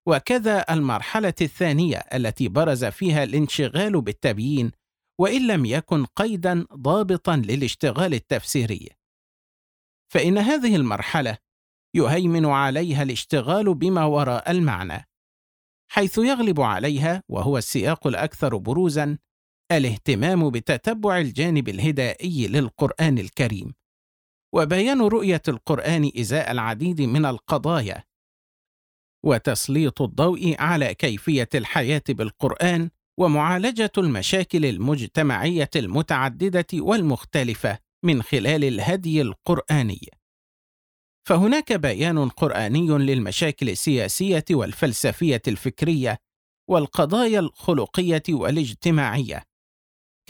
وكذا 0.07 0.65
المرحلة 0.73 1.33
الثانية 1.41 1.97
التي 1.97 2.47
برز 2.47 2.85
فيها 2.85 3.23
الانشغال 3.23 4.01
بالتبيين 4.01 4.71
وإن 5.19 5.47
لم 5.47 5.65
يكن 5.65 6.05
قيدا 6.05 6.65
ضابطا 6.75 7.35
للاشتغال 7.35 8.13
التفسيري. 8.13 8.89
فإن 10.13 10.37
هذه 10.37 10.75
المرحلة 10.75 11.37
يهيمن 11.95 12.45
عليها 12.45 13.03
الاشتغال 13.03 13.73
بما 13.73 14.05
وراء 14.05 14.51
المعنى 14.51 15.07
حيث 15.91 16.17
يغلب 16.17 16.61
عليها 16.61 17.23
وهو 17.29 17.57
السياق 17.57 18.07
الأكثر 18.07 18.57
بروزا 18.57 19.17
الاهتمام 19.71 20.49
بتتبع 20.49 21.17
الجانب 21.17 21.69
الهدائي 21.69 22.47
للقرآن 22.47 23.17
الكريم. 23.17 23.73
وبيان 24.53 25.01
رؤية 25.01 25.41
القرآن 25.47 26.11
إزاء 26.17 26.51
العديد 26.51 27.01
من 27.01 27.25
القضايا. 27.25 28.03
وتسليط 29.25 30.01
الضوء 30.01 30.55
على 30.59 30.93
كيفية 30.93 31.49
الحياة 31.55 32.03
بالقرآن 32.09 32.89
ومعالجة 33.19 33.91
المشاكل 33.97 34.65
المجتمعية 34.65 35.69
المتعددة 35.75 36.65
والمختلفة 36.73 37.79
من 38.05 38.23
خلال 38.23 38.63
الهدي 38.63 39.21
القرآني. 39.21 40.09
فهناك 41.27 41.73
بيان 41.73 42.29
قرآني 42.29 42.87
للمشاكل 42.87 43.69
السياسية 43.69 44.45
والفلسفية 44.51 45.41
الفكرية 45.47 46.17
والقضايا 46.69 47.39
الخلقية 47.39 48.23
والاجتماعية. 48.29 49.43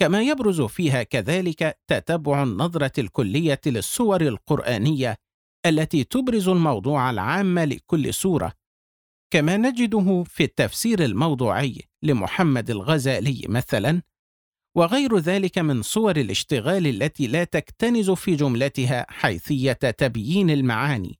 كما 0.00 0.22
يبرز 0.22 0.60
فيها 0.60 1.02
كذلك 1.02 1.78
تتبع 1.86 2.42
النظرة 2.42 2.92
الكلية 2.98 3.60
للصور 3.66 4.20
القرآنية 4.20 5.16
التي 5.66 6.04
تبرز 6.04 6.48
الموضوع 6.48 7.10
العام 7.10 7.58
لكل 7.58 8.14
سورة 8.14 8.52
كما 9.32 9.56
نجده 9.56 10.24
في 10.26 10.44
التفسير 10.44 11.04
الموضوعي 11.04 11.78
لمحمد 12.02 12.70
الغزالي 12.70 13.42
مثلا 13.48 14.02
وغير 14.76 15.18
ذلك 15.18 15.58
من 15.58 15.82
صور 15.82 16.16
الاشتغال 16.16 16.86
التي 16.86 17.26
لا 17.26 17.44
تكتنز 17.44 18.10
في 18.10 18.36
جملتها 18.36 19.06
حيثية 19.08 19.72
تبيين 19.72 20.50
المعاني 20.50 21.18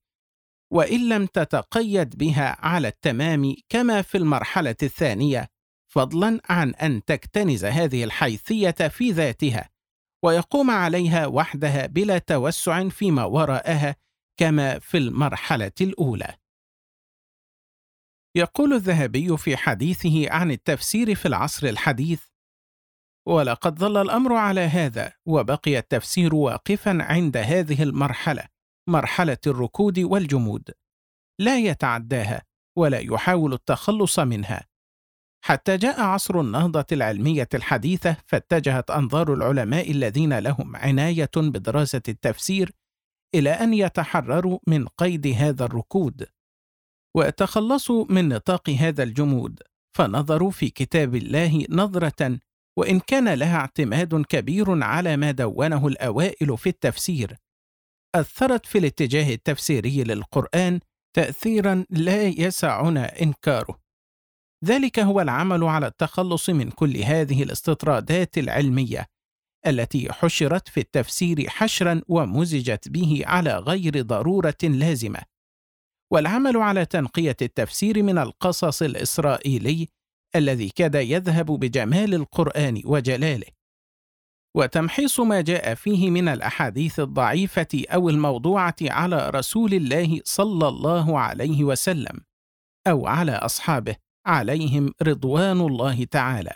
وإن 0.72 1.08
لم 1.08 1.26
تتقيد 1.26 2.18
بها 2.18 2.56
على 2.66 2.88
التمام 2.88 3.54
كما 3.68 4.02
في 4.02 4.18
المرحلة 4.18 4.76
الثانية 4.82 5.48
فضلا 5.92 6.40
عن 6.48 6.74
أن 6.74 7.04
تكتنز 7.04 7.64
هذه 7.64 8.04
الحيثية 8.04 8.70
في 8.70 9.10
ذاتها 9.10 9.70
ويقوم 10.24 10.70
عليها 10.70 11.26
وحدها 11.26 11.86
بلا 11.86 12.18
توسع 12.18 12.88
فيما 12.88 13.24
وراءها 13.24 13.96
كما 14.36 14.78
في 14.78 14.98
المرحلة 14.98 15.72
الأولى. 15.80 16.34
يقول 18.36 18.72
الذهبي 18.72 19.36
في 19.36 19.56
حديثه 19.56 20.30
عن 20.30 20.50
التفسير 20.50 21.14
في 21.14 21.28
العصر 21.28 21.66
الحديث 21.66 22.24
ولقد 23.28 23.78
ظل 23.78 23.96
الأمر 23.96 24.34
على 24.34 24.60
هذا 24.60 25.12
وبقي 25.26 25.78
التفسير 25.78 26.34
واقفا 26.34 26.98
عند 27.02 27.36
هذه 27.36 27.82
المرحلة 27.82 28.44
مرحلة 28.88 29.38
الركود 29.46 29.98
والجمود. 29.98 30.70
لا 31.40 31.58
يتعداها 31.58 32.42
ولا 32.78 32.98
يحاول 32.98 33.52
التخلص 33.52 34.18
منها. 34.18 34.71
حتى 35.44 35.76
جاء 35.76 36.00
عصر 36.00 36.40
النهضة 36.40 36.86
العلمية 36.92 37.48
الحديثة 37.54 38.16
فاتجهت 38.26 38.90
أنظار 38.90 39.34
العلماء 39.34 39.90
الذين 39.90 40.38
لهم 40.38 40.76
عناية 40.76 41.30
بدراسة 41.36 42.02
التفسير 42.08 42.72
إلى 43.34 43.50
أن 43.50 43.74
يتحرروا 43.74 44.58
من 44.66 44.86
قيد 44.86 45.26
هذا 45.26 45.64
الركود 45.64 46.26
وتخلصوا 47.16 48.06
من 48.08 48.28
نطاق 48.28 48.70
هذا 48.70 49.02
الجمود 49.02 49.62
فنظروا 49.96 50.50
في 50.50 50.70
كتاب 50.70 51.14
الله 51.14 51.66
نظرة 51.70 52.38
وإن 52.78 53.00
كان 53.00 53.34
لها 53.34 53.56
اعتماد 53.56 54.22
كبير 54.22 54.82
على 54.84 55.16
ما 55.16 55.30
دونه 55.30 55.86
الأوائل 55.86 56.58
في 56.58 56.68
التفسير. 56.68 57.36
أثرت 58.14 58.66
في 58.66 58.78
الاتجاه 58.78 59.34
التفسيري 59.34 60.04
للقرآن 60.04 60.80
تاثيرا 61.16 61.84
لا 61.90 62.22
يسعنا 62.22 63.22
إنكاره. 63.22 63.81
ذلك 64.64 64.98
هو 64.98 65.20
العمل 65.20 65.64
على 65.64 65.86
التخلص 65.86 66.50
من 66.50 66.70
كل 66.70 66.96
هذه 66.96 67.42
الاستطرادات 67.42 68.38
العلمية 68.38 69.06
التي 69.66 70.12
حشرت 70.12 70.68
في 70.68 70.80
التفسير 70.80 71.48
حشرا 71.48 72.02
ومزجت 72.08 72.88
به 72.88 73.22
على 73.26 73.56
غير 73.58 74.02
ضرورة 74.02 74.56
لازمة. 74.62 75.20
والعمل 76.12 76.56
على 76.56 76.84
تنقية 76.84 77.36
التفسير 77.42 78.02
من 78.02 78.18
القصص 78.18 78.82
الإسرائيلي 78.82 79.88
الذي 80.36 80.68
كاد 80.68 80.94
يذهب 80.94 81.46
بجمال 81.46 82.14
القرآن 82.14 82.82
وجلاله. 82.84 83.46
وتمحيص 84.56 85.20
ما 85.20 85.40
جاء 85.40 85.74
فيه 85.74 86.10
من 86.10 86.28
الأحاديث 86.28 87.00
الضعيفة 87.00 87.84
أو 87.88 88.08
الموضوعة 88.08 88.76
على 88.82 89.30
رسول 89.30 89.74
الله 89.74 90.20
صلى 90.24 90.68
الله 90.68 91.18
عليه 91.18 91.64
وسلم 91.64 92.20
أو 92.86 93.06
على 93.06 93.32
أصحابه 93.32 93.96
عليهم 94.26 94.92
رضوان 95.02 95.60
الله 95.60 96.04
تعالى. 96.04 96.52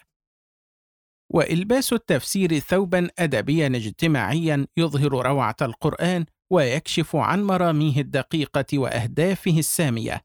وإلباس 1.33 1.93
التفسير 1.93 2.59
ثوبا 2.59 3.09
ادبيا 3.19 3.67
اجتماعيا 3.67 4.67
يظهر 4.77 5.27
روعة 5.27 5.57
القرآن 5.63 6.27
ويكشف 6.53 7.17
عن 7.17 7.43
مراميه 7.45 8.01
الدقيقة 8.01 8.79
وأهدافه 8.79 9.59
السامية. 9.59 10.23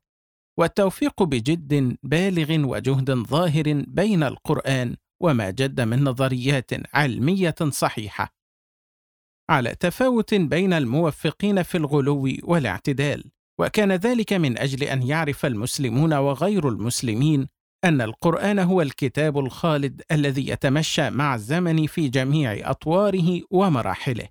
والتوفيق 0.59 1.23
بجد 1.23 1.97
بالغ 2.03 2.69
وجهد 2.69 3.11
ظاهر 3.11 3.83
بين 3.87 4.23
القرآن 4.23 4.95
وما 5.21 5.49
جد 5.49 5.81
من 5.81 6.03
نظريات 6.03 6.95
علمية 6.95 7.55
صحيحة. 7.69 8.33
على 9.49 9.75
تفاوت 9.75 10.33
بين 10.33 10.73
الموفقين 10.73 11.63
في 11.63 11.77
الغلو 11.77 12.27
والاعتدال. 12.43 13.31
وكان 13.61 13.91
ذلك 13.91 14.33
من 14.33 14.57
أجل 14.57 14.83
أن 14.83 15.03
يعرف 15.03 15.45
المسلمون 15.45 16.13
وغير 16.13 16.69
المسلمين 16.69 17.47
أن 17.83 18.01
القرآن 18.01 18.59
هو 18.59 18.81
الكتاب 18.81 19.39
الخالد 19.39 20.01
الذي 20.11 20.49
يتمشى 20.49 21.09
مع 21.09 21.35
الزمن 21.35 21.87
في 21.87 22.09
جميع 22.09 22.71
أطواره 22.71 23.41
ومراحله. 23.51 24.27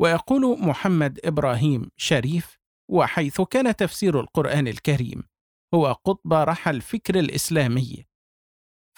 ويقول 0.00 0.58
محمد 0.60 1.20
إبراهيم 1.24 1.90
شريف 1.96 2.58
وحيث 2.90 3.40
كان 3.40 3.76
تفسير 3.76 4.20
القرآن 4.20 4.68
الكريم 4.68 5.22
هو 5.74 5.92
قطب 5.92 6.32
رحى 6.32 6.70
الفكر 6.70 7.18
الإسلامي. 7.18 8.06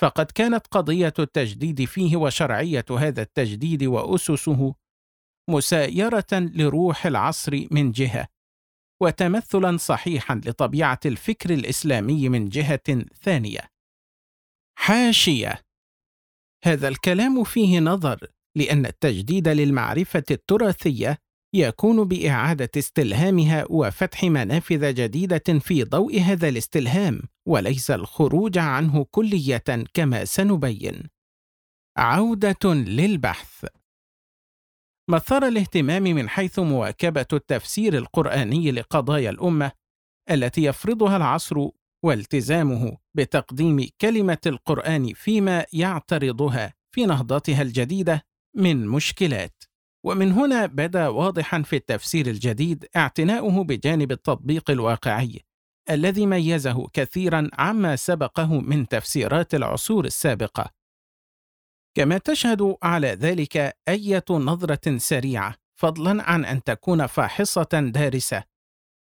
فقد 0.01 0.27
كانت 0.27 0.67
قضية 0.67 1.15
التجديد 1.19 1.85
فيه 1.85 2.17
وشرعية 2.17 2.85
هذا 2.91 3.23
التجديد 3.23 3.85
وأسسه 3.85 4.75
مسايرة 5.51 6.33
لروح 6.33 7.07
العصر 7.07 7.67
من 7.71 7.93
جهة. 7.93 8.38
وتمثلا 9.03 9.77
صحيحا 9.77 10.41
لطبيعة 10.45 11.01
الفكر 11.07 11.51
الإسلامي 11.51 12.29
من 12.29 12.49
جهة 12.49 13.05
ثانية. 13.23 13.61
حاشية. 14.79 15.63
هذا 16.65 16.89
الكلام 16.89 17.45
فيه 17.45 17.81
نظر 17.81 18.27
لأن 18.57 18.87
التجديد 18.87 19.49
للمعرفة 19.49 20.25
التراثية 20.31 21.19
يكون 21.55 22.05
بإعادة 22.05 22.71
استلهامها 22.77 23.65
وفتح 23.71 24.25
منافذ 24.25 24.95
جديدة 24.95 25.59
في 25.61 25.85
ضوء 25.85 26.21
هذا 26.21 26.49
الاستلهام 26.49 27.23
وليس 27.49 27.91
الخروج 27.91 28.59
عنه 28.59 29.05
كلية 29.11 29.65
كما 29.95 30.25
سنبين. 30.25 31.03
عودة 31.97 32.75
للبحث. 32.75 33.67
مثار 35.11 35.49
الاهتمام 35.49 36.03
من 36.03 36.29
حيث 36.29 36.59
مواكبة 36.59 37.27
التفسير 37.33 37.97
القرآني 37.99 38.71
لقضايا 38.71 39.31
الأمة 39.31 39.73
التي 40.31 40.65
يفرضها 40.65 41.17
العصر 41.17 41.69
والتزامه 42.05 42.97
بتقديم 43.15 43.89
كلمة 44.01 44.39
القرآن 44.47 45.13
فيما 45.15 45.67
يعترضها 45.73 46.75
في 46.95 47.07
نهضتها 47.07 47.63
الجديدة 47.63 48.23
من 48.57 48.87
مشكلات. 48.89 49.65
ومن 50.05 50.33
هنا 50.33 50.67
بدأ 50.67 51.09
واضحا 51.09 51.63
في 51.63 51.77
التفسير 51.77 52.27
الجديد 52.27 52.87
اعتناؤه 52.97 53.65
بجانب 53.65 54.13
التطبيق 54.13 54.71
الواقعي 54.71 55.41
الذي 55.91 56.27
ميزه 56.27 56.89
كثيرا 56.93 57.51
عما 57.53 57.97
سبقه 57.97 58.61
من 58.61 58.89
تفسيرات 58.89 59.55
العصور 59.55 60.05
السابقة 60.05 60.78
كما 61.99 62.19
تشهد 62.19 62.77
على 62.83 63.09
ذلك 63.09 63.77
أية 63.89 64.25
نظرة 64.31 64.99
سريعة 64.99 65.55
فضلا 65.81 66.31
عن 66.31 66.45
أن 66.45 66.63
تكون 66.63 67.07
فاحصة 67.07 67.91
دارسة. 67.95 68.45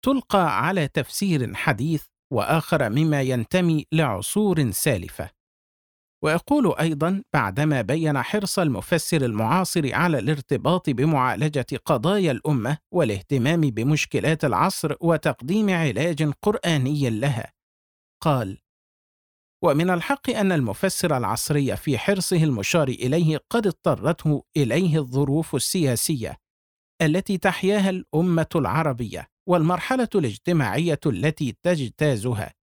تلقى 0.05 0.67
على 0.67 0.89
تفسير 0.89 1.55
حديث 1.55 2.05
وآخر 2.33 2.91
مما 2.91 3.23
ينتمي 3.23 3.87
لعصور 3.93 4.71
سالفة. 4.71 5.31
ويقول 6.25 6.75
أيضا 6.81 7.23
بعدما 7.35 7.83
بين 7.83 8.23
حرص 8.23 8.59
المفسر 8.59 9.25
المعاصر 9.25 9.95
على 9.95 10.19
الارتباط 10.19 10.91
بمعالجة 10.91 11.67
قضايا 11.85 12.31
الأمة 12.33 12.79
والاهتمام 12.95 13.61
بمشكلات 13.61 14.45
العصر 14.45 14.95
وتقديم 15.01 15.71
علاج 15.71 16.33
قرآني 16.43 17.11
لها. 17.11 17.53
قال 18.23 18.62
ومن 19.65 19.91
الحق 19.91 20.31
أن 20.31 20.53
المفسر 20.53 21.17
العصري 21.17 21.77
في 21.77 21.99
حرصه 21.99 22.45
المشار 22.45 22.89
إليه 22.89 23.41
قد 23.51 23.67
اضطرته 23.67 24.45
إليه 24.57 24.99
الظروف 24.99 25.55
السياسية 25.55 26.37
التي 27.03 27.39
تحياها 27.39 27.91
الأمة 27.91 28.49
العربية 28.57 29.27
والمرحلة 29.49 30.09
الاجتماعية 30.15 31.01
التي 31.07 31.57
تجتازها 31.63 32.55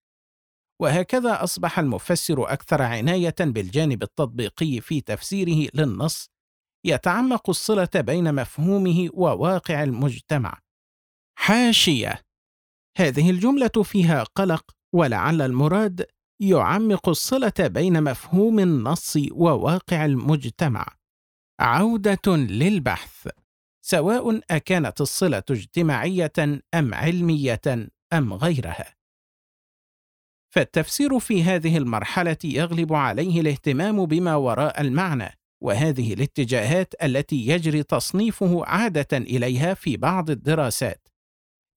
وهكذا 0.81 1.43
أصبح 1.43 1.79
المفسر 1.79 2.53
أكثر 2.53 2.81
عناية 2.81 3.35
بالجانب 3.39 4.03
التطبيقي 4.03 4.81
في 4.81 5.01
تفسيره 5.01 5.69
للنص 5.73 6.29
يتعمق 6.85 7.49
الصلة 7.49 7.89
بين 7.95 8.35
مفهومه 8.35 9.09
وواقع 9.13 9.83
المجتمع. 9.83 10.59
حاشية: 11.37 12.21
هذه 12.97 13.29
الجملة 13.29 13.83
فيها 13.83 14.23
قلق 14.23 14.71
ولعل 14.95 15.41
المراد 15.41 16.05
يعمق 16.41 17.09
الصلة 17.09 17.53
بين 17.59 18.03
مفهوم 18.03 18.59
النص 18.59 19.17
وواقع 19.31 20.05
المجتمع. 20.05 20.85
عودة 21.59 22.35
للبحث 22.35 23.27
سواء 23.85 24.41
أكانت 24.51 25.01
الصلة 25.01 25.43
اجتماعية 25.49 26.31
أم 26.73 26.93
علمية 26.93 27.61
أم 28.13 28.33
غيرها. 28.33 28.95
فالتفسير 30.53 31.19
في 31.19 31.43
هذه 31.43 31.77
المرحلة 31.77 32.37
يغلب 32.43 32.93
عليه 32.93 33.41
الاهتمام 33.41 34.05
بما 34.05 34.35
وراء 34.35 34.81
المعنى 34.81 35.39
وهذه 35.63 36.13
الاتجاهات 36.13 36.93
التي 37.03 37.47
يجري 37.47 37.83
تصنيفه 37.83 38.65
عادة 38.65 39.17
إليها 39.17 39.73
في 39.73 39.97
بعض 39.97 40.29
الدراسات 40.29 41.07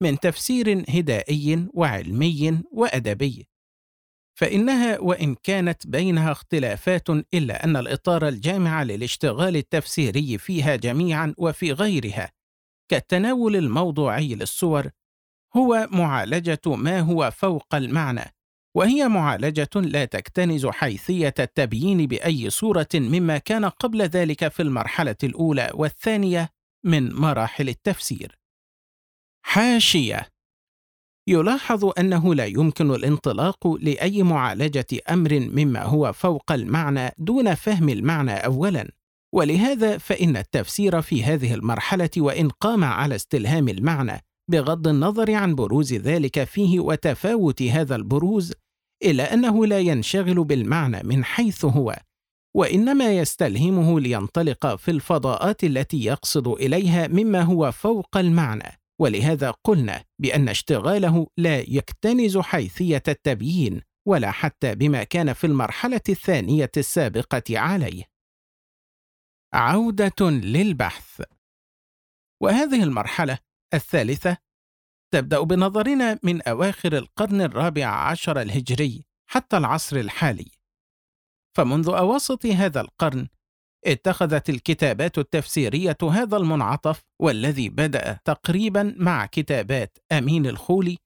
من 0.03 0.21
تفسير 0.21 0.85
هدائي 0.89 1.69
وعلمي 1.75 2.63
وأدبي. 2.73 3.52
فإنها 4.35 4.99
وإن 4.99 5.35
كانت 5.35 5.87
بينها 5.87 6.33
اختلافات 6.33 7.11
إلا 7.11 7.65
أن 7.65 7.77
الإطار 7.77 8.29
الجامع 8.29 8.83
للاشتغال 8.83 9.57
التفسيري 9.57 10.39
فيها 10.39 10.77
جميعا 10.77 11.35
وفي 11.39 11.73
غيرها 11.73 12.33
كالتناول 12.91 13.57
الموضوعي 13.57 14.35
للصور 14.35 14.91
هو 15.57 15.89
معالجة 15.91 16.61
ما 16.67 17.01
هو 17.01 17.31
فوق 17.31 17.75
المعنى 17.75 18.35
وهي 18.77 19.09
معالجة 19.09 19.71
لا 19.75 20.05
تكتنز 20.05 20.67
حيثية 20.67 21.35
التبيين 21.39 22.07
بأي 22.07 22.51
صورة 22.51 22.89
مما 22.95 23.39
كان 23.39 23.65
قبل 23.65 24.03
ذلك 24.03 24.49
في 24.49 24.63
المرحلة 24.63 25.17
الأولى 25.23 25.71
والثانية 25.75 26.49
من 26.85 27.15
مراحل 27.15 27.69
التفسير. 27.69 28.39
حاشية 29.45 30.32
يلاحظ 31.29 31.93
أنه 31.99 32.35
لا 32.35 32.47
يمكن 32.47 32.91
الانطلاق 32.91 33.67
لأي 33.67 34.23
معالجة 34.23 34.87
أمر 35.11 35.41
مما 35.41 35.83
هو 35.83 36.13
فوق 36.13 36.53
المعنى 36.53 37.11
دون 37.19 37.55
فهم 37.55 37.89
المعنى 37.89 38.33
اولا. 38.33 38.89
ولهذا 39.35 39.99
فإن 39.99 40.37
التفسير 40.37 41.03
في 41.03 41.25
هذه 41.25 41.55
المرحلة 41.55 42.11
وإن 42.17 42.49
قام 42.49 42.85
على 42.85 43.15
استلهام 43.15 43.69
المعنى 43.69 44.21
بغض 44.51 44.89
النظر 44.89 45.35
عن 45.35 45.55
بروز 45.55 45.95
ذلك 45.95 46.45
فيه 46.45 46.81
وتفاوت 46.81 47.63
هذا 47.63 47.97
البروز 47.97 48.53
الا 49.05 49.35
أنه 49.35 49.67
لا 49.67 49.79
ينشغل 49.79 50.45
بالمعنى 50.45 51.01
من 51.05 51.25
حيث 51.25 51.65
هو 51.65 51.97
وإنما 52.57 53.13
يستلهمه 53.13 54.01
لينطلق 54.01 54.75
في 54.75 54.91
الفضاءات 54.91 55.65
التي 55.65 56.05
يقصد 56.05 56.49
إليها 56.49 57.09
مما 57.09 57.43
هو 57.43 57.73
فوق 57.73 58.17
المعنى. 58.17 58.82
ولهذا 59.03 59.51
قلنا 59.51 60.05
بأن 60.19 60.49
اشتغاله 60.49 61.27
لا 61.39 61.61
يكتنز 61.61 62.39
حيثية 62.39 63.03
التبيين 63.09 63.83
ولا 64.09 64.31
حتى 64.31 64.75
بما 64.75 65.05
كان 65.05 65.33
في 65.33 65.47
المرحلة 65.47 66.01
الثانية 66.09 66.71
السابقة 66.77 67.59
عليه. 67.59 68.05
عودة 69.55 70.31
للبحث. 70.31 71.23
وهذه 72.43 72.83
المرحلة 72.83 73.39
الثالثة 73.75 74.37
تبدأ 75.13 75.41
بنظرنا 75.41 76.19
من 76.23 76.43
أواخر 76.43 76.97
القرن 76.97 77.41
الرابع 77.41 77.87
عشر 77.87 78.41
الهجري 78.41 79.05
حتى 79.31 79.57
العصر 79.57 79.97
الحالي. 79.97 80.51
فمنذ 81.57 81.89
أواسط 81.89 82.47
هذا 82.47 82.81
القرن 82.81 83.29
اتخذت 83.85 84.51
الكتابات 84.51 85.19
التفسيرية 85.19 85.97
هذا 86.03 86.37
المنعطف 86.37 87.05
والذي 87.19 87.69
بدأ 87.69 88.19
تقريبا 88.25 88.95
مع 88.99 89.27
كتابات 89.27 89.99
أمين 90.13 90.47
الخولي 90.47 90.99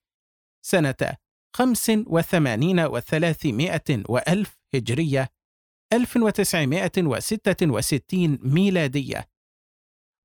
سنة 0.63 1.17
خمس 1.57 1.93
وثمانين 2.07 2.81
وثلاثمائة 2.81 4.03
وألف 4.09 4.57
هجرية 4.75 5.29
1966 5.93 8.39
ميلادية. 8.43 9.29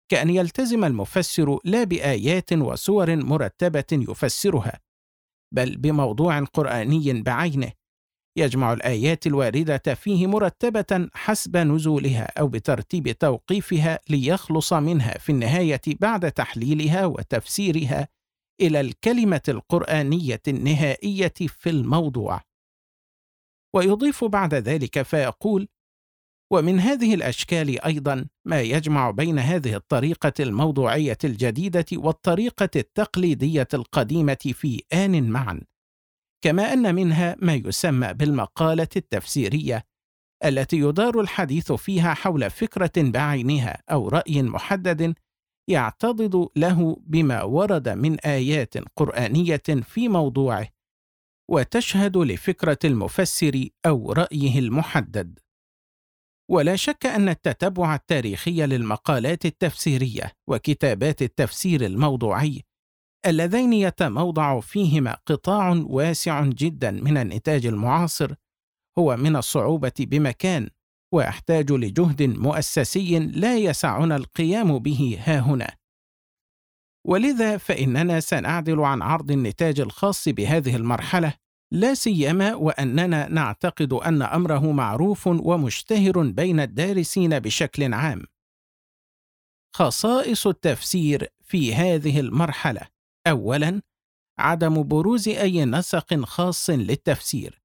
كأن 0.09 0.31
يلتزم 0.31 0.85
المفسر 0.85 1.59
لا 1.65 1.85
بآيات 1.85 2.53
وسور 2.53 3.17
مرتبة 3.17 3.85
يفسرها. 3.93 4.84
بل 5.55 5.77
بموضوع 5.77 6.41
قرآني 6.41 7.23
بعينه 7.23 7.73
يجمع 8.39 8.73
الآيات 8.73 9.27
الواردة 9.27 9.95
فيه 9.95 10.27
مرتبة 10.27 11.09
حسب 11.15 11.57
نزولها 11.57 12.41
أو 12.41 12.49
بترتيب 12.49 13.11
توقيفها 13.11 13.99
ليخلص 14.11 14.73
منها 14.73 15.19
في 15.19 15.33
النهاية 15.33 15.81
بعد 16.01 16.33
تحليلها 16.33 17.07
وتفسيرها 17.07 18.09
إلى 18.61 18.81
الكلمة 18.81 19.43
القرآنية 19.49 20.43
النهائية 20.49 21.35
في 21.49 21.71
الموضوع. 21.71 22.41
ويضيف 23.77 24.25
بعد 24.25 24.55
ذلك 24.55 25.03
فيقول: 25.03 25.69
ومن 26.53 26.81
هذه 26.81 27.15
الأشكال 27.15 27.85
أيضا 27.85 28.27
ما 28.45 28.61
يجمع 28.61 29.11
بين 29.11 29.39
هذه 29.39 29.75
الطريقة 29.75 30.33
الموضوعية 30.41 31.19
الجديدة 31.25 31.87
والطريقة 31.93 32.71
التقليدية 32.77 33.69
القديمة 33.75 34.53
في 34.55 34.83
آن 34.93 35.31
معا 35.31 35.61
كما 36.45 36.73
أن 36.73 36.95
منها 36.95 37.37
ما 37.43 37.55
يسمى 37.55 38.13
بالمقالة 38.13 38.89
التفسيرية 38.97 39.85
التي 40.45 40.79
يدار 40.79 41.21
الحديث 41.21 41.73
فيها 41.73 42.15
حول 42.15 42.51
فكرة 42.51 42.93
بعينها 42.97 43.83
أو 43.91 44.09
رأي 44.09 44.43
محدد 44.43 45.15
يعتضد 45.69 46.49
له 46.57 46.97
بما 47.01 47.43
ورد 47.43 47.89
من 47.89 48.21
آيات 48.21 48.75
قرآنية 48.97 49.63
في 49.83 50.09
موضوعه 50.09 50.69
وتشهد 51.51 52.17
لفكرة 52.17 52.79
المفسر 52.85 53.69
أو 53.87 54.13
رأيه 54.13 54.59
المحدد. 54.59 55.39
ولا 56.51 56.77
شك 56.77 57.07
أن 57.07 57.29
التتبع 57.29 57.95
التاريخي 57.95 58.67
للمقالات 58.67 59.47
التفسيرية 59.47 60.33
وكتابات 60.49 61.23
التفسير 61.23 61.87
الموضوعي 61.87 62.63
اللذين 63.27 63.73
يتموضع 63.73 64.61
فيهما 64.61 65.17
قطاع 65.27 65.71
واسع 65.87 66.45
جدا 66.45 66.91
من 66.91 67.17
النتاج 67.17 67.67
المعاصر 67.67 68.35
هو 68.99 69.17
من 69.17 69.37
الصعوبة 69.37 69.93
بمكان 69.99 70.69
ويحتاج 71.15 71.73
لجهد 71.73 72.23
مؤسسي 72.23 73.19
لا 73.19 73.57
يسعنا 73.57 74.17
القيام 74.17 74.79
به 74.79 75.19
ها 75.21 75.39
هنا. 75.41 75.75
ولذا 77.07 77.57
فإننا 77.57 78.21
سنعدل 78.21 78.81
عن 78.81 79.03
عرض 79.03 79.31
النتاج 79.31 79.81
الخاص 79.81 80.29
بهذه 80.29 80.77
المرحلة 80.77 81.35
لا 81.73 81.95
سيما 81.95 82.55
وأننا 82.55 83.29
نعتقد 83.29 83.93
أن 83.93 84.23
أمره 84.23 84.73
معروف 84.73 85.27
ومشتهر 85.27 86.23
بين 86.23 86.61
الدارسين 86.61 87.39
بشكل 87.39 87.95
عام. 87.95 88.25
خصائص 89.77 90.47
التفسير 90.47 91.29
في 91.43 91.75
هذه 91.75 92.21
المرحلة 92.21 92.81
اولا 93.27 93.83
عدم 94.39 94.83
بروز 94.83 95.29
أي 95.29 95.65
نسق 95.65 96.25
خاص 96.25 96.71
للتفسير. 96.71 97.63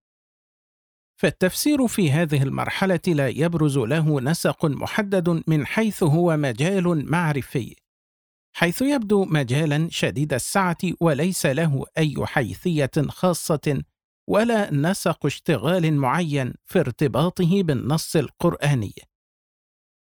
فالتفسير 1.19 1.87
في 1.87 2.11
هذه 2.11 2.43
المرحلة 2.43 2.99
لا 3.07 3.27
يبرز 3.27 3.77
له 3.77 4.21
نسق 4.21 4.65
محدد 4.65 5.43
من 5.47 5.65
حيث 5.65 6.03
هو 6.03 6.37
مجال 6.37 7.11
معرفي. 7.11 7.75
حيث 8.59 8.81
يبدو 8.81 9.25
مجالا 9.25 9.87
شديد 9.91 10.33
السعة 10.33 10.77
وليس 10.99 11.45
له 11.45 11.85
أي 11.97 12.15
حيثية 12.25 12.91
خاصة 13.09 13.83
ولا 14.29 14.73
نسق 14.73 15.25
اشتغال 15.25 15.93
معين 15.93 16.53
في 16.65 16.79
ارتباطه 16.79 17.63
بالنص 17.63 18.15
القرآني. 18.15 18.93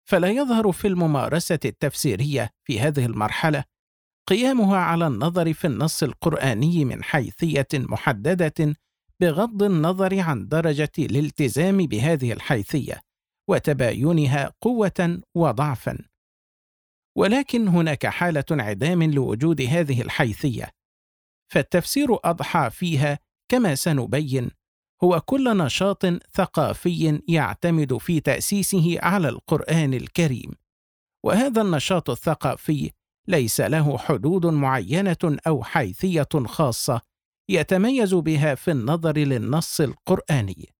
فلا 0.09 0.29
يظهر 0.29 0.71
في 0.71 0.87
الممارسة 0.87 1.59
التفسيرية 1.65 2.49
في 2.63 2.79
هذه 2.79 3.05
المرحلة 3.05 3.63
قيامها 4.27 4.77
على 4.77 5.07
النظر 5.07 5.53
في 5.53 5.67
النص 5.67 6.03
القرآني 6.03 6.85
من 6.85 7.03
حيثية 7.03 7.67
محددة 7.73 8.75
بغض 9.19 9.63
النظر 9.63 10.19
عن 10.19 10.47
درجة 10.47 10.91
الالتزام 10.99 11.77
بهذه 11.77 12.33
الحيثية 12.33 13.01
وتباينها 13.49 14.53
قوة 14.61 15.21
وضعفا. 15.35 16.12
ولكن 17.15 17.67
هناك 17.67 18.07
حالة 18.07 18.43
انعدام 18.51 19.03
لوجود 19.03 19.61
هذه 19.61 20.01
الحيثية. 20.01 20.69
فالتفسير 21.51 22.07
أضحى 22.25 22.69
فيها 22.69 23.19
كما 23.49 23.75
سنبين 23.75 24.51
هو 25.03 25.21
كل 25.21 25.57
نشاط 25.57 26.05
ثقافي 26.33 27.21
يعتمد 27.27 27.97
في 27.97 28.19
تأسيسه 28.19 28.97
على 28.99 29.29
القرآن 29.29 29.93
الكريم. 29.93 30.51
وهذا 31.25 31.61
النشاط 31.61 32.09
الثقافي 32.09 32.91
ليس 33.27 33.61
له 33.61 33.97
حدود 33.97 34.45
معينة 34.45 35.37
أو 35.47 35.63
حيثية 35.63 36.27
خاصة 36.45 37.01
يتميز 37.49 38.13
بها 38.13 38.55
في 38.55 38.71
النظر 38.71 39.17
للنص 39.17 39.81
القرآني. 39.81 40.73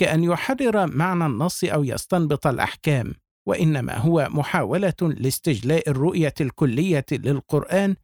كأن 0.00 0.24
يحرر 0.24 0.86
معنى 0.86 1.26
النص 1.26 1.64
أو 1.64 1.84
يستنبط 1.84 2.46
الأحكام. 2.46 3.14
وإنما 3.48 3.96
هو 3.98 4.28
محاولة 4.30 4.94
لاستجلاء 5.02 5.90
الرؤية 5.90 6.34
الكلية 6.40 7.04
للقرآن 7.12 7.96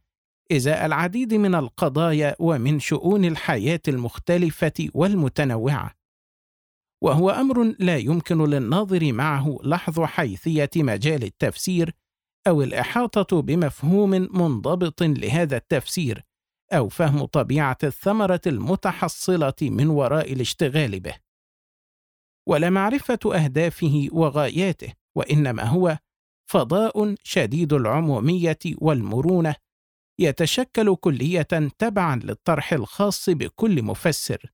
إزاء 0.51 0.85
العديد 0.85 1.33
من 1.33 1.55
القضايا 1.55 2.35
ومن 2.39 2.79
شؤون 2.79 3.25
الحياة 3.25 3.81
المختلفة 3.87 4.89
والمتنوعة. 4.93 5.91
وهو 7.03 7.29
أمر 7.29 7.75
لا 7.79 7.97
يمكن 7.97 8.45
للناظر 8.45 9.13
معه 9.13 9.57
لحظ 9.63 10.01
حيثية 10.01 10.69
مجال 10.75 11.23
التفسير 11.23 11.95
أو 12.47 12.61
الإحاطة 12.61 13.41
بمفهوم 13.41 14.09
منضبط 14.09 15.03
لهذا 15.03 15.57
التفسير 15.57 16.23
أو 16.73 16.89
فهم 16.89 17.25
طبيعة 17.25 17.77
الثمرة 17.83 18.41
المتحصلة 18.47 19.53
من 19.61 19.87
وراء 19.87 20.33
الاشتغال 20.33 20.99
به. 20.99 21.15
ولا 22.47 22.69
معرفة 22.69 23.19
أهدافه 23.25 24.07
وغاياته، 24.11 25.04
وإنما 25.17 25.63
هو 25.63 25.97
فضاء 26.51 27.15
شديد 27.23 27.73
العمومية 27.73 28.59
والمرونة 28.77 29.55
يتشكل 30.19 30.95
كلية 30.95 31.69
تبعا 31.79 32.15
للطرح 32.23 32.73
الخاص 32.73 33.29
بكل 33.29 33.83
مفسر، 33.83 34.51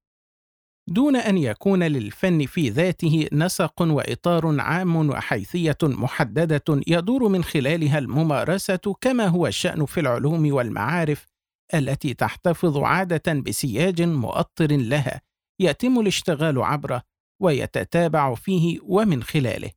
دون 0.90 1.16
أن 1.16 1.38
يكون 1.38 1.84
للفن 1.84 2.46
في 2.46 2.70
ذاته 2.70 3.28
نسق 3.34 3.82
وإطار 3.82 4.60
عام 4.62 5.10
وحيثية 5.10 5.78
محددة 5.84 6.82
يدور 6.88 7.28
من 7.28 7.44
خلالها 7.44 7.98
الممارسة 8.00 8.96
كما 9.02 9.28
هو 9.28 9.48
الشأن 9.48 9.86
في 9.86 10.00
العلوم 10.00 10.54
والمعارف 10.54 11.28
التي 11.74 12.14
تحتفظ 12.14 12.78
عادة 12.78 13.34
بسياج 13.34 14.02
مؤطر 14.02 14.72
لها 14.72 15.22
يتم 15.62 16.00
الاشتغال 16.00 16.62
عبره 16.62 17.02
ويتتابع 17.42 18.36
فيه 18.36 18.80
ومن 18.84 19.24
خلاله. 19.24 19.72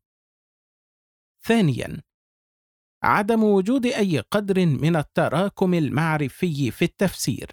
ثانياً، 1.47 2.01
عدم 3.05 3.45
وجود 3.45 3.87
أي 3.87 4.19
قدر 4.19 4.67
من 4.67 4.97
التراكم 4.97 5.75
المعرفي 5.75 6.71
في 6.71 6.85
التفسير. 6.85 7.51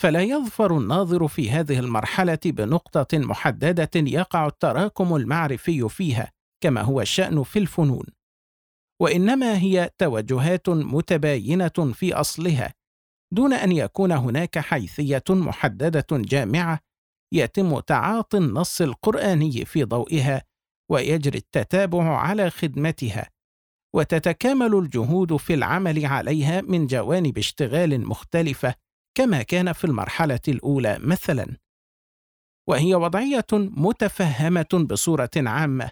فلا 0.00 0.22
يظفر 0.22 0.78
الناظر 0.78 1.28
في 1.28 1.50
هذه 1.50 1.78
المرحلة 1.78 2.38
بنقطة 2.44 3.18
محددة 3.18 3.90
يقع 3.94 4.46
التراكم 4.46 5.16
المعرفي 5.16 5.88
فيها، 5.88 6.32
كما 6.62 6.80
هو 6.80 7.00
الشأن 7.00 7.42
في 7.42 7.58
الفنون. 7.58 8.06
وإنما 9.02 9.58
هي 9.58 9.90
توجهات 9.98 10.68
متباينة 10.68 11.92
في 11.92 12.14
أصلها، 12.14 12.74
دون 13.32 13.52
أن 13.52 13.72
يكون 13.72 14.12
هناك 14.12 14.58
حيثية 14.58 15.24
محددة 15.30 16.06
جامعة 16.12 16.80
يتم 17.34 17.80
تعاطي 17.80 18.38
النص 18.38 18.80
القرآني 18.80 19.64
في 19.64 19.84
ضوئها 19.84 20.42
ويجري 20.92 21.38
التتابع 21.38 22.16
على 22.16 22.50
خدمتها 22.50 23.30
وتتكامل 23.94 24.74
الجهود 24.74 25.36
في 25.36 25.54
العمل 25.54 26.06
عليها 26.06 26.60
من 26.60 26.86
جوانب 26.86 27.38
اشتغال 27.38 28.08
مختلفة 28.08 28.74
كما 29.14 29.42
كان 29.42 29.72
في 29.72 29.84
المرحلة 29.84 30.40
الأولى 30.48 30.98
مثلا. 31.00 31.56
وهي 32.68 32.94
وضعية 32.94 33.46
متفهمة 33.52 34.86
بصورة 34.90 35.30
عامة 35.36 35.90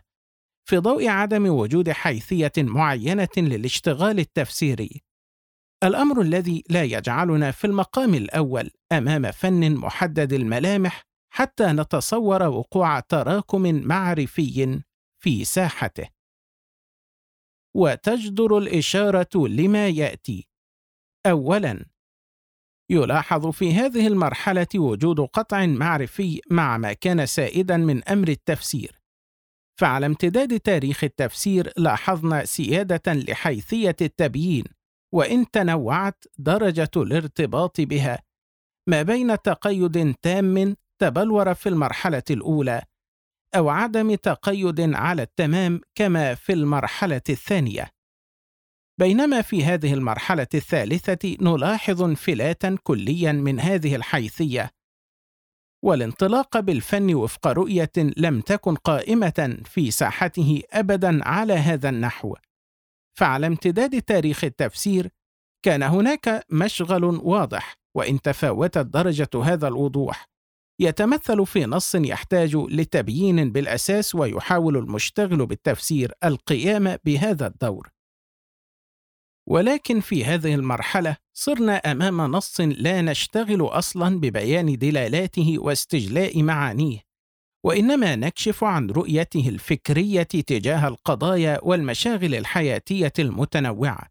في 0.69 0.77
ضوء 0.77 1.09
عدم 1.09 1.47
وجود 1.47 1.91
حيثية 1.91 2.53
معينة 2.59 3.29
للاشتغال 3.37 4.19
التفسيري. 4.19 5.03
الأمر 5.85 6.21
الذي 6.21 6.65
لا 6.71 6.83
يجعلنا 6.83 7.51
في 7.51 7.67
المقام 7.67 8.15
الأول 8.15 8.71
أمام 8.93 9.31
فن 9.31 9.75
محدد 9.75 10.33
الملامح 10.33 11.03
حتى 11.33 11.67
نتصور 11.67 12.43
وقوع 12.43 13.01
تراكم 13.01 13.75
معرفي 13.75 14.81
في 15.21 15.45
ساحته. 15.45 16.09
وتجدر 17.77 18.59
الإشارة 18.59 19.49
لما 19.49 19.89
يأتي. 19.89 20.49
اولا 21.27 21.87
يلاحظ 22.91 23.47
في 23.47 23.73
هذه 23.73 24.07
المرحلة 24.07 24.67
وجود 24.75 25.21
قطع 25.21 25.67
معرفي 25.67 26.41
مع 26.51 26.79
ما 26.79 26.93
كان 26.93 27.27
سائدا 27.27 27.77
من 27.77 28.09
أمر 28.09 28.29
التفسير. 28.29 29.01
فعلى 29.81 30.07
امتداد 30.07 30.61
تاريخ 30.61 31.05
التفسير 31.05 31.73
لاحظنا 31.77 32.45
سيادة 32.45 33.13
لحيثية 33.13 33.97
التبيين 34.01 34.65
وإن 35.15 35.51
تنوعت 35.51 36.25
درجة 36.39 36.91
الارتباط 36.97 37.81
بها. 37.81 38.23
ما 38.89 39.03
بين 39.03 39.43
تقيد 39.43 40.15
تام 40.23 40.77
تبلور 40.99 41.55
في 41.55 41.69
المرحلة 41.69 42.23
الأولى 42.31 42.83
أو 43.57 43.69
عدم 43.69 44.15
تقيد 44.15 44.81
على 44.95 45.23
التمام 45.23 45.81
كما 45.95 46.35
في 46.35 46.53
المرحلة 46.53 47.23
الثانية. 47.29 47.91
بينما 49.01 49.43
في 49.43 49.65
هذه 49.65 49.95
المرحلة 49.95 50.47
الثالثة 50.55 51.37
نلاحظ 51.41 52.03
انفلاتا 52.03 52.77
كليا 52.83 53.33
من 53.33 53.61
هذه 53.61 53.97
الحيثية. 53.97 54.71
والانطلاق 55.85 56.61
بالفن 56.61 57.15
وفق 57.15 57.47
رؤية 57.47 57.93
لم 58.17 58.41
تكن 58.41 58.75
قائمة 58.75 59.59
في 59.65 59.91
ساحته 59.91 60.63
ابدا 60.73 61.25
على 61.29 61.53
هذا 61.53 61.89
النحو. 61.89 62.37
فعلى 63.19 63.47
امتداد 63.47 64.03
تاريخ 64.03 64.45
التفسير 64.45 65.11
كان 65.65 65.83
هناك 65.83 66.45
مشغل 66.51 67.05
واضح 67.05 67.75
وإن 67.97 68.21
تفاوتت 68.21 68.87
درجة 68.87 69.31
هذا 69.45 69.69
الوضوح. 69.69 70.25
يتمثل 70.81 71.47
في 71.47 71.67
نص 71.67 71.95
يحتاج 71.95 72.57
لتبيين 72.57 73.53
بالأساس 73.53 74.15
ويحاول 74.15 74.77
المشتغل 74.77 75.47
بالتفسير 75.47 76.13
القيام 76.25 76.97
بهذا 77.05 77.47
الدور. 77.47 77.91
ولكن 79.49 80.01
في 80.01 80.25
هذه 80.25 80.55
المرحلة 80.55 81.17
صرنا 81.33 81.77
أمام 81.77 82.21
نص 82.21 82.61
لا 82.61 83.03
نشتغل 83.03 83.63
أصلا 83.63 84.21
ببيان 84.21 84.79
دلالاته 84.79 85.57
واستجلاء 85.59 86.43
معانيه 86.43 86.99
وإنما 87.65 88.17
نكشف 88.17 88.65
عن 88.65 88.91
رؤيته 88.91 89.49
الفكرية 89.49 90.23
تجاه 90.23 90.89
القضايا 90.89 91.61
والمشاغل 91.63 92.35
الحياتية 92.35 93.13
المتنوعة. 93.19 94.09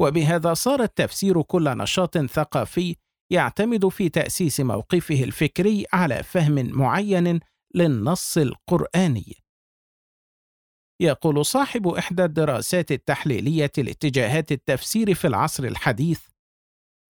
وبهذا 0.00 0.54
صار 0.54 0.82
التفسير 0.82 1.42
كل 1.42 1.64
نشاط 1.64 2.18
ثقافي 2.18 2.96
يعتمد 3.30 3.88
في 3.88 4.08
تأسيس 4.08 4.60
موقفه 4.60 5.24
الفكري 5.24 5.84
على 5.92 6.22
فهم 6.22 6.78
معين 6.78 7.40
للنص 7.74 8.38
القرآني. 8.38 9.36
يقول 11.00 11.46
صاحب 11.46 11.88
إحدى 11.88 12.24
الدراسات 12.24 12.92
التحليلية 12.92 13.72
لاتجاهات 13.78 14.52
التفسير 14.52 15.14
في 15.14 15.26
العصر 15.26 15.64
الحديث 15.64 16.20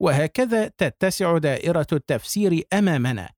وهكذا 0.02 0.68
تتسع 0.68 1.38
دائرة 1.38 1.86
التفسير 1.92 2.62
أمامنا 2.72 3.30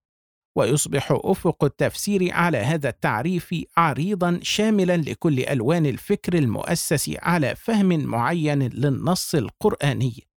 ويصبح 0.56 1.08
أفق 1.24 1.64
التفسير 1.64 2.32
على 2.32 2.58
هذا 2.58 2.88
التعريف 2.88 3.54
عريضا 3.76 4.40
شاملا 4.42 4.96
لكل 4.96 5.40
ألوان 5.40 5.86
الفكر 5.86 6.34
المؤسس 6.34 7.10
على 7.18 7.56
فهم 7.56 8.04
معين 8.04 8.62
للنص 8.62 9.34
القرآني. 9.34 10.29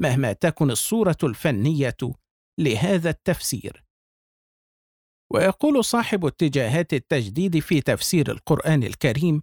مهما 0.00 0.32
تكن 0.32 0.70
الصورة 0.70 1.18
الفنية 1.22 1.96
لهذا 2.58 3.10
التفسير. 3.10 3.84
ويقول 5.32 5.84
صاحب 5.84 6.26
اتجاهات 6.26 6.94
التجديد 6.94 7.58
في 7.58 7.80
تفسير 7.80 8.30
القرآن 8.30 8.82
الكريم 8.82 9.42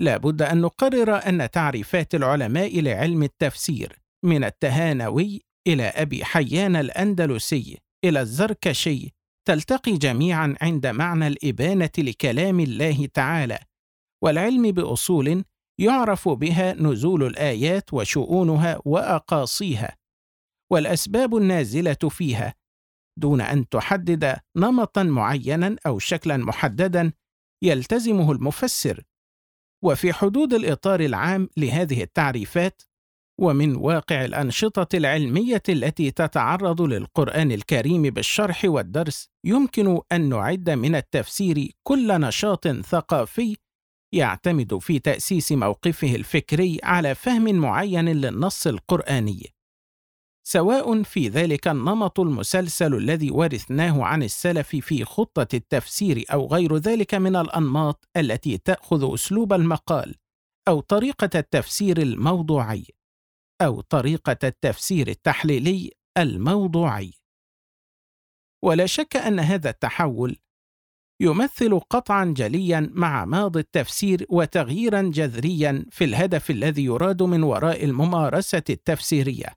لا 0.00 0.16
بد 0.16 0.42
أن 0.42 0.60
نقرر 0.60 1.14
أن 1.28 1.50
تعريفات 1.50 2.14
العلماء 2.14 2.80
لعلم 2.80 3.22
التفسير 3.22 3.98
من 4.24 4.44
التهانوي 4.44 5.40
إلى 5.66 5.82
أبي 5.82 6.24
حيان 6.24 6.76
الأندلسي 6.76 7.78
إلى 8.04 8.20
الزركشي 8.20 9.14
تلتقي 9.48 9.92
جميعا 9.92 10.56
عند 10.60 10.86
معنى 10.86 11.26
الإبانة 11.26 11.90
لكلام 11.98 12.60
الله 12.60 13.06
تعالى 13.06 13.58
والعلم 14.24 14.70
بأصول 14.70 15.44
يعرف 15.78 16.28
بها 16.28 16.72
نزول 16.72 17.22
الآيات 17.22 17.94
وشؤونها 17.94 18.80
وأقاصيها 18.84 19.96
والأسباب 20.72 21.36
النازلة 21.36 21.94
فيها 21.94 22.54
دون 23.18 23.40
أن 23.40 23.68
تحدد 23.68 24.36
نمطا 24.56 25.02
معينا 25.02 25.76
أو 25.86 25.98
شكلا 25.98 26.36
محددا 26.36 27.12
يلتزمه 27.62 28.32
المفسر. 28.32 29.02
وفي 29.84 30.12
حدود 30.12 30.54
الإطار 30.54 31.00
العام 31.00 31.48
لهذه 31.56 32.02
التعريفات 32.02 32.82
ومن 33.40 33.76
واقع 33.76 34.24
الأنشطة 34.24 34.96
العلمية 34.96 35.62
التي 35.68 36.10
تتعرض 36.10 36.82
للقرآن 36.82 37.52
الكريم 37.52 38.02
بالشرح 38.02 38.64
والدرس 38.64 39.28
يمكن 39.44 40.00
أن 40.12 40.28
نعد 40.28 40.70
من 40.70 40.94
التفسير 40.94 41.70
كل 41.82 42.20
نشاط 42.20 42.68
ثقافي 42.68 43.56
يعتمد 44.12 44.78
في 44.78 44.98
تأسيس 44.98 45.52
موقفه 45.52 46.14
الفكري 46.14 46.78
على 46.82 47.14
فهم 47.14 47.54
معين 47.54 48.08
للنص 48.08 48.66
القرآني. 48.66 49.54
سواء 50.46 51.02
في 51.02 51.28
ذلك 51.28 51.68
النمط 51.68 52.20
المسلسل 52.20 52.94
الذي 52.94 53.30
ورثناه 53.30 54.04
عن 54.04 54.22
السلف 54.22 54.76
في 54.76 55.04
خطة 55.04 55.48
التفسير 55.54 56.24
أو 56.32 56.46
غير 56.46 56.76
ذلك 56.76 57.14
من 57.14 57.36
الأنماط 57.36 58.08
التي 58.16 58.58
تأخذ 58.58 59.14
أسلوب 59.14 59.52
المقال 59.52 60.14
أو 60.68 60.80
طريقة 60.80 61.38
التفسير 61.38 62.02
الموضوعي 62.02 62.86
أو 63.62 63.80
طريقة 63.80 64.38
التفسير 64.44 65.08
التحليلي 65.08 65.92
الموضوعي. 66.18 67.12
ولا 68.64 68.86
شك 68.86 69.16
أن 69.16 69.40
هذا 69.40 69.70
التحول 69.70 70.36
يمثل 71.20 71.80
قطعا 71.80 72.24
جليا 72.24 72.90
مع 72.94 73.24
ماضي 73.24 73.60
التفسير 73.60 74.26
وتغييرا 74.30 75.02
جذريا 75.02 75.86
في 75.90 76.04
الهدف 76.04 76.50
الذي 76.50 76.84
يراد 76.84 77.22
من 77.22 77.42
وراء 77.42 77.84
الممارسة 77.84 78.62
التفسيرية 78.70 79.54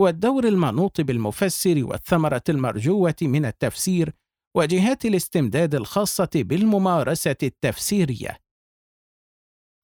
والدور 0.00 0.48
المنوط 0.48 1.00
بالمفسر 1.00 1.84
والثمرة 1.84 2.42
المرجوة 2.48 3.14
من 3.22 3.44
التفسير 3.46 4.12
وجهات 4.56 5.04
الاستمداد 5.04 5.74
الخاصة 5.74 6.30
بالممارسة 6.34 7.36
التفسيرية. 7.42 8.38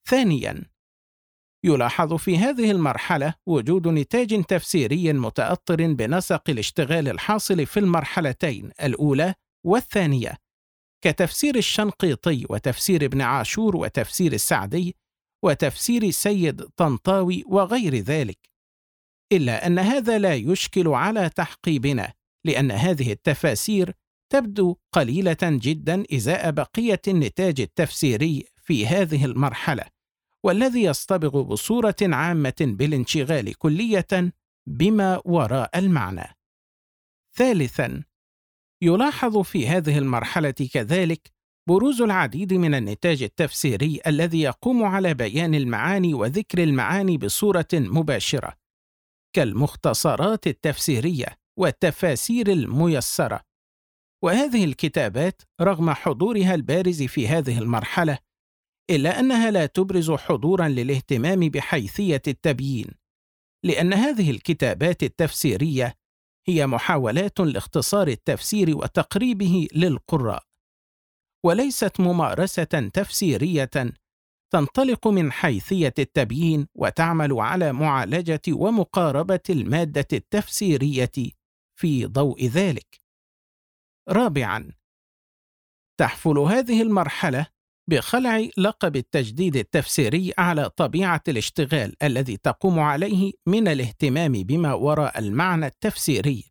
ثانياً، 0.08 0.62
يلاحظ 1.64 2.14
في 2.14 2.38
هذه 2.38 2.70
المرحلة 2.70 3.34
وجود 3.46 3.88
نتاج 3.88 4.44
تفسيري 4.44 5.12
متأطر 5.12 5.92
بنسق 5.92 6.50
الاشتغال 6.50 7.08
الحاصل 7.08 7.66
في 7.66 7.80
المرحلتين 7.80 8.70
الأولى 8.82 9.34
والثانية، 9.66 10.36
كتفسير 11.04 11.56
الشنقيطي 11.56 12.46
وتفسير 12.50 13.04
ابن 13.04 13.20
عاشور 13.20 13.76
وتفسير 13.76 14.32
السعدي 14.32 14.96
وتفسير 15.44 16.10
سيد 16.10 16.62
طنطاوي 16.62 17.44
وغير 17.46 17.94
ذلك. 17.94 18.38
إلا 19.32 19.66
أن 19.66 19.78
هذا 19.78 20.18
لا 20.18 20.34
يشكل 20.34 20.88
على 20.88 21.28
تحقيبنا، 21.28 22.12
لأن 22.46 22.70
هذه 22.70 23.12
التفاسير 23.12 23.92
تبدو 24.32 24.76
قليلة 24.92 25.36
جدا 25.42 26.04
إزاء 26.14 26.50
بقية 26.50 27.00
النتاج 27.08 27.60
التفسيري 27.60 28.44
في 28.56 28.86
هذه 28.86 29.24
المرحلة، 29.24 29.84
والذي 30.44 30.82
يصطبغ 30.82 31.42
بصورة 31.42 31.96
عامة 32.02 32.54
بالانشغال 32.60 33.54
كلية 33.54 34.32
بما 34.66 35.22
وراء 35.24 35.78
المعنى. 35.78 36.36
ثالثا، 37.36 38.02
يلاحظ 38.84 39.38
في 39.38 39.68
هذه 39.68 39.98
المرحلة 39.98 40.50
كذلك 40.50 41.32
بروز 41.68 42.02
العديد 42.02 42.54
من 42.54 42.74
النتاج 42.74 43.22
التفسيري 43.22 44.00
الذي 44.06 44.40
يقوم 44.40 44.84
على 44.84 45.14
بيان 45.14 45.54
المعاني 45.54 46.14
وذكر 46.14 46.62
المعاني 46.62 47.18
بصورة 47.18 47.68
مباشرة، 47.72 48.54
كالمختصرات 49.36 50.46
التفسيرية 50.46 51.26
والتفاسير 51.58 52.52
الميسرة. 52.52 53.40
وهذه 54.24 54.64
الكتابات 54.64 55.42
رغم 55.60 55.90
حضورها 55.90 56.54
البارز 56.54 57.02
في 57.02 57.28
هذه 57.28 57.58
المرحلة 57.58 58.18
إلا 58.90 59.20
أنها 59.20 59.50
لا 59.50 59.66
تبرز 59.66 60.10
حضورا 60.10 60.68
للاهتمام 60.68 61.40
بحيثية 61.40 62.22
التبيين، 62.28 62.90
لأن 63.64 63.92
هذه 63.92 64.30
الكتابات 64.30 65.02
التفسيرية 65.02 65.94
هي 66.46 66.66
محاولات 66.66 67.40
لاختصار 67.40 68.08
التفسير 68.08 68.76
وتقريبه 68.76 69.68
للقراء، 69.74 70.44
وليست 71.46 72.00
ممارسة 72.00 72.90
تفسيرية 72.94 73.70
تنطلق 74.52 75.08
من 75.08 75.32
حيثية 75.32 75.94
التبيين 75.98 76.66
وتعمل 76.74 77.32
على 77.32 77.72
معالجة 77.72 78.40
ومقاربة 78.48 79.40
المادة 79.50 80.06
التفسيرية 80.12 81.12
في 81.80 82.06
ضوء 82.06 82.46
ذلك. 82.46 82.98
رابعاً، 84.08 84.72
تحفل 86.00 86.38
هذه 86.38 86.82
المرحلة 86.82 87.46
بخلع 87.90 88.48
لقب 88.58 88.96
التجديد 88.96 89.56
التفسيري 89.56 90.32
على 90.38 90.70
طبيعة 90.70 91.22
الاشتغال 91.28 91.94
الذي 92.02 92.36
تقوم 92.36 92.78
عليه 92.78 93.32
من 93.46 93.68
الاهتمام 93.68 94.32
بما 94.32 94.74
وراء 94.74 95.18
المعنى 95.18 95.66
التفسيري، 95.66 96.44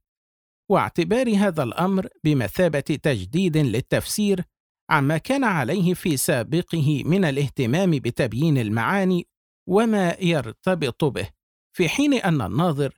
واعتبار 0.72 1.36
هذا 1.36 1.64
الأمر 1.64 2.08
بمثابة 2.24 2.80
تجديد 2.80 3.58
للتفسير 3.58 4.44
عما 4.90 5.18
كان 5.18 5.44
عليه 5.44 5.94
في 5.94 6.18
سابقه 6.18 7.04
من 7.06 7.26
الاهتمام 7.26 7.92
بتبيين 7.92 8.58
المعاني 8.58 9.28
وما 9.70 10.18
يرتبط 10.20 11.04
به، 11.04 11.30
في 11.78 11.90
حين 11.90 12.14
أن 12.14 12.42
الناظر 12.42 12.94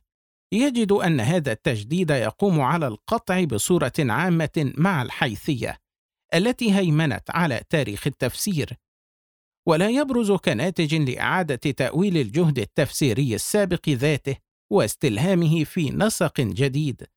يجد 0.53 0.91
أن 0.91 1.19
هذا 1.19 1.51
التجديد 1.51 2.09
يقوم 2.09 2.61
على 2.61 2.87
القطع 2.87 3.43
بصورة 3.43 3.93
عامة 3.99 4.73
مع 4.77 5.01
الحيثية. 5.01 5.84
التي 6.33 6.75
هيمنت 6.75 7.23
على 7.29 7.61
تاريخ 7.69 8.07
التفسير. 8.07 8.73
ولا 9.67 9.89
يبرز 9.89 10.31
كناتج 10.31 10.95
لإعادة 10.95 11.55
تأويل 11.55 12.17
الجهد 12.17 12.59
التفسيري 12.59 13.35
السابق 13.35 13.89
ذاته 13.89 14.35
واستلهامه 14.71 15.63
في 15.63 15.89
نسق 15.89 16.41
جديد. 16.41 17.07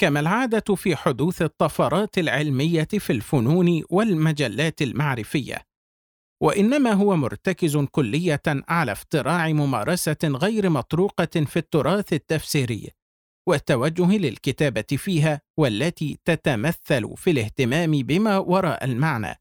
كما 0.00 0.20
العادة 0.20 0.74
في 0.74 0.96
حدوث 0.96 1.42
الطفرات 1.42 2.18
العلمية 2.18 2.88
في 2.98 3.12
الفنون 3.12 3.82
والمجلات 3.90 4.82
المعرفية. 4.82 5.62
وإنما 6.42 6.92
هو 6.92 7.16
مرتكز 7.16 7.76
كلية 7.76 8.42
على 8.46 8.92
افتراع 8.92 9.48
ممارسة 9.48 10.16
غير 10.24 10.70
مطروقة 10.70 11.44
في 11.44 11.56
التراث 11.56 12.12
التفسيري. 12.12 12.90
والتوجه 13.48 14.16
للكتابة 14.16 14.82
فيها 14.82 15.40
والتي 15.58 16.18
تتمثل 16.24 17.16
في 17.16 17.30
الاهتمام 17.30 17.90
بما 17.90 18.38
وراء 18.38 18.84
المعنى. 18.84 19.40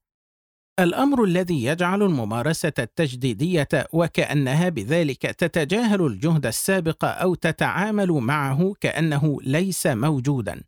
الأمر 0.80 1.24
الذي 1.24 1.64
يجعل 1.64 2.04
الممارسة 2.04 2.74
التجديدية 2.80 3.68
وكأنها 3.94 4.70
بذلك 4.70 5.22
تتجاهل 5.22 6.06
الجهد 6.06 6.46
السابق 6.46 7.06
أو 7.06 7.36
تتعامل 7.36 8.12
معه 8.12 8.74
كأنه 8.82 9.38
ليس 9.42 9.88
موجودا. 9.88 10.64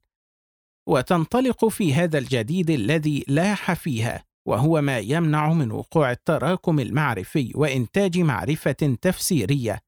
وتنطلق 0.89 1.65
في 1.67 1.93
هذا 1.93 2.17
الجديد 2.17 2.69
الذي 2.69 3.25
لاح 3.27 3.73
فيها 3.73 4.23
وهو 4.47 4.81
ما 4.81 4.99
يمنع 4.99 5.53
من 5.53 5.71
وقوع 5.71 6.11
التراكم 6.11 6.79
المعرفي 6.79 7.51
وإنتاج 7.55 8.19
معرفة 8.19 8.97
تفسيرية. 9.01 9.79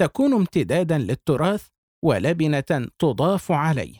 تكون 0.00 0.32
امتدادا 0.32 0.98
للتراث 0.98 1.66
ولبنة 2.06 2.88
تضاف 2.98 3.52
عليه 3.52 3.96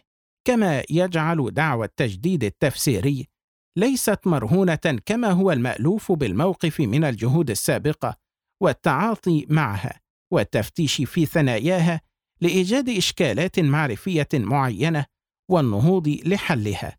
كما 0.46 0.82
يجعل 0.90 1.50
دعوى 1.50 1.86
التجديد 1.86 2.44
التفسيري 2.44 3.28
ليست 3.76 4.26
مرهونة 4.26 5.00
كما 5.06 5.30
هو 5.30 5.52
المألوف 5.52 6.12
بالموقف 6.12 6.80
من 6.80 7.04
الجهود 7.04 7.50
السابقة 7.50 8.16
والتعاطي 8.62 9.46
معها 9.48 10.00
والتفتيش 10.32 11.02
في 11.02 11.26
ثناياها 11.26 12.00
لإيجاد 12.40 12.88
إشكالات 12.88 13.60
معرفية 13.60 14.28
معينة 14.34 15.04
والنهوض 15.50 16.08
لحلها. 16.08 16.96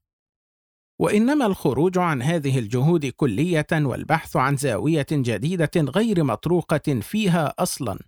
وإنما 1.00 1.46
الخروج 1.46 1.98
عن 1.98 2.22
هذه 2.22 2.60
الجهود 2.60 3.06
كلية 3.06 3.68
والبحث 3.72 4.36
عن 4.36 4.56
زاوية 4.58 5.06
جديدة 5.12 5.72
غير 5.76 6.24
مطروقة 6.24 7.00
فيها 7.02 7.54
أصلا 7.60 8.00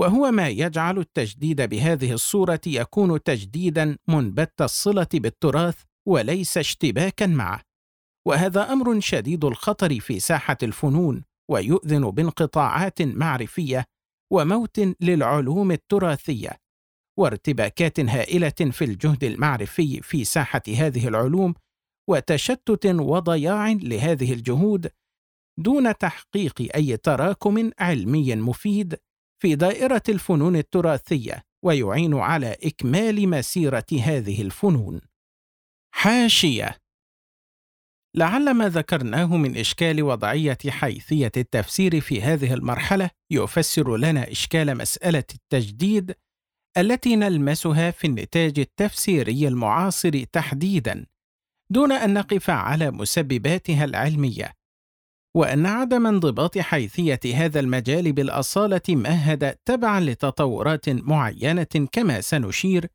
وهو 0.00 0.30
ما 0.30 0.48
يجعل 0.48 0.98
التجديد 0.98 1.62
بهذه 1.62 2.12
الصورة 2.12 2.60
يكون 2.66 3.22
تجديدا 3.22 3.96
منبت 4.08 4.62
الصلة 4.62 5.08
بالتراث 5.14 5.82
وليس 6.08 6.58
اشتباكا 6.58 7.26
معه. 7.26 7.60
وهذا 8.26 8.72
أمر 8.72 9.00
شديد 9.00 9.44
الخطر 9.44 10.00
في 10.00 10.20
ساحة 10.20 10.56
الفنون 10.62 11.24
ويؤذن 11.50 12.10
بانقطاعات 12.10 13.02
معرفية 13.02 13.84
وموت 14.32 14.80
للعلوم 15.00 15.72
التراثية 15.72 16.50
وارتباكات 17.18 18.00
هائلة 18.00 18.70
في 18.70 18.84
الجهد 18.84 19.24
المعرفي 19.24 20.00
في 20.02 20.24
ساحة 20.24 20.62
هذه 20.68 21.08
العلوم 21.08 21.54
وتشتت 22.10 22.86
وضياع 22.86 23.72
لهذه 23.72 24.32
الجهود 24.32 24.90
دون 25.58 25.98
تحقيق 25.98 26.68
أي 26.74 26.96
تراكم 26.96 27.70
علمي 27.78 28.36
مفيد 28.36 28.96
في 29.42 29.54
دائرة 29.54 30.02
الفنون 30.08 30.56
التراثية 30.56 31.42
ويعين 31.64 32.14
على 32.14 32.56
إكمال 32.64 33.28
مسيرة 33.28 33.86
هذه 34.02 34.42
الفنون. 34.42 35.00
حاشية 35.94 36.76
لعل 38.16 38.54
ما 38.54 38.68
ذكرناه 38.68 39.36
من 39.36 39.56
إشكال 39.56 40.02
وضعية 40.02 40.58
حيثية 40.68 41.32
التفسير 41.36 42.00
في 42.00 42.22
هذه 42.22 42.54
المرحلة 42.54 43.10
يفسر 43.30 43.96
لنا 43.96 44.30
إشكال 44.30 44.76
مسألة 44.76 45.24
التجديد 45.34 46.14
التي 46.78 47.16
نلمسها 47.16 47.90
في 47.90 48.06
النتاج 48.06 48.58
التفسيري 48.58 49.48
المعاصر 49.48 50.24
تحديدا 50.24 51.06
دون 51.72 51.92
أن 51.92 52.14
نقف 52.14 52.50
على 52.50 52.90
مسبباتها 52.90 53.84
العلمية 53.84 54.52
وأن 55.36 55.66
عدم 55.66 56.06
انضباط 56.06 56.58
حيثية 56.58 57.20
هذا 57.34 57.60
المجال 57.60 58.12
بالأصالة 58.12 58.82
مهد 58.88 59.56
تبعا 59.64 60.00
لتطورات 60.00 60.88
معينة 60.88 61.88
كما 61.92 62.20
سنشير 62.20 62.86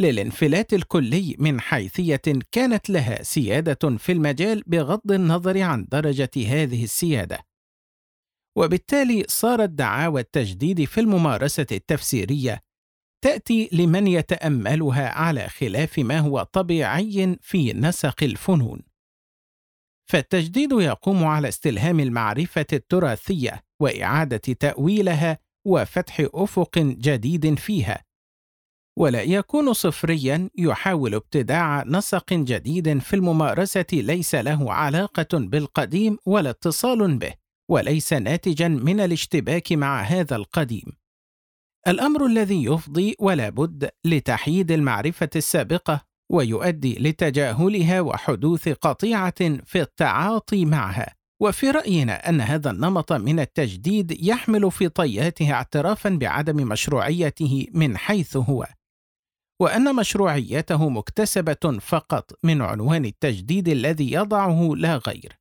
للانفلات 0.00 0.74
الكلي 0.74 1.36
من 1.38 1.60
حيثية 1.60 2.22
كانت 2.52 2.90
لها 2.90 3.22
سيادة 3.22 3.96
في 3.96 4.12
المجال 4.12 4.62
بغض 4.66 5.12
النظر 5.12 5.62
عن 5.62 5.86
درجة 5.90 6.30
هذه 6.36 6.84
السيادة. 6.84 7.38
وبالتالي 8.58 9.24
صارت 9.28 9.68
دعاوى 9.68 10.20
التجديد 10.20 10.84
في 10.84 11.00
الممارسة 11.00 11.66
التفسيرية 11.72 12.60
تأتي 13.24 13.68
لمن 13.72 14.06
يتأملها 14.06 15.08
على 15.08 15.48
خلاف 15.48 15.98
ما 15.98 16.18
هو 16.18 16.42
طبيعي 16.42 17.36
في 17.40 17.72
نسق 17.72 18.22
الفنون. 18.22 18.89
فالتجديد 20.10 20.72
يقوم 20.72 21.24
على 21.24 21.48
استلهام 21.48 22.00
المعرفة 22.00 22.66
التراثية 22.72 23.62
وإعادة 23.80 24.36
تأويلها 24.36 25.38
وفتح 25.66 26.26
أفق 26.34 26.78
جديد 26.78 27.58
فيها. 27.58 28.04
ولا 28.98 29.22
يكون 29.22 29.72
صفريا 29.72 30.50
يحاول 30.58 31.14
ابتداع 31.14 31.84
نسق 31.86 32.32
جديد 32.32 32.98
في 32.98 33.16
الممارسة 33.16 33.86
ليس 33.92 34.34
له 34.34 34.72
علاقة 34.72 35.38
بالقديم 35.38 36.18
ولا 36.26 36.50
اتصال 36.50 37.18
به 37.18 37.32
وليس 37.70 38.12
ناتجا 38.12 38.68
من 38.68 39.00
الاشتباك 39.00 39.72
مع 39.72 40.02
هذا 40.02 40.36
القديم 40.36 40.92
الأمر 41.88 42.26
الذي 42.26 42.64
يفضي 42.64 43.16
ولا 43.20 43.48
بد 43.48 43.90
لتحييد 44.04 44.72
المعرفة 44.72 45.30
السابقة 45.36 46.09
ويؤدي 46.30 46.98
لتجاهلها 46.98 48.00
وحدوث 48.00 48.68
قطيعة 48.68 49.58
في 49.64 49.80
التعاطي 49.80 50.64
معها. 50.64 51.14
وفي 51.42 51.70
رأينا 51.70 52.28
أن 52.28 52.40
هذا 52.40 52.70
النمط 52.70 53.12
من 53.12 53.40
التجديد 53.40 54.24
يحمل 54.24 54.70
في 54.70 54.88
طياته 54.88 55.52
اعترافا 55.52 56.08
بعدم 56.10 56.68
مشروعيته 56.68 57.66
من 57.74 57.96
حيث 57.96 58.36
هو. 58.36 58.66
وأن 59.60 59.96
مشروعيته 59.96 60.88
مكتسبة 60.88 61.78
فقط 61.80 62.32
من 62.44 62.62
عنوان 62.62 63.04
التجديد 63.04 63.68
الذي 63.68 64.12
يضعه 64.12 64.72
لا 64.76 64.96
غير. 64.96 65.38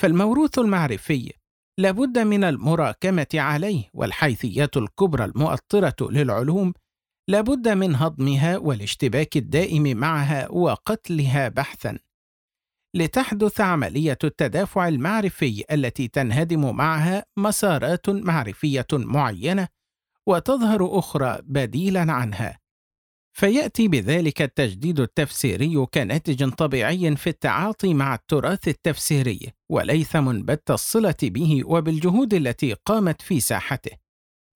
فالموروث 0.00 0.58
المعرفي 0.58 1.32
لابد 1.78 2.18
من 2.18 2.44
المراكمة 2.44 3.26
عليه 3.34 3.84
والحيثيات 3.94 4.76
الكبرى 4.76 5.24
المؤطرة 5.24 5.96
للعلوم 6.00 6.72
لابد 7.28 7.68
من 7.68 7.94
هضمها 7.94 8.58
والاشتباك 8.58 9.36
الدائم 9.36 9.96
معها 9.96 10.50
وقتلها 10.50 11.48
بحثا. 11.48 11.98
لتحدث 12.94 13.60
عملية 13.60 14.18
التدافع 14.24 14.88
المعرفي 14.88 15.64
التي 15.72 16.08
تنهدم 16.08 16.76
معها 16.76 17.24
مسارات 17.36 18.10
معرفية 18.10 18.86
معينة 18.92 19.68
وتظهر 20.26 20.98
أخرى 20.98 21.38
بديلا 21.42 22.12
عنها. 22.12 22.58
فيأتي 23.32 23.88
بذلك 23.88 24.42
التجديد 24.42 25.00
التفسيري 25.00 25.86
كناتج 25.86 26.48
طبيعي 26.50 27.16
في 27.16 27.30
التعاطي 27.30 27.94
مع 27.94 28.14
التراث 28.14 28.68
التفسيري 28.68 29.52
وليثم 29.70 30.42
بت 30.42 30.70
الصلة 30.70 31.14
به 31.22 31.62
وبالجهود 31.64 32.34
التي 32.34 32.72
قامت 32.72 33.22
في 33.22 33.40
ساحته. 33.40 34.07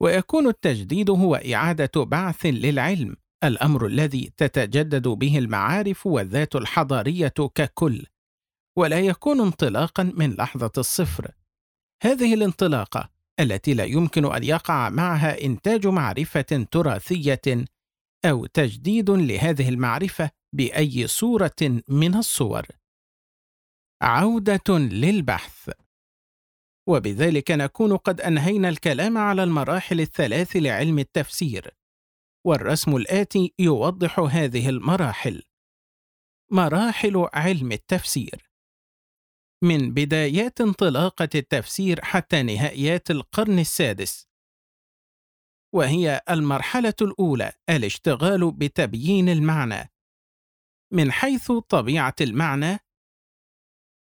ويكون 0.02 0.48
التجديد 0.48 1.10
هو 1.10 1.34
إعادة 1.34 2.04
بعث 2.04 2.46
للعلم 2.46 3.16
الأمر 3.44 3.86
الذي 3.86 4.32
تتجدد 4.36 5.08
به 5.08 5.38
المعارف 5.38 6.06
والذات 6.06 6.56
الحضارية 6.56 7.34
ككل 7.54 8.06
ولا 8.78 9.00
يكون 9.00 9.40
انطلاقا 9.40 10.02
من 10.02 10.34
لحظة 10.34 10.72
الصفر. 10.78 11.30
هذه 12.02 12.34
الانطلاقة 12.34 13.10
التي 13.40 13.74
لا 13.74 13.84
يمكن 13.84 14.32
أن 14.34 14.44
يقع 14.44 14.88
معها 14.88 15.44
إنتاج 15.44 15.86
معرفة 15.86 16.66
تراثية 16.70 17.64
أو 18.24 18.46
تجديد 18.46 19.10
لهذه 19.10 19.68
المعرفة 19.68 20.30
بأي 20.52 21.06
صورة 21.06 21.82
من 21.88 22.14
الصور. 22.14 22.66
عودة 24.02 24.78
للبحث. 24.78 25.70
وبذلك 26.88 27.50
نكون 27.50 27.96
قد 27.96 28.20
أنهينا 28.20 28.68
الكلام 28.68 29.18
على 29.18 29.42
المراحل 29.42 30.00
الثلاث 30.00 30.56
لعلم 30.56 30.98
التفسير. 30.98 31.76
والرسم 32.46 32.96
الآتي 32.96 33.54
يوضح 33.58 34.18
هذه 34.18 34.68
المراحل. 34.68 35.42
مراحل 36.50 37.28
علم 37.34 37.72
التفسير. 37.72 38.50
من 39.64 39.94
بدايات 39.94 40.60
انطلاقة 40.60 41.28
التفسير 41.34 42.04
حتى 42.04 42.42
نهايات 42.42 43.10
القرن 43.10 43.58
السادس. 43.58 44.28
وهي 45.74 46.20
المرحلة 46.30 46.94
الأولى 47.02 47.52
الاشتغال 47.68 48.52
بتبيين 48.52 49.28
المعنى. 49.28 49.92
من 50.92 51.12
حيث 51.12 51.52
طبيعة 51.52 52.14
المعنى، 52.20 52.78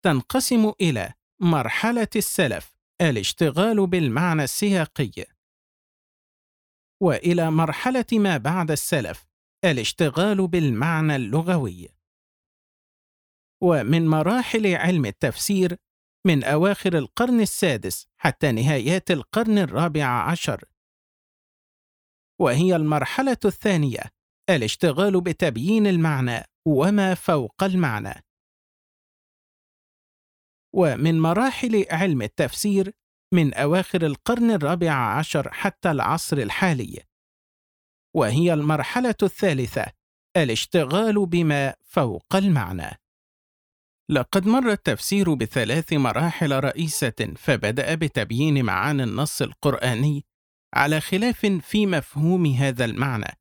تنقسم 0.06 0.74
إلى 0.82 1.14
مرحلة 1.42 2.08
السلف 2.16 2.78
الاشتغال 3.02 3.88
بالمعنى 3.88 4.44
السياقي، 4.44 5.26
وإلى 7.02 7.52
مرحلة 7.52 8.06
ما 8.14 8.38
بعد 8.38 8.72
السلف 8.72 9.28
الاشتغال 9.66 10.48
بالمعنى 10.48 11.16
اللغوي. 11.16 11.90
ومن 13.64 14.08
مراحل 14.08 14.68
علم 14.76 15.06
التفسير 15.06 15.78
من 16.28 16.44
أواخر 16.44 16.98
القرن 16.98 17.42
السادس 17.42 18.08
حتى 18.18 18.52
نهايات 18.52 19.12
القرن 19.12 19.58
الرابع 19.58 20.06
عشر 20.06 20.64
وهي 22.42 22.76
المرحلة 22.76 23.38
الثانية 23.46 24.02
الاشتغال 24.50 25.22
بتبيين 25.22 25.88
المعنى 25.88 26.44
وما 26.68 27.14
فوق 27.14 27.64
المعنى. 27.64 28.25
ومن 30.76 31.20
مراحل 31.20 31.86
علم 31.92 32.22
التفسير 32.22 32.92
من 33.34 33.54
أواخر 33.54 34.06
القرن 34.06 34.52
الرابع 34.52 34.92
عشر 34.92 35.54
حتى 35.54 35.92
العصر 35.92 36.38
الحالي، 36.38 37.04
وهي 38.16 38.54
المرحلة 38.54 39.16
الثالثة 39.24 39.86
الاشتغال 40.38 41.26
بما 41.26 41.74
فوق 41.84 42.36
المعنى. 42.36 43.00
لقد 44.10 44.48
مر 44.48 44.72
التفسير 44.72 45.34
بثلاث 45.34 45.94
مراحل 45.94 46.64
رئيسة 46.64 47.34
فبدأ 47.36 47.96
بتبيين 47.96 48.66
معاني 48.66 49.04
النص 49.04 49.42
القرآني 49.42 50.26
على 50.74 51.02
خلاف 51.02 51.46
في 51.46 51.86
مفهوم 51.86 52.46
هذا 52.46 52.86
المعنى 52.86 53.38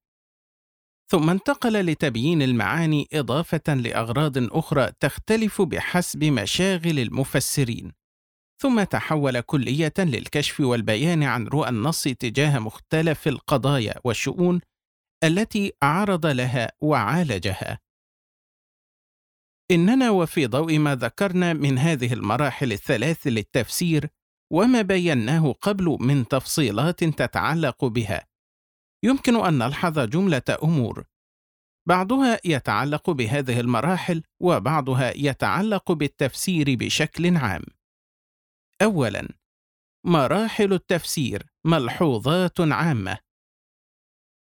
ثم 1.14 1.30
انتقل 1.30 1.86
لتبيين 1.86 2.42
المعاني 2.42 3.08
إضافة 3.12 3.74
لأغراض 3.74 4.32
أخرى 4.38 4.92
تختلف 5.00 5.62
بحسب 5.62 6.24
مشاغل 6.24 6.98
المفسرين. 6.98 7.92
ثم 8.62 8.82
تحول 8.82 9.40
كلية 9.40 9.92
للكشف 9.98 10.60
والبيان 10.60 11.22
عن 11.22 11.46
رؤى 11.46 11.68
النص 11.68 12.02
تجاه 12.02 12.58
مختلف 12.58 13.28
القضايا 13.28 13.94
والشؤون 14.04 14.60
التي 15.24 15.72
عرض 15.82 16.26
لها 16.26 16.72
وعالجها. 16.80 17.78
إننا 19.70 20.10
وفي 20.10 20.46
ضوء 20.46 20.78
ما 20.78 20.94
ذكرنا 20.94 21.52
من 21.52 21.78
هذه 21.78 22.12
المراحل 22.12 22.72
الثلاث 22.72 23.26
للتفسير 23.26 24.08
وما 24.52 24.82
بيناه 24.82 25.52
قبل 25.52 25.96
من 26.00 26.28
تفصيلات 26.28 27.04
تتعلق 27.04 27.84
بها. 27.84 28.33
يمكن 29.04 29.36
أن 29.36 29.58
نلحظ 29.58 29.98
جملة 29.98 30.42
أمور. 30.62 31.04
بعضها 31.88 32.40
يتعلق 32.44 33.10
بهذه 33.10 33.60
المراحل 33.60 34.22
وبعضها 34.40 35.12
يتعلق 35.16 35.92
بالتفسير 35.92 36.74
بشكل 36.74 37.36
عام. 37.36 37.62
اولا 38.82 39.28
مراحل 40.06 40.72
التفسير 40.72 41.42
ملحوظات 41.64 42.60
عامة. 42.60 43.18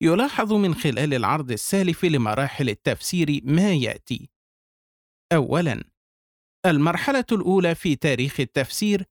يلاحظ 0.02 0.54
من 0.54 0.76
خلال 0.76 1.14
العرض 1.14 1.52
السالف 1.52 2.06
لمراحل 2.06 2.70
التفسير 2.70 3.42
ما 3.44 3.74
يأتي. 3.74 4.30
اولا 5.34 5.84
المرحلة 6.66 7.26
الأولى 7.32 7.76
في 7.76 7.96
تاريخ 7.96 8.40
التفسير 8.40 9.06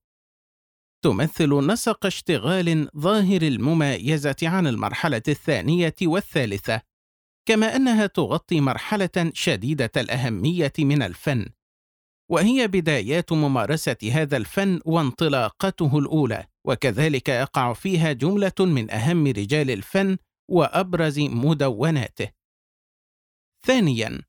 تمثل 1.05 1.67
نسق 1.67 2.07
اشتغال 2.07 2.89
ظاهر 2.97 3.43
المميزة 3.43 4.37
عن 4.43 4.67
المرحلة 4.67 5.23
الثانية 5.29 5.95
والثالثة، 6.03 6.81
كما 7.49 7.77
أنها 7.77 8.07
تغطي 8.07 8.61
مرحلة 8.61 9.31
شديدة 9.35 9.91
الأهمية 9.97 10.73
من 10.79 11.03
الفن، 11.03 11.47
وهي 12.31 12.69
بدايات 12.69 13.33
ممارسة 13.33 13.97
هذا 14.13 14.37
الفن 14.37 14.81
وانطلاقته 14.85 15.99
الأولى، 15.99 16.47
وكذلك 16.67 17.29
يقع 17.29 17.73
فيها 17.73 18.13
جملة 18.13 18.53
من 18.61 18.91
أهم 18.91 19.27
رجال 19.27 19.71
الفن 19.71 20.17
وأبرز 20.51 21.19
مدوناته. 21.19 22.29
ثانياً، 23.67 24.23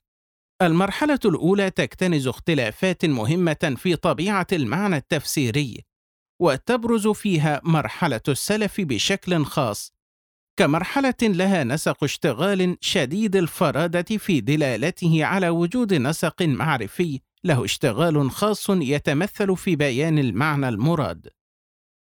المرحلة 0.61 1.19
الأولى 1.25 1.69
تكتنز 1.69 2.27
اختلافات 2.27 3.05
مهمة 3.05 3.75
في 3.77 3.95
طبيعة 3.95 4.47
المعنى 4.53 4.95
التفسيري 4.95 5.88
وتبرز 6.39 7.07
فيها 7.07 7.61
مرحلة 7.63 8.21
السلف 8.27 8.81
بشكل 8.81 9.45
خاص 9.45 9.93
كمرحلة 10.59 11.15
لها 11.21 11.63
نسق 11.63 12.03
اشتغال 12.03 12.77
شديد 12.81 13.35
الفرادة 13.35 14.17
في 14.17 14.41
دلالته 14.41 15.25
على 15.25 15.49
وجود 15.49 15.93
نسق 15.93 16.41
معرفي 16.41 17.19
له 17.43 17.65
اشتغال 17.65 18.31
خاص 18.31 18.69
يتمثل 18.69 19.57
في 19.57 19.75
بيان 19.75 20.19
المعنى 20.19 20.69
المراد. 20.69 21.29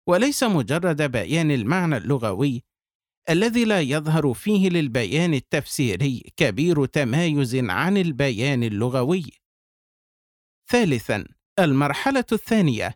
وليس 0.08 0.44
مجرد 0.44 1.02
بيان 1.02 1.52
المعنى 1.52 1.98
اللغوي 1.98 2.64
الذي 3.30 3.66
لا 3.66 3.82
يظهر 3.82 4.34
فيه 4.34 4.70
للبيان 4.70 5.34
التفسيري 5.34 6.32
كبير 6.38 6.86
تمايز 6.86 7.56
عن 7.56 7.98
البيان 7.98 8.64
اللغوي. 8.64 9.26
ثالثا 10.70 11.26
المرحلة 11.60 12.26
الثانية 12.32 12.96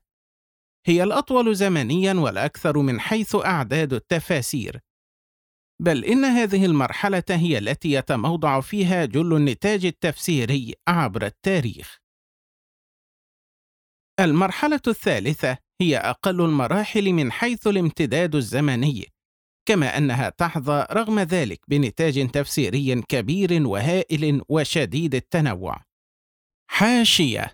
هي 0.85 1.03
الأطول 1.03 1.55
زمنيا 1.55 2.13
والأكثر 2.13 2.77
من 2.77 2.99
حيث 2.99 3.35
أعداد 3.35 3.93
التفاسير 3.93 4.79
بل 5.81 6.05
إن 6.05 6.25
هذه 6.25 6.65
المرحلة 6.65 7.23
هي 7.29 7.57
التي 7.57 7.91
يتموضع 7.91 8.61
فيها 8.61 9.05
جل 9.05 9.35
النتاج 9.35 9.85
التفسيري 9.85 10.73
عبر 10.87 11.25
التاريخ. 11.25 11.97
المرحلة 14.19 14.81
الثالثة 14.87 15.57
هي 15.81 15.97
أقل 15.97 16.41
المراحل 16.41 17.13
من 17.13 17.31
حيث 17.31 17.67
الامتداد 17.67 18.35
الزمني، 18.35 19.07
كما 19.67 19.97
أنها 19.97 20.29
تحظى 20.29 20.87
رغم 20.91 21.19
ذلك 21.19 21.59
بنتاج 21.67 22.31
تفسيري 22.31 23.01
كبير 23.01 23.67
وهائل 23.67 24.41
وشديد 24.49 25.15
التنوع. 25.15 25.83
حاشية 26.69 27.53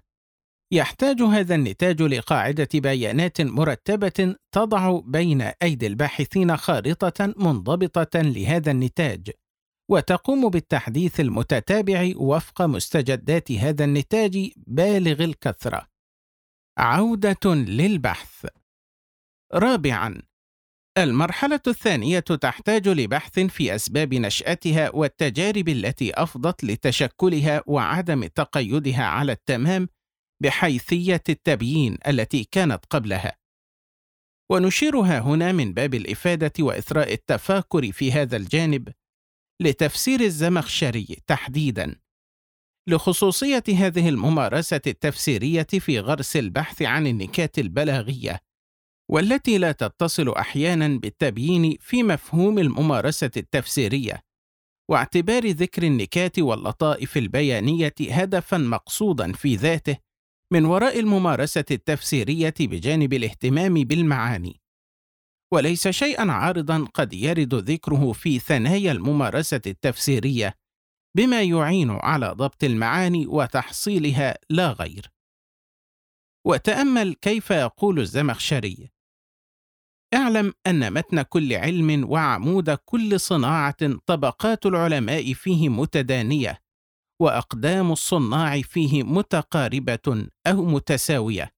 يحتاج 0.72 1.22
هذا 1.22 1.56
النتاج 1.56 2.01
لقاعدة 2.01 2.67
بيانات 2.73 3.41
مرتبة 3.41 4.35
تضع 4.51 4.99
بين 4.99 5.41
أيدي 5.41 5.88
الباحثين 5.88 6.57
خارطة 6.57 7.33
منضبطة 7.38 8.22
لهذا 8.22 8.72
النتاج، 8.72 9.30
وتقوم 9.91 10.49
بالتحديث 10.49 11.19
المتتابع 11.19 12.11
وفق 12.15 12.61
مستجدات 12.61 13.51
هذا 13.51 13.85
النتاج 13.85 14.51
بالغ 14.57 15.23
الكثرة. 15.23 15.88
عودة 16.77 17.56
للبحث. 17.56 18.45
رابعاً: 19.53 20.22
المرحلة 20.98 21.61
الثانية 21.67 22.19
تحتاج 22.19 22.88
لبحث 22.89 23.39
في 23.39 23.75
أسباب 23.75 24.14
نشأتها 24.14 24.95
والتجارب 24.95 25.69
التي 25.69 26.14
أفضت 26.14 26.64
لتشكلها 26.64 27.64
وعدم 27.67 28.25
تقيدها 28.25 29.03
على 29.03 29.31
التمام 29.31 29.89
بحيثية 30.42 31.24
التبيين 31.30 31.98
التي 32.08 32.43
كانت 32.43 32.85
قبلها. 32.90 33.38
ونشيرها 34.51 35.19
هنا 35.19 35.51
من 35.51 35.74
باب 35.74 35.93
الإفادة 35.93 36.53
وإثراء 36.59 37.14
التفاكر 37.14 37.92
في 37.92 38.11
هذا 38.11 38.38
الجانب 38.38 38.93
لتفسير 39.61 40.22
الزمخشري 40.22 41.18
تحديداً، 41.27 41.95
لخصوصية 42.90 43.64
هذه 43.69 44.09
الممارسة 44.09 44.82
التفسيرية 44.88 45.68
في 45.80 46.00
غرس 46.00 46.38
البحث 46.38 46.82
عن 46.82 47.08
النكات 47.08 47.59
البلاغية، 47.59 48.40
والتي 49.11 49.58
لا 49.58 49.72
تتصل 49.72 50.30
أحياناً 50.30 51.00
بالتبيين 51.00 51.77
في 51.82 52.03
مفهوم 52.03 52.59
الممارسة 52.59 53.32
التفسيرية، 53.38 54.22
واعتبار 54.90 55.48
ذكر 55.48 55.84
النكات 55.84 56.40
واللطائف 56.40 57.18
البيانية 57.18 57.93
هدفًا 58.01 58.58
مقصودًا 58.58 59.32
في 59.32 59.56
ذاته 59.56 59.98
من 60.53 60.65
وراء 60.65 60.99
الممارسة 60.99 61.65
التفسيرية 61.71 62.53
بجانب 62.59 63.13
الاهتمام 63.13 63.73
بالمعاني، 63.73 64.61
وليس 65.53 65.87
شيئا 65.87 66.31
عارضا 66.31 66.85
قد 66.93 67.13
يرد 67.13 67.53
ذكره 67.55 68.11
في 68.11 68.39
ثنايا 68.39 68.91
الممارسة 68.91 69.61
التفسيرية 69.67 70.55
بما 71.17 71.43
يعين 71.43 71.91
على 71.91 72.27
ضبط 72.27 72.63
المعاني 72.63 73.27
وتحصيلها 73.27 74.37
لا 74.49 74.71
غير. 74.71 75.11
وتأمل 76.47 77.13
كيف 77.13 77.51
يقول 77.51 77.99
الزمخشري: 77.99 78.89
اعلم 80.13 80.53
أن 80.67 80.93
متن 80.93 81.21
كل 81.21 81.53
علم 81.53 82.09
وعمود 82.09 82.69
كل 82.69 83.19
صناعة 83.19 83.97
طبقات 84.05 84.65
العلماء 84.65 85.33
فيه 85.33 85.69
متدانية، 85.69 86.61
وأقدام 87.22 87.91
الصناع 87.91 88.61
فيه 88.61 89.03
متقاربة 89.03 90.27
أو 90.48 90.65
متساوية. 90.65 91.49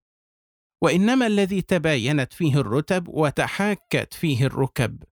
وإنما 0.83 1.27
الذي 1.27 1.61
تباينت 1.61 2.33
فيه 2.33 2.56
الرتب 2.56 3.07
وتحاكت 3.07 4.14
فيه 4.14 4.45
الركب 4.45 5.03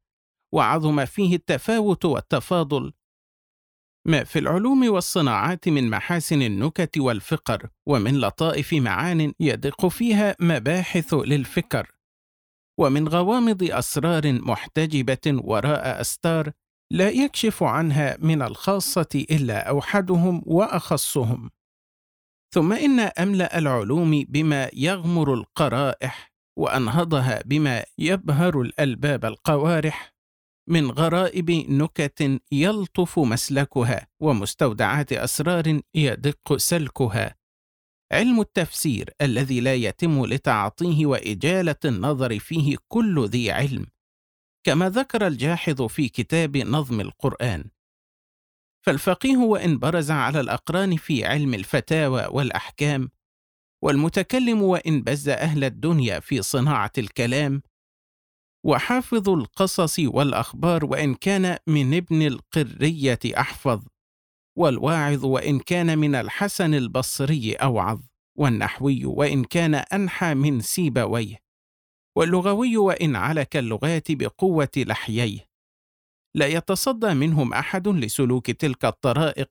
وعظم 0.53 1.06
فيه 1.06 1.36
التفاوت 1.36 2.06
والتفاضل. 2.06 2.94
ما 4.08 4.24
في 4.24 4.40
العلوم 4.40 4.90
والصناعات 4.90 5.69
من 5.69 5.90
محاسن 5.90 6.42
النكت 6.42 6.98
والفقر 6.98 7.69
ومن 7.88 8.19
لطائف 8.19 8.74
معان 8.74 9.34
يدق 9.40 9.88
فيها 9.88 10.36
مباحث 10.40 11.14
للفكر. 11.14 11.92
ومن 12.80 13.08
غوامض 13.08 13.64
أسرار 13.64 14.34
محتجبة 14.34 15.42
وراء 15.44 16.02
أستار 16.02 16.52
لا 16.92 17.09
يكشف 17.09 17.64
عنها 17.64 18.18
من 18.19 18.42
الخاصة 18.42 19.26
إلا 19.32 19.69
أوحدهم 19.69 20.42
وأخصهم. 20.45 21.50
ثم 22.53 22.74
إن 22.74 23.00
أملأ 23.00 23.58
العلوم 23.58 24.24
بما 24.30 24.69
يغمر 24.74 25.34
القرائح 25.34 26.32
وأنهضها 26.59 27.42
بما 27.45 27.85
يبهر 27.98 28.61
الألباب 28.61 29.26
القوارح 29.26 30.14
من 30.69 30.92
غرائب 30.92 31.51
نكت 31.51 32.42
يلطف 32.51 33.19
مسلكها 33.19 34.08
ومستودعات 34.22 35.14
أسرار 35.14 35.82
يدق 35.95 36.58
سلكها. 36.58 37.35
علم 38.11 38.40
التفسير 38.40 39.09
الذي 39.22 39.59
لا 39.59 39.76
يتم 39.76 40.26
لتعاطيه 40.26 41.06
وإجالة 41.06 41.76
النظر 41.85 42.40
فيه 42.40 42.77
كل 42.88 43.26
ذي 43.26 43.51
علم 43.51 43.85
كما 44.70 44.90
ذكر 44.90 45.28
الجاحظ 45.28 45.82
في 45.82 46.10
كتاب 46.10 46.58
نظم 46.58 47.02
القرآن. 47.02 47.70
فالفقيه 48.86 49.38
وإن 49.38 49.80
برز 49.80 50.12
على 50.12 50.40
الأقران 50.40 50.96
في 50.96 51.26
علم 51.26 51.54
الفتاوى 51.54 52.28
والأحكام 52.32 53.10
والمتكلم 53.84 54.62
وإن 54.62 55.02
بز 55.02 55.30
أهل 55.30 55.64
الدنيا 55.64 56.20
في 56.20 56.42
صناعة 56.42 56.92
الكلام 56.98 57.62
وحافظ 58.66 59.30
القصص 59.30 60.00
والأخبار 60.00 60.86
وإن 60.86 61.16
كان 61.16 61.58
من 61.68 61.94
ابن 61.94 62.22
القرية 62.28 63.20
أحفظ 63.38 63.84
والواعظ 64.58 65.26
وإن 65.26 65.60
كان 65.60 65.98
من 65.98 66.16
الحسن 66.16 66.74
البصري 66.74 67.54
أوعظ 67.54 68.00
والنحوي 68.38 69.06
وإن 69.06 69.44
كان 69.44 69.76
أنحى 69.76 70.34
من 70.34 70.62
سيبويه. 70.62 71.49
واللغوي 72.18 72.78
وإن 72.78 73.16
علك 73.16 73.58
اللغات 73.58 74.12
بقوة 74.12 74.70
لحييه. 74.78 75.50
لا 76.36 76.48
يتصدى 76.48 77.14
منهم 77.14 77.54
أحد 77.54 77.88
لسلوك 77.88 78.52
تلك 78.52 78.86
الطرائق 78.86 79.50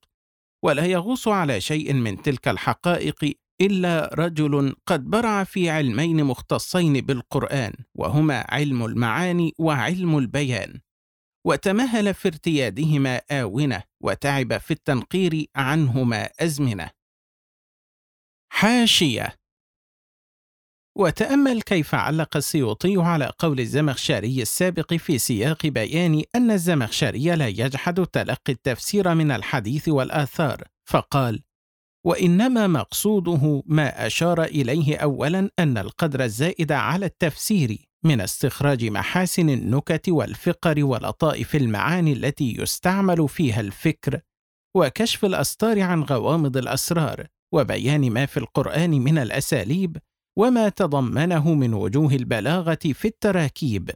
ولا 0.64 0.86
يغوص 0.86 1.28
على 1.28 1.60
شيء 1.60 1.92
من 1.94 2.22
تلك 2.22 2.48
الحقائق 2.48 3.34
إلا 3.60 4.10
رجل 4.14 4.76
قد 4.86 5.04
برع 5.10 5.44
في 5.44 5.70
علمين 5.70 6.24
مختصين 6.24 7.00
بالقرآن 7.00 7.72
وهما 7.94 8.44
علم 8.48 8.84
المعاني 8.84 9.54
وعلم 9.58 10.18
البيان. 10.18 10.80
وتمهل 11.46 12.14
في 12.14 12.28
ارتيادهما 12.28 13.20
آونة 13.30 13.82
وتعب 14.00 14.58
في 14.58 14.70
التنقير 14.70 15.46
عنهما 15.56 16.28
أزمنة. 16.40 16.90
حاشية 18.52 19.34
وتأمل 20.98 21.62
كيف 21.62 21.94
علق 21.94 22.36
السيوطي 22.36 22.94
على 22.96 23.32
قول 23.38 23.60
الزمخشري 23.60 24.42
السابق 24.42 24.94
في 24.94 25.18
سياق 25.18 25.66
بيان 25.66 26.22
أن 26.34 26.50
الزمخشري 26.50 27.36
لا 27.36 27.48
يجحد 27.48 28.06
تلقي 28.06 28.52
التفسير 28.52 29.14
من 29.14 29.30
الحديث 29.30 29.88
والآثار، 29.88 30.62
فقال: 30.84 31.42
وإنما 32.06 32.66
مقصوده 32.66 33.62
ما 33.66 34.06
أشار 34.06 34.44
إليه 34.44 34.96
أولاً 34.96 35.50
أن 35.58 35.78
القدر 35.78 36.24
الزائد 36.24 36.72
على 36.72 37.06
التفسير 37.06 37.78
من 38.04 38.20
استخراج 38.20 38.84
محاسن 38.84 39.50
النكت 39.50 40.08
والفقر 40.08 40.84
ولطائف 40.84 41.56
المعاني 41.56 42.12
التي 42.12 42.56
يستعمل 42.58 43.28
فيها 43.28 43.60
الفكر 43.60 44.20
وكشف 44.76 45.24
الأستار 45.24 45.80
عن 45.80 46.02
غوامض 46.02 46.56
الأسرار 46.56 47.26
وبيان 47.54 48.10
ما 48.10 48.26
في 48.26 48.36
القرآن 48.36 48.90
من 48.90 49.18
الأساليب 49.18 49.96
وما 50.38 50.68
تضمنه 50.68 51.54
من 51.54 51.74
وجوه 51.74 52.12
البلاغة 52.14 52.78
في 52.92 53.04
التراكيب. 53.08 53.90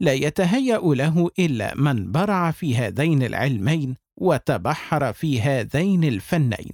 لا 0.00 0.12
يتهيأ 0.12 0.78
له 0.78 1.30
إلا 1.38 1.74
من 1.74 2.12
برع 2.12 2.50
في 2.50 2.76
هذين 2.76 3.22
العلمين 3.22 3.96
وتبحر 4.16 5.12
في 5.12 5.40
هذين 5.40 6.04
الفنين. 6.04 6.72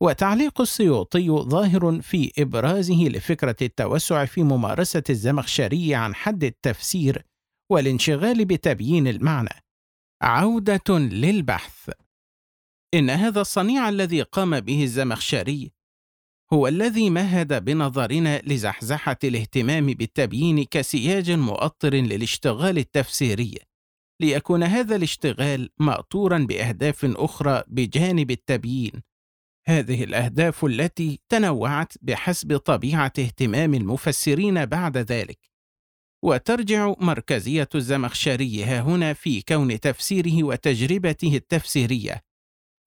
وتعليق 0.00 0.60
السيوطي 0.60 1.30
ظاهر 1.30 2.00
في 2.02 2.32
إبرازه 2.38 3.04
لفكرة 3.04 3.56
التوسع 3.62 4.24
في 4.24 4.42
ممارسة 4.42 5.02
الزمخشري 5.10 5.94
عن 5.94 6.14
حد 6.14 6.44
التفسير 6.44 7.24
والانشغال 7.70 8.44
بتبيين 8.44 9.08
المعنى. 9.08 9.64
عودة 10.22 10.98
للبحث. 10.98 11.90
إن 12.94 13.10
هذا 13.10 13.40
الصنيع 13.40 13.88
الذي 13.88 14.22
قام 14.22 14.60
به 14.60 14.82
الزمخشري 14.82 15.73
هو 16.52 16.68
الذي 16.68 17.10
مهد 17.10 17.64
بنظرنا 17.64 18.42
لزحزحة 18.46 19.18
الاهتمام 19.24 19.86
بالتبيين 19.86 20.64
كسياج 20.64 21.30
مؤطر 21.30 21.94
للاشتغال 21.94 22.78
التفسيري، 22.78 23.58
ليكون 24.20 24.62
هذا 24.62 24.96
الاشتغال 24.96 25.70
مأطورا 25.78 26.38
بأهداف 26.38 27.04
أخرى 27.04 27.62
بجانب 27.66 28.30
التبيين. 28.30 28.92
هذه 29.66 30.04
الأهداف 30.04 30.64
التي 30.64 31.20
تنوعت 31.28 31.92
بحسب 32.02 32.56
طبيعة 32.56 33.12
اهتمام 33.18 33.74
المفسرين 33.74 34.66
بعد 34.66 34.96
ذلك، 34.96 35.38
وترجع 36.24 36.94
مركزية 37.00 37.68
الزمخشري 37.74 38.64
ها 38.64 38.80
هنا 38.80 39.12
في 39.12 39.42
كون 39.42 39.80
تفسيره 39.80 40.44
وتجربته 40.44 41.36
التفسيرية 41.36 42.24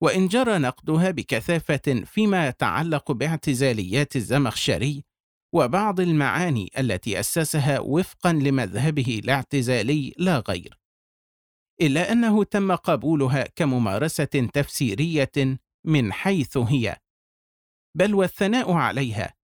وإن 0.02 0.28
جرى 0.28 0.58
نقدها 0.58 1.10
بكثافة 1.10 2.04
فيما 2.04 2.48
يتعلق 2.48 3.12
باعتزاليات 3.12 4.16
الزمخشري 4.16 5.04
وبعض 5.54 6.00
المعاني 6.00 6.70
التي 6.78 7.20
أسسها 7.20 7.78
وفقا 7.80 8.32
لمذهبه 8.32 9.20
الاعتزالي 9.24 10.14
لا 10.18 10.38
غير 10.48 10.78
إلا 11.80 12.12
أنه 12.12 12.44
تم 12.44 12.72
قبولها 12.74 13.46
كممارسة 13.56 14.24
تفسيرية 14.24 15.58
من 15.86 16.12
حيث 16.12 16.56
هي. 16.56 16.96
بل 17.96 18.14
والثناء 18.14 18.72
عليها 18.72 19.34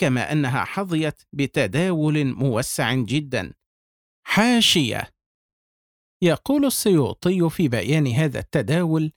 كما 0.00 0.32
أنها 0.32 0.64
حظيت 0.64 1.22
بتداول 1.32 2.24
موسع 2.24 2.94
جدا. 2.94 3.54
حاشية! 4.26 5.10
يقول 6.22 6.64
السيوطي 6.64 7.50
في 7.50 7.68
بيان 7.68 8.06
هذا 8.06 8.38
التداول 8.38 9.12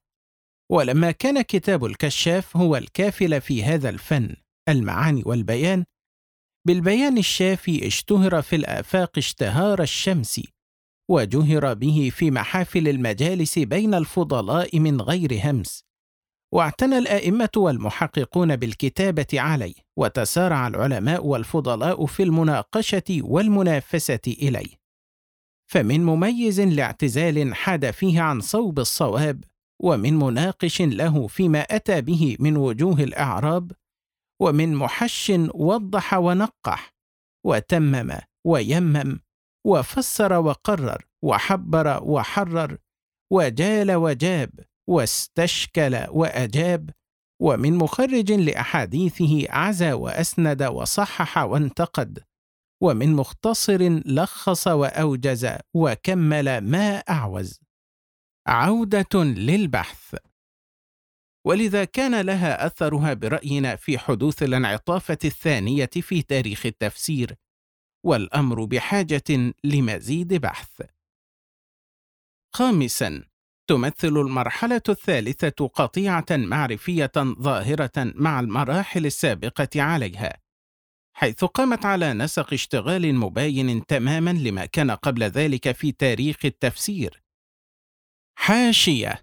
ولما 0.72 1.12
كان 1.12 1.42
كتاب 1.42 1.86
الكشاف 1.86 2.58
هو 2.58 2.76
الكافل 2.76 3.42
في 3.42 3.64
هذا 3.64 3.90
الفن 3.90 4.36
المعاني 4.70 5.24
والبيان. 5.26 5.86
بالبيان 6.68 7.18
الشافي 7.18 7.88
اشتهر 7.88 8.42
في 8.42 8.56
الآفاق 8.56 9.18
اشتهار 9.18 9.82
الشمس 9.82 10.42
وجهر 11.10 11.74
به 11.74 12.12
في 12.14 12.32
محافل 12.32 12.88
المجالس 12.88 13.60
بين 13.60 13.94
الفضلاء 13.94 14.80
من 14.80 15.02
غير 15.02 15.40
همس. 15.44 15.84
واعتنى 16.54 16.98
الأئمة 16.98 17.50
والمحققون 17.58 18.56
بالكتابة 18.56 19.28
عليه 19.34 19.76
وتسارع 19.98 20.68
العلماء 20.68 21.26
والفضلاء 21.26 22.06
في 22.06 22.24
المناقشة 22.24 23.22
والمنافسة 23.22 24.20
إليه. 24.28 24.78
فمن 25.70 26.06
مميز 26.06 26.62
لاعتزال 26.62 27.56
حاد 27.56 27.92
فيه 27.92 28.22
عن 28.22 28.42
صوب 28.42 28.80
الصواب 28.80 29.44
ومن 29.84 30.14
مناقش 30.20 30.82
له 30.82 31.28
فيما 31.28 31.60
أتى 31.60 32.02
به 32.02 32.38
من 32.40 32.58
وجوه 32.58 33.00
الأعراب 33.00 33.72
ومن 34.42 34.76
محش 34.76 35.32
وضح 35.54 36.14
ونقح 36.14 36.94
وتمم 37.46 38.18
ويمم 38.46 39.20
وفسر 39.68 40.34
وقرر 40.34 41.06
وحبر 41.24 42.04
وحرر 42.04 42.78
وجال 43.32 43.92
وجاب 43.96 44.50
واستشكل 44.90 46.06
وأجاب 46.10 46.90
ومن 47.42 47.76
مخرج 47.76 48.32
لأحاديثه 48.32 49.46
عزى 49.50 49.94
وأسند 49.94 50.64
وصحح 50.64 51.38
وانتقد 51.38 52.20
ومن 52.84 53.14
مختصر 53.14 53.78
لخص 54.06 54.68
وأوجز 54.68 55.48
وكمل 55.74 56.58
ما 56.58 56.98
أعوز. 56.98 57.67
عودة 58.48 59.24
للبحث. 59.24 60.16
ولذا 61.46 61.86
كان 61.86 62.22
لها 62.22 62.66
أثرها 62.66 63.14
برأينا 63.14 63.76
في 63.76 63.98
حدوث 63.98 64.44
الانعطافة 64.44 65.18
الثانية 65.26 65.90
في 66.02 66.22
تاريخ 66.22 66.66
التفسير 66.66 67.36
والأمر 68.06 68.66
بحاجة 68.66 69.54
لمزيد 69.64 70.34
بحث. 70.34 70.82
خامسا 72.56 73.24
تمثل 73.70 74.08
المرحلة 74.08 74.82
الثالثة 74.90 75.68
قطيعة 75.68 76.26
معرفية 76.32 77.12
ظاهرة 77.18 77.92
مع 77.96 78.40
المراحل 78.40 79.06
السابقة 79.06 79.82
عليها 79.82 80.48
حيث 81.18 81.44
قامت 81.44 81.86
على 81.86 82.14
نسق 82.14 82.54
اشتغال 82.54 83.16
مباين 83.16 83.86
تماما 83.86 84.30
لما 84.30 84.66
كان 84.66 84.92
قبل 84.92 85.24
ذلك 85.24 85.72
في 85.72 85.92
تاريخ 85.92 86.38
التفسير. 86.46 87.27
حاشية. 88.40 89.22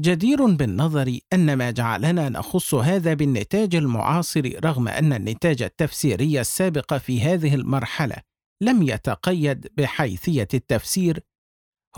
جدير 0.00 0.46
بالنظر 0.46 1.18
أن 1.32 1.56
ما 1.56 1.70
جعلنا 1.70 2.28
نخص 2.28 2.74
هذا 2.74 3.14
بالنتاج 3.14 3.74
المعاصر 3.74 4.64
رغم 4.64 4.88
أن 4.88 5.12
النتاج 5.12 5.62
التفسيري 5.62 6.40
السابق 6.40 6.94
في 6.94 7.20
هذه 7.20 7.54
المرحلة 7.54 8.16
لم 8.62 8.82
يتقيد 8.82 9.68
بحيثية 9.76 10.48
التفسير 10.54 11.20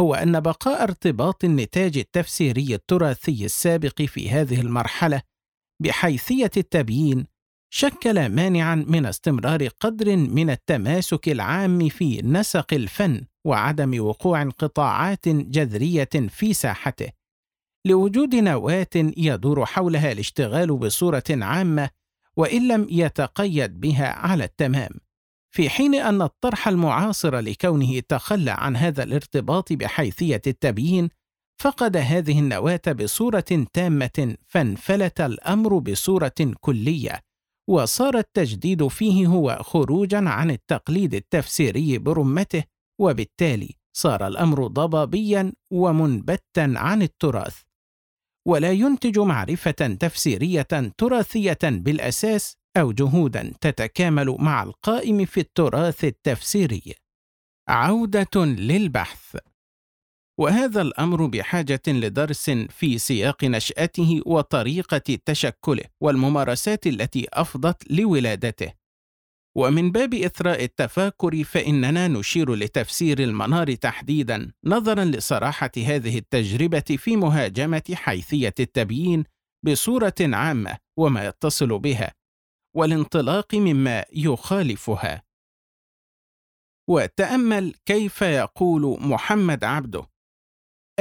هو 0.00 0.14
أن 0.14 0.40
بقاء 0.40 0.82
ارتباط 0.82 1.44
النتاج 1.44 1.98
التفسيري 1.98 2.74
التراثي 2.74 3.44
السابق 3.44 4.02
في 4.02 4.30
هذه 4.30 4.60
المرحلة 4.60 5.22
بحيثية 5.82 6.50
التبيين 6.56 7.26
شكل 7.72 8.28
مانعا 8.28 8.74
من 8.74 9.06
استمرار 9.06 9.68
قدر 9.68 10.16
من 10.16 10.50
التماسك 10.50 11.28
العام 11.28 11.88
في 11.88 12.22
نسق 12.22 12.74
الفن 12.74 13.26
وعدم 13.44 14.04
وقوع 14.04 14.42
انقطاعات 14.42 15.28
جذرية 15.28 16.08
في 16.28 16.54
ساحته. 16.54 17.08
لوجود 17.86 18.34
نواة 18.34 18.86
يدور 18.96 19.66
حولها 19.66 20.12
الاشتغال 20.12 20.76
بصورة 20.76 21.24
عامة 21.30 21.90
وإن 22.36 22.68
لم 22.68 22.86
يتقيد 22.90 23.80
بها 23.80 24.08
على 24.08 24.44
التمام. 24.44 24.90
في 25.50 25.70
حين 25.70 25.94
أن 25.94 26.22
الطرح 26.22 26.68
المعاصر 26.68 27.38
لكونه 27.38 28.00
تخلى 28.00 28.50
عن 28.50 28.76
هذا 28.76 29.02
الارتباط 29.02 29.72
بحيثية 29.72 30.42
التبيين 30.46 31.08
فقد 31.60 31.96
هذه 31.96 32.38
النواة 32.38 32.80
بصورة 32.88 33.66
تامة 33.72 34.36
فانفلت 34.46 35.20
الأمر 35.20 35.78
بصورة 35.78 36.54
كلية. 36.60 37.29
وصار 37.68 38.18
التجديد 38.18 38.86
فيه 38.86 39.26
هو 39.26 39.58
خروجا 39.62 40.28
عن 40.28 40.50
التقليد 40.50 41.14
التفسيري 41.14 41.98
برمته 41.98 42.64
وبالتالي 43.00 43.74
صار 43.96 44.26
الأمر 44.26 44.66
ضبابيا 44.66 45.52
ومنبتا 45.72 46.74
عن 46.76 47.02
التراث. 47.02 47.60
ولا 48.48 48.70
ينتج 48.72 49.18
معرفة 49.18 49.96
تفسيرية 50.00 50.92
تراثية 50.98 51.58
بالأساس 51.62 52.56
أو 52.76 52.92
جهودا 52.92 53.52
تتكامل 53.60 54.36
مع 54.38 54.62
القائم 54.62 55.24
في 55.24 55.40
التراث 55.40 56.04
التفسيري. 56.04 56.94
عودة 57.68 58.44
للبحث. 58.44 59.36
وهذا 60.40 60.82
الأمر 60.82 61.26
بحاجة 61.26 61.82
لدرس 61.88 62.50
في 62.50 62.98
سياق 62.98 63.44
نشأته 63.44 64.22
وطريقة 64.26 65.18
تشكله 65.26 65.84
والممارسات 66.00 66.86
التي 66.86 67.26
أفضت 67.32 67.92
لولادته. 67.92 68.72
ومن 69.56 69.92
باب 69.92 70.14
إثراء 70.14 70.64
التفاكر 70.64 71.44
فإننا 71.44 72.08
نشير 72.08 72.54
لتفسير 72.54 73.18
المنار 73.18 73.74
تحديدا 73.74 74.52
نظرا 74.64 75.04
لصراحة 75.04 75.70
هذه 75.76 76.18
التجربة 76.18 76.96
في 76.98 77.16
مهاجمة 77.16 77.82
حيثية 77.94 78.54
التبيين 78.60 79.24
بصورة 79.66 80.14
عامة 80.20 80.76
وما 80.98 81.26
يتصل 81.26 81.78
بها 81.78 82.12
والانطلاق 82.76 83.54
مما 83.54 84.04
يخالفها. 84.12 85.22
وتأمل 86.88 87.74
كيف 87.86 88.22
يقول 88.22 88.98
محمد 89.00 89.64
عبده 89.64 90.10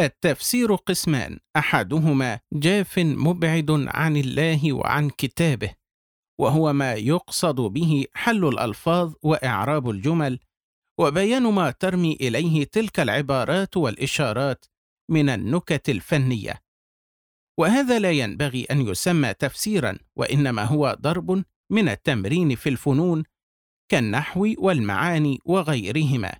التفسير 0.05 0.75
قسمان. 0.75 1.39
أحدهما 1.55 2.39
جاف 2.53 2.99
مبعد 2.99 3.71
عن 3.71 4.17
الله 4.17 4.73
وعن 4.73 5.09
كتابه 5.09 5.75
وهو 6.39 6.73
ما 6.73 6.93
يقصد 6.93 7.55
به 7.55 8.05
حل 8.13 8.45
الألفاظ 8.47 9.13
وإعراب 9.21 9.89
الجمل 9.89 10.39
وبيان 10.99 11.43
ما 11.43 11.71
ترمي 11.71 12.13
إليه 12.13 12.63
تلك 12.63 12.99
العبارات 12.99 13.77
والإشارات 13.77 14.65
من 15.09 15.29
النكت 15.29 15.89
الفنية. 15.89 16.61
وهذا 17.59 17.99
لا 17.99 18.11
ينبغي 18.11 18.63
أن 18.63 18.81
يسمى 18.81 19.33
تفسيرا 19.33 19.97
وإنما 20.15 20.63
هو 20.63 20.97
ضرب 21.01 21.43
من 21.71 21.89
التمرين 21.89 22.55
في 22.55 22.69
الفنون 22.69 23.23
كالنحو 23.91 24.53
والمعاني 24.57 25.39
وغيرهما. 25.45 26.39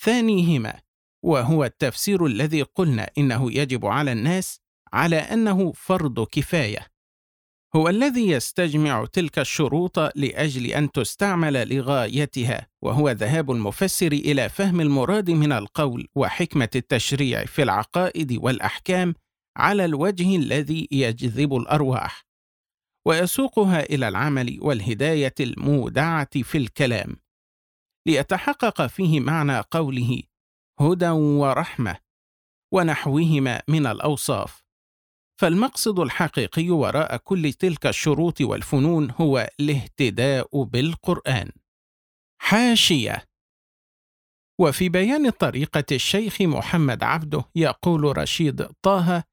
ثانيهما 0.00 0.80
وهو 1.24 1.64
التفسير 1.64 2.26
الذي 2.26 2.62
قلنا 2.62 3.10
إنه 3.18 3.52
يجب 3.52 3.86
على 3.86 4.12
الناس 4.12 4.60
على 4.92 5.16
أنه 5.16 5.72
فرض 5.72 6.26
كفاية. 6.26 6.86
هو 7.76 7.88
الذي 7.88 8.28
يستجمع 8.28 9.04
تلك 9.12 9.38
الشروط 9.38 9.98
لأجل 9.98 10.66
أن 10.66 10.92
تستعمل 10.92 11.74
لغايتها 11.76 12.66
وهو 12.82 13.10
ذهاب 13.10 13.50
المفسر 13.50 14.12
إلى 14.12 14.48
فهم 14.48 14.80
المراد 14.80 15.30
من 15.30 15.52
القول 15.52 16.08
وحكمة 16.14 16.68
التشريع 16.74 17.44
في 17.44 17.62
العقائد 17.62 18.38
والأحكام 18.42 19.14
على 19.56 19.84
الوجه 19.84 20.36
الذي 20.36 20.88
يجذب 20.90 21.56
الأرواح 21.56 22.24
ويسوقها 23.06 23.82
إلى 23.82 24.08
العمل 24.08 24.58
والهداية 24.60 25.34
المودعة 25.40 26.42
في 26.42 26.58
الكلام. 26.58 27.16
ليتحقق 28.06 28.86
فيه 28.86 29.20
معنى 29.20 29.60
قوله 29.70 30.22
هدى 30.80 31.10
ورحمة 31.10 31.96
ونحوهما 32.72 33.62
من 33.68 33.86
الأوصاف. 33.86 34.64
فالمقصد 35.40 35.98
الحقيقي 36.00 36.70
وراء 36.70 37.16
كل 37.16 37.52
تلك 37.52 37.86
الشروط 37.86 38.40
والفنون 38.40 39.10
هو 39.10 39.50
الاهتداء 39.60 40.62
بالقرآن. 40.62 41.50
حاشية. 42.40 43.24
وفي 44.60 44.88
بيان 44.88 45.30
طريقة 45.30 45.84
الشيخ 45.92 46.42
محمد 46.42 47.02
عبده 47.02 47.44
يقول 47.56 48.18
رشيد 48.18 48.66
طه: 48.82 49.24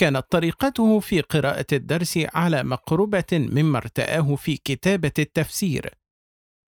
كانت 0.00 0.26
طريقته 0.30 1.00
في 1.00 1.20
قراءة 1.20 1.66
الدرس 1.72 2.18
على 2.34 2.62
مقربة 2.62 3.24
مما 3.32 3.78
ارتآه 3.78 4.34
في 4.34 4.56
كتابة 4.56 5.12
التفسير، 5.18 5.94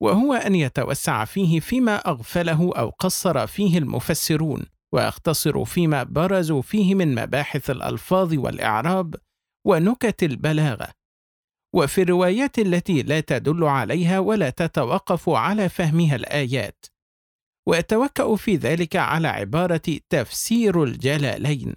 وهو 0.02 0.34
أن 0.34 0.54
يتوسع 0.54 1.24
فيه 1.24 1.60
فيما 1.60 1.96
أغفله 1.96 2.72
أو 2.76 2.90
قصر 2.90 3.46
فيه 3.46 3.78
المفسرون، 3.78 4.66
ويختصر 4.94 5.64
فيما 5.64 6.02
برزوا 6.02 6.62
فيه 6.62 6.94
من 6.94 7.14
مباحث 7.14 7.70
الألفاظ 7.70 8.34
والإعراب 8.34 9.14
ونكت 9.66 10.22
البلاغة، 10.22 10.88
وفي 11.74 12.02
الروايات 12.02 12.58
التي 12.58 13.02
لا 13.02 13.20
تدل 13.20 13.64
عليها 13.64 14.18
ولا 14.18 14.50
تتوقف 14.50 15.28
على 15.28 15.68
فهمها 15.68 16.16
الآيات. 16.16 16.86
ويتوكأ 17.68 18.36
في 18.36 18.56
ذلك 18.56 18.96
على 18.96 19.28
عبارة 19.28 19.98
تفسير 20.08 20.84
الجلالين 20.84 21.74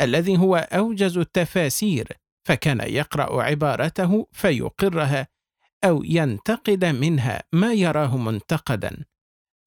الذي 0.00 0.38
هو 0.38 0.56
أوجز 0.56 1.18
التفاسير 1.18 2.08
فكان 2.48 2.80
يقرأ 2.80 3.42
عبارته 3.42 4.26
فيقرها 4.32 5.28
أو 5.84 6.04
ينتقد 6.04 6.84
منها 6.84 7.42
ما 7.52 7.72
يراه 7.72 8.16
منتقدا. 8.16 9.04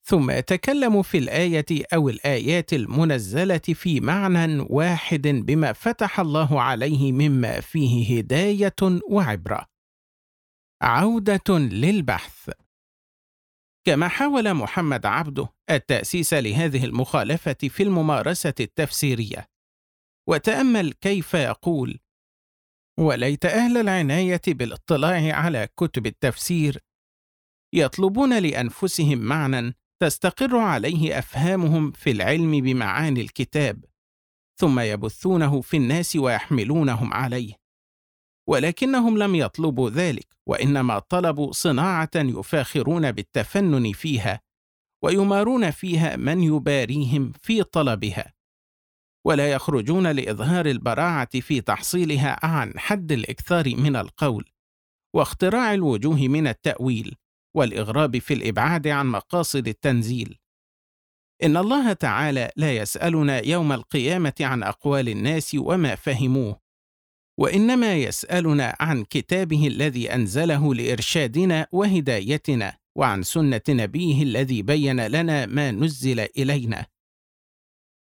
ثم 0.07 0.31
يتكلم 0.31 1.01
في 1.01 1.17
الآية 1.17 1.65
أو 1.93 2.09
الآيات 2.09 2.73
المنزلة 2.73 3.57
في 3.57 3.99
معنى 3.99 4.65
واحد 4.69 5.27
بما 5.27 5.73
فتح 5.73 6.19
الله 6.19 6.61
عليه 6.61 7.11
مما 7.11 7.59
فيه 7.59 8.17
هداية 8.17 8.75
وعبرة. 9.09 9.65
عودة 10.81 11.57
للبحث. 11.59 12.49
كما 13.87 14.07
حاول 14.07 14.53
محمد 14.53 15.05
عبده 15.05 15.47
التأسيس 15.69 16.33
لهذه 16.33 16.85
المخالفة 16.85 17.57
في 17.69 17.83
الممارسة 17.83 18.53
التفسيرية. 18.59 19.47
وتأمل 20.29 20.93
كيف 20.93 21.33
يقول 21.33 21.99
وليت 22.99 23.45
أهل 23.45 23.77
العناية 23.77 24.41
بالاطلاع 24.47 25.35
على 25.35 25.67
كتب 25.77 26.05
التفسير. 26.05 26.83
يطلبون 27.73 28.39
لأنفسهم 28.39 29.17
معنى 29.17 29.75
تستقر 30.01 30.57
عليه 30.57 31.19
أفهامهم 31.19 31.91
في 31.91 32.11
العلم 32.11 32.51
بمعاني 32.51 33.21
الكتاب 33.21 33.85
ثم 34.59 34.79
يبثونه 34.79 35.61
في 35.61 35.77
الناس 35.77 36.15
ويحملونهم 36.15 37.13
عليه. 37.13 37.53
ولكنهم 38.49 39.17
لم 39.17 39.35
يطلبوا 39.35 39.89
ذلك 39.89 40.27
وإنما 40.47 40.99
طلبوا 40.99 41.51
صناعة 41.51 42.11
يفاخرون 42.15 43.11
بالتفنن 43.11 43.91
فيها 43.91 44.41
ويمارون 45.03 45.71
فيها 45.71 46.15
من 46.15 46.43
يباريهم 46.43 47.31
في 47.41 47.63
طلبها. 47.63 48.33
ولا 49.25 49.51
يخرجون 49.51 50.07
لإظهار 50.07 50.65
البراعة 50.65 51.39
في 51.39 51.61
تحصيلها 51.61 52.45
عن 52.45 52.73
حد 52.79 53.11
الإكثار 53.11 53.75
من 53.75 53.95
القول 53.95 54.45
واختراع 55.15 55.73
الوجوه 55.73 56.27
من 56.27 56.47
التأويل 56.47 57.15
والإغراب 57.55 58.17
في 58.17 58.33
الإبعاد 58.33 58.87
عن 58.87 59.07
مقاصد 59.07 59.67
التنزيل. 59.67 60.37
إن 61.43 61.57
الله 61.57 61.93
تعالى 61.93 62.51
لا 62.55 62.75
يسألنا 62.75 63.45
يوم 63.47 63.71
القيامة 63.71 64.33
عن 64.41 64.63
أقوال 64.63 65.09
الناس 65.09 65.55
وما 65.59 65.95
فهموه 65.95 66.59
وإنما 67.39 67.95
يسألنا 67.95 68.75
عن 68.79 69.03
كتابه 69.03 69.67
الذي 69.67 70.13
أنزله 70.13 70.75
لإرشادنا 70.75 71.67
وهدايتنا 71.71 72.77
وعن 72.97 73.23
سنة 73.23 73.61
نبيه 73.69 74.23
الذي 74.23 74.61
بين 74.61 75.07
لنا 75.07 75.45
ما 75.45 75.71
نزل 75.71 76.19
إلينا. 76.19 76.85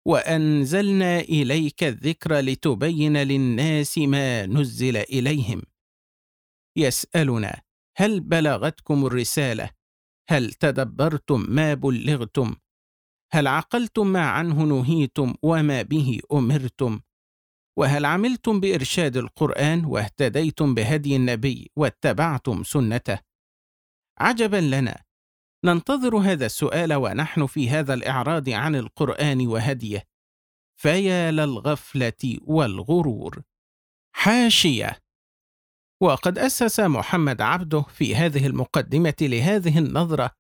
وأنزلنا 0.07 1.21
إليك 1.21 1.85
الذكر 1.85 2.39
لتبين 2.41 3.17
للناس 3.17 3.99
ما 3.99 4.47
نزل 4.47 4.97
إليهم. 4.97 5.63
يسألنا 6.77 7.61
هل 7.97 8.21
بلغتكم 8.21 9.07
الرسالة؟ 9.07 9.71
هل 10.31 10.53
تدبرتم 10.53 11.47
ما 11.49 11.75
بلغتم؟ 11.75 12.55
هل 13.33 13.47
عقلتم 13.47 14.07
ما 14.07 14.21
عنه 14.21 14.63
نهيتم 14.65 15.35
وما 15.43 15.83
به 15.83 16.21
أمرتم؟ 16.33 17.01
وهل 17.79 18.05
عملتم 18.05 18.61
بإرشاد 18.61 19.17
القرآن 19.17 19.85
واهتديتم 19.85 20.75
بهدي 20.75 21.17
النبي 21.17 21.71
واتبعتم 21.77 22.63
سنته؟ 22.63 23.19
عجبا 24.19 24.57
لنا 24.57 25.03
ننتظر 25.65 26.17
هذا 26.17 26.47
السؤال 26.47 26.95
ونحن 26.95 27.47
في 27.47 27.71
هذا 27.71 27.95
الإعراض 27.95 28.49
عن 28.49 28.77
القرآن 28.77 29.47
وهديه. 29.47 30.05
فيا 30.81 31.31
للغفلة 31.31 32.39
والغرور. 32.43 33.43
حاشية. 34.17 34.99
وقد 36.03 36.39
أسس 36.39 36.81
محمد 36.81 37.41
عبده 37.41 37.81
في 37.83 38.17
هذه 38.17 38.47
المقدمة 38.47 39.15
لهذه 39.21 39.79
النظرة 39.79 40.31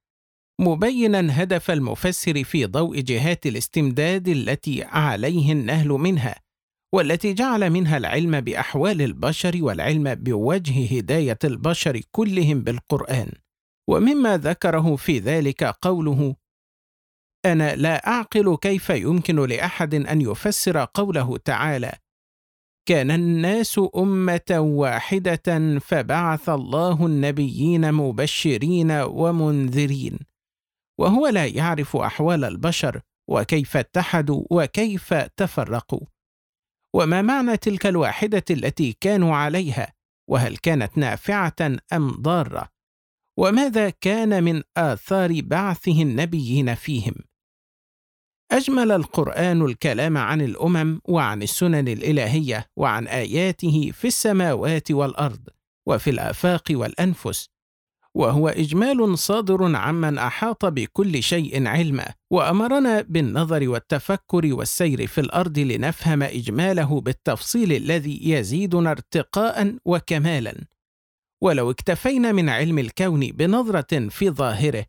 مبينا 0.60 1.42
هدف 1.42 1.70
المفسر 1.70 2.44
في 2.44 2.66
ضوء 2.66 3.00
جهات 3.00 3.46
الاستمداد 3.46 4.28
التي 4.28 4.82
عليه 4.84 5.52
النهل 5.52 5.88
منها 5.88 6.40
والتي 6.94 7.32
جعل 7.32 7.70
منها 7.70 7.96
العلم 7.96 8.40
بأحوال 8.40 9.02
البشر 9.02 9.58
والعلم 9.60 10.14
بوجه 10.14 10.96
هداية 10.98 11.38
البشر 11.44 12.00
كلهم 12.10 12.60
بالقرآن. 12.62 13.32
ومما 13.90 14.36
ذكره 14.36 14.96
في 14.96 15.18
ذلك 15.18 15.64
قوله 15.64 16.36
أنا 17.46 17.76
لا 17.76 18.06
أعقل 18.06 18.56
كيف 18.56 18.90
يمكن 18.90 19.36
لأحد 19.36 19.94
أن 19.94 20.20
يفسر 20.20 20.84
قوله 20.94 21.36
تعالى 21.36 21.92
كان 22.88 23.10
الناس 23.10 23.80
أمة 23.96 24.58
واحدة 24.58 25.78
فبعث 25.78 26.48
الله 26.48 27.06
النبيين 27.06 27.94
مبشرين 27.94 28.90
ومنذرين 28.92 30.18
وهو 31.00 31.26
لا 31.26 31.46
يعرف 31.46 31.96
أحوال 31.96 32.44
البشر 32.44 33.00
وكيف 33.30 33.76
اتحدوا 33.76 34.44
وكيف 34.50 35.14
تفرقوا 35.14 36.06
وما 36.94 37.22
معنى 37.22 37.56
تلك 37.56 37.86
الواحدة 37.86 38.44
التي 38.50 38.96
كانوا 39.00 39.36
عليها 39.36 39.92
وهل 40.30 40.56
كانت 40.56 40.98
نافعة 40.98 41.76
أم 41.92 42.10
ضارة؟ 42.10 42.79
وماذا 43.40 43.90
كان 43.90 44.44
من 44.44 44.62
آثار 44.76 45.40
بعثه 45.40 46.02
النبيين 46.02 46.74
فيهم؟ 46.74 47.14
أجمل 48.52 48.92
القرآن 48.92 49.62
الكلام 49.62 50.18
عن 50.18 50.40
الأمم 50.40 51.00
وعن 51.04 51.42
السنن 51.42 51.88
الإلهية 51.88 52.66
وعن 52.76 53.06
آياته 53.06 53.90
في 53.94 54.06
السماوات 54.08 54.90
والأرض 54.90 55.48
وفي 55.86 56.10
الآفاق 56.10 56.62
والأنفس 56.70 57.48
وهو 58.14 58.48
إجمال 58.48 59.18
صادر 59.18 59.76
عمن 59.76 60.18
أحاط 60.18 60.64
بكل 60.64 61.22
شيء 61.22 61.66
علما 61.66 62.06
وأمرنا 62.30 63.00
بالنظر 63.00 63.68
والتفكر 63.68 64.54
والسير 64.54 65.06
في 65.06 65.20
الأرض 65.20 65.58
لنفهم 65.58 66.22
إجماله 66.22 67.00
بالتفصيل 67.00 67.72
الذي 67.72 68.30
يزيدنا 68.30 68.90
ارتقاء 68.90 69.76
وكمالا. 69.84 70.69
ولو 71.42 71.70
اكتفينا 71.70 72.32
من 72.32 72.48
علم 72.48 72.78
الكون 72.78 73.20
بنظرة 73.20 74.08
في 74.08 74.30
ظاهره 74.30 74.86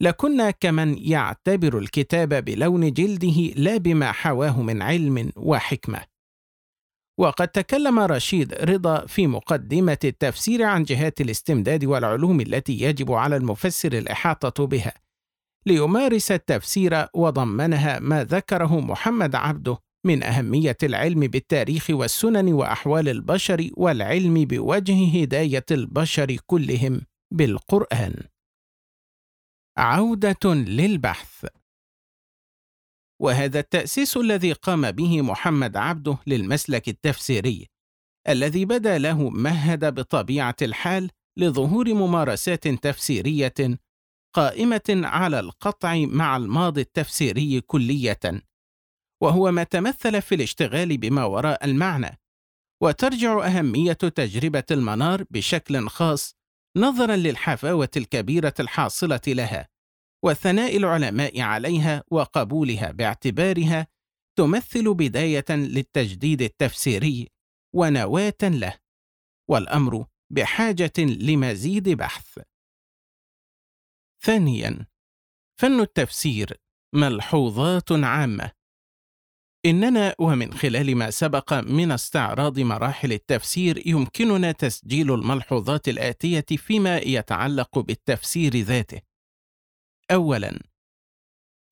لكنا 0.00 0.50
كمن 0.50 0.98
يعتبر 0.98 1.78
الكتاب 1.78 2.44
بلون 2.44 2.92
جلده 2.92 3.52
لا 3.56 3.76
بما 3.76 4.12
حواه 4.12 4.62
من 4.62 4.82
علم 4.82 5.32
وحكمة. 5.36 6.04
وقد 7.18 7.48
تكلم 7.48 7.98
رشيد 7.98 8.54
رضا 8.54 9.06
في 9.06 9.26
مقدمة 9.26 9.98
التفسير 10.04 10.62
عن 10.62 10.82
جهات 10.84 11.20
الاستمداد 11.20 11.84
والعلوم 11.84 12.40
التي 12.40 12.80
يجب 12.80 13.12
على 13.12 13.36
المفسر 13.36 13.92
الإحاطة 13.92 14.66
بها 14.66 14.94
ليمارس 15.66 16.32
التفسير 16.32 17.06
وضمنها 17.14 17.98
ما 17.98 18.24
ذكره 18.24 18.80
محمد 18.80 19.34
عبده 19.34 19.78
من 20.08 20.22
أهمية 20.22 20.76
العلم 20.82 21.20
بالتاريخ 21.20 21.90
والسنن 21.90 22.52
وأحوال 22.52 23.08
البشر 23.08 23.70
والعلم 23.76 24.44
بوجه 24.44 25.20
هداية 25.22 25.64
البشر 25.70 26.36
كلهم 26.46 27.00
بالقرآن. 27.34 28.14
عودة 29.78 30.54
للبحث 30.54 31.46
وهذا 33.22 33.60
التأسيس 33.60 34.16
الذي 34.16 34.52
قام 34.52 34.90
به 34.90 35.22
محمد 35.22 35.76
عبده 35.76 36.18
للمسلك 36.26 36.88
التفسيري 36.88 37.66
الذي 38.28 38.64
بدا 38.64 38.98
له 38.98 39.30
مهد 39.30 39.94
بطبيعة 39.94 40.56
الحال 40.62 41.10
لظهور 41.36 41.94
ممارسات 41.94 42.68
تفسيرية 42.68 43.78
قائمة 44.34 45.00
على 45.04 45.40
القطع 45.40 45.96
مع 45.96 46.36
الماضي 46.36 46.80
التفسيري 46.80 47.60
كلية 47.60 48.20
وهو 49.22 49.52
ما 49.52 49.64
تمثل 49.64 50.22
في 50.22 50.34
الاشتغال 50.34 50.98
بما 50.98 51.24
وراء 51.24 51.64
المعنى 51.64 52.18
وترجع 52.82 53.46
أهمية 53.46 53.92
تجربة 53.92 54.64
المنار 54.70 55.24
بشكل 55.30 55.88
خاص 55.88 56.36
نظرا 56.76 57.16
للحفاوة 57.16 57.90
الكبيرة 57.96 58.54
الحاصلة 58.60 59.20
لها 59.26 59.68
وثناء 60.24 60.76
العلماء 60.76 61.40
عليها 61.40 62.04
وقبولها 62.10 62.90
باعتبارها 62.90 63.86
تمثل 64.38 64.94
بداية 64.94 65.44
للتجديد 65.50 66.42
التفسيري 66.42 67.28
ونواة 67.74 68.34
له 68.42 68.78
والأمر 69.50 70.06
بحاجة 70.30 70.92
لمزيد 70.98 71.88
بحث. 71.88 72.38
ثانيا 74.22 74.86
فن 75.60 75.80
التفسير 75.80 76.60
ملحوظات 76.94 77.92
عامة. 77.92 78.57
إننا 79.66 80.14
ومن 80.18 80.54
خلال 80.54 80.96
ما 80.96 81.10
سبق 81.10 81.54
من 81.54 81.92
استعراض 81.92 82.58
مراحل 82.58 83.12
التفسير 83.12 83.88
يمكننا 83.88 84.52
تسجيل 84.52 85.14
الملحوظات 85.14 85.88
الآتية 85.88 86.46
فيما 86.56 86.98
يتعلق 86.98 87.78
بالتفسير 87.78 88.56
ذاته. 88.56 89.00
اولا 90.10 90.58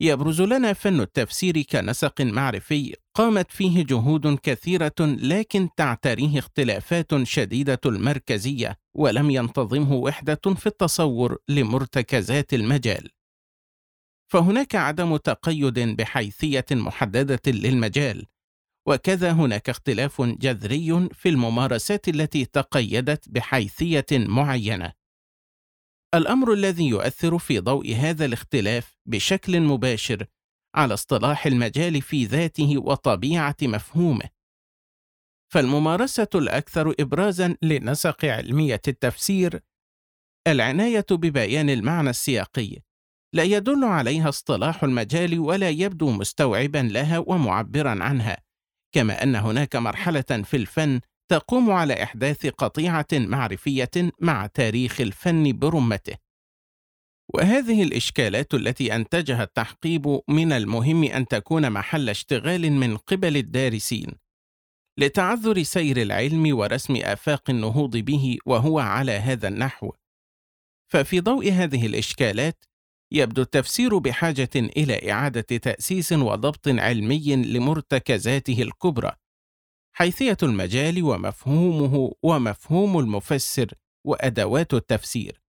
يبرز 0.01 0.43
لنا 0.43 0.73
فن 0.73 1.01
التفسير 1.01 1.63
كنسق 1.63 2.21
معرفي 2.21 2.95
قامت 3.15 3.51
فيه 3.51 3.85
جهود 3.85 4.39
كثيرة 4.39 4.95
لكن 5.01 5.69
تعتريه 5.77 6.39
اختلافات 6.39 7.23
شديدة 7.23 7.81
المركزية 7.87 8.79
ولم 8.97 9.31
ينتظمه 9.31 9.93
وحدة 9.93 10.41
في 10.57 10.67
التصور 10.67 11.39
لمرتكزات 11.49 12.55
المجال. 12.55 13.16
فهناك 14.33 14.75
عدم 14.75 15.17
تقيد 15.17 15.79
بحيثية 15.79 16.65
محددة 16.71 17.41
للمجال 17.47 18.27
وكذا 18.87 19.33
هناك 19.33 19.69
اختلاف 19.69 20.23
جذري 20.23 21.09
في 21.13 21.29
الممارسات 21.29 22.09
التي 22.09 22.45
تقيدت 22.45 23.29
بحيثية 23.29 24.07
معينة. 24.13 24.93
الأمر 26.15 26.53
الذي 26.53 26.89
يؤثر 26.89 27.39
في 27.39 27.59
ضوء 27.61 27.95
هذا 27.95 28.25
الاختلاف 28.25 28.99
بشكل 29.07 29.61
مباشر 29.61 30.27
على 30.75 30.95
اصطلاح 30.95 31.47
المجال 31.47 32.03
في 32.03 32.25
ذاته 32.25 32.79
وطبيعة 32.79 33.57
مفهومه. 33.63 34.29
فالممارسة 35.53 36.29
الأكثر 36.35 36.95
ابرازا 37.01 37.57
لنسق 37.63 38.25
علمية 38.25 38.81
التفسير 38.89 39.61
العناية 40.47 41.07
ببيان 41.11 41.71
المعنى 41.71 42.11
السياقي 42.11 42.86
لا 43.37 43.43
يدل 43.43 43.85
عليها 43.85 44.29
اصطلاح 44.29 44.85
المجال 44.85 45.39
ولا 45.39 45.71
يبدو 45.71 46.11
مستوعبا 46.11 46.79
لها 46.79 47.19
ومعبرا 47.19 48.03
عنها 48.05 48.37
كما 48.93 49.23
أن 49.23 49.37
هناك 49.37 49.77
مرحلة 49.77 50.43
في 50.45 50.57
الفن 50.57 51.01
تقوم 51.31 51.71
على 51.71 52.03
إحداث 52.03 52.47
قطيعة 52.47 53.07
معرفية 53.13 53.91
مع 54.21 54.47
تاريخ 54.47 55.01
الفن 55.01 55.59
برمته. 55.59 56.17
وهذه 57.35 57.83
الإشكالات 57.83 58.55
التي 58.55 58.97
أنتجها 58.97 59.43
التحقيب 59.43 60.21
من 60.29 60.53
المهم 60.53 61.05
أن 61.05 61.27
تكون 61.27 61.71
محل 61.71 62.09
اشتغال 62.09 62.73
من 62.73 62.97
قبل 62.97 63.37
الدارسين 63.37 64.13
لتعذر 64.99 65.63
سير 65.63 66.03
العلم 66.03 66.59
ورسم 66.59 66.97
آفاق 66.97 67.51
النهوض 67.51 67.97
به 67.97 68.39
وهو 68.47 68.79
على 68.79 69.13
هذا 69.13 69.49
النحو. 69.49 69.93
ففي 70.93 71.21
ضوء 71.21 71.53
هذه 71.53 71.87
الإشكالات 71.87 72.65
يبدو 73.13 73.43
التفسير 73.43 73.99
بحاجة 73.99 74.51
إلى 74.55 75.13
إعادة 75.13 75.41
تأسيس 75.41 76.13
وضبط 76.13 76.69
علمي 76.69 77.37
لمرتكزاته 77.37 78.63
الكبرى. 78.63 79.13
حيثية 79.93 80.37
المجال 80.43 81.03
ومفهومه 81.03 82.13
ومفهوم 82.23 82.99
المفسر 82.99 83.73
وأدوات 84.07 84.75
التفسير. 84.75 85.41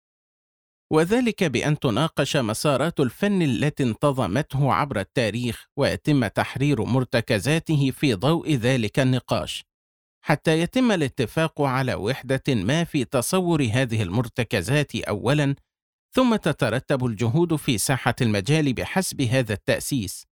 وذلك 0.92 1.44
بأن 1.44 1.80
تناقش 1.80 2.38
مسارات 2.38 3.00
الفن 3.00 3.42
التي 3.42 3.84
انتظمته 3.84 4.74
عبر 4.74 5.00
التاريخ 5.00 5.66
ويتم 5.78 6.28
تحرير 6.28 6.84
مرتكزاته 6.86 7.92
في 7.92 8.14
ضوء 8.14 8.54
ذلك 8.54 9.00
النقاش 9.00 9.66
حتى 10.22 10.60
يتم 10.60 10.92
الاتفاق 10.92 11.62
على 11.62 11.96
وحدة 11.96 12.44
ما 12.48 12.84
في 12.84 13.06
تصور 13.06 13.70
هذه 13.74 14.04
المرتكزات 14.04 14.96
اولا 14.96 15.56
ثم 16.16 16.36
تترتب 16.36 17.06
الجهود 17.06 17.56
في 17.56 17.78
ساحة 17.78 18.16
المجال 18.22 18.74
بحسب 18.74 19.22
هذا 19.22 19.54
التأسيس. 19.54 20.28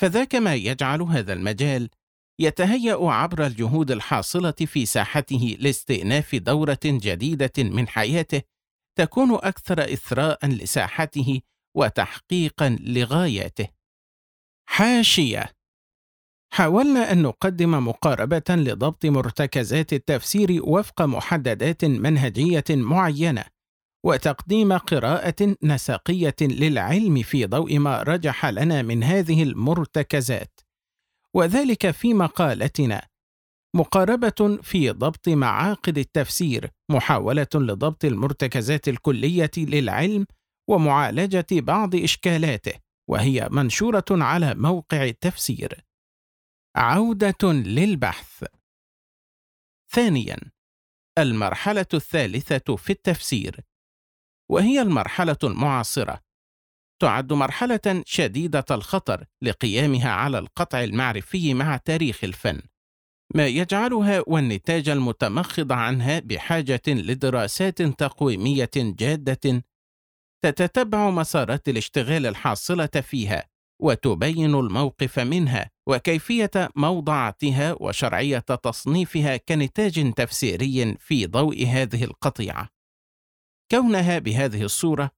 فذاك 0.00 0.34
ما 0.34 0.54
يجعل 0.54 1.02
هذا 1.02 1.32
المجال 1.32 1.90
يتهيأ 2.40 3.10
عبر 3.10 3.46
الجهود 3.46 3.90
الحاصلة 3.90 4.50
في 4.50 4.86
ساحته 4.86 5.56
لاستئناف 5.60 6.34
دورة 6.34 6.78
جديدة 6.84 7.52
من 7.58 7.88
حياته 7.88 8.42
تكون 8.98 9.34
أكثر 9.34 9.92
اثراء 9.92 10.46
لساحته 10.46 11.40
وتحقيقا 11.76 12.76
لغاياته. 12.80 13.68
حاشية. 14.68 15.52
حاولنا 16.52 17.12
أن 17.12 17.22
نقدم 17.22 17.86
مقاربة 17.88 18.42
لضبط 18.50 19.06
مرتكزات 19.06 19.92
التفسير 19.92 20.60
وفق 20.62 21.02
محددات 21.02 21.84
منهجية 21.84 22.64
معينة. 22.70 23.44
وتقديم 24.04 24.72
قراءة 24.72 25.56
نسقية 25.62 26.36
للعلم 26.40 27.22
في 27.22 27.46
ضوء 27.46 27.78
ما 27.78 28.02
رجح 28.02 28.46
لنا 28.46 28.82
من 28.82 29.02
هذه 29.02 29.42
المرتكزات. 29.42 30.60
وذلك 31.34 31.90
في 31.90 32.14
مقالتنا 32.14 33.08
مقاربة 33.76 34.58
في 34.62 34.90
ضبط 34.90 35.28
معاقد 35.28 35.98
التفسير 35.98 36.70
محاولة 36.90 37.46
لضبط 37.54 38.04
المرتكزات 38.04 38.88
الكلية 38.88 39.50
للعلم 39.56 40.26
ومعالجة 40.70 41.46
بعض 41.52 41.94
إشكالاته 41.94 42.72
وهي 43.10 43.48
منشورة 43.50 44.04
على 44.10 44.54
موقع 44.54 45.04
التفسير. 45.04 45.84
عودة 46.76 47.52
للبحث. 47.52 48.44
ثانيا 49.92 50.36
المرحلة 51.18 51.86
الثالثة 51.94 52.76
في 52.76 52.90
التفسير. 52.90 53.60
وهي 54.48 54.82
المرحلة 54.82 55.36
المعاصرة. 55.44 56.20
تعد 57.02 57.32
مرحلة 57.32 58.02
شديدة 58.06 58.64
الخطر 58.70 59.24
لقيامها 59.42 60.10
على 60.10 60.38
القطع 60.38 60.84
المعرفي 60.84 61.54
مع 61.54 61.76
تاريخ 61.76 62.24
الفن. 62.24 62.60
ما 63.34 63.46
يجعلها 63.46 64.22
والنتاج 64.26 64.88
المتمخض 64.88 65.72
عنها 65.72 66.18
بحاجة 66.18 66.82
لدراسات 66.86 67.82
تقويمية 67.82 68.70
جادة 68.76 69.64
تتتبع 70.44 71.10
مسارات 71.10 71.68
الاشتغال 71.68 72.26
الحاصلة 72.26 72.86
فيها 72.86 73.48
وتبين 73.82 74.54
الموقف 74.54 75.18
منها 75.18 75.70
وكيفية 75.86 76.50
موضعتها 76.76 77.76
وشرعية 77.80 78.38
تصنيفها 78.38 79.36
كنتاج 79.36 80.12
تفسيري 80.12 80.96
في 81.00 81.26
ضوء 81.26 81.66
هذه 81.66 82.04
القطيعة. 82.04 82.77
كونها 83.70 84.18
بهذه 84.18 84.62
الصورة 84.62 85.10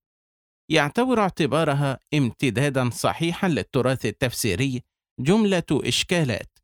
يعتبر 0.70 1.20
اعتبارها 1.20 1.98
امتدادا 2.14 2.90
صحيحا 2.90 3.48
للتراث 3.48 4.06
التفسيري 4.06 4.82
جملة 5.20 5.62
إشكالات. 5.72 6.58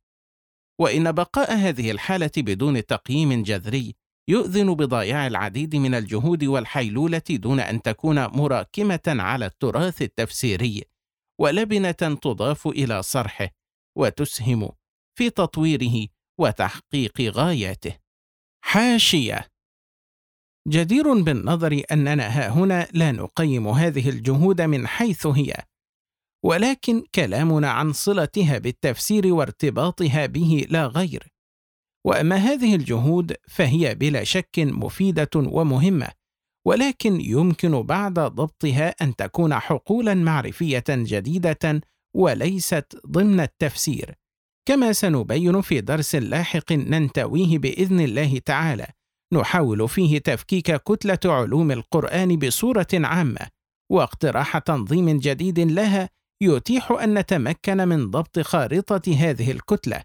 وإن 0.81 1.13
بقاء 1.13 1.55
هذه 1.55 1.91
الحالة 1.91 2.31
بدون 2.37 2.87
تقييم 2.87 3.43
جذري 3.43 3.95
يؤذن 4.29 4.75
بضياع 4.75 5.27
العديد 5.27 5.77
من 5.77 5.95
الجهود 5.95 6.45
والحيلولة 6.45 7.23
دون 7.31 7.61
أن 7.61 7.83
تكون 7.83 8.27
مراكمة 8.27 9.01
على 9.07 9.47
التراث 9.47 10.03
التفسيري 10.03 10.85
ولبنة 11.41 11.91
تضاف 11.93 12.67
إلى 12.67 13.03
صرحه 13.03 13.49
وتسهم 13.99 14.71
في 15.19 15.31
تطويره 15.31 16.09
وتحقيق 16.41 17.21
غاياته. 17.21 17.99
حاشية 18.65 19.49
جدير 20.67 21.23
بالنظر 21.23 21.83
أننا 21.93 22.27
ها 22.27 22.49
هنا 22.49 22.89
لا 22.93 23.13
نقيم 23.13 23.69
هذه 23.69 24.09
الجهود 24.09 24.61
من 24.61 24.87
حيث 24.87 25.27
هي 25.27 25.55
ولكن 26.45 27.03
كلامنا 27.15 27.71
عن 27.71 27.93
صلتها 27.93 28.59
بالتفسير 28.59 29.35
وارتباطها 29.35 30.27
به 30.27 30.67
لا 30.71 30.87
غير. 30.87 31.33
وأما 32.07 32.37
هذه 32.37 32.75
الجهود 32.75 33.37
فهي 33.49 33.95
بلا 33.95 34.25
شك 34.25 34.59
مفيدة 34.59 35.31
ومهمة 35.37 36.09
ولكن 36.67 37.21
يمكن 37.21 37.83
بعد 37.83 38.15
ضبطها 38.15 38.89
أن 38.89 39.17
تكون 39.17 39.55
حقولا 39.55 40.15
معرفية 40.15 40.85
جديدة 40.89 41.81
وليست 42.15 42.97
ضمن 43.07 43.41
التفسير 43.41 44.15
كما 44.69 44.93
سنبين 44.93 45.61
في 45.61 45.81
درس 45.81 46.15
لاحق 46.15 46.73
ننتويه 46.73 47.59
بإذن 47.59 48.01
الله 48.01 48.39
تعالى. 48.39 48.96
نحاول 49.33 49.89
فيه 49.89 50.19
تفكيك 50.19 50.77
كتلة 50.77 51.19
علوم 51.25 51.71
القرآن 51.71 52.37
بصورة 52.37 52.87
عامة 52.95 53.47
واقتراح 53.91 54.59
تنظيم 54.59 55.19
جديد 55.19 55.61
لها 55.61 56.09
يتيح 56.41 56.91
أن 56.93 57.19
نتمكن 57.19 57.89
من 57.89 58.11
ضبط 58.11 58.39
خارطة 58.39 59.15
هذه 59.17 59.51
الكتلة 59.51 60.03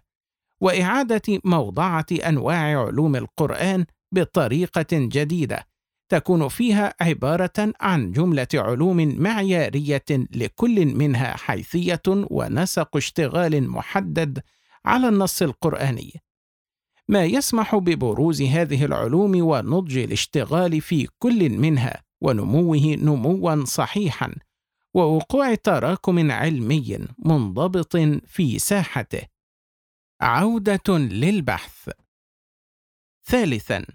وإعادة 0.60 1.40
موضعة 1.44 2.06
أنواع 2.12 2.86
علوم 2.86 3.16
القرآن 3.16 3.84
بطريقة 4.14 4.86
جديدة 4.92 5.66
تكون 6.08 6.48
فيها 6.48 6.94
عبارة 7.00 7.72
عن 7.80 8.12
جملة 8.12 8.46
علوم 8.54 9.22
معيارية 9.22 10.04
لكل 10.10 10.86
منها 10.86 11.36
حيثية 11.36 12.02
ونسق 12.08 12.96
اشتغال 12.96 13.68
محدد 13.68 14.42
على 14.84 15.08
النص 15.08 15.42
القرآني. 15.42 16.22
ما 17.08 17.24
يسمح 17.24 17.76
ببروز 17.76 18.42
هذه 18.42 18.84
العلوم 18.84 19.42
ونضج 19.42 19.98
الاشتغال 19.98 20.80
في 20.80 21.08
كل 21.18 21.50
منها 21.50 22.02
ونموه 22.22 22.78
نموا 22.78 23.64
صحيحا 23.64 24.34
ووقوع 24.94 25.54
تراكم 25.54 26.30
علمي 26.30 26.98
منضبط 27.18 27.96
في 28.26 28.58
ساحته. 28.58 29.22
عودة 30.20 30.98
للبحث. 30.98 31.90
ثالثا 33.26 33.86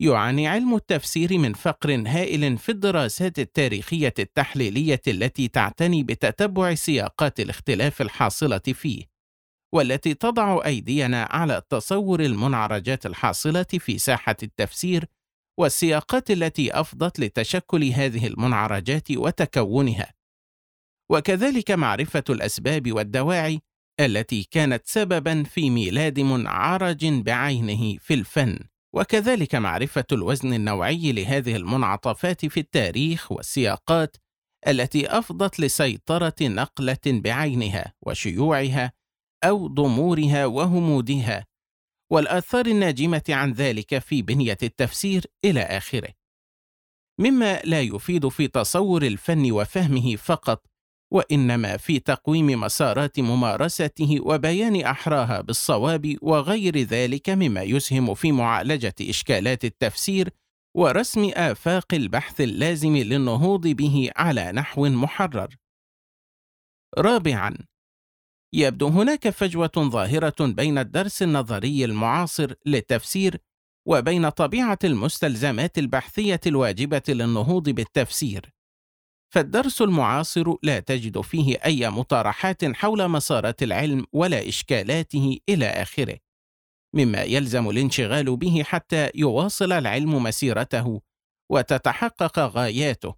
يعاني 0.00 0.48
علم 0.48 0.74
التفسير 0.74 1.38
من 1.38 1.52
فقر 1.52 1.94
هائل 2.06 2.58
في 2.58 2.68
الدراسات 2.68 3.38
التاريخية 3.38 4.14
التحليلية 4.18 5.00
التي 5.08 5.48
تعتني 5.48 6.02
بتتبع 6.02 6.74
سياقات 6.74 7.40
الاختلاف 7.40 8.02
الحاصلة 8.02 8.58
فيه. 8.58 9.17
والتي 9.74 10.14
تضع 10.14 10.64
أيدينا 10.64 11.28
على 11.30 11.62
تصور 11.70 12.20
المنعرجات 12.20 13.06
الحاصلة 13.06 13.62
في 13.62 13.98
ساحة 13.98 14.36
التفسير 14.42 15.06
والسياقات 15.58 16.30
التي 16.30 16.80
أفضت 16.80 17.20
لتشكل 17.20 17.84
هذه 17.84 18.26
المنعرجات 18.26 19.10
وتكونها. 19.10 20.14
وكذلك 21.10 21.70
معرفة 21.70 22.24
الأسباب 22.30 22.92
والدواعي 22.92 23.60
التي 24.00 24.48
كانت 24.50 24.86
سببا 24.86 25.42
في 25.42 25.70
ميلاد 25.70 26.20
منعرج 26.20 27.06
بعينه 27.06 27.98
في 27.98 28.14
الفن. 28.14 28.58
وكذلك 28.94 29.54
معرفة 29.54 30.04
الوزن 30.12 30.54
النوعي 30.54 31.12
لهذه 31.12 31.56
المنعطفات 31.56 32.46
في 32.46 32.60
التاريخ 32.60 33.32
والسياقات 33.32 34.16
التي 34.68 35.06
أفضت 35.06 35.60
لسيطرة 35.60 36.34
نقلة 36.42 36.98
بعينها 37.06 37.92
وشيوعها 38.02 38.92
أو 39.44 39.66
ضمورها 39.66 40.46
وهمودها 40.46 41.46
والآثار 42.12 42.66
الناجمة 42.66 43.22
عن 43.28 43.52
ذلك 43.52 43.98
في 43.98 44.22
بنية 44.22 44.58
التفسير 44.62 45.24
إلى 45.44 45.60
آخره. 45.60 46.08
مما 47.20 47.60
لا 47.60 47.80
يفيد 47.80 48.28
في 48.28 48.48
تصور 48.48 49.02
الفن 49.02 49.52
وفهمه 49.52 50.16
فقط 50.16 50.66
وإنما 51.12 51.76
في 51.76 51.98
تقويم 51.98 52.46
مسارات 52.60 53.20
ممارسته 53.20 54.18
وبيان 54.20 54.80
أحراها 54.80 55.40
بالصواب 55.40 56.16
وغير 56.22 56.78
ذلك 56.78 57.30
مما 57.30 57.62
يسهم 57.62 58.14
في 58.14 58.32
معالجة 58.32 58.94
إشكالات 59.00 59.64
التفسير 59.64 60.30
ورسم 60.76 61.30
آفاق 61.34 61.94
البحث 61.94 62.40
اللازم 62.40 62.96
للنهوض 62.96 63.66
به 63.68 64.10
على 64.16 64.52
نحو 64.52 64.88
محرر. 64.88 65.56
رابعا 66.98 67.54
يبدو 68.52 68.88
هناك 68.88 69.28
فجوة 69.28 69.70
ظاهرة 69.78 70.34
بين 70.40 70.78
الدرس 70.78 71.22
النظري 71.22 71.84
المعاصر 71.84 72.54
للتفسير 72.66 73.38
وبين 73.88 74.28
طبيعة 74.28 74.78
المستلزمات 74.84 75.78
البحثية 75.78 76.40
الواجبة 76.46 77.02
للنهوض 77.08 77.68
بالتفسير. 77.68 78.54
فالدرس 79.34 79.82
المعاصر 79.82 80.54
لا 80.62 80.80
تجد 80.80 81.20
فيه 81.20 81.56
أي 81.64 81.90
مطارحات 81.90 82.64
حول 82.64 83.08
مسارات 83.08 83.62
العلم 83.62 84.06
ولا 84.12 84.48
إشكالاته 84.48 85.38
إلى 85.48 85.66
آخره 85.66 86.18
مما 86.94 87.22
يلزم 87.22 87.70
الانشغال 87.70 88.36
به 88.36 88.62
حتى 88.62 89.10
يواصل 89.14 89.72
العلم 89.72 90.22
مسيرته 90.22 91.00
وتتحقق 91.50 92.38
غاياته. 92.38 93.14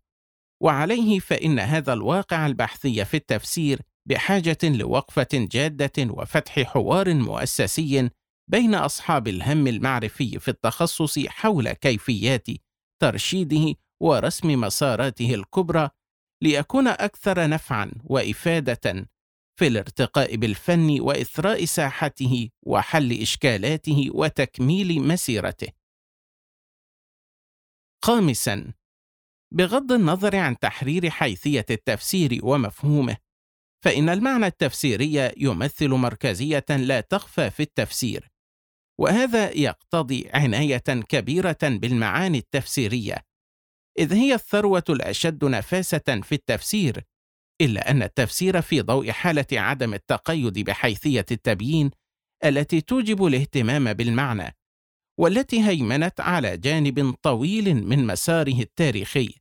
وعليه 0.62 1.18
فإن 1.18 1.58
هذا 1.58 1.92
الواقع 1.92 2.46
البحثي 2.46 3.04
في 3.04 3.16
التفسير 3.16 3.80
بحاجة 4.10 4.58
لوقفة 4.64 5.28
جادة 5.32 6.12
وفتح 6.12 6.60
حوار 6.60 7.14
مؤسسي 7.14 8.10
بين 8.50 8.74
أصحاب 8.74 9.28
الهم 9.28 9.66
المعرفي 9.66 10.38
في 10.38 10.48
التخصص 10.48 11.18
حول 11.18 11.72
كيفيات 11.72 12.46
ترشيده 13.02 13.74
ورسم 14.02 14.60
مساراته 14.60 15.34
الكبرى 15.34 15.90
ليكون 16.42 16.88
أكثر 16.88 17.48
نفعا 17.48 17.92
وإفادة 18.04 19.10
في 19.58 19.66
الارتقاء 19.66 20.36
بالفن 20.36 21.00
وإثراء 21.00 21.64
ساحته 21.64 22.48
وحل 22.66 23.12
إشكالاته 23.12 24.10
وتكميل 24.14 25.02
مسيرته. 25.02 25.68
خامسا 28.04 28.72
بغض 29.54 29.92
النظر 29.92 30.36
عن 30.36 30.58
تحرير 30.58 31.10
حيثية 31.10 31.66
التفسير 31.70 32.40
ومفهومه 32.42 33.16
فإن 33.84 34.08
المعنى 34.08 34.46
التفسيري 34.46 35.32
يمثل 35.36 35.88
مركزية 35.88 36.64
لا 36.70 37.00
تخفى 37.00 37.50
في 37.50 37.62
التفسير 37.62 38.30
وهذا 38.98 39.50
يقتضي 39.50 40.28
عناية 40.34 40.84
كبيرة 41.08 41.58
بالمعاني 41.62 42.38
التفسيرية 42.38 43.30
إذ 43.98 44.12
هي 44.12 44.34
الثروة 44.34 44.84
الأشد 44.88 45.44
نفاسة 45.44 46.20
في 46.22 46.32
التفسير، 46.32 47.04
إلا 47.60 47.90
أن 47.90 48.02
التفسير 48.02 48.60
في 48.60 48.80
ضوء 48.80 49.10
حالة 49.10 49.46
عدم 49.52 49.94
التقيد 49.94 50.58
بحيثية 50.58 51.26
التبيين 51.30 51.90
التي 52.44 52.80
توجب 52.80 53.24
الاهتمام 53.24 53.92
بالمعنى، 53.92 54.56
والتي 55.18 55.68
هيمنت 55.68 56.20
على 56.20 56.56
جانب 56.56 57.14
طويل 57.22 57.74
من 57.86 58.06
مساره 58.06 58.60
التاريخي. 58.60 59.39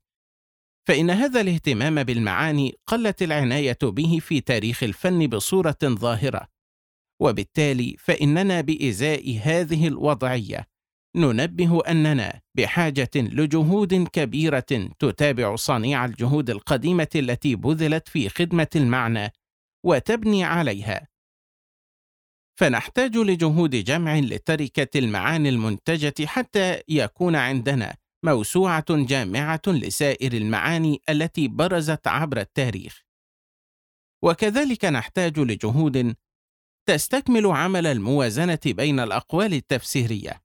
فإن 0.88 1.10
هذا 1.10 1.42
الاهتمام 1.42 2.04
بالمعاني 2.04 2.74
قلت 2.88 3.22
العناية 3.22 3.78
به 3.84 4.20
في 4.22 4.42
تاريخ 4.42 4.84
الفن 4.84 5.28
بصورة 5.28 5.78
ظاهرة، 5.84 6.48
وبالتالي 7.22 7.96
فإننا 8.00 8.62
بإزاء 8.62 9.40
هذه 9.44 9.88
الوضعية 9.88 10.68
ننبه 11.16 11.82
أننا 11.88 12.42
بحاجة 12.58 13.10
لجهود 13.16 14.08
كبيرة 14.08 14.90
تتابع 15.00 15.56
صنيع 15.56 16.06
الجهود 16.06 16.50
القديمة 16.50 17.08
التي 17.16 17.56
بذلت 17.56 18.08
في 18.08 18.30
خدمة 18.30 18.68
المعنى 18.76 19.30
وتبني 19.86 20.44
عليها. 20.44 21.08
فنحتاج 22.60 23.18
لجهود 23.18 23.76
جمع 23.76 24.20
لتركة 24.20 25.00
المعاني 25.00 25.50
المنتجة 25.50 26.26
حتى 26.26 26.82
يكون 26.88 27.36
عندنا 27.36 27.96
موسوعة 28.26 28.86
جامعة 28.90 29.62
لسائر 29.68 30.34
المعاني 30.34 31.02
التي 31.10 31.48
برزت 31.48 32.08
عبر 32.08 32.40
التاريخ. 32.40 33.02
وكذلك 34.24 34.86
نحتاج 34.86 35.40
لجهود 35.40 36.16
تستكمل 36.90 37.46
عمل 37.46 37.88
الموازنة 37.88 38.60
بين 38.66 39.00
الأقوال 39.00 39.54
التفسيرية 39.54 40.42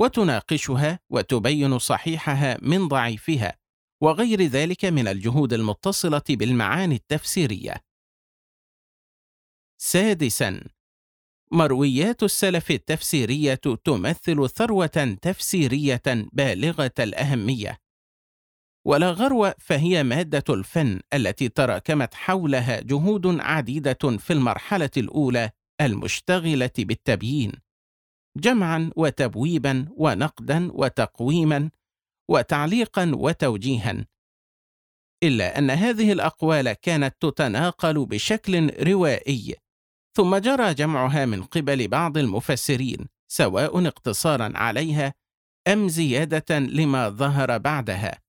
وتناقشها 0.00 0.98
وتبين 1.10 1.78
صحيحها 1.78 2.58
من 2.62 2.88
ضعيفها 2.88 3.58
وغير 4.02 4.42
ذلك 4.42 4.84
من 4.84 5.08
الجهود 5.08 5.52
المتصلة 5.52 6.22
بالمعاني 6.30 6.94
التفسيرية. 6.94 7.84
سادسا 9.80 10.60
مرويات 11.52 12.22
السلف 12.22 12.70
التفسيرية 12.70 13.54
تمثل 13.54 14.48
ثروة 14.48 15.16
تفسيرية 15.22 16.02
بالغة 16.06 16.92
الأهمية. 16.98 17.78
ولا 18.86 19.10
غرو 19.10 19.52
فهي 19.58 20.02
مادة 20.02 20.44
الفن 20.54 21.00
التي 21.14 21.48
تراكمت 21.48 22.14
حولها 22.14 22.80
جهود 22.80 23.40
عديدة 23.40 24.18
في 24.18 24.32
المرحلة 24.32 24.90
الأولى 24.96 25.50
المشتغلة 25.80 26.70
بالتبيين 26.78 27.52
جمعا 28.36 28.90
وتبويبا 28.96 29.88
ونقدا 29.96 30.72
وتقويما 30.72 31.70
وتعليقا 32.30 33.12
وتوجيها. 33.14 34.06
إلا 35.22 35.58
أن 35.58 35.70
هذه 35.70 36.12
الأقوال 36.12 36.72
كانت 36.72 37.14
تتناقل 37.20 38.06
بشكل 38.06 38.70
روائي 38.88 39.56
ثم 40.16 40.36
جرى 40.36 40.74
جمعها 40.74 41.26
من 41.26 41.42
قبل 41.42 41.88
بعض 41.88 42.18
المفسرين 42.18 43.08
سواء 43.28 43.86
اقتصارا 43.86 44.52
عليها 44.54 45.14
أم 45.68 45.88
زيادة 45.88 46.58
لما 46.58 47.08
ظهر 47.08 47.58
بعدها 47.58 48.20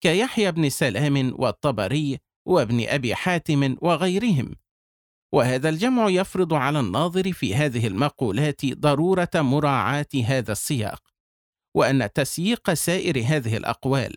كيحيى 0.00 0.52
بن 0.52 0.68
سلام 0.68 1.34
والطبري 1.38 2.18
وابن 2.46 2.86
أبي 2.88 3.14
حاتم 3.14 3.76
وغيرهم. 3.82 4.56
وهذا 5.32 5.68
الجمع 5.68 6.08
يفرض 6.08 6.54
على 6.54 6.80
الناظر 6.80 7.32
في 7.32 7.54
هذه 7.54 7.86
المقولات 7.86 8.66
ضرورة 8.66 9.30
مراعاة 9.34 10.06
هذا 10.24 10.52
السياق 10.52 11.02
وأن 11.76 12.12
تسييق 12.12 12.72
سائر 12.72 13.18
هذه 13.26 13.56
الأقوال 13.56 14.16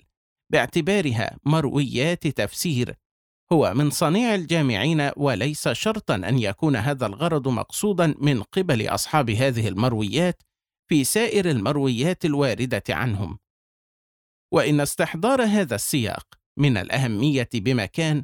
باعتبارها 0.51 1.38
مرويات 1.45 2.27
تفسير 2.27 2.95
هو 3.52 3.74
من 3.74 3.90
صنيع 3.90 4.36
الجامعين 4.36 5.12
وليس 5.18 5.68
شرطا 5.68 6.16
أن 6.16 6.40
يكون 6.40 6.76
هذا 6.76 7.06
الغرض 7.06 7.48
مقصودا 7.48 8.16
من 8.22 8.44
قبل 8.44 8.88
أصحاب 8.88 9.30
هذه 9.30 9.68
المرويات 9.68 10.44
في 10.90 11.04
سائر 11.04 11.50
المرويات 11.50 12.26
الواردة 12.26 12.84
عنهم. 12.90 13.40
وإن 14.54 14.82
استحضار 14.82 15.44
هذا 15.44 15.76
السياق 15.76 16.28
من 16.58 16.78
الأهمية 16.78 17.50
بمكان 17.54 18.24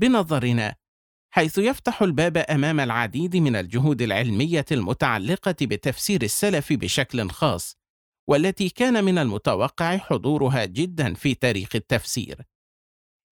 بنظرنا 0.00 0.74
حيث 1.34 1.58
يفتح 1.58 2.02
الباب 2.02 2.36
أمام 2.36 2.80
العديد 2.80 3.36
من 3.36 3.56
الجهود 3.56 4.02
العلمية 4.02 4.64
المتعلقة 4.72 5.56
بتفسير 5.62 6.22
السلف 6.22 6.72
بشكل 6.72 7.30
خاص 7.30 7.76
والتي 8.28 8.68
كان 8.68 9.04
من 9.04 9.18
المتوقع 9.18 9.96
حضورها 9.96 10.64
جدا 10.64 11.14
في 11.14 11.34
تاريخ 11.34 11.68
التفسير. 11.74 12.42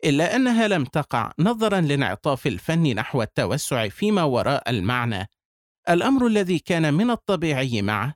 إلا 0.04 0.36
أنها 0.36 0.68
لم 0.68 0.84
تقع 0.84 1.32
نظرا 1.38 1.80
لانعطاف 1.80 2.46
الفن 2.46 2.94
نحو 2.94 3.22
التوسع 3.22 3.88
فيما 3.88 4.22
وراء 4.22 4.70
المعنى. 4.70 5.26
الأمر 5.88 6.26
الذي 6.26 6.58
كان 6.58 6.94
من 6.94 7.10
الطبيعي 7.10 7.82
معه 7.82 8.14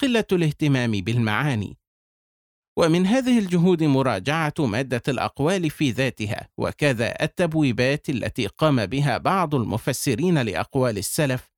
قلة 0.00 0.24
الاهتمام 0.32 0.90
بالمعاني. 0.90 1.78
ومن 2.78 3.06
هذه 3.06 3.38
الجهود 3.38 3.82
مراجعة 3.82 4.54
مادة 4.58 5.02
الأقوال 5.08 5.70
في 5.70 5.90
ذاتها 5.90 6.48
وكذا 6.58 7.22
التبويبات 7.22 8.08
التي 8.08 8.46
قام 8.46 8.86
بها 8.86 9.18
بعض 9.18 9.54
المفسرين 9.54 10.38
لأقوال 10.38 10.98
السلف 10.98 11.50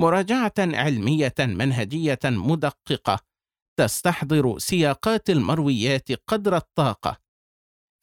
مراجعة 0.00 0.52
علمية 0.58 1.34
منهجية 1.38 2.18
مدققة 2.24 3.18
تستحضر 3.80 4.58
سياقات 4.58 5.30
المرويات 5.30 6.12
قدر 6.12 6.56
الطاقة. 6.56 7.23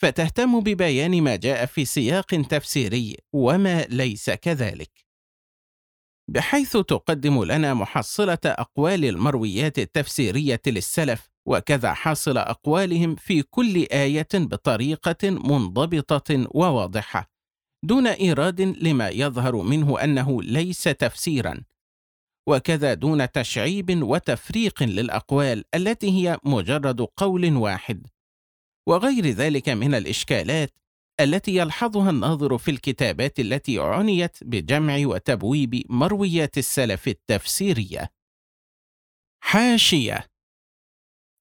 فتهتم 0.01 0.59
ببيان 0.59 1.21
ما 1.23 1.35
جاء 1.35 1.65
في 1.65 1.85
سياق 1.85 2.25
تفسيري 2.25 3.17
وما 3.33 3.81
ليس 3.81 4.29
كذلك. 4.29 4.91
بحيث 6.27 6.77
تقدم 6.77 7.43
لنا 7.43 7.73
محصلة 7.73 8.37
أقوال 8.45 9.05
المرويات 9.05 9.79
التفسيرية 9.79 10.61
للسلف 10.67 11.29
وكذا 11.45 11.93
حاصل 11.93 12.37
أقوالهم 12.37 13.15
في 13.15 13.41
كل 13.41 13.87
آية 13.91 14.27
بطريقة 14.33 15.29
منضبطة 15.29 16.47
وواضحة 16.51 17.31
دون 17.83 18.07
إيراد 18.07 18.61
لما 18.61 19.09
يظهر 19.09 19.55
منه 19.55 20.03
أنه 20.03 20.43
ليس 20.43 20.83
تفسيرا 20.83 21.63
وكذا 22.47 22.93
دون 22.93 23.31
تشعيب 23.31 24.03
وتفريق 24.03 24.83
للأقوال 24.83 25.63
التي 25.75 26.11
هي 26.11 26.37
مجرد 26.43 27.01
قول 27.01 27.55
واحد. 27.55 28.07
وغير 28.87 29.25
ذلك 29.27 29.69
من 29.69 29.93
الإشكالات 29.93 30.71
التي 31.19 31.55
يلحظها 31.55 32.09
الناظر 32.09 32.57
في 32.57 32.71
الكتابات 32.71 33.39
التي 33.39 33.79
عنيت 33.79 34.37
بجمع 34.41 34.97
وتبويب 35.03 35.83
مرويات 35.89 36.57
السلف 36.57 37.07
التفسيرية. 37.07 38.11
حاشية. 39.43 40.27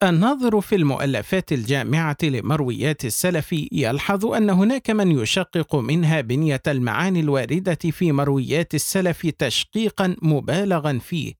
الناظر 0.02 0.60
في 0.60 0.74
المؤلفات 0.74 1.52
الجامعة 1.52 2.16
لمرويات 2.22 3.04
السلف 3.04 3.52
يلحظ 3.72 4.26
أن 4.26 4.50
هناك 4.50 4.90
من 4.90 5.10
يشقق 5.10 5.76
منها 5.76 6.20
بنية 6.20 6.62
المعاني 6.66 7.20
الواردة 7.20 7.74
في 7.90 8.12
مرويات 8.12 8.74
السلف 8.74 9.26
تشقيقا 9.26 10.16
مبالغا 10.22 10.98
فيه 10.98 11.34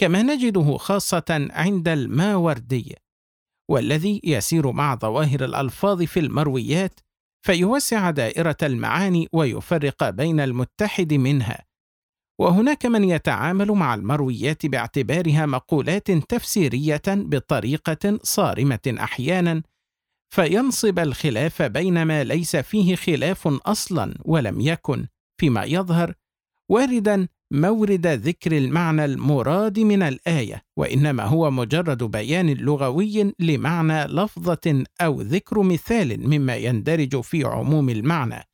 كما 0.00 0.22
نجده 0.22 0.76
خاصة 0.76 1.48
عند 1.50 1.88
الماوردي. 1.88 2.96
والذي 3.72 4.20
يسير 4.24 4.72
مع 4.72 4.94
ظواهر 4.94 5.44
الألفاظ 5.44 6.02
في 6.02 6.20
المرويات 6.20 7.00
فيوسع 7.46 8.10
دائرة 8.10 8.56
المعاني 8.62 9.28
ويفرق 9.32 10.10
بين 10.10 10.40
المتحد 10.40 11.14
منها. 11.14 11.64
وهناك 12.40 12.86
من 12.86 13.04
يتعامل 13.04 13.72
مع 13.72 13.94
المرويات 13.94 14.66
باعتبارها 14.66 15.46
مقولات 15.46 16.10
تفسيرية 16.10 17.02
بطريقة 17.08 18.18
صارمة 18.22 18.96
أحيانا 19.00 19.62
فينصب 20.34 20.98
الخلاف 20.98 21.62
بين 21.62 22.02
ما 22.02 22.24
ليس 22.24 22.56
فيه 22.56 22.96
خلاف 22.96 23.48
أصلا 23.48 24.14
ولم 24.24 24.60
يكن 24.60 25.06
فيما 25.40 25.64
يظهر 25.64 26.14
واردا 26.70 27.28
مورد 27.54 28.06
ذكر 28.06 28.52
المعنى 28.56 29.04
المراد 29.04 29.78
من 29.78 30.02
الآية، 30.02 30.62
وإنما 30.76 31.24
هو 31.24 31.50
مجرد 31.50 32.02
بيان 32.02 32.50
لغوي 32.54 33.34
لمعنى 33.38 34.04
لفظة 34.04 34.84
أو 35.00 35.20
ذكر 35.20 35.62
مثال 35.62 36.28
مما 36.28 36.56
يندرج 36.56 37.20
في 37.20 37.44
عموم 37.44 37.90
المعنى، 37.90 38.48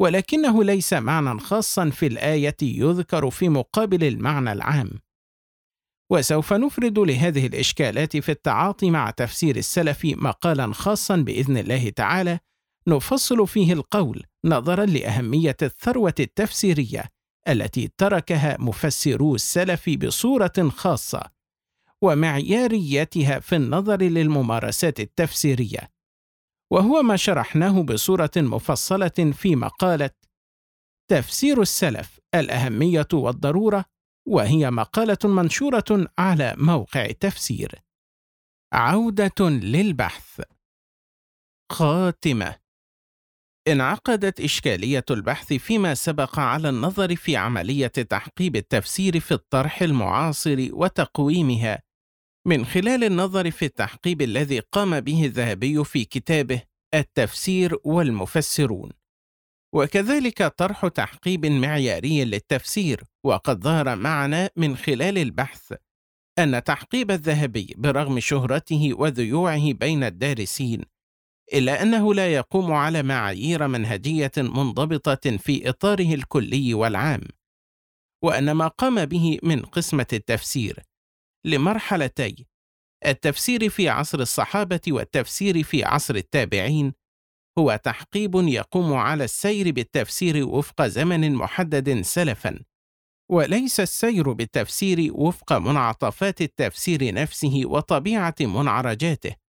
ولكنه 0.00 0.64
ليس 0.64 0.92
معنى 0.92 1.40
خاصا 1.40 1.90
في 1.90 2.06
الآية 2.06 2.56
يذكر 2.62 3.30
في 3.30 3.48
مقابل 3.48 4.04
المعنى 4.04 4.52
العام. 4.52 4.90
وسوف 6.10 6.52
نفرد 6.52 6.98
لهذه 6.98 7.46
الإشكالات 7.46 8.16
في 8.16 8.28
التعاطي 8.28 8.90
مع 8.90 9.10
تفسير 9.10 9.56
السلف 9.56 10.04
مقالا 10.04 10.72
خاصا 10.72 11.16
بإذن 11.16 11.56
الله 11.56 11.90
تعالى 11.90 12.38
نفصل 12.86 13.46
فيه 13.46 13.72
القول 13.72 14.22
نظرا 14.44 14.86
لأهمية 14.86 15.56
الثروة 15.62 16.14
التفسيرية 16.20 17.13
التي 17.48 17.90
تركها 17.98 18.56
مفسرو 18.60 19.34
السلف 19.34 19.90
بصورة 19.90 20.68
خاصة 20.68 21.30
ومعياريتها 22.02 23.40
في 23.40 23.56
النظر 23.56 24.02
للممارسات 24.02 25.00
التفسيرية. 25.00 25.90
وهو 26.72 27.02
ما 27.02 27.16
شرحناه 27.16 27.82
بصورة 27.82 28.30
مفصلة 28.36 29.32
في 29.32 29.56
مقالة 29.56 30.10
تفسير 31.10 31.62
السلف 31.62 32.20
الأهمية 32.34 33.08
والضرورة 33.12 33.84
وهي 34.28 34.70
مقالة 34.70 35.18
منشورة 35.24 36.08
على 36.18 36.54
موقع 36.58 37.06
تفسير. 37.06 37.82
عودة 38.72 39.48
للبحث. 39.48 40.40
خاتمة. 41.72 42.63
انعقدت 43.68 44.40
إشكالية 44.40 45.04
البحث 45.10 45.52
فيما 45.52 45.94
سبق 45.94 46.38
على 46.38 46.68
النظر 46.68 47.16
في 47.16 47.36
عملية 47.36 47.86
تحقيب 47.86 48.56
التفسير 48.56 49.20
في 49.20 49.34
الطرح 49.34 49.82
المعاصر 49.82 50.68
وتقويمها. 50.72 51.82
من 52.46 52.64
خلال 52.64 53.04
النظر 53.04 53.50
في 53.50 53.64
التحقيب 53.64 54.22
الذي 54.22 54.58
قام 54.58 55.00
به 55.00 55.24
الذهبي 55.24 55.84
في 55.84 56.04
كتابه 56.04 56.62
التفسير 56.94 57.76
والمفسرون. 57.84 58.90
وكذلك 59.74 60.42
طرح 60.42 60.88
تحقيب 60.88 61.46
معياري 61.46 62.24
للتفسير 62.24 63.02
وقد 63.24 63.60
ظهر 63.60 63.96
معنا 63.96 64.50
من 64.56 64.76
خلال 64.76 65.18
البحث 65.18 65.74
أن 66.38 66.64
تحقيب 66.64 67.10
الذهبي 67.10 67.74
برغم 67.78 68.20
شهرته 68.20 68.94
وذيوعه 68.94 69.72
بين 69.72 70.04
الدارسين 70.04 70.93
إلا 71.52 71.82
أنه 71.82 72.14
لا 72.14 72.34
يقوم 72.34 72.72
على 72.72 73.02
معايير 73.02 73.68
منهجية 73.68 74.32
منضبطة 74.36 75.36
في 75.36 75.68
إطاره 75.68 76.14
الكلي 76.14 76.74
والعام، 76.74 77.20
وأن 78.24 78.52
ما 78.52 78.68
قام 78.68 79.04
به 79.04 79.38
من 79.42 79.62
قسمة 79.62 80.06
التفسير 80.12 80.82
لمرحلتي 81.46 82.46
التفسير 83.06 83.68
في 83.68 83.88
عصر 83.88 84.20
الصحابة 84.20 84.80
والتفسير 84.88 85.62
في 85.62 85.84
عصر 85.84 86.14
التابعين 86.14 86.92
هو 87.58 87.80
تحقيب 87.84 88.34
يقوم 88.34 88.92
على 88.94 89.24
السير 89.24 89.70
بالتفسير 89.70 90.48
وفق 90.48 90.82
زمن 90.86 91.34
محدد 91.34 92.00
سلفا 92.00 92.60
وليس 93.30 93.80
السير 93.80 94.32
بالتفسير 94.32 95.10
وفق 95.12 95.52
منعطفات 95.52 96.40
التفسير 96.40 97.14
نفسه 97.14 97.62
وطبيعة 97.64 98.34
منعرجاته. 98.40 99.43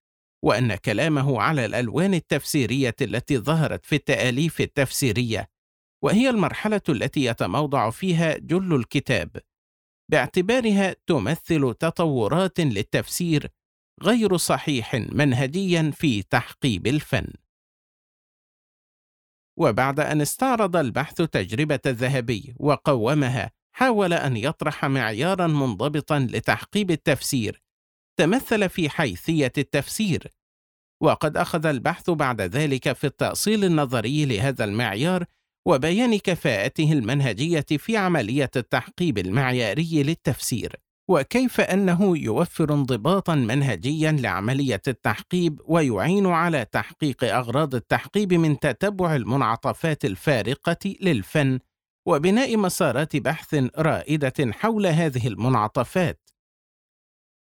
وأن 0.46 0.76
كلامه 0.76 1.42
على 1.42 1.66
الألوان 1.66 2.14
التفسيرية 2.14 2.96
التي 3.02 3.38
ظهرت 3.38 3.86
في 3.86 3.96
التآليف 3.96 4.62
التفسيرية 4.62 5.50
وهي 6.04 6.30
المرحلة 6.30 6.82
التي 6.90 7.26
يتموضع 7.26 7.90
فيها 7.90 8.38
جل 8.38 8.76
الكتاب. 8.76 9.38
باعتبارها 10.12 10.96
تمثل 11.08 11.74
تطورات 11.80 12.60
للتفسير 12.60 13.52
غير 14.04 14.38
صحيح 14.38 14.96
منهجيا 14.96 15.92
في 15.96 16.22
تحقيب 16.24 16.88
الفن. 16.88 17.34
وبعد 19.60 20.00
أن 20.00 20.22
استعرض 20.22 20.76
البحث 20.76 21.16
تجربة 21.16 21.80
الذهبي 21.86 22.56
وقومها 22.60 23.52
حاول 23.76 24.14
أن 24.14 24.38
يطرح 24.38 24.86
معيارا 24.86 25.48
منضبطا 25.48 26.20
لتحقيب 26.20 26.92
التفسير 26.92 27.65
تمثل 28.18 28.70
في 28.70 28.90
حيثية 28.90 29.54
التفسير. 29.58 30.28
وقد 31.02 31.38
أخذ 31.38 31.66
البحث 31.66 32.10
بعد 32.10 32.42
ذلك 32.42 32.94
في 32.94 33.08
التأصيل 33.08 33.64
النظري 33.66 34.26
لهذا 34.26 34.64
المعيار 34.64 35.26
وبيان 35.68 36.18
كفاءته 36.18 36.94
المنهجية 36.94 37.66
في 37.78 37.98
عملية 37.98 38.52
التحقيب 38.56 39.18
المعياري 39.18 40.04
للتفسير 40.04 40.76
وكيف 41.10 41.62
أنه 41.62 42.18
يوفر 42.18 42.74
انضباطا 42.74 43.36
منهجيا 43.36 44.12
لعملية 44.12 44.82
التحقيب 44.88 45.62
ويعين 45.66 46.28
على 46.28 46.66
تحقيق 46.66 47.24
أغراض 47.24 47.76
التحقيب 47.76 48.34
من 48.34 48.60
تتبع 48.60 49.16
المنعطفات 49.16 50.06
الفارقة 50.06 50.96
للفن 51.02 51.60
وبناء 52.08 52.58
مسارات 52.58 53.16
بحث 53.16 53.56
رائدة 53.78 54.52
حول 54.52 54.88
هذه 54.88 55.28
المنعطفات. 55.28 56.25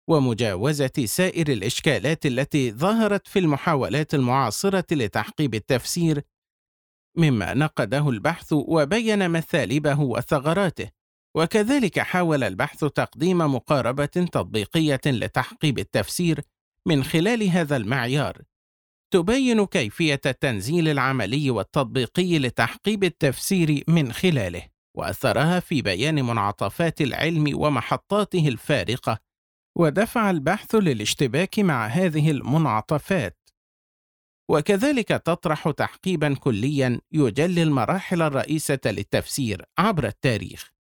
ومجاوزة 0.08 1.06
سائر 1.06 1.48
الإشكالات 1.52 2.26
التي 2.26 2.72
ظهرت 2.72 3.28
في 3.28 3.40
المحاولات 3.40 4.14
المعاصرة 4.14 4.86
لتحقيب 4.92 5.56
التفسير 5.56 6.22
مما 7.18 7.54
نقده 7.54 8.10
البحث 8.10 8.54
وبين 8.54 9.30
مثالبه 9.30 10.00
وثغراته. 10.00 10.90
وكذلك 11.36 12.00
حاول 12.00 12.44
البحث 12.44 12.80
تقديم 12.80 13.38
مقاربة 13.38 14.06
تطبيقية 14.06 15.02
لتحقيب 15.06 15.80
التفسير 15.80 16.42
من 16.86 17.04
خلال 17.04 17.44
هذا 17.44 17.78
المعيار. 17.78 18.42
تبين 19.14 19.66
كيفية 19.66 20.22
التنزيل 20.26 20.88
العملي 20.88 21.50
والتطبيقي 21.50 22.40
لتحقيب 22.40 23.04
التفسير 23.04 23.84
من 23.88 24.14
خلاله 24.14 24.64
وأثرها 24.98 25.60
في 25.60 25.82
بيان 25.82 26.26
منعطفات 26.26 27.02
العلم 27.02 27.52
ومحطاته 27.56 28.48
الفارقة 28.48 29.27
ودفع 29.80 30.30
البحث 30.30 30.76
للاشتباك 30.76 31.60
مع 31.60 31.88
هذه 31.88 32.32
المنعطفات. 32.32 33.38
وكذلك 34.50 35.08
تطرح 35.08 35.72
تحقيبا 35.72 36.36
كليا 36.36 37.02
يجلي 37.12 37.64
المراحل 37.64 38.22
الرئيسة 38.22 38.80
للتفسير 38.86 39.66
عبر 39.78 40.08
التاريخ. 40.08 40.72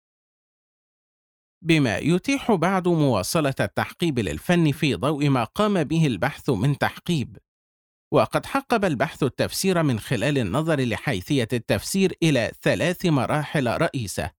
بما 1.64 1.98
يتيح 1.98 2.51
بعد 2.51 2.88
مواصلة 2.88 3.56
التحقيب 3.59 4.19
للفن 4.19 4.72
في 4.72 4.95
ضوء 4.95 5.30
ما 5.30 5.43
قام 5.43 5.84
به 5.84 6.08
البحث 6.08 6.50
من 6.50 6.77
تحقيب. 6.77 7.38
وقد 8.14 8.45
حقب 8.45 8.85
البحث 8.85 9.24
التفسير 9.24 9.84
من 9.84 10.00
خلال 10.00 10.38
النظر 10.38 10.82
لحيثية 10.82 11.48
التفسير 11.53 12.14
إلى 12.24 12.51
ثلاث 12.61 13.06
مراحل 13.06 13.67
رئيسة. 13.82 14.32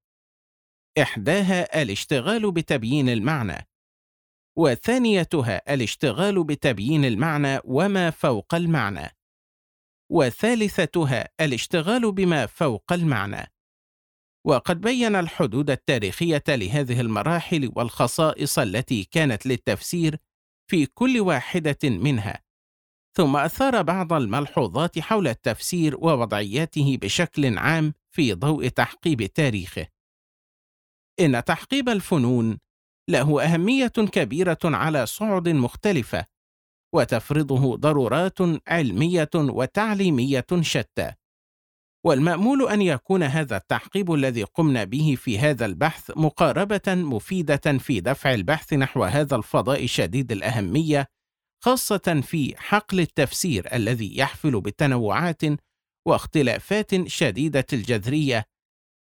إحداها 1.02 1.82
الاشتغال 1.82 2.52
بتبيين 2.52 3.08
المعنى. 3.08 3.67
وثانيتها 4.58 5.74
الاشتغال 5.74 6.44
بتبيين 6.44 7.04
المعنى 7.04 7.58
وما 7.64 8.10
فوق 8.10 8.54
المعنى. 8.54 9.16
وثالثتها 10.10 11.28
الاشتغال 11.40 12.12
بما 12.12 12.46
فوق 12.46 12.92
المعنى. 12.92 13.52
وقد 14.46 14.80
بين 14.80 15.16
الحدود 15.16 15.70
التاريخية 15.70 16.42
لهذه 16.48 17.00
المراحل 17.00 17.72
والخصائص 17.76 18.58
التي 18.58 19.04
كانت 19.04 19.46
للتفسير 19.46 20.16
في 20.70 20.86
كل 20.86 21.20
واحدة 21.20 21.78
منها. 21.84 22.42
ثم 23.16 23.36
أثار 23.36 23.82
بعض 23.82 24.12
الملحوظات 24.12 24.98
حول 24.98 25.28
التفسير 25.28 25.96
ووضعياته 25.96 26.98
بشكل 27.02 27.58
عام 27.58 27.94
في 28.10 28.34
ضوء 28.34 28.68
تحقيب 28.68 29.26
تاريخه. 29.26 29.86
إن 31.20 31.44
تحقيب 31.44 31.88
الفنون 31.88 32.58
له 33.08 33.44
أهمية 33.44 33.92
كبيرة 34.12 34.58
على 34.64 35.06
صعد 35.06 35.48
مختلفة 35.48 36.26
وتفرضه 36.94 37.76
ضرورات 37.76 38.38
علمية 38.68 39.30
وتعليمية 39.34 40.46
شتى. 40.60 41.12
والمأمول 42.04 42.68
أن 42.68 42.82
يكون 42.82 43.22
هذا 43.22 43.56
التحقيب 43.56 44.12
الذي 44.12 44.42
قمنا 44.42 44.84
به 44.84 45.14
في 45.18 45.38
هذا 45.38 45.66
البحث 45.66 46.10
مقاربة 46.16 46.94
مفيدة 46.94 47.78
في 47.78 48.00
دفع 48.00 48.34
البحث 48.34 48.72
نحو 48.72 49.04
هذا 49.04 49.36
الفضاء 49.36 49.86
شديد 49.86 50.32
الأهمية 50.32 51.06
خاصة 51.64 52.20
في 52.26 52.54
حقل 52.56 53.00
التفسير 53.00 53.74
الذي 53.74 54.18
يحفل 54.18 54.60
بتنوعات 54.60 55.42
واختلافات 56.06 57.08
شديدة 57.08 57.66
الجذرية 57.72 58.44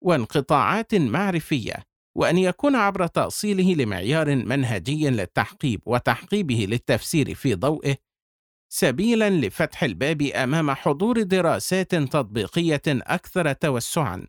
وانقطاعات 0.04 0.96
معرفية. 0.96 1.91
وأن 2.18 2.38
يكون 2.38 2.76
عبر 2.76 3.08
تأصيله 3.08 3.74
لمعيار 3.74 4.36
منهجي 4.36 5.10
للتحقيب 5.10 5.82
وتحقيبه 5.86 6.66
للتفسير 6.70 7.34
في 7.36 7.56
ضوئه 7.56 7.98
سبيلا 8.74 9.30
لفتح 9.30 9.84
الباب 9.84 10.22
أمام 10.22 10.72
حضور 10.72 11.22
دراسات 11.22 11.96
تطبيقية 11.96 12.82
أكثر 12.88 13.54
توسعا 13.54 14.28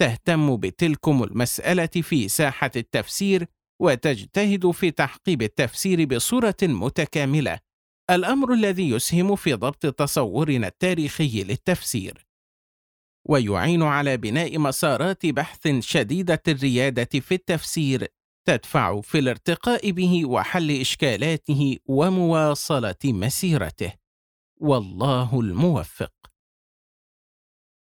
تهتم 0.00 0.56
بتلكم 0.56 1.22
المسألة 1.22 1.86
في 1.86 2.28
ساحة 2.28 2.70
التفسير 2.76 3.46
وتجتهد 3.82 4.70
في 4.70 4.90
تحقيب 4.90 5.42
التفسير 5.42 6.04
بصورة 6.04 6.56
متكاملة 6.62 7.58
الأمر 8.10 8.52
الذي 8.52 8.90
يسهم 8.90 9.36
في 9.36 9.54
ضبط 9.54 9.86
تصورنا 9.86 10.66
التاريخي 10.66 11.44
للتفسير. 11.44 12.26
ويعين 13.24 13.82
على 13.82 14.16
بناء 14.16 14.58
مسارات 14.58 15.26
بحث 15.26 15.68
شديدة 15.78 16.42
الريادة 16.48 17.20
في 17.20 17.34
التفسير 17.34 18.08
تدفع 18.46 19.00
في 19.00 19.18
الارتقاء 19.18 19.90
به 19.90 20.26
وحل 20.26 20.70
إشكالاته 20.80 21.76
ومواصلة 21.86 22.94
مسيرته. 23.04 23.92
والله 24.60 25.40
الموفق. 25.40 26.23